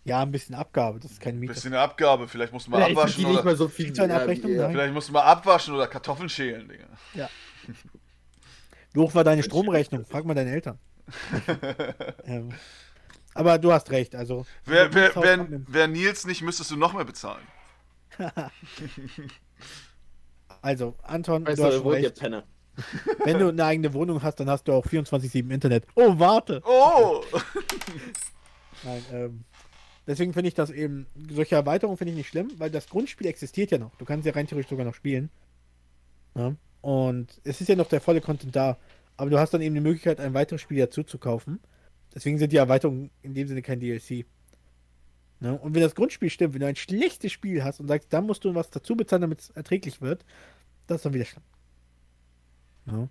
Ja, 0.04 0.22
ein 0.22 0.32
bisschen 0.32 0.56
Abgabe, 0.56 1.00
das 1.00 1.12
ist 1.12 1.22
keine 1.22 1.38
Miete. 1.38 1.54
Bisschen 1.54 1.74
eine 1.74 1.82
Abgabe, 1.82 2.28
vielleicht 2.28 2.54
musst 2.54 2.68
du 2.68 2.72
mal 2.72 2.78
Vielleicht 2.78 2.98
abwaschen 2.98 3.20
die 3.24 3.26
nicht 3.26 3.36
oder 3.36 3.46
mal 3.46 3.56
so 3.56 3.68
viel. 3.68 3.86
Kriegst 3.86 4.00
du 4.00 4.04
eine 4.04 4.16
Abrechnung? 4.16 4.52
Ja, 4.54 4.70
vielleicht 4.70 4.94
musst 4.94 5.10
du 5.10 5.14
mal 5.14 5.22
abwaschen 5.24 5.76
oder 5.76 5.88
Kartoffeln 5.88 6.30
schälen, 6.30 6.68
Digga. 6.68 7.30
Wie 8.94 9.00
hoch 9.00 9.14
war 9.14 9.24
deine 9.24 9.44
Stromrechnung? 9.44 10.06
Frag 10.06 10.26
mal 10.26 10.34
deine 10.34 10.52
Eltern. 10.52 10.80
ähm, 12.26 12.54
aber 13.34 13.58
du 13.58 13.72
hast 13.72 13.92
recht, 13.92 14.16
also. 14.16 14.46
Wer, 14.66 14.94
wer, 14.94 15.16
wer, 15.16 15.48
wer 15.68 15.88
Nils 15.88 16.26
nicht, 16.26 16.42
müsstest 16.42 16.72
du 16.72 16.78
noch 16.78 16.94
mehr 16.94 17.06
bezahlen. 17.06 17.46
Also, 20.62 20.96
Anton, 21.02 21.46
Weißt 21.46 21.60
du 21.60 21.64
hast 21.64 21.78
du, 21.80 21.90
recht. 21.90 22.20
Penner? 22.20 22.44
Wenn 23.26 23.40
du 23.40 23.50
eine 23.50 23.66
eigene 23.66 23.94
Wohnung 23.94 24.22
hast, 24.22 24.40
dann 24.40 24.50
hast 24.50 24.68
du 24.68 24.74
auch 24.74 24.86
24-7 24.86 25.52
Internet. 25.52 25.86
Oh, 25.96 26.14
warte! 26.18 26.62
Oh! 26.66 27.24
Nein, 28.84 29.06
ähm, 29.12 29.44
deswegen 30.08 30.34
finde 30.34 30.50
ich 30.50 30.54
das 30.54 30.70
eben, 30.70 31.08
solche 31.30 31.56
Erweiterungen 31.56 31.98
finde 31.98 32.12
ich 32.12 32.18
nicht 32.18 32.30
schlimm, 32.30 32.52
weil 32.58 32.70
das 32.70 32.88
Grundspiel 32.88 33.28
existiert 33.28 33.72
ja 33.72 33.78
noch. 33.78 33.96
Du 33.96 34.06
kannst 34.06 34.26
ja 34.26 34.34
rein 34.34 34.48
theoretisch 34.48 34.70
sogar 34.70 34.86
noch 34.86 34.96
spielen. 34.96 35.30
Ja? 36.36 36.56
Und 36.82 37.42
es 37.44 37.62
ist 37.62 37.68
ja 37.68 37.76
noch 37.76 37.90
der 37.90 38.02
volle 38.02 38.22
Content 38.22 38.56
da. 38.56 38.78
Aber 39.18 39.30
du 39.30 39.40
hast 39.40 39.54
dann 39.54 39.62
eben 39.62 39.76
die 39.76 39.82
Möglichkeit, 39.82 40.20
ein 40.20 40.34
weiteres 40.34 40.62
Spiel 40.62 40.80
dazu 40.80 41.04
zu 41.04 41.18
kaufen. 41.18 41.60
Deswegen 42.14 42.38
sind 42.38 42.52
die 42.52 42.58
Erweiterungen 42.58 43.10
in 43.22 43.34
dem 43.34 43.48
Sinne 43.48 43.62
kein 43.62 43.80
DLC. 43.80 44.26
Ne? 45.40 45.58
Und 45.58 45.74
wenn 45.74 45.82
das 45.82 45.96
Grundspiel 45.96 46.30
stimmt, 46.30 46.54
wenn 46.54 46.62
du 46.62 46.68
ein 46.68 46.76
schlechtes 46.76 47.32
Spiel 47.32 47.64
hast 47.64 47.80
und 47.80 47.88
sagst, 47.88 48.12
dann 48.14 48.26
musst 48.26 48.44
du 48.46 48.54
was 48.54 48.70
dazu 48.70 48.96
bezahlen, 48.96 49.22
damit 49.22 49.42
es 49.42 49.50
erträglich 49.52 50.02
wird, 50.02 50.26
das 50.88 50.98
ist 50.98 51.06
dann 51.06 51.14
wieder 51.14 51.26
schlimm. 51.26 51.44
Ja? 52.86 53.10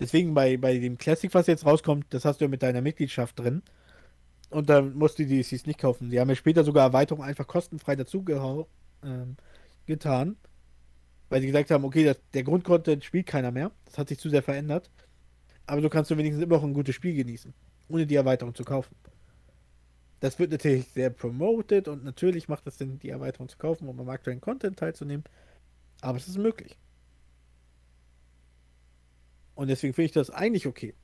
Deswegen 0.00 0.34
bei, 0.34 0.56
bei 0.56 0.78
dem 0.78 0.98
Classic, 0.98 1.32
was 1.34 1.48
jetzt 1.48 1.66
rauskommt, 1.66 2.06
das 2.10 2.24
hast 2.24 2.40
du 2.40 2.44
ja 2.44 2.48
mit 2.48 2.62
deiner 2.62 2.80
Mitgliedschaft 2.82 3.38
drin. 3.38 3.62
Und 4.50 4.70
dann 4.70 4.94
musst 4.96 5.18
du 5.18 5.26
die 5.26 5.42
DLCs 5.42 5.66
nicht 5.66 5.80
kaufen. 5.80 6.10
Die 6.10 6.20
haben 6.20 6.28
ja 6.28 6.36
später 6.36 6.64
sogar 6.64 6.84
Erweiterungen 6.84 7.28
einfach 7.28 7.46
kostenfrei 7.46 7.96
dazu 7.96 8.24
ähm, 9.02 9.36
getan. 9.86 10.36
Weil 11.28 11.40
sie 11.40 11.48
gesagt 11.48 11.70
haben, 11.70 11.84
okay, 11.84 12.04
das, 12.04 12.18
der 12.32 12.44
Grundcontent 12.44 13.04
spielt 13.04 13.26
keiner 13.26 13.50
mehr. 13.50 13.72
Das 13.84 13.98
hat 13.98 14.08
sich 14.08 14.18
zu 14.18 14.30
sehr 14.30 14.42
verändert. 14.42 14.90
Aber 15.66 15.82
du 15.82 15.90
kannst 15.90 16.10
du 16.10 16.16
wenigstens 16.16 16.42
immer 16.42 16.56
noch 16.56 16.64
ein 16.64 16.72
gutes 16.72 16.94
Spiel 16.94 17.14
genießen. 17.14 17.52
Ohne 17.88 18.06
die 18.06 18.14
Erweiterung 18.14 18.54
zu 18.54 18.64
kaufen. 18.64 18.94
Das 20.20 20.38
wird 20.38 20.50
natürlich 20.50 20.88
sehr 20.88 21.10
promoted 21.10 21.88
und 21.88 22.04
natürlich 22.04 22.48
macht 22.48 22.66
es 22.66 22.78
Sinn, 22.78 22.98
die 22.98 23.10
Erweiterung 23.10 23.48
zu 23.48 23.56
kaufen, 23.56 23.88
um 23.88 24.00
am 24.00 24.08
aktuellen 24.08 24.40
Content 24.40 24.78
teilzunehmen. 24.78 25.24
Aber 26.00 26.18
es 26.18 26.28
ist 26.28 26.38
möglich. 26.38 26.76
Und 29.54 29.68
deswegen 29.68 29.94
finde 29.94 30.06
ich 30.06 30.12
das 30.12 30.30
eigentlich 30.30 30.66
okay. 30.66 30.94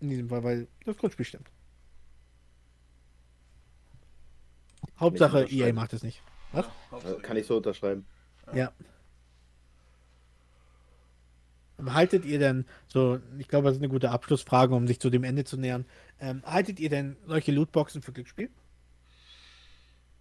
In 0.00 0.10
diesem 0.10 0.28
Fall, 0.28 0.44
weil 0.44 0.68
das 0.84 0.96
Grundspiel 0.96 1.24
stimmt. 1.24 1.50
Hauptsache. 4.98 5.46
EA 5.50 5.72
macht 5.72 5.92
es 5.92 6.02
nicht. 6.02 6.22
Was? 6.52 6.66
Äh, 7.04 7.20
Kann 7.22 7.36
ich 7.36 7.46
so 7.46 7.56
unterschreiben. 7.56 8.06
Ja. 8.54 8.72
Haltet 11.84 12.24
ihr 12.24 12.38
denn, 12.38 12.64
so, 12.86 13.20
ich 13.38 13.48
glaube, 13.48 13.66
das 13.66 13.76
ist 13.76 13.82
eine 13.82 13.90
gute 13.90 14.10
Abschlussfrage, 14.10 14.74
um 14.74 14.86
sich 14.86 14.98
zu 15.00 15.10
dem 15.10 15.24
Ende 15.24 15.44
zu 15.44 15.56
nähern. 15.58 15.84
Ähm, 16.20 16.42
haltet 16.44 16.80
ihr 16.80 16.88
denn 16.88 17.16
solche 17.26 17.52
Lootboxen 17.52 18.02
für 18.02 18.12
Glücksspiel? 18.12 18.50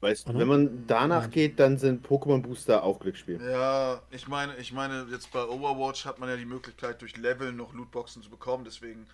Weißt 0.02 0.28
du, 0.30 0.38
wenn 0.38 0.48
man 0.48 0.86
danach 0.88 1.24
Nein. 1.24 1.32
geht, 1.32 1.60
dann 1.60 1.78
sind 1.78 2.06
Pokémon 2.06 2.42
Booster 2.42 2.84
auch 2.84 3.00
Glücksspiel. 3.00 3.42
Ja, 3.42 4.02
ich 4.12 4.28
meine, 4.28 4.56
ich 4.58 4.72
meine, 4.72 5.08
jetzt 5.10 5.32
bei 5.32 5.44
Overwatch 5.44 6.06
hat 6.06 6.20
man 6.20 6.30
ja 6.30 6.38
die 6.38 6.46
Möglichkeit, 6.46 7.02
durch 7.02 7.18
Leveln 7.18 7.56
noch 7.56 7.74
Lootboxen 7.74 8.22
zu 8.22 8.30
bekommen, 8.30 8.66
deswegen 8.66 9.08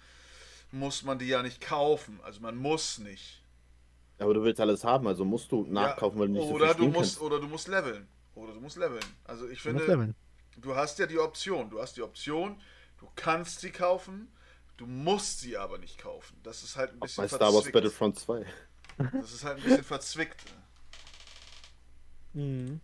muss 0.72 1.04
man 1.04 1.20
die 1.20 1.28
ja 1.28 1.44
nicht 1.44 1.62
kaufen. 1.62 2.20
Also 2.24 2.42
man 2.42 2.58
muss 2.58 2.98
nicht. 3.00 3.44
Aber 4.20 4.34
du 4.34 4.44
willst 4.44 4.60
alles 4.62 4.84
haben, 4.84 5.08
also 5.08 5.26
musst 5.26 5.52
du 5.52 5.66
nachkaufen, 5.66 6.20
weil 6.20 6.28
du 6.28 6.34
nicht 6.34 6.48
so 6.48 6.54
oder 6.56 6.76
viel 6.76 6.76
du 6.76 6.88
musst 6.88 7.20
kannst. 7.20 7.22
oder 7.22 7.40
du 7.40 7.48
musst 7.48 7.68
leveln. 7.68 8.08
Oder 8.36 8.54
du 8.54 8.62
musst 8.62 8.78
leveln. 8.78 9.18
Also 9.26 9.48
ich 9.50 9.62
Du 9.64 9.70
musst 9.72 9.86
finde, 9.86 9.86
leveln. 9.86 10.16
Du 10.58 10.76
hast 10.76 11.00
ja 11.00 11.06
die 11.06 11.20
Option. 11.20 11.70
Du 11.70 11.82
hast 11.82 11.98
die 11.98 12.02
Option, 12.02 12.60
du 13.00 13.08
kannst 13.16 13.62
sie 13.62 13.72
kaufen, 13.72 14.28
du 14.78 14.86
musst 14.86 15.40
sie 15.40 15.58
aber 15.58 15.78
nicht 15.78 15.98
kaufen. 15.98 16.38
Das 16.44 16.64
ist 16.64 16.76
halt 16.76 16.94
ein 16.94 17.00
bisschen 17.00 17.24
Bei 17.24 17.28
Star 17.28 17.40
Wars 17.42 17.54
verzwickt. 17.54 17.74
Battlefront 17.74 18.20
2. 18.20 18.46
Das 19.14 19.32
ist 19.32 19.44
halt 19.44 19.58
ein 19.58 19.64
bisschen 19.64 19.84
verzwickt. 19.84 20.44
Mhm. 22.34 22.80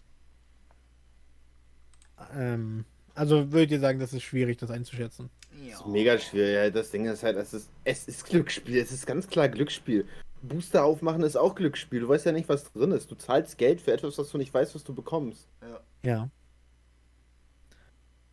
Ähm, 2.34 2.86
also 3.14 3.52
würdet 3.52 3.72
ihr 3.72 3.80
sagen, 3.80 4.00
das 4.00 4.14
ist 4.14 4.24
schwierig, 4.24 4.58
das 4.58 4.72
einzuschätzen? 4.72 5.30
Das 5.52 5.80
ist 5.80 5.88
mega 5.88 6.18
schwierig. 6.20 6.54
Ja, 6.54 6.70
das 6.70 6.92
Ding 6.92 7.06
ist 7.06 7.24
halt, 7.24 7.38
es 7.38 7.54
ist, 7.54 7.70
es 7.84 8.08
ist 8.08 8.26
Glücksspiel. 8.26 8.78
Es 8.78 8.92
ist 8.92 9.06
ganz 9.06 9.28
klar 9.28 9.50
Glücksspiel. 9.50 10.08
Booster 10.42 10.84
aufmachen 10.84 11.24
ist 11.24 11.36
auch 11.36 11.56
Glücksspiel. 11.56 12.02
Du 12.02 12.10
weißt 12.10 12.26
ja 12.26 12.32
nicht, 12.32 12.48
was 12.48 12.72
drin 12.72 12.92
ist. 12.92 13.10
Du 13.10 13.16
zahlst 13.16 13.58
Geld 13.58 13.82
für 13.82 13.92
etwas, 13.92 14.18
was 14.18 14.30
du 14.30 14.38
nicht 14.38 14.54
weißt, 14.54 14.76
was 14.76 14.84
du 14.84 14.94
bekommst. 14.94 15.48
Ja. 15.62 15.80
Ja. 16.04 16.30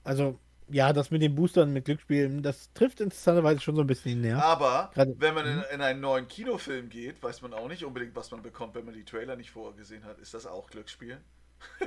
Also, 0.04 0.38
ja, 0.68 0.92
das 0.92 1.10
mit 1.10 1.20
den 1.22 1.34
Boostern 1.34 1.72
mit 1.72 1.84
Glücksspielen, 1.86 2.42
das 2.42 2.72
trifft 2.72 3.00
interessanterweise 3.00 3.60
schon 3.60 3.74
so 3.76 3.82
ein 3.82 3.86
bisschen 3.86 4.20
näher. 4.20 4.42
Aber 4.42 4.90
Gerade- 4.94 5.14
wenn 5.18 5.34
man 5.34 5.46
in, 5.46 5.62
in 5.74 5.80
einen 5.82 6.00
neuen 6.00 6.26
Kinofilm 6.28 6.88
geht, 6.88 7.22
weiß 7.22 7.42
man 7.42 7.52
auch 7.52 7.68
nicht 7.68 7.84
unbedingt, 7.84 8.14
was 8.16 8.30
man 8.30 8.42
bekommt, 8.42 8.74
wenn 8.74 8.84
man 8.84 8.94
die 8.94 9.04
Trailer 9.04 9.36
nicht 9.36 9.50
vorher 9.50 9.76
gesehen 9.76 10.04
hat. 10.04 10.18
Ist 10.18 10.32
das 10.34 10.46
auch 10.46 10.70
Glücksspiel? 10.70 11.18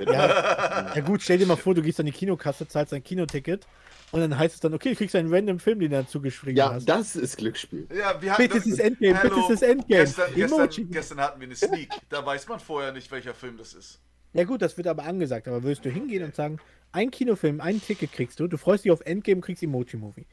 Ja, 0.04 0.94
ja 0.94 1.00
gut, 1.02 1.22
stell 1.22 1.38
dir 1.38 1.46
mal 1.46 1.56
vor, 1.56 1.74
du 1.74 1.82
gehst 1.82 2.00
an 2.00 2.06
die 2.06 2.12
Kinokasse, 2.12 2.66
zahlst 2.66 2.92
ein 2.94 3.04
Kinoticket 3.04 3.64
und 4.10 4.20
dann 4.20 4.36
heißt 4.36 4.54
es 4.56 4.60
dann, 4.60 4.74
okay, 4.74 4.90
du 4.90 4.96
kriegst 4.96 5.14
einen 5.14 5.32
random 5.32 5.60
Film, 5.60 5.78
den 5.78 5.90
du 5.90 5.96
dazu 5.98 6.20
geschrieben 6.20 6.56
Ja, 6.56 6.72
hast. 6.74 6.88
das 6.88 7.14
ist 7.14 7.36
Glücksspiel. 7.36 7.86
Ja, 7.96 8.20
wir 8.20 8.32
hatten 8.32 8.42
Bitte, 8.42 8.58
es 8.58 8.66
ist 8.66 8.80
Endgame, 8.80 9.18
bitte, 9.20 9.36
es 9.40 9.50
ist 9.50 9.62
Endgame. 9.62 10.02
Gestern, 10.04 10.34
gestern, 10.34 10.90
gestern 10.90 11.20
hatten 11.20 11.40
wir 11.40 11.46
eine 11.46 11.54
Sneak. 11.56 11.90
Da 12.08 12.24
weiß 12.26 12.48
man 12.48 12.58
vorher 12.58 12.92
nicht, 12.92 13.10
welcher 13.12 13.34
Film 13.34 13.56
das 13.56 13.72
ist. 13.74 14.00
Ja 14.32 14.44
gut, 14.44 14.62
das 14.62 14.76
wird 14.76 14.86
aber 14.88 15.04
angesagt, 15.04 15.46
aber 15.48 15.62
würdest 15.62 15.84
du 15.84 15.90
hingehen 15.90 16.24
und 16.24 16.34
sagen, 16.34 16.58
ein 16.92 17.10
Kinofilm, 17.10 17.60
ein 17.60 17.80
Ticket 17.80 18.12
kriegst 18.12 18.40
du, 18.40 18.46
du 18.46 18.56
freust 18.56 18.84
dich 18.84 18.92
auf 18.92 19.00
Endgame, 19.02 19.40
kriegst 19.40 19.62
Emoji-Movie. 19.62 20.26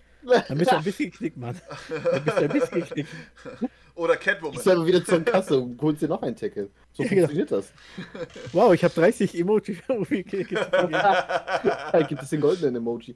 Dann 0.48 0.58
bist 0.58 0.72
du 0.72 0.78
ein 0.78 0.84
bisschen 0.84 1.12
geknickt, 1.12 1.38
Mann. 1.38 1.60
Dann 2.12 2.24
bist 2.24 2.38
du 2.38 2.42
ein 2.44 2.50
bisschen 2.50 2.80
geknickt. 2.82 3.10
Oder 3.94 4.16
Ich 4.16 4.20
Catwoman. 4.22 4.60
soll 4.60 4.76
aber 4.78 4.86
wieder 4.88 5.06
zur 5.06 5.24
Kasse 5.24 5.60
und 5.60 5.80
holst 5.82 6.02
dir 6.02 6.08
noch 6.10 6.22
ein 6.24 6.36
Ticket. 6.36 6.72
So 6.94 7.04
Ja, 7.04 7.10
genau. 7.10 7.22
funktioniert 7.28 7.52
das. 7.52 7.72
Wow, 8.52 8.74
ich 8.74 8.84
habe 8.84 8.94
30 8.94 9.38
Emoji-Movie-Tickets. 9.40 10.70
Da 10.72 12.02
gibt 12.08 12.24
es 12.24 12.30
den 12.30 12.42
goldenen 12.42 12.76
Emoji. 12.76 13.16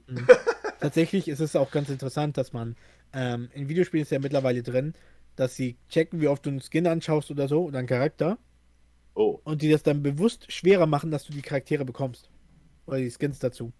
Tatsächlich 0.80 1.28
ist 1.28 1.40
es 1.40 1.56
auch 1.56 1.70
ganz 1.70 1.88
interessant, 1.90 2.36
dass 2.38 2.52
man 2.52 2.76
ähm, 3.12 3.48
in 3.52 3.68
Videospielen 3.68 4.02
ist 4.02 4.12
ja 4.12 4.18
mittlerweile 4.20 4.62
drin, 4.62 4.94
dass 5.36 5.56
sie 5.56 5.76
checken, 5.88 6.20
wie 6.20 6.28
oft 6.28 6.46
du 6.46 6.50
einen 6.50 6.60
Skin 6.62 6.86
anschaust 6.86 7.30
oder 7.30 7.48
so 7.48 7.64
oder 7.64 7.78
einen 7.78 7.88
Charakter 7.88 8.38
Oh. 9.14 9.40
und 9.44 9.60
die 9.62 9.70
das 9.70 9.82
dann 9.82 10.02
bewusst 10.02 10.50
schwerer 10.52 10.86
machen, 10.86 11.10
dass 11.10 11.24
du 11.24 11.32
die 11.32 11.42
Charaktere 11.42 11.84
bekommst. 11.84 12.30
Oder 12.86 12.98
die 12.98 13.10
Skins 13.10 13.38
dazu. 13.38 13.72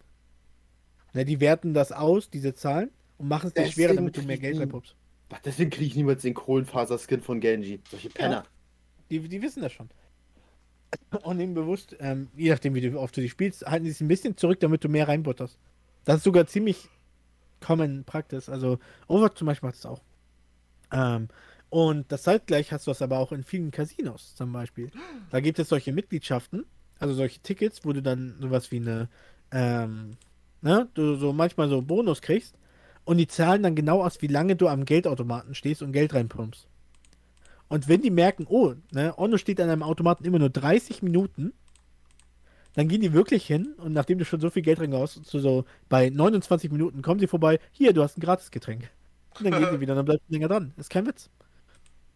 Ne, 1.13 1.25
die 1.25 1.41
werten 1.41 1.75
das 1.75 1.93
aus, 1.93 2.31
diese 2.31 2.55
Zahlen, 2.55 2.91
und 3.19 3.29
machen 3.29 3.49
es 3.49 3.55
dir 3.55 3.71
schwerer, 3.71 3.95
damit 3.95 4.17
du 4.17 4.23
mehr 4.23 4.39
Geld 4.39 4.59
reinpumpst. 4.59 4.95
Ach, 5.31 5.41
Deswegen 5.45 5.71
kriege 5.71 5.87
ich 5.87 5.97
niemals 5.97 6.23
den 6.23 6.35
Kohlenfaser-Skin 6.35 7.21
von 7.21 7.41
Genji. 7.41 7.81
Solche 7.91 8.11
Penner. 8.11 8.45
Die, 9.11 9.21
die 9.21 9.43
wissen 9.43 9.63
das 9.63 9.73
schon. 9.73 9.91
Und 11.23 11.37
nehmen 11.37 11.55
bewusst, 11.55 11.97
ähm, 12.01 12.29
je 12.37 12.51
nachdem, 12.51 12.75
wie 12.75 12.81
du 12.81 12.99
oft 12.99 13.17
du 13.17 13.21
die 13.21 13.29
spielst, 13.29 13.65
halten 13.67 13.85
die 13.85 13.91
sich 13.91 14.01
ein 14.01 14.09
bisschen 14.09 14.37
zurück, 14.37 14.59
damit 14.61 14.83
du 14.83 14.89
mehr 14.89 15.07
reinbutterst. 15.07 15.59
Das 16.05 16.17
ist 16.17 16.25
sogar 16.25 16.47
ziemlich 16.47 16.89
common 17.61 18.05
Practice. 18.05 18.49
Also 18.49 18.79
Overwatch 19.07 19.37
zum 19.37 19.47
Beispiel 19.47 19.69
macht 19.69 19.79
es 19.79 19.87
auch. 19.87 20.01
Ähm, 20.93 21.29
und 21.69 22.11
das 22.11 22.25
zeitgleich 22.25 22.73
hast 22.73 22.87
du 22.87 22.91
das 22.91 23.03
aber 23.03 23.19
auch 23.19 23.31
in 23.31 23.45
vielen 23.45 23.71
Casinos 23.71 24.35
zum 24.35 24.53
Beispiel. 24.53 24.91
Da 25.31 25.41
gibt 25.41 25.59
es 25.61 25.69
solche 25.69 25.93
Mitgliedschaften, 25.93 26.67
also 27.01 27.15
solche 27.15 27.41
Tickets, 27.41 27.81
wo 27.85 27.93
du 27.93 28.03
dann 28.03 28.37
sowas 28.41 28.71
wie 28.71 28.77
eine, 28.77 29.09
ähm, 29.51 30.13
ne, 30.63 30.89
du 30.95 31.17
so 31.17 31.33
manchmal 31.33 31.69
so 31.69 31.83
Bonus 31.83 32.23
kriegst 32.23 32.55
und 33.05 33.17
die 33.17 33.27
zahlen 33.27 33.63
dann 33.63 33.75
genau 33.75 34.05
aus, 34.05 34.23
wie 34.23 34.29
lange 34.29 34.55
du 34.55 34.69
am 34.69 34.85
Geldautomaten 34.85 35.55
stehst 35.55 35.83
und 35.83 35.93
Geld 35.93 36.15
reinpumpst. 36.15 36.69
Und 37.69 37.89
wenn 37.89 38.03
die 38.03 38.11
merken, 38.11 38.47
oh, 38.49 38.75
ne, 38.93 39.15
Onno 39.17 39.39
steht 39.39 39.61
an 39.61 39.71
einem 39.71 39.83
Automaten 39.83 40.25
immer 40.25 40.39
nur 40.39 40.51
30 40.51 41.03
Minuten, 41.03 41.53
dann 42.75 42.89
gehen 42.89 43.01
die 43.01 43.13
wirklich 43.13 43.47
hin 43.47 43.75
und 43.79 43.93
nachdem 43.93 44.19
du 44.19 44.25
schon 44.25 44.41
so 44.41 44.51
viel 44.51 44.63
Geld 44.63 44.81
reingehaust, 44.81 45.25
so, 45.25 45.39
so 45.41 45.65
bei 45.89 46.11
29 46.11 46.71
Minuten 46.71 47.03
kommen 47.03 47.19
sie 47.19 47.27
vorbei, 47.27 47.59
hier, 47.73 47.93
du 47.93 48.03
hast 48.03 48.19
ein 48.19 48.21
Gratisgetränk. 48.21 48.91
Und 49.39 49.45
dann 49.45 49.55
gehen 49.55 49.71
sie 49.71 49.81
wieder 49.81 49.95
und 49.95 49.99
dann 49.99 50.05
bleibst 50.05 50.29
du 50.29 50.33
länger 50.35 50.49
dran. 50.49 50.73
Ist 50.77 50.91
kein 50.91 51.07
Witz. 51.07 51.31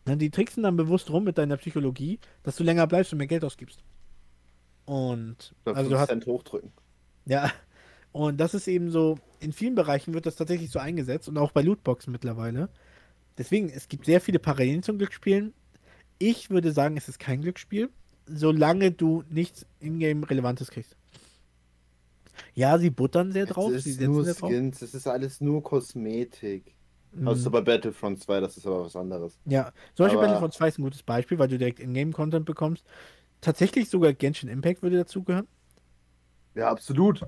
Die 0.07 0.31
tricksen 0.31 0.63
dann 0.63 0.77
bewusst 0.77 1.11
rum 1.11 1.25
mit 1.25 1.39
deiner 1.39 1.57
Psychologie, 1.57 2.21
dass 2.43 2.57
du 2.57 2.65
länger 2.65 2.87
bleibst 2.87 3.13
und 3.13 3.19
mehr 3.19 3.27
Geld 3.27 3.45
ausgibst. 3.45 3.83
Und 4.87 5.55
also 5.65 5.91
du 5.91 5.97
5 5.97 6.11
hast 6.11 6.27
hochdrücken. 6.27 6.73
ja, 7.27 7.51
und 8.13 8.39
das 8.39 8.55
ist 8.55 8.69
eben 8.69 8.91
so, 8.91 9.19
in 9.41 9.53
vielen 9.53 9.75
Bereichen 9.75 10.15
wird 10.15 10.27
das 10.27 10.37
tatsächlich 10.37 10.71
so 10.71 10.79
eingesetzt 10.79 11.29
und 11.29 11.37
auch 11.39 11.53
bei 11.53 11.63
Lootboxen 11.63 12.13
mittlerweile. 12.13 12.69
Deswegen, 13.39 13.69
es 13.71 13.89
gibt 13.89 14.05
sehr 14.07 14.21
viele 14.21 14.39
Parallelen 14.39 14.83
zum 14.83 14.99
Glücksspielen. 14.99 15.53
Ich 16.19 16.51
würde 16.51 16.71
sagen, 16.73 16.97
es 16.97 17.09
ist 17.09 17.19
kein 17.19 17.41
Glücksspiel, 17.43 17.91
solange 18.27 18.93
du 18.93 19.25
nichts 19.31 19.67
Ingame 19.81 20.29
Relevantes 20.31 20.71
kriegst. 20.71 20.97
Ja, 22.55 22.79
sie 22.79 22.91
buttern 22.91 23.33
sehr 23.33 23.47
drauf, 23.47 23.73
es 23.73 23.85
sie 23.85 23.91
ist 23.91 24.01
nur. 24.01 24.25
Skins, 24.25 24.83
es 24.83 24.95
ist 24.95 25.07
alles 25.07 25.41
nur 25.41 25.63
Kosmetik. 25.63 26.75
Mhm. 27.13 27.29
Außer 27.29 27.51
bei 27.51 27.61
Battlefront 27.61 28.21
2, 28.21 28.41
das 28.41 28.57
ist 28.57 28.67
aber 28.67 28.85
was 28.85 28.97
anderes. 28.97 29.39
Ja, 29.45 29.73
zum 29.95 30.05
Beispiel 30.05 30.19
Aber- 30.19 30.27
Battlefront 30.27 30.55
2 30.55 30.69
ist 30.69 30.79
ein 30.79 30.83
gutes 30.83 31.03
Beispiel, 31.03 31.39
weil 31.39 31.49
du 31.49 31.59
direkt 31.59 31.81
Ingame-Content 31.81 32.45
bekommst. 32.45 32.85
Tatsächlich 33.45 33.91
sogar 33.91 34.15
Genshin 34.15 34.49
Impact 34.49 34.83
würde 34.83 34.97
dazugehören. 34.97 35.47
Ja, 36.55 36.71
absolut. 36.71 37.21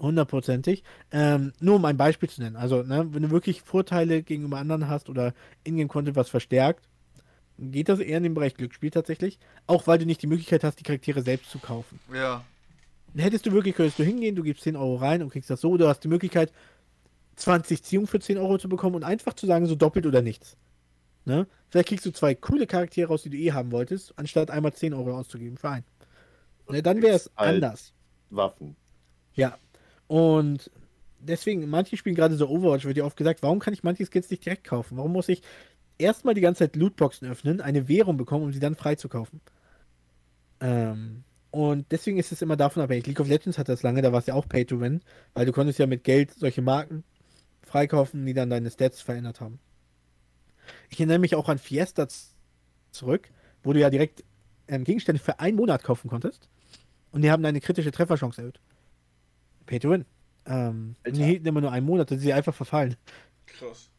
Hundertprozentig. 0.00 0.82
Ähm, 1.12 1.52
nur 1.60 1.76
um 1.76 1.84
ein 1.84 1.98
Beispiel 1.98 2.30
zu 2.30 2.40
nennen. 2.40 2.56
Also, 2.56 2.82
ne, 2.82 3.06
wenn 3.12 3.24
du 3.24 3.30
wirklich 3.30 3.60
Vorteile 3.60 4.22
gegenüber 4.22 4.56
anderen 4.56 4.88
hast 4.88 5.10
oder 5.10 5.34
Ingame-Content 5.64 6.16
was 6.16 6.30
verstärkt, 6.30 6.88
geht 7.58 7.90
das 7.90 7.98
eher 8.00 8.16
in 8.16 8.22
den 8.22 8.32
Bereich 8.32 8.54
Glücksspiel 8.54 8.90
tatsächlich. 8.90 9.38
Auch 9.66 9.86
weil 9.86 9.98
du 9.98 10.06
nicht 10.06 10.22
die 10.22 10.28
Möglichkeit 10.28 10.64
hast, 10.64 10.80
die 10.80 10.82
Charaktere 10.82 11.20
selbst 11.20 11.50
zu 11.50 11.58
kaufen. 11.58 12.00
Ja. 12.10 12.42
Hättest 13.14 13.44
du 13.44 13.52
wirklich, 13.52 13.74
könntest 13.74 13.98
du 13.98 14.02
hingehen, 14.02 14.36
du 14.36 14.42
gibst 14.42 14.62
10 14.62 14.76
Euro 14.76 14.96
rein 14.96 15.22
und 15.22 15.28
kriegst 15.28 15.50
das 15.50 15.60
so. 15.60 15.76
Du 15.76 15.86
hast 15.86 16.00
die 16.00 16.08
Möglichkeit, 16.08 16.52
20 17.36 17.82
Ziehungen 17.82 18.06
für 18.06 18.18
10 18.18 18.38
Euro 18.38 18.56
zu 18.56 18.70
bekommen 18.70 18.96
und 18.96 19.04
einfach 19.04 19.34
zu 19.34 19.46
sagen, 19.46 19.66
so 19.66 19.74
doppelt 19.74 20.06
oder 20.06 20.22
nichts. 20.22 20.56
Ne? 21.24 21.46
Vielleicht 21.70 21.88
kriegst 21.88 22.06
du 22.06 22.12
zwei 22.12 22.34
coole 22.34 22.66
Charaktere 22.66 23.08
raus, 23.08 23.22
die 23.22 23.30
du 23.30 23.36
eh 23.36 23.52
haben 23.52 23.72
wolltest, 23.72 24.12
anstatt 24.16 24.50
einmal 24.50 24.72
10 24.72 24.94
Euro 24.94 25.16
auszugeben 25.18 25.56
für 25.56 25.70
einen. 25.70 25.84
Ne, 26.68 26.82
dann 26.82 27.02
wäre 27.02 27.16
es 27.16 27.30
Halt. 27.36 27.56
anders. 27.56 27.92
Waffen. 28.30 28.76
Ja. 29.34 29.58
Und 30.06 30.70
deswegen, 31.18 31.62
in 31.62 31.70
manchen 31.70 31.98
Spielen, 31.98 32.14
gerade 32.14 32.36
so 32.36 32.48
Overwatch, 32.48 32.84
wird 32.84 32.96
ja 32.96 33.04
oft 33.04 33.16
gesagt, 33.16 33.42
warum 33.42 33.58
kann 33.58 33.74
ich 33.74 33.82
manche 33.82 34.06
Skins 34.06 34.30
nicht 34.30 34.44
direkt 34.44 34.64
kaufen? 34.64 34.96
Warum 34.96 35.12
muss 35.12 35.28
ich 35.28 35.42
erstmal 35.98 36.34
die 36.34 36.40
ganze 36.40 36.60
Zeit 36.60 36.76
Lootboxen 36.76 37.28
öffnen, 37.28 37.60
eine 37.60 37.88
Währung 37.88 38.16
bekommen, 38.16 38.44
um 38.44 38.52
sie 38.52 38.60
dann 38.60 38.76
freizukaufen? 38.76 39.40
Ähm, 40.60 41.24
und 41.50 41.86
deswegen 41.90 42.18
ist 42.18 42.32
es 42.32 42.42
immer 42.42 42.56
davon 42.56 42.82
abhängig. 42.82 43.06
League 43.06 43.20
of 43.20 43.28
Legends 43.28 43.58
hat 43.58 43.68
das 43.68 43.82
lange, 43.82 44.02
da 44.02 44.12
war 44.12 44.20
es 44.20 44.26
ja 44.26 44.34
auch 44.34 44.48
Pay 44.48 44.64
to 44.64 44.80
Win, 44.80 45.02
weil 45.34 45.46
du 45.46 45.52
konntest 45.52 45.78
ja 45.78 45.86
mit 45.86 46.04
Geld 46.04 46.32
solche 46.32 46.62
Marken 46.62 47.04
freikaufen, 47.62 48.24
die 48.26 48.34
dann 48.34 48.50
deine 48.50 48.70
Stats 48.70 49.00
verändert 49.00 49.40
haben. 49.40 49.58
Ich 50.90 50.98
erinnere 50.98 51.18
mich 51.18 51.34
auch 51.34 51.48
an 51.48 51.58
Fiesta 51.58 52.06
zurück, 52.90 53.30
wo 53.62 53.72
du 53.72 53.80
ja 53.80 53.90
direkt 53.90 54.24
ähm, 54.68 54.84
Gegenstände 54.84 55.20
für 55.22 55.40
einen 55.40 55.56
Monat 55.56 55.82
kaufen 55.82 56.08
konntest. 56.08 56.48
Und 57.10 57.22
die 57.22 57.30
haben 57.30 57.42
deine 57.42 57.60
kritische 57.60 57.92
Trefferchance 57.92 58.40
erhöht. 58.40 58.60
Pay 59.66 59.78
to 59.78 59.90
win. 59.90 60.04
Ähm, 60.46 60.96
die 61.06 61.24
hielten 61.24 61.46
immer 61.46 61.60
nur 61.60 61.72
einen 61.72 61.86
Monat, 61.86 62.10
dass 62.10 62.20
sie 62.20 62.32
einfach 62.32 62.54
verfallen. 62.54 62.96
Krass. 63.46 63.90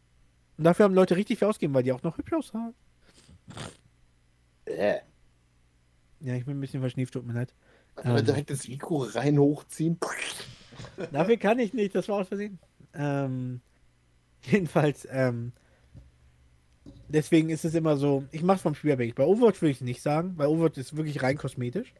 Und 0.57 0.63
dafür 0.63 0.85
haben 0.85 0.93
Leute 0.93 1.15
richtig 1.15 1.39
viel 1.39 1.47
ausgegeben, 1.47 1.73
weil 1.73 1.83
die 1.83 1.91
auch 1.91 2.03
noch 2.03 2.17
hübsch 2.17 2.33
aussahen. 2.33 2.73
Äh. 4.65 4.99
Ja, 6.21 6.33
ich 6.35 6.45
bin 6.45 6.57
ein 6.57 6.61
bisschen 6.61 6.81
verschnieft, 6.81 7.13
tut 7.13 7.25
mir 7.25 7.33
leid. 7.33 7.53
Aber 7.95 8.19
Ähm. 8.19 8.25
direkt 8.25 8.49
das 8.49 8.67
Mikro 8.67 9.03
rein 9.03 9.37
hochziehen. 9.37 9.97
Dafür 11.11 11.37
kann 11.37 11.59
ich 11.59 11.73
nicht, 11.73 11.95
das 11.95 12.07
war 12.09 12.17
aus 12.17 12.27
Versehen. 12.27 12.59
Ähm, 12.93 13.61
jedenfalls, 14.43 15.07
ähm, 15.09 15.53
deswegen 17.07 17.49
ist 17.49 17.65
es 17.65 17.75
immer 17.75 17.97
so, 17.97 18.23
ich 18.31 18.43
mache 18.43 18.57
es 18.57 18.61
vom 18.61 18.75
Spiel 18.75 18.91
abhängig. 18.91 19.15
Bei 19.15 19.25
Overwatch 19.25 19.61
würde 19.61 19.71
ich 19.71 19.77
es 19.77 19.81
nicht 19.81 20.01
sagen, 20.01 20.33
weil 20.37 20.47
Overwatch 20.47 20.77
ist 20.77 20.95
wirklich 20.95 21.23
rein 21.23 21.37
kosmetisch. 21.37 21.93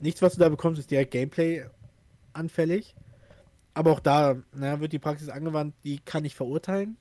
Nichts, 0.00 0.22
was 0.22 0.34
du 0.34 0.40
da 0.40 0.48
bekommst, 0.48 0.78
ist 0.78 0.90
direkt 0.90 1.10
Gameplay 1.10 1.64
anfällig. 2.32 2.94
Aber 3.74 3.92
auch 3.92 4.00
da 4.00 4.36
na, 4.52 4.80
wird 4.80 4.92
die 4.92 4.98
Praxis 4.98 5.28
angewandt, 5.28 5.74
die 5.84 5.98
kann 5.98 6.24
ich 6.24 6.34
verurteilen. 6.34 6.96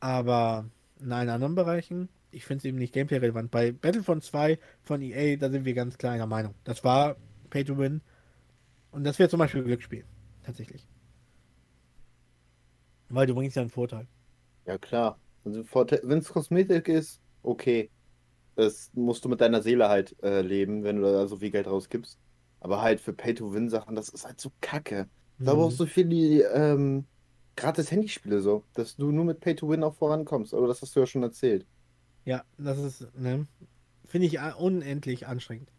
Aber 0.00 0.66
in 1.00 1.12
allen 1.12 1.28
anderen 1.28 1.54
Bereichen, 1.54 2.08
ich 2.30 2.44
finde 2.44 2.58
es 2.58 2.64
eben 2.64 2.78
nicht 2.78 2.92
Gameplay-relevant. 2.92 3.50
Bei 3.50 3.72
Battlefront 3.72 4.24
2 4.24 4.58
von 4.82 5.02
EA, 5.02 5.36
da 5.36 5.50
sind 5.50 5.64
wir 5.64 5.74
ganz 5.74 5.98
klar 5.98 6.12
einer 6.12 6.26
Meinung. 6.26 6.54
Das 6.64 6.84
war 6.84 7.16
Pay 7.50 7.64
to 7.64 7.78
Win. 7.78 8.00
Und 8.90 9.04
das 9.04 9.18
wäre 9.18 9.28
zum 9.28 9.38
Beispiel 9.38 9.62
Glücksspiel. 9.62 10.04
Tatsächlich. 10.44 10.86
Weil 13.08 13.26
du 13.26 13.34
bringst 13.34 13.56
ja 13.56 13.62
einen 13.62 13.70
Vorteil. 13.70 14.06
Ja, 14.66 14.78
klar. 14.78 15.18
Also, 15.44 15.64
wenn 15.64 16.18
es 16.18 16.28
Kosmetik 16.28 16.88
ist, 16.88 17.20
okay. 17.42 17.90
Das 18.56 18.90
musst 18.94 19.24
du 19.24 19.28
mit 19.30 19.40
deiner 19.40 19.62
Seele 19.62 19.88
halt 19.88 20.16
äh, 20.22 20.42
leben, 20.42 20.84
wenn 20.84 20.96
du 20.96 21.02
da 21.02 21.26
so 21.28 21.38
viel 21.38 21.50
Geld 21.50 21.66
rausgibst. 21.66 22.20
Aber 22.60 22.82
halt 22.82 23.00
für 23.00 23.14
Pay-to-Win-Sachen, 23.14 23.96
das 23.96 24.10
ist 24.10 24.24
halt 24.26 24.40
so 24.40 24.52
kacke. 24.60 25.10
Da 25.44 25.54
Mhm. 25.54 25.56
brauchst 25.56 25.80
du 25.80 25.86
für 25.86 26.04
die 26.04 26.40
ähm, 26.42 27.08
gratis 27.56 27.90
Handyspiele 27.90 28.40
so, 28.42 28.66
dass 28.74 28.96
du 28.96 29.12
nur 29.12 29.24
mit 29.24 29.40
Pay-to-Win 29.40 29.84
auch 29.84 29.94
vorankommst. 29.96 30.54
Aber 30.54 30.66
das 30.68 30.82
hast 30.82 30.94
du 30.96 31.00
ja 31.00 31.06
schon 31.06 31.22
erzählt. 31.22 31.66
Ja, 32.24 32.44
das 32.56 32.78
ist, 32.78 33.14
ne, 33.14 33.46
finde 34.06 34.26
ich 34.26 34.40
a- 34.40 34.52
unendlich 34.54 35.26
anstrengend. 35.26 35.70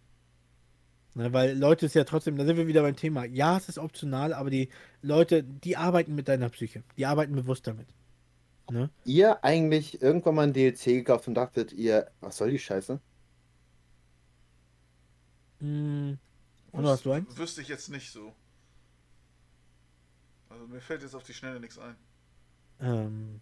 Ne, 1.14 1.34
weil 1.34 1.58
Leute 1.58 1.86
ist 1.88 1.96
ja 1.96 2.04
trotzdem, 2.06 2.38
da 2.38 2.46
sind 2.46 2.56
wir 2.58 2.68
wieder 2.68 2.84
beim 2.84 2.96
Thema. 2.96 3.26
Ja, 3.26 3.58
es 3.58 3.68
ist 3.70 3.78
optional, 3.78 4.34
aber 4.34 4.50
die 4.50 4.70
Leute, 5.02 5.44
die 5.44 5.76
arbeiten 5.78 6.16
mit 6.16 6.28
deiner 6.30 6.50
Psyche. 6.50 6.84
Die 6.98 7.06
arbeiten 7.06 7.36
bewusst 7.36 7.68
damit. 7.68 7.94
Ne? 8.72 8.90
Ihr 9.06 9.44
eigentlich 9.44 10.02
irgendwann 10.02 10.36
mal 10.36 10.44
ein 10.48 10.54
DLC 10.54 10.86
gekauft 10.86 11.28
und 11.28 11.36
dachtet 11.36 11.74
ihr, 11.74 12.10
was 12.22 12.38
soll 12.38 12.52
die 12.52 12.60
Scheiße? 12.60 13.00
Mm, 15.60 16.14
Und 16.72 16.86
hast 16.88 17.06
du 17.06 17.12
eins? 17.12 17.38
Wüsste 17.38 17.62
ich 17.62 17.68
jetzt 17.68 17.90
nicht 17.90 18.12
so. 18.12 18.34
Also 20.50 20.68
mir 20.68 20.82
fällt 20.82 21.02
jetzt 21.02 21.16
auf 21.16 21.24
die 21.24 21.34
Schnelle 21.34 21.60
nichts 21.60 21.78
ein. 21.78 21.96
Ähm, 22.80 23.42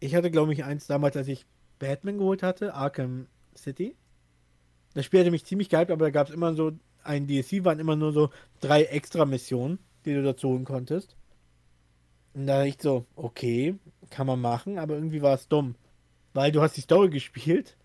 ich 0.00 0.14
hatte, 0.14 0.30
glaube 0.30 0.52
ich, 0.52 0.64
eins 0.64 0.86
damals, 0.86 1.16
als 1.16 1.28
ich 1.28 1.46
Batman 1.78 2.18
geholt 2.18 2.42
hatte, 2.42 2.74
Arkham 2.74 3.26
City. 3.56 3.96
Das 4.94 5.04
Spiel 5.06 5.20
hatte 5.20 5.30
mich 5.30 5.44
ziemlich 5.44 5.68
gehypt, 5.68 5.90
aber 5.90 6.06
da 6.06 6.10
gab 6.10 6.28
es 6.28 6.34
immer 6.34 6.54
so, 6.54 6.72
ein 7.04 7.26
DLC 7.26 7.64
waren 7.64 7.78
immer 7.80 7.96
nur 7.96 8.12
so 8.12 8.30
drei 8.60 8.84
extra 8.84 9.24
Missionen, 9.24 9.78
die 10.04 10.14
du 10.14 10.22
dazu 10.22 10.48
holen 10.50 10.64
konntest. 10.64 11.16
Und 12.34 12.46
da 12.46 12.64
ich 12.64 12.80
so, 12.80 13.06
okay, 13.16 13.78
kann 14.12 14.26
man 14.28 14.40
machen, 14.40 14.78
aber 14.78 14.94
irgendwie 14.94 15.22
war 15.22 15.34
es 15.34 15.48
dumm. 15.48 15.74
Weil 16.34 16.52
du 16.52 16.62
hast 16.62 16.76
die 16.76 16.82
Story 16.82 17.10
gespielt 17.10 17.76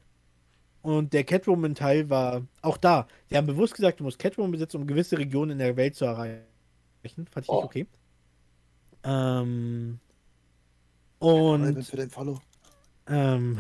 und 0.82 1.14
der 1.14 1.24
Catwoman-Teil 1.26 2.10
war 2.10 2.44
auch 2.62 2.78
da. 2.78 3.08
Sie 3.30 3.38
haben 3.38 3.48
bewusst 3.48 3.76
gesagt, 3.76 4.00
du 4.00 4.04
musst 4.06 4.20
Catwoman 4.20 4.52
besitzen, 4.52 4.78
um 4.78 4.88
gewisse 4.88 5.18
Regionen 5.18 5.52
in 5.54 5.60
der 5.60 5.76
Welt 5.78 5.96
zu 5.96 6.06
erreichen. 6.06 6.44
Fand 7.32 7.46
ich 7.46 7.50
Oh. 7.50 7.56
nicht 7.56 7.66
okay. 7.66 7.88
Ähm, 9.04 10.00
und, 11.20 11.84
für 11.84 11.98
dein 11.98 12.10
Follow. 12.10 12.40
ähm, 13.08 13.60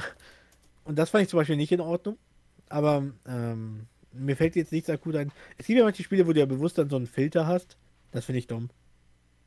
und 0.85 0.97
das 0.97 1.09
fand 1.09 1.23
ich 1.23 1.29
zum 1.29 1.37
Beispiel 1.39 1.57
nicht 1.57 1.71
in 1.71 1.81
Ordnung. 1.81 2.17
Aber 2.69 3.03
ähm, 3.27 3.87
mir 4.13 4.35
fällt 4.35 4.55
jetzt 4.55 4.71
nichts 4.71 4.89
akut 4.89 5.15
ein. 5.15 5.31
Es 5.57 5.67
gibt 5.67 5.79
ja 5.79 5.85
manche 5.85 6.03
Spiele, 6.03 6.27
wo 6.27 6.33
du 6.33 6.39
ja 6.39 6.45
bewusst 6.45 6.77
dann 6.77 6.89
so 6.89 6.97
einen 6.97 7.07
Filter 7.07 7.47
hast. 7.47 7.77
Das 8.11 8.25
finde 8.25 8.39
ich 8.39 8.47
dumm. 8.47 8.69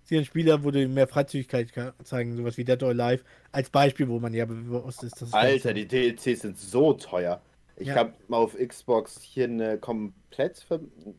Es 0.02 0.08
gibt 0.08 0.26
Spieler, 0.26 0.64
wo 0.64 0.70
du 0.70 0.86
mehr 0.88 1.06
Freizügigkeit 1.06 1.72
zeigen, 2.02 2.36
sowas 2.36 2.56
wie 2.56 2.64
Dead 2.64 2.82
or 2.82 2.90
Alive, 2.90 3.22
als 3.52 3.70
Beispiel, 3.70 4.08
wo 4.08 4.18
man 4.18 4.34
ja 4.34 4.44
bewusst 4.44 5.02
ist, 5.04 5.20
dass 5.22 5.32
Alter, 5.32 5.72
die 5.72 5.86
DLCs 5.86 6.40
sind 6.40 6.58
so 6.58 6.94
teuer. 6.94 7.40
Ich 7.76 7.88
Ja. 7.88 7.94
habe 7.96 8.14
mal 8.28 8.38
auf 8.38 8.56
Xbox 8.56 9.20
hier 9.22 9.44
eine 9.44 9.78
komplett, 9.78 10.66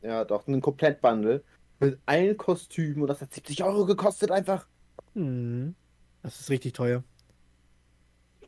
ja 0.02 0.26
doch, 0.26 0.48
einen 0.48 0.62
Komplettbundle 0.62 1.44
mit 1.80 1.98
allen 2.06 2.38
Kostümen 2.38 3.02
und 3.02 3.08
das 3.08 3.22
hat 3.22 3.34
70 3.34 3.64
Euro 3.64 3.86
gekostet 3.86 4.30
einfach. 4.30 4.68
Hm, 5.16 5.74
das 6.22 6.40
ist 6.40 6.50
richtig 6.50 6.74
teuer. 6.74 7.04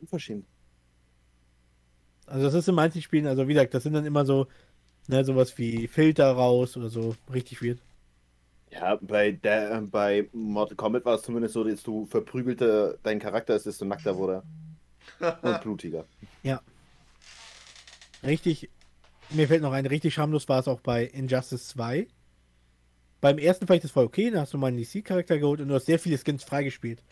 Unverschämt. 0.00 0.46
Also 2.26 2.44
das 2.46 2.54
ist 2.54 2.68
in 2.68 2.74
manchen 2.74 3.02
Spielen, 3.02 3.26
also 3.26 3.46
wie 3.48 3.54
gesagt, 3.54 3.74
das 3.74 3.82
sind 3.82 3.92
dann 3.94 4.06
immer 4.06 4.24
so, 4.24 4.46
ne, 5.08 5.24
sowas 5.24 5.58
wie 5.58 5.88
Filter 5.88 6.30
raus 6.32 6.76
oder 6.76 6.88
so, 6.88 7.14
richtig 7.32 7.62
weird. 7.62 7.78
Ja, 8.74 8.98
bei 9.00 9.32
der, 9.32 9.82
bei 9.82 10.28
Mortal 10.32 10.76
Kombat 10.76 11.04
war 11.04 11.14
es 11.14 11.22
zumindest 11.22 11.54
so, 11.54 11.62
dass 11.62 11.82
du 11.82 12.06
verprügelte, 12.06 12.98
dein 13.02 13.20
Charakter 13.20 13.54
ist, 13.54 13.66
desto 13.66 13.84
nackter 13.84 14.16
wurde. 14.16 14.42
Und 15.42 15.60
blutiger. 15.62 16.04
Richtig, 18.24 18.70
mir 19.30 19.48
fällt 19.48 19.62
noch 19.62 19.72
ein, 19.72 19.86
richtig 19.86 20.14
schamlos 20.14 20.48
war 20.48 20.60
es 20.60 20.68
auch 20.68 20.80
bei 20.80 21.04
Injustice 21.04 21.68
2. 21.68 22.06
Beim 23.20 23.38
ersten 23.38 23.66
fand 23.66 23.76
ich 23.76 23.82
das 23.82 23.90
voll 23.90 24.04
okay, 24.04 24.30
da 24.30 24.40
hast 24.40 24.54
du 24.54 24.58
mal 24.58 24.68
einen 24.68 24.78
DC-Charakter 24.78 25.38
geholt 25.38 25.60
und 25.60 25.68
du 25.68 25.74
hast 25.74 25.86
sehr 25.86 25.98
viele 25.98 26.18
Skins 26.18 26.44
freigespielt. 26.44 27.02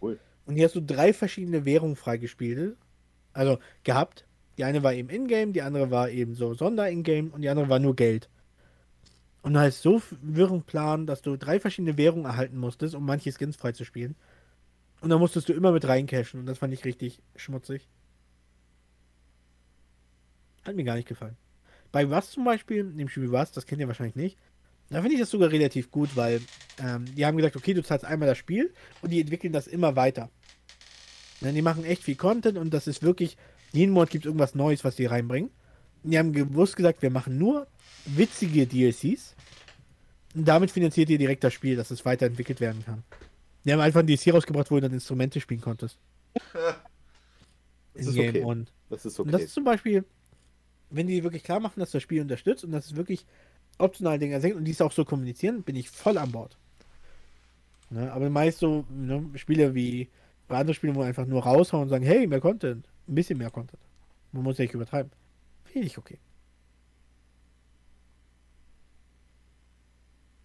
Cool. 0.00 0.18
Und 0.46 0.56
hier 0.56 0.64
hast 0.64 0.74
du 0.74 0.80
drei 0.80 1.12
verschiedene 1.12 1.64
Währungen 1.64 1.96
freigespielt. 1.96 2.76
Also 3.32 3.58
gehabt. 3.84 4.26
Die 4.58 4.64
eine 4.64 4.82
war 4.82 4.92
eben 4.92 5.08
Ingame, 5.08 5.52
die 5.52 5.62
andere 5.62 5.90
war 5.90 6.10
eben 6.10 6.34
so 6.34 6.54
Sonder-Ingame 6.54 7.30
und 7.30 7.42
die 7.42 7.48
andere 7.48 7.68
war 7.68 7.78
nur 7.78 7.94
Geld. 7.94 8.28
Und 9.42 9.54
da 9.54 9.66
ist 9.66 9.82
so 9.82 10.02
wirren 10.20 10.62
Plan, 10.62 11.06
dass 11.06 11.22
du 11.22 11.36
drei 11.36 11.60
verschiedene 11.60 11.96
Währungen 11.96 12.26
erhalten 12.26 12.58
musstest, 12.58 12.94
um 12.94 13.06
manche 13.06 13.32
Skins 13.32 13.56
freizuspielen. 13.56 14.16
Und 15.00 15.08
da 15.08 15.18
musstest 15.18 15.48
du 15.48 15.54
immer 15.54 15.72
mit 15.72 15.86
reincashen 15.86 16.40
und 16.40 16.46
das 16.46 16.58
fand 16.58 16.74
ich 16.74 16.84
richtig 16.84 17.22
schmutzig. 17.36 17.88
Hat 20.64 20.76
mir 20.76 20.84
gar 20.84 20.96
nicht 20.96 21.08
gefallen. 21.08 21.36
Bei 21.90 22.10
was 22.10 22.30
zum 22.30 22.44
Beispiel, 22.44 22.80
in 22.80 22.98
dem 22.98 23.08
Spiel 23.08 23.32
was, 23.32 23.50
das 23.52 23.64
kennt 23.64 23.80
ihr 23.80 23.88
wahrscheinlich 23.88 24.16
nicht, 24.16 24.36
Da 24.90 25.00
finde 25.00 25.14
ich 25.14 25.20
das 25.20 25.30
sogar 25.30 25.52
relativ 25.52 25.90
gut, 25.92 26.16
weil 26.16 26.40
ähm, 26.82 27.04
die 27.14 27.24
haben 27.24 27.36
gesagt, 27.36 27.56
okay, 27.56 27.74
du 27.74 27.82
zahlst 27.82 28.04
einmal 28.04 28.28
das 28.28 28.38
Spiel 28.38 28.74
und 29.02 29.10
die 29.10 29.20
entwickeln 29.20 29.52
das 29.52 29.68
immer 29.68 29.94
weiter. 29.94 30.30
Ja, 31.40 31.52
die 31.52 31.62
machen 31.62 31.84
echt 31.84 32.02
viel 32.02 32.16
Content 32.16 32.58
und 32.58 32.74
das 32.74 32.88
ist 32.88 33.02
wirklich, 33.02 33.36
jeden 33.72 33.92
Monat 33.92 34.10
gibt 34.10 34.24
es 34.24 34.26
irgendwas 34.26 34.56
Neues, 34.56 34.84
was 34.84 34.96
die 34.96 35.06
reinbringen. 35.06 35.50
Und 36.02 36.10
die 36.10 36.18
haben 36.18 36.32
gewusst 36.32 36.76
gesagt, 36.76 37.02
wir 37.02 37.10
machen 37.10 37.38
nur 37.38 37.68
witzige 38.06 38.66
DLCs. 38.66 39.34
Und 40.34 40.46
damit 40.46 40.70
finanziert 40.70 41.10
ihr 41.10 41.18
direkt 41.18 41.42
das 41.44 41.52
Spiel, 41.52 41.76
dass 41.76 41.90
es 41.90 42.04
weiterentwickelt 42.04 42.60
werden 42.60 42.84
kann. 42.84 43.02
Die 43.64 43.72
haben 43.72 43.80
einfach 43.80 44.00
ein 44.00 44.06
DLC 44.06 44.32
rausgebracht, 44.32 44.70
wo 44.70 44.76
du 44.76 44.82
dann 44.82 44.92
Instrumente 44.92 45.40
spielen 45.40 45.60
konntest. 45.60 45.98
Das 47.92 48.06
ist 48.06 48.18
okay. 48.18 48.42
Und, 48.42 48.72
Das 48.88 49.04
ist 49.04 49.18
und 49.18 49.28
okay. 49.28 49.32
das 49.32 49.42
ist 49.42 49.54
zum 49.54 49.64
Beispiel, 49.64 50.04
wenn 50.90 51.06
die 51.06 51.22
wirklich 51.22 51.42
klar 51.42 51.60
machen, 51.60 51.80
dass 51.80 51.90
das 51.90 52.02
Spiel 52.02 52.22
unterstützt 52.22 52.64
und 52.64 52.70
dass 52.70 52.86
es 52.86 52.96
wirklich 52.96 53.26
optional 53.78 54.18
Dinger 54.18 54.40
sind 54.40 54.54
und 54.54 54.64
die 54.64 54.70
es 54.70 54.80
auch 54.80 54.92
so 54.92 55.04
kommunizieren, 55.04 55.62
bin 55.62 55.76
ich 55.76 55.90
voll 55.90 56.16
an 56.18 56.32
Bord. 56.32 56.56
Ne? 57.90 58.12
Aber 58.12 58.30
meist 58.30 58.58
so 58.58 58.84
ne, 58.88 59.28
Spiele 59.34 59.74
wie 59.74 60.08
bei 60.48 60.56
anderen 60.56 60.74
Spielen, 60.74 60.94
wo 60.94 61.02
einfach 61.02 61.26
nur 61.26 61.42
raushauen 61.42 61.84
und 61.84 61.88
sagen, 61.88 62.04
hey, 62.04 62.26
mehr 62.26 62.40
Content, 62.40 62.86
ein 63.08 63.14
bisschen 63.14 63.38
mehr 63.38 63.50
Content. 63.50 63.80
Man 64.32 64.42
muss 64.44 64.58
ja 64.58 64.64
nicht 64.64 64.74
übertreiben. 64.74 65.10
Finde 65.64 65.86
ich 65.86 65.98
okay. 65.98 66.18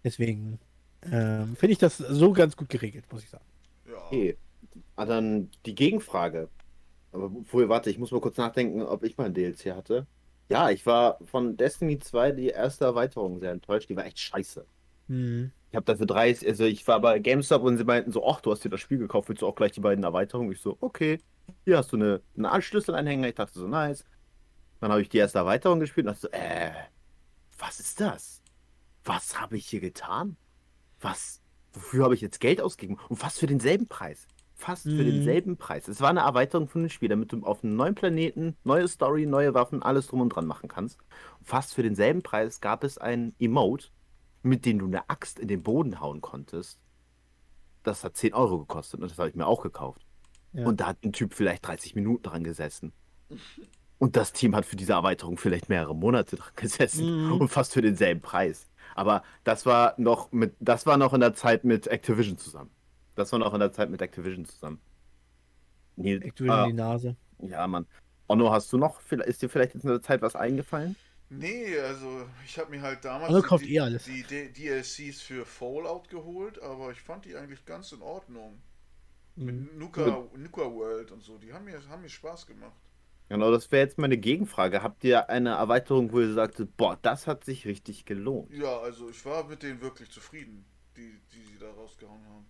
Deswegen 0.06 0.60
ähm, 1.02 1.56
finde 1.56 1.72
ich 1.72 1.78
das 1.78 1.98
so 1.98 2.32
ganz 2.32 2.56
gut 2.56 2.68
geregelt, 2.68 3.06
muss 3.10 3.24
ich 3.24 3.28
sagen. 3.28 3.44
Ja. 3.88 3.96
Okay. 4.06 4.36
Ah, 4.94 5.04
dann 5.04 5.50
die 5.66 5.74
Gegenfrage. 5.74 6.48
Aber 7.10 7.32
vorher, 7.44 7.68
warte, 7.68 7.90
ich 7.90 7.98
muss 7.98 8.12
mal 8.12 8.20
kurz 8.20 8.36
nachdenken, 8.36 8.82
ob 8.82 9.02
ich 9.02 9.18
mal 9.18 9.24
ein 9.24 9.34
DLC 9.34 9.74
hatte. 9.74 10.06
Ja, 10.48 10.70
ich 10.70 10.86
war 10.86 11.18
von 11.24 11.56
Destiny 11.56 11.98
2 11.98 12.30
die 12.30 12.48
erste 12.50 12.84
Erweiterung 12.84 13.40
sehr 13.40 13.50
enttäuscht. 13.50 13.88
Die 13.88 13.96
war 13.96 14.06
echt 14.06 14.20
scheiße. 14.20 14.64
Hm. 15.08 15.50
Ich 15.70 15.74
habe 15.74 15.86
dafür 15.86 16.06
30, 16.06 16.46
also 16.46 16.64
ich 16.64 16.86
war 16.86 17.00
bei 17.00 17.18
GameStop 17.18 17.64
und 17.64 17.76
sie 17.76 17.84
meinten 17.84 18.12
so, 18.12 18.24
ach, 18.24 18.40
du 18.40 18.52
hast 18.52 18.64
dir 18.64 18.70
das 18.70 18.80
Spiel 18.80 18.98
gekauft, 18.98 19.28
willst 19.28 19.42
du 19.42 19.48
auch 19.48 19.56
gleich 19.56 19.72
die 19.72 19.80
beiden 19.80 20.04
Erweiterungen? 20.04 20.52
Ich 20.52 20.60
so, 20.60 20.76
okay. 20.80 21.18
Hier 21.64 21.78
hast 21.78 21.90
du 21.90 21.96
eine, 21.96 22.20
einen 22.36 22.46
Anschlüsselanhänger. 22.46 23.26
Ich 23.26 23.34
dachte 23.34 23.58
so, 23.58 23.66
nice. 23.66 24.04
Dann 24.80 24.92
habe 24.92 25.02
ich 25.02 25.08
die 25.08 25.18
erste 25.18 25.38
Erweiterung 25.38 25.80
gespielt 25.80 26.06
und 26.06 26.12
dachte 26.12 26.28
so, 26.28 26.28
äh, 26.30 26.70
was 27.58 27.80
ist 27.80 28.00
das? 28.00 28.40
Was 29.06 29.40
habe 29.40 29.56
ich 29.56 29.66
hier 29.66 29.80
getan? 29.80 30.36
Was? 31.00 31.40
Wofür 31.72 32.04
habe 32.04 32.14
ich 32.14 32.20
jetzt 32.20 32.40
Geld 32.40 32.60
ausgegeben? 32.60 32.98
Und 33.08 33.16
fast 33.16 33.38
für 33.38 33.46
denselben 33.46 33.86
Preis. 33.86 34.26
Fast 34.54 34.82
für 34.84 34.88
Mhm. 34.90 35.04
denselben 35.04 35.56
Preis. 35.58 35.86
Es 35.86 36.00
war 36.00 36.10
eine 36.10 36.20
Erweiterung 36.20 36.66
von 36.68 36.82
dem 36.82 36.88
Spiel, 36.90 37.08
damit 37.10 37.30
du 37.32 37.44
auf 37.44 37.62
einem 37.62 37.76
neuen 37.76 37.94
Planeten, 37.94 38.56
neue 38.64 38.88
Story, 38.88 39.26
neue 39.26 39.54
Waffen, 39.54 39.82
alles 39.82 40.08
drum 40.08 40.22
und 40.22 40.30
dran 40.30 40.46
machen 40.46 40.68
kannst. 40.68 40.98
Und 41.38 41.46
fast 41.46 41.74
für 41.74 41.82
denselben 41.82 42.22
Preis 42.22 42.60
gab 42.60 42.82
es 42.82 42.98
ein 42.98 43.34
Emote, 43.38 43.88
mit 44.42 44.64
dem 44.64 44.78
du 44.78 44.86
eine 44.86 45.08
Axt 45.08 45.38
in 45.38 45.48
den 45.48 45.62
Boden 45.62 46.00
hauen 46.00 46.20
konntest. 46.20 46.80
Das 47.82 48.02
hat 48.02 48.16
10 48.16 48.34
Euro 48.34 48.58
gekostet 48.60 49.00
und 49.00 49.10
das 49.10 49.18
habe 49.18 49.28
ich 49.28 49.34
mir 49.36 49.46
auch 49.46 49.62
gekauft. 49.62 50.04
Ja. 50.54 50.66
Und 50.66 50.80
da 50.80 50.86
hat 50.88 51.04
ein 51.04 51.12
Typ 51.12 51.34
vielleicht 51.34 51.66
30 51.66 51.94
Minuten 51.94 52.22
dran 52.22 52.42
gesessen. 52.42 52.92
Und 53.98 54.16
das 54.16 54.32
Team 54.32 54.56
hat 54.56 54.64
für 54.64 54.76
diese 54.76 54.92
Erweiterung 54.94 55.36
vielleicht 55.36 55.68
mehrere 55.68 55.94
Monate 55.94 56.36
dran 56.36 56.52
gesessen 56.56 57.26
Mhm. 57.26 57.32
und 57.40 57.48
fast 57.48 57.74
für 57.74 57.82
denselben 57.82 58.20
Preis. 58.22 58.68
Aber 58.96 59.22
das 59.44 59.66
war 59.66 59.94
noch 59.98 60.32
mit, 60.32 60.56
das 60.58 60.86
war 60.86 60.96
noch 60.96 61.12
in 61.12 61.20
der 61.20 61.34
Zeit 61.34 61.64
mit 61.64 61.86
Activision 61.86 62.38
zusammen. 62.38 62.70
Das 63.14 63.30
war 63.30 63.38
noch 63.38 63.52
in 63.52 63.60
der 63.60 63.70
Zeit 63.70 63.90
mit 63.90 64.00
Activision 64.00 64.46
zusammen. 64.46 64.80
Nee, 65.96 66.14
Activision 66.14 66.50
ah, 66.50 66.66
die 66.66 66.72
Nase. 66.72 67.16
ja, 67.38 67.66
Mann. 67.66 67.86
Onno, 68.26 68.50
hast 68.50 68.72
du 68.72 68.78
noch, 68.78 69.00
ist 69.12 69.42
dir 69.42 69.48
vielleicht 69.50 69.74
jetzt 69.74 69.84
in 69.84 69.90
der 69.90 70.02
Zeit 70.02 70.22
was 70.22 70.34
eingefallen? 70.34 70.96
Nee, 71.28 71.78
also 71.78 72.26
ich 72.44 72.58
habe 72.58 72.70
mir 72.70 72.80
halt 72.82 73.04
damals 73.04 73.34
Also 73.34 73.42
kauft 73.42 73.64
die, 73.66 73.74
eh 73.74 73.80
alles. 73.80 74.04
die, 74.04 74.24
die 74.24 74.52
DLCs 74.52 75.20
für 75.20 75.44
Fallout 75.44 76.08
geholt, 76.08 76.60
aber 76.62 76.90
ich 76.92 77.00
fand 77.02 77.24
die 77.26 77.36
eigentlich 77.36 77.64
ganz 77.66 77.92
in 77.92 78.00
Ordnung. 78.00 78.62
Mhm. 79.36 79.44
Mit 79.44 79.78
Nuka, 79.78 80.28
Nuka 80.36 80.62
World 80.72 81.10
und 81.12 81.22
so, 81.22 81.36
die 81.38 81.52
haben 81.52 81.64
mir, 81.66 81.86
haben 81.88 82.02
mir 82.02 82.08
Spaß 82.08 82.46
gemacht. 82.46 82.85
Genau, 83.28 83.50
das 83.50 83.72
wäre 83.72 83.84
jetzt 83.84 83.98
meine 83.98 84.16
Gegenfrage. 84.18 84.82
Habt 84.82 85.02
ihr 85.02 85.28
eine 85.28 85.50
Erweiterung, 85.50 86.12
wo 86.12 86.20
ihr 86.20 86.32
sagtet, 86.32 86.76
boah, 86.76 86.96
das 87.02 87.26
hat 87.26 87.44
sich 87.44 87.66
richtig 87.66 88.04
gelohnt? 88.04 88.52
Ja, 88.52 88.78
also 88.78 89.10
ich 89.10 89.24
war 89.24 89.44
mit 89.44 89.62
denen 89.62 89.80
wirklich 89.80 90.10
zufrieden, 90.10 90.64
die, 90.96 91.18
die 91.34 91.42
sie 91.44 91.58
da 91.58 91.70
rausgehauen 91.72 92.24
haben. 92.28 92.46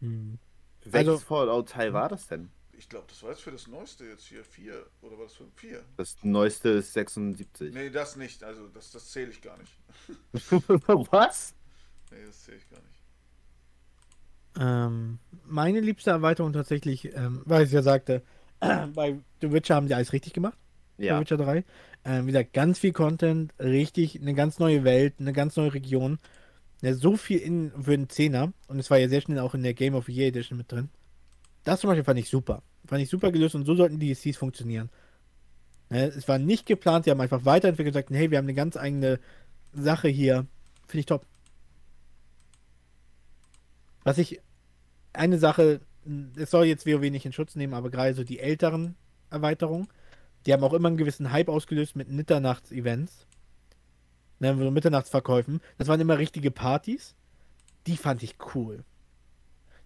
Hm. 0.00 0.38
Welches 0.84 1.08
Also- 1.08 1.24
Fallout-Teil 1.24 1.92
war 1.92 2.08
das 2.08 2.26
denn? 2.28 2.50
Ich 2.76 2.88
glaube, 2.88 3.06
das 3.08 3.22
war 3.22 3.30
jetzt 3.30 3.42
für 3.42 3.52
das 3.52 3.68
Neueste 3.68 4.04
jetzt 4.04 4.26
hier, 4.26 4.42
4. 4.42 4.84
Oder 5.02 5.16
war 5.16 5.24
das 5.26 5.34
für 5.34 5.46
4? 5.54 5.80
Das 5.96 6.16
neueste 6.24 6.70
ist 6.70 6.92
76. 6.92 7.72
Nee, 7.72 7.88
das 7.88 8.16
nicht, 8.16 8.42
also 8.42 8.66
das, 8.68 8.90
das 8.90 9.10
zähle 9.12 9.30
ich 9.30 9.40
gar 9.40 9.56
nicht. 9.58 9.72
was? 11.12 11.54
Nee, 12.10 12.24
das 12.26 12.42
zähle 12.42 12.56
ich 12.56 12.68
gar 12.68 12.80
nicht. 12.80 12.94
Ähm, 14.58 15.18
meine 15.46 15.80
liebste 15.80 16.10
Erweiterung 16.10 16.52
tatsächlich, 16.52 17.14
ähm, 17.14 17.42
weil 17.44 17.64
ich 17.64 17.72
ja 17.72 17.82
sagte, 17.82 18.22
bei 18.94 19.18
The 19.40 19.52
Witcher 19.52 19.74
haben 19.74 19.88
die 19.88 19.94
alles 19.94 20.12
richtig 20.12 20.32
gemacht. 20.32 20.58
Ja. 20.98 21.20
Witcher 21.20 21.36
3. 21.36 21.64
Ähm, 22.04 22.26
wie 22.26 22.32
gesagt, 22.32 22.52
ganz 22.52 22.78
viel 22.78 22.92
Content, 22.92 23.52
richtig, 23.58 24.20
eine 24.20 24.34
ganz 24.34 24.58
neue 24.58 24.84
Welt, 24.84 25.14
eine 25.18 25.32
ganz 25.32 25.56
neue 25.56 25.74
Region. 25.74 26.18
Ja, 26.82 26.94
so 26.94 27.16
viel 27.16 27.38
in 27.38 27.72
für 27.82 27.94
einen 27.94 28.08
Zehner. 28.08 28.52
Und 28.68 28.78
es 28.78 28.90
war 28.90 28.98
ja 28.98 29.08
sehr 29.08 29.20
schnell 29.20 29.38
auch 29.38 29.54
in 29.54 29.62
der 29.62 29.74
Game 29.74 29.94
of 29.94 30.06
the 30.06 30.12
Year 30.12 30.28
Edition 30.28 30.58
mit 30.58 30.70
drin. 30.70 30.90
Das 31.64 31.80
zum 31.80 31.88
Beispiel 31.88 32.04
fand 32.04 32.18
ich 32.18 32.28
super. 32.28 32.62
Fand 32.86 33.02
ich 33.02 33.08
super 33.08 33.32
gelöst 33.32 33.54
und 33.54 33.64
so 33.64 33.74
sollten 33.74 33.98
die 33.98 34.14
DLCs 34.14 34.36
funktionieren. 34.36 34.90
Ja, 35.90 36.04
es 36.06 36.28
war 36.28 36.38
nicht 36.38 36.66
geplant, 36.66 37.06
die 37.06 37.10
haben 37.10 37.20
einfach 37.20 37.44
weiterentwickelt 37.44 37.94
und 37.94 38.02
gesagt, 38.02 38.18
hey, 38.18 38.30
wir 38.30 38.38
haben 38.38 38.44
eine 38.44 38.54
ganz 38.54 38.76
eigene 38.76 39.18
Sache 39.72 40.08
hier. 40.08 40.46
Finde 40.86 41.00
ich 41.00 41.06
top. 41.06 41.26
Was 44.02 44.18
ich, 44.18 44.40
eine 45.14 45.38
Sache, 45.38 45.80
es 46.36 46.50
soll 46.50 46.66
jetzt 46.66 46.86
WoW 46.86 47.10
nicht 47.10 47.26
in 47.26 47.32
Schutz 47.32 47.54
nehmen, 47.56 47.74
aber 47.74 47.90
gerade 47.90 48.14
so 48.14 48.24
die 48.24 48.38
älteren 48.38 48.96
Erweiterungen, 49.30 49.88
die 50.46 50.52
haben 50.52 50.62
auch 50.62 50.74
immer 50.74 50.88
einen 50.88 50.96
gewissen 50.96 51.32
Hype 51.32 51.48
ausgelöst 51.48 51.96
mit 51.96 52.08
Mitternachts-Events. 52.08 53.26
Ne, 54.40 54.56
so 54.58 54.70
Mitternachtsverkäufen. 54.70 55.60
Das 55.78 55.88
waren 55.88 56.00
immer 56.00 56.18
richtige 56.18 56.50
Partys. 56.50 57.14
Die 57.86 57.96
fand 57.96 58.22
ich 58.22 58.36
cool. 58.54 58.84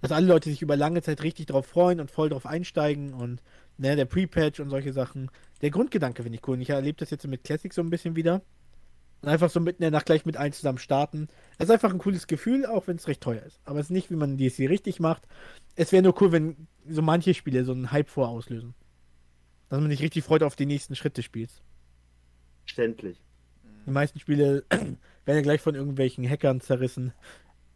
Dass 0.01 0.13
alle 0.13 0.27
Leute 0.27 0.49
sich 0.49 0.63
über 0.63 0.77
lange 0.77 1.03
Zeit 1.03 1.23
richtig 1.23 1.47
drauf 1.47 1.67
freuen 1.67 2.01
und 2.01 2.11
voll 2.11 2.31
drauf 2.31 2.47
einsteigen 2.47 3.13
und 3.13 3.43
ne, 3.77 3.95
der 3.95 4.05
Pre-Patch 4.05 4.61
und 4.61 4.71
solche 4.71 4.93
Sachen. 4.93 5.31
Der 5.61 5.71
Grundgedanke 5.71 6.23
finde 6.23 6.39
ich 6.39 6.49
cool. 6.49 6.55
Und 6.55 6.63
ich 6.63 6.71
erlebe 6.71 6.99
das 6.99 7.11
jetzt 7.11 7.27
mit 7.27 7.45
Classic 7.45 7.73
so 7.73 7.83
ein 7.83 7.91
bisschen 7.91 8.17
wieder. 8.17 8.43
Und 9.21 9.29
einfach 9.29 9.51
so 9.51 9.59
mitten 9.59 9.83
in 9.83 9.91
der 9.91 9.99
Nacht 9.99 10.07
gleich 10.07 10.25
mit 10.25 10.37
allen 10.37 10.53
zusammen 10.53 10.79
starten. 10.79 11.29
Das 11.59 11.69
ist 11.69 11.73
einfach 11.73 11.93
ein 11.93 11.99
cooles 11.99 12.27
Gefühl, 12.29 12.67
auch 12.67 12.87
wenn 12.87 12.97
es 12.97 13.09
recht 13.09 13.21
teuer 13.21 13.43
ist. 13.43 13.61
Aber 13.65 13.81
es 13.81 13.87
ist 13.87 13.91
nicht, 13.91 14.11
wie 14.11 14.17
man 14.17 14.37
die 14.37 14.49
DLC 14.49 14.71
richtig 14.71 15.01
macht. 15.01 15.27
Es 15.75 15.91
wäre 15.91 16.03
nur 16.03 16.21
cool, 16.23 16.31
wenn 16.31 16.69
so 16.89 17.03
manche 17.03 17.35
Spiele 17.35 17.65
so 17.65 17.73
einen 17.73 17.91
Hype 17.91 18.09
vorauslösen. 18.09 18.75
Dass 19.69 19.81
man 19.81 19.91
sich 19.91 20.03
richtig 20.03 20.25
freut 20.25 20.43
auf 20.43 20.57
die 20.57 20.67
nächsten 20.67 20.95
Schritte 20.95 21.17
des 21.17 21.25
Spiels. 21.25 21.63
Verständlich. 22.63 23.21
Die 23.87 23.91
meisten 23.91 24.21
Spiele 24.21 24.65
werden 24.71 24.97
ja 25.27 25.41
gleich 25.41 25.61
von 25.61 25.75
irgendwelchen 25.75 26.29
Hackern 26.29 26.61
zerrissen. 26.61 27.13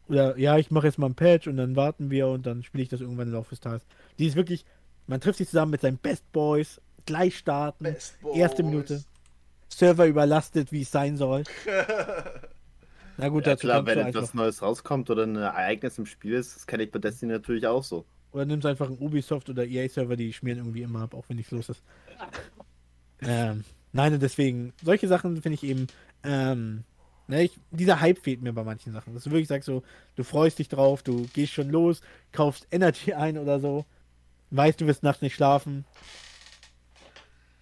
Oder 0.08 0.36
ja, 0.38 0.58
ich 0.58 0.70
mache 0.70 0.86
jetzt 0.86 0.98
mal 0.98 1.06
ein 1.06 1.14
Patch 1.14 1.48
und 1.48 1.56
dann 1.56 1.74
warten 1.76 2.10
wir 2.10 2.28
und 2.28 2.46
dann 2.46 2.62
spiele 2.62 2.82
ich 2.82 2.88
das 2.88 3.00
irgendwann 3.00 3.28
im 3.28 3.34
Laufe 3.34 3.50
des 3.50 3.60
Tages. 3.60 3.86
Die 4.18 4.26
ist 4.26 4.36
wirklich, 4.36 4.64
man 5.06 5.20
trifft 5.20 5.38
sich 5.38 5.48
zusammen 5.48 5.70
mit 5.70 5.80
seinen 5.80 5.98
Best 5.98 6.30
Boys, 6.32 6.80
gleich 7.06 7.36
starten, 7.38 7.84
Best 7.84 8.18
erste 8.34 8.62
Boys. 8.62 8.72
Minute, 8.72 9.04
Server 9.78 10.06
überlastet, 10.06 10.72
wie 10.72 10.82
es 10.82 10.90
sein 10.90 11.16
soll. 11.16 11.44
Na 13.16 13.28
gut, 13.28 13.46
Ja, 13.46 13.52
dazu 13.52 13.66
klar, 13.66 13.84
wenn 13.86 13.98
etwas. 13.98 14.34
Neues 14.34 14.62
rauskommt 14.62 15.10
oder 15.10 15.24
ein 15.24 15.36
Ereignis 15.36 15.98
im 15.98 16.06
Spiel 16.06 16.34
ist, 16.34 16.56
das 16.56 16.66
kenne 16.66 16.84
ich 16.84 16.90
bei 16.90 16.98
Destiny 16.98 17.32
natürlich 17.32 17.66
auch 17.66 17.84
so. 17.84 18.04
Oder 18.32 18.46
nimmst 18.46 18.66
einfach 18.66 18.86
einen 18.86 18.98
Ubisoft 18.98 19.50
oder 19.50 19.66
EA-Server, 19.66 20.16
die 20.16 20.32
schmieren 20.32 20.58
irgendwie 20.58 20.82
immer 20.82 21.02
ab, 21.02 21.14
auch 21.14 21.28
wenn 21.28 21.36
nichts 21.36 21.52
los 21.52 21.68
ist. 21.68 21.82
ähm, 23.20 23.64
nein, 23.92 24.14
und 24.14 24.22
deswegen, 24.22 24.72
solche 24.82 25.08
Sachen 25.08 25.42
finde 25.42 25.54
ich 25.54 25.64
eben, 25.64 25.86
ähm, 26.24 26.84
ne, 27.28 27.42
ich, 27.42 27.58
dieser 27.70 28.00
Hype 28.00 28.18
fehlt 28.18 28.40
mir 28.40 28.54
bei 28.54 28.64
manchen 28.64 28.92
Sachen. 28.92 29.12
Dass 29.12 29.24
du 29.24 29.30
wirklich 29.30 29.48
sagst 29.48 29.66
so, 29.66 29.82
du 30.16 30.24
freust 30.24 30.58
dich 30.58 30.68
drauf, 30.68 31.02
du 31.02 31.26
gehst 31.34 31.52
schon 31.52 31.68
los, 31.68 32.00
kaufst 32.32 32.66
Energy 32.70 33.12
ein 33.14 33.36
oder 33.36 33.60
so, 33.60 33.84
weißt, 34.50 34.80
du 34.80 34.86
wirst 34.86 35.02
nachts 35.02 35.20
nicht 35.20 35.34
schlafen. 35.34 35.84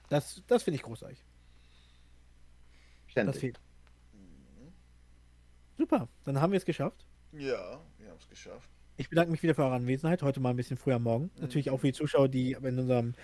Das, 0.08 0.42
das 0.46 0.62
finde 0.62 0.76
ich 0.76 0.82
großartig. 0.82 1.18
Das 3.14 3.24
Verständlich. 3.36 3.40
fehlt. 3.40 3.60
Super, 5.76 6.08
dann 6.24 6.40
haben 6.40 6.52
wir 6.52 6.58
es 6.58 6.64
geschafft. 6.64 7.06
Ja, 7.32 7.80
wir 7.98 8.08
haben 8.10 8.18
es 8.18 8.28
geschafft. 8.28 8.68
Ich 8.96 9.08
bedanke 9.08 9.30
mich 9.30 9.42
wieder 9.42 9.54
für 9.54 9.62
eure 9.64 9.74
Anwesenheit. 9.74 10.22
Heute 10.22 10.40
mal 10.40 10.50
ein 10.50 10.56
bisschen 10.56 10.76
früher 10.76 10.96
am 10.96 11.04
Morgen. 11.04 11.30
Natürlich 11.40 11.70
auch 11.70 11.78
für 11.80 11.86
die 11.86 11.92
Zuschauer, 11.94 12.28
die 12.28 12.52
in 12.52 12.78
unserem 12.78 13.14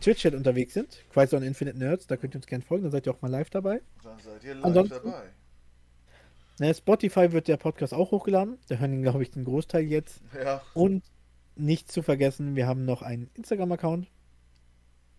Twitch-Chat 0.00 0.34
unterwegs 0.34 0.74
sind. 0.74 1.04
Quasi 1.10 1.36
on 1.36 1.42
Infinite 1.44 1.78
Nerds. 1.78 2.06
Da 2.08 2.16
könnt 2.16 2.34
ihr 2.34 2.38
uns 2.38 2.46
gerne 2.46 2.64
folgen. 2.64 2.82
Dann 2.82 2.90
seid 2.92 3.06
ihr 3.06 3.12
auch 3.12 3.22
mal 3.22 3.30
live 3.30 3.50
dabei. 3.50 3.80
Dann 4.02 4.18
seid 4.18 4.42
ihr 4.42 4.54
live 4.56 4.64
Ansonsten- 4.64 4.94
dabei. 5.04 5.22
Ne, 6.58 6.74
Spotify 6.74 7.32
wird 7.32 7.46
der 7.48 7.56
Podcast 7.56 7.94
auch 7.94 8.10
hochgeladen. 8.10 8.58
Da 8.68 8.76
hören 8.76 8.92
ihn, 8.94 9.02
glaube 9.02 9.22
ich, 9.22 9.30
den 9.30 9.44
Großteil 9.44 9.84
jetzt. 9.84 10.20
Ja, 10.34 10.60
Und 10.74 11.04
nicht 11.54 11.90
zu 11.92 12.02
vergessen, 12.02 12.56
wir 12.56 12.66
haben 12.66 12.84
noch 12.84 13.02
einen 13.02 13.30
Instagram-Account. 13.34 14.08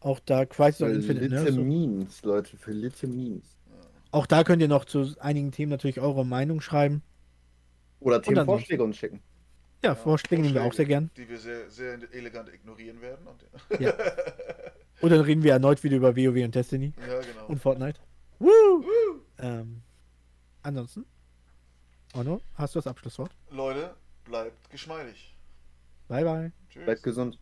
Auch 0.02 0.20
da 0.20 0.46
Crisis 0.46 0.82
on 0.82 0.90
Für 0.90 0.96
Infinite 0.96 1.26
Little 1.28 1.44
Nerds. 1.44 1.58
Memes, 1.58 2.24
Leute, 2.24 2.58
für 2.58 2.72
Little 2.72 3.08
Memes. 3.10 3.58
Auch 4.14 4.28
da 4.28 4.44
könnt 4.44 4.62
ihr 4.62 4.68
noch 4.68 4.86
zu 4.86 5.16
einigen 5.20 5.52
Themen 5.52 5.72
natürlich 5.72 6.00
eure 6.00 6.24
Meinung 6.24 6.62
schreiben. 6.62 7.02
Oder 8.00 8.22
Themenvorschläge 8.22 8.84
uns 8.84 8.96
schicken. 8.96 9.24
Ja, 9.84 9.96
Vorschläge 9.96 10.44
nehmen 10.44 10.54
wir 10.54 10.64
auch 10.64 10.74
sehr 10.74 10.86
gern. 10.86 11.10
Die 11.18 11.28
wir 11.28 11.40
sehr, 11.40 11.68
sehr 11.72 11.98
elegant 12.14 12.48
ignorieren 12.54 13.02
werden. 13.02 13.26
Und, 13.26 13.82
Ja. 13.82 13.92
Und 15.02 15.10
dann 15.10 15.22
reden 15.22 15.42
wir 15.42 15.54
erneut 15.54 15.84
wieder 15.84 15.98
über 15.98 16.16
WoW 16.16 16.46
und 16.46 16.54
Destiny 16.54 16.94
ja, 17.08 17.22
genau. 17.22 17.48
und 17.48 17.60
Fortnite. 17.60 18.00
Woo! 18.38 18.86
Ähm, 19.40 19.82
ansonsten, 20.62 21.06
Onno, 22.14 22.40
hast 22.54 22.76
du 22.76 22.80
das 22.80 22.88
Abschlusswort? 22.88 23.32
Leute, 23.50 23.96
bleibt 24.26 24.70
geschmeidig. 24.70 25.36
Bye, 26.08 26.24
bye. 26.24 26.52
Tschüss. 26.70 26.86
Bleibt 26.86 27.02
gesund. 27.02 27.40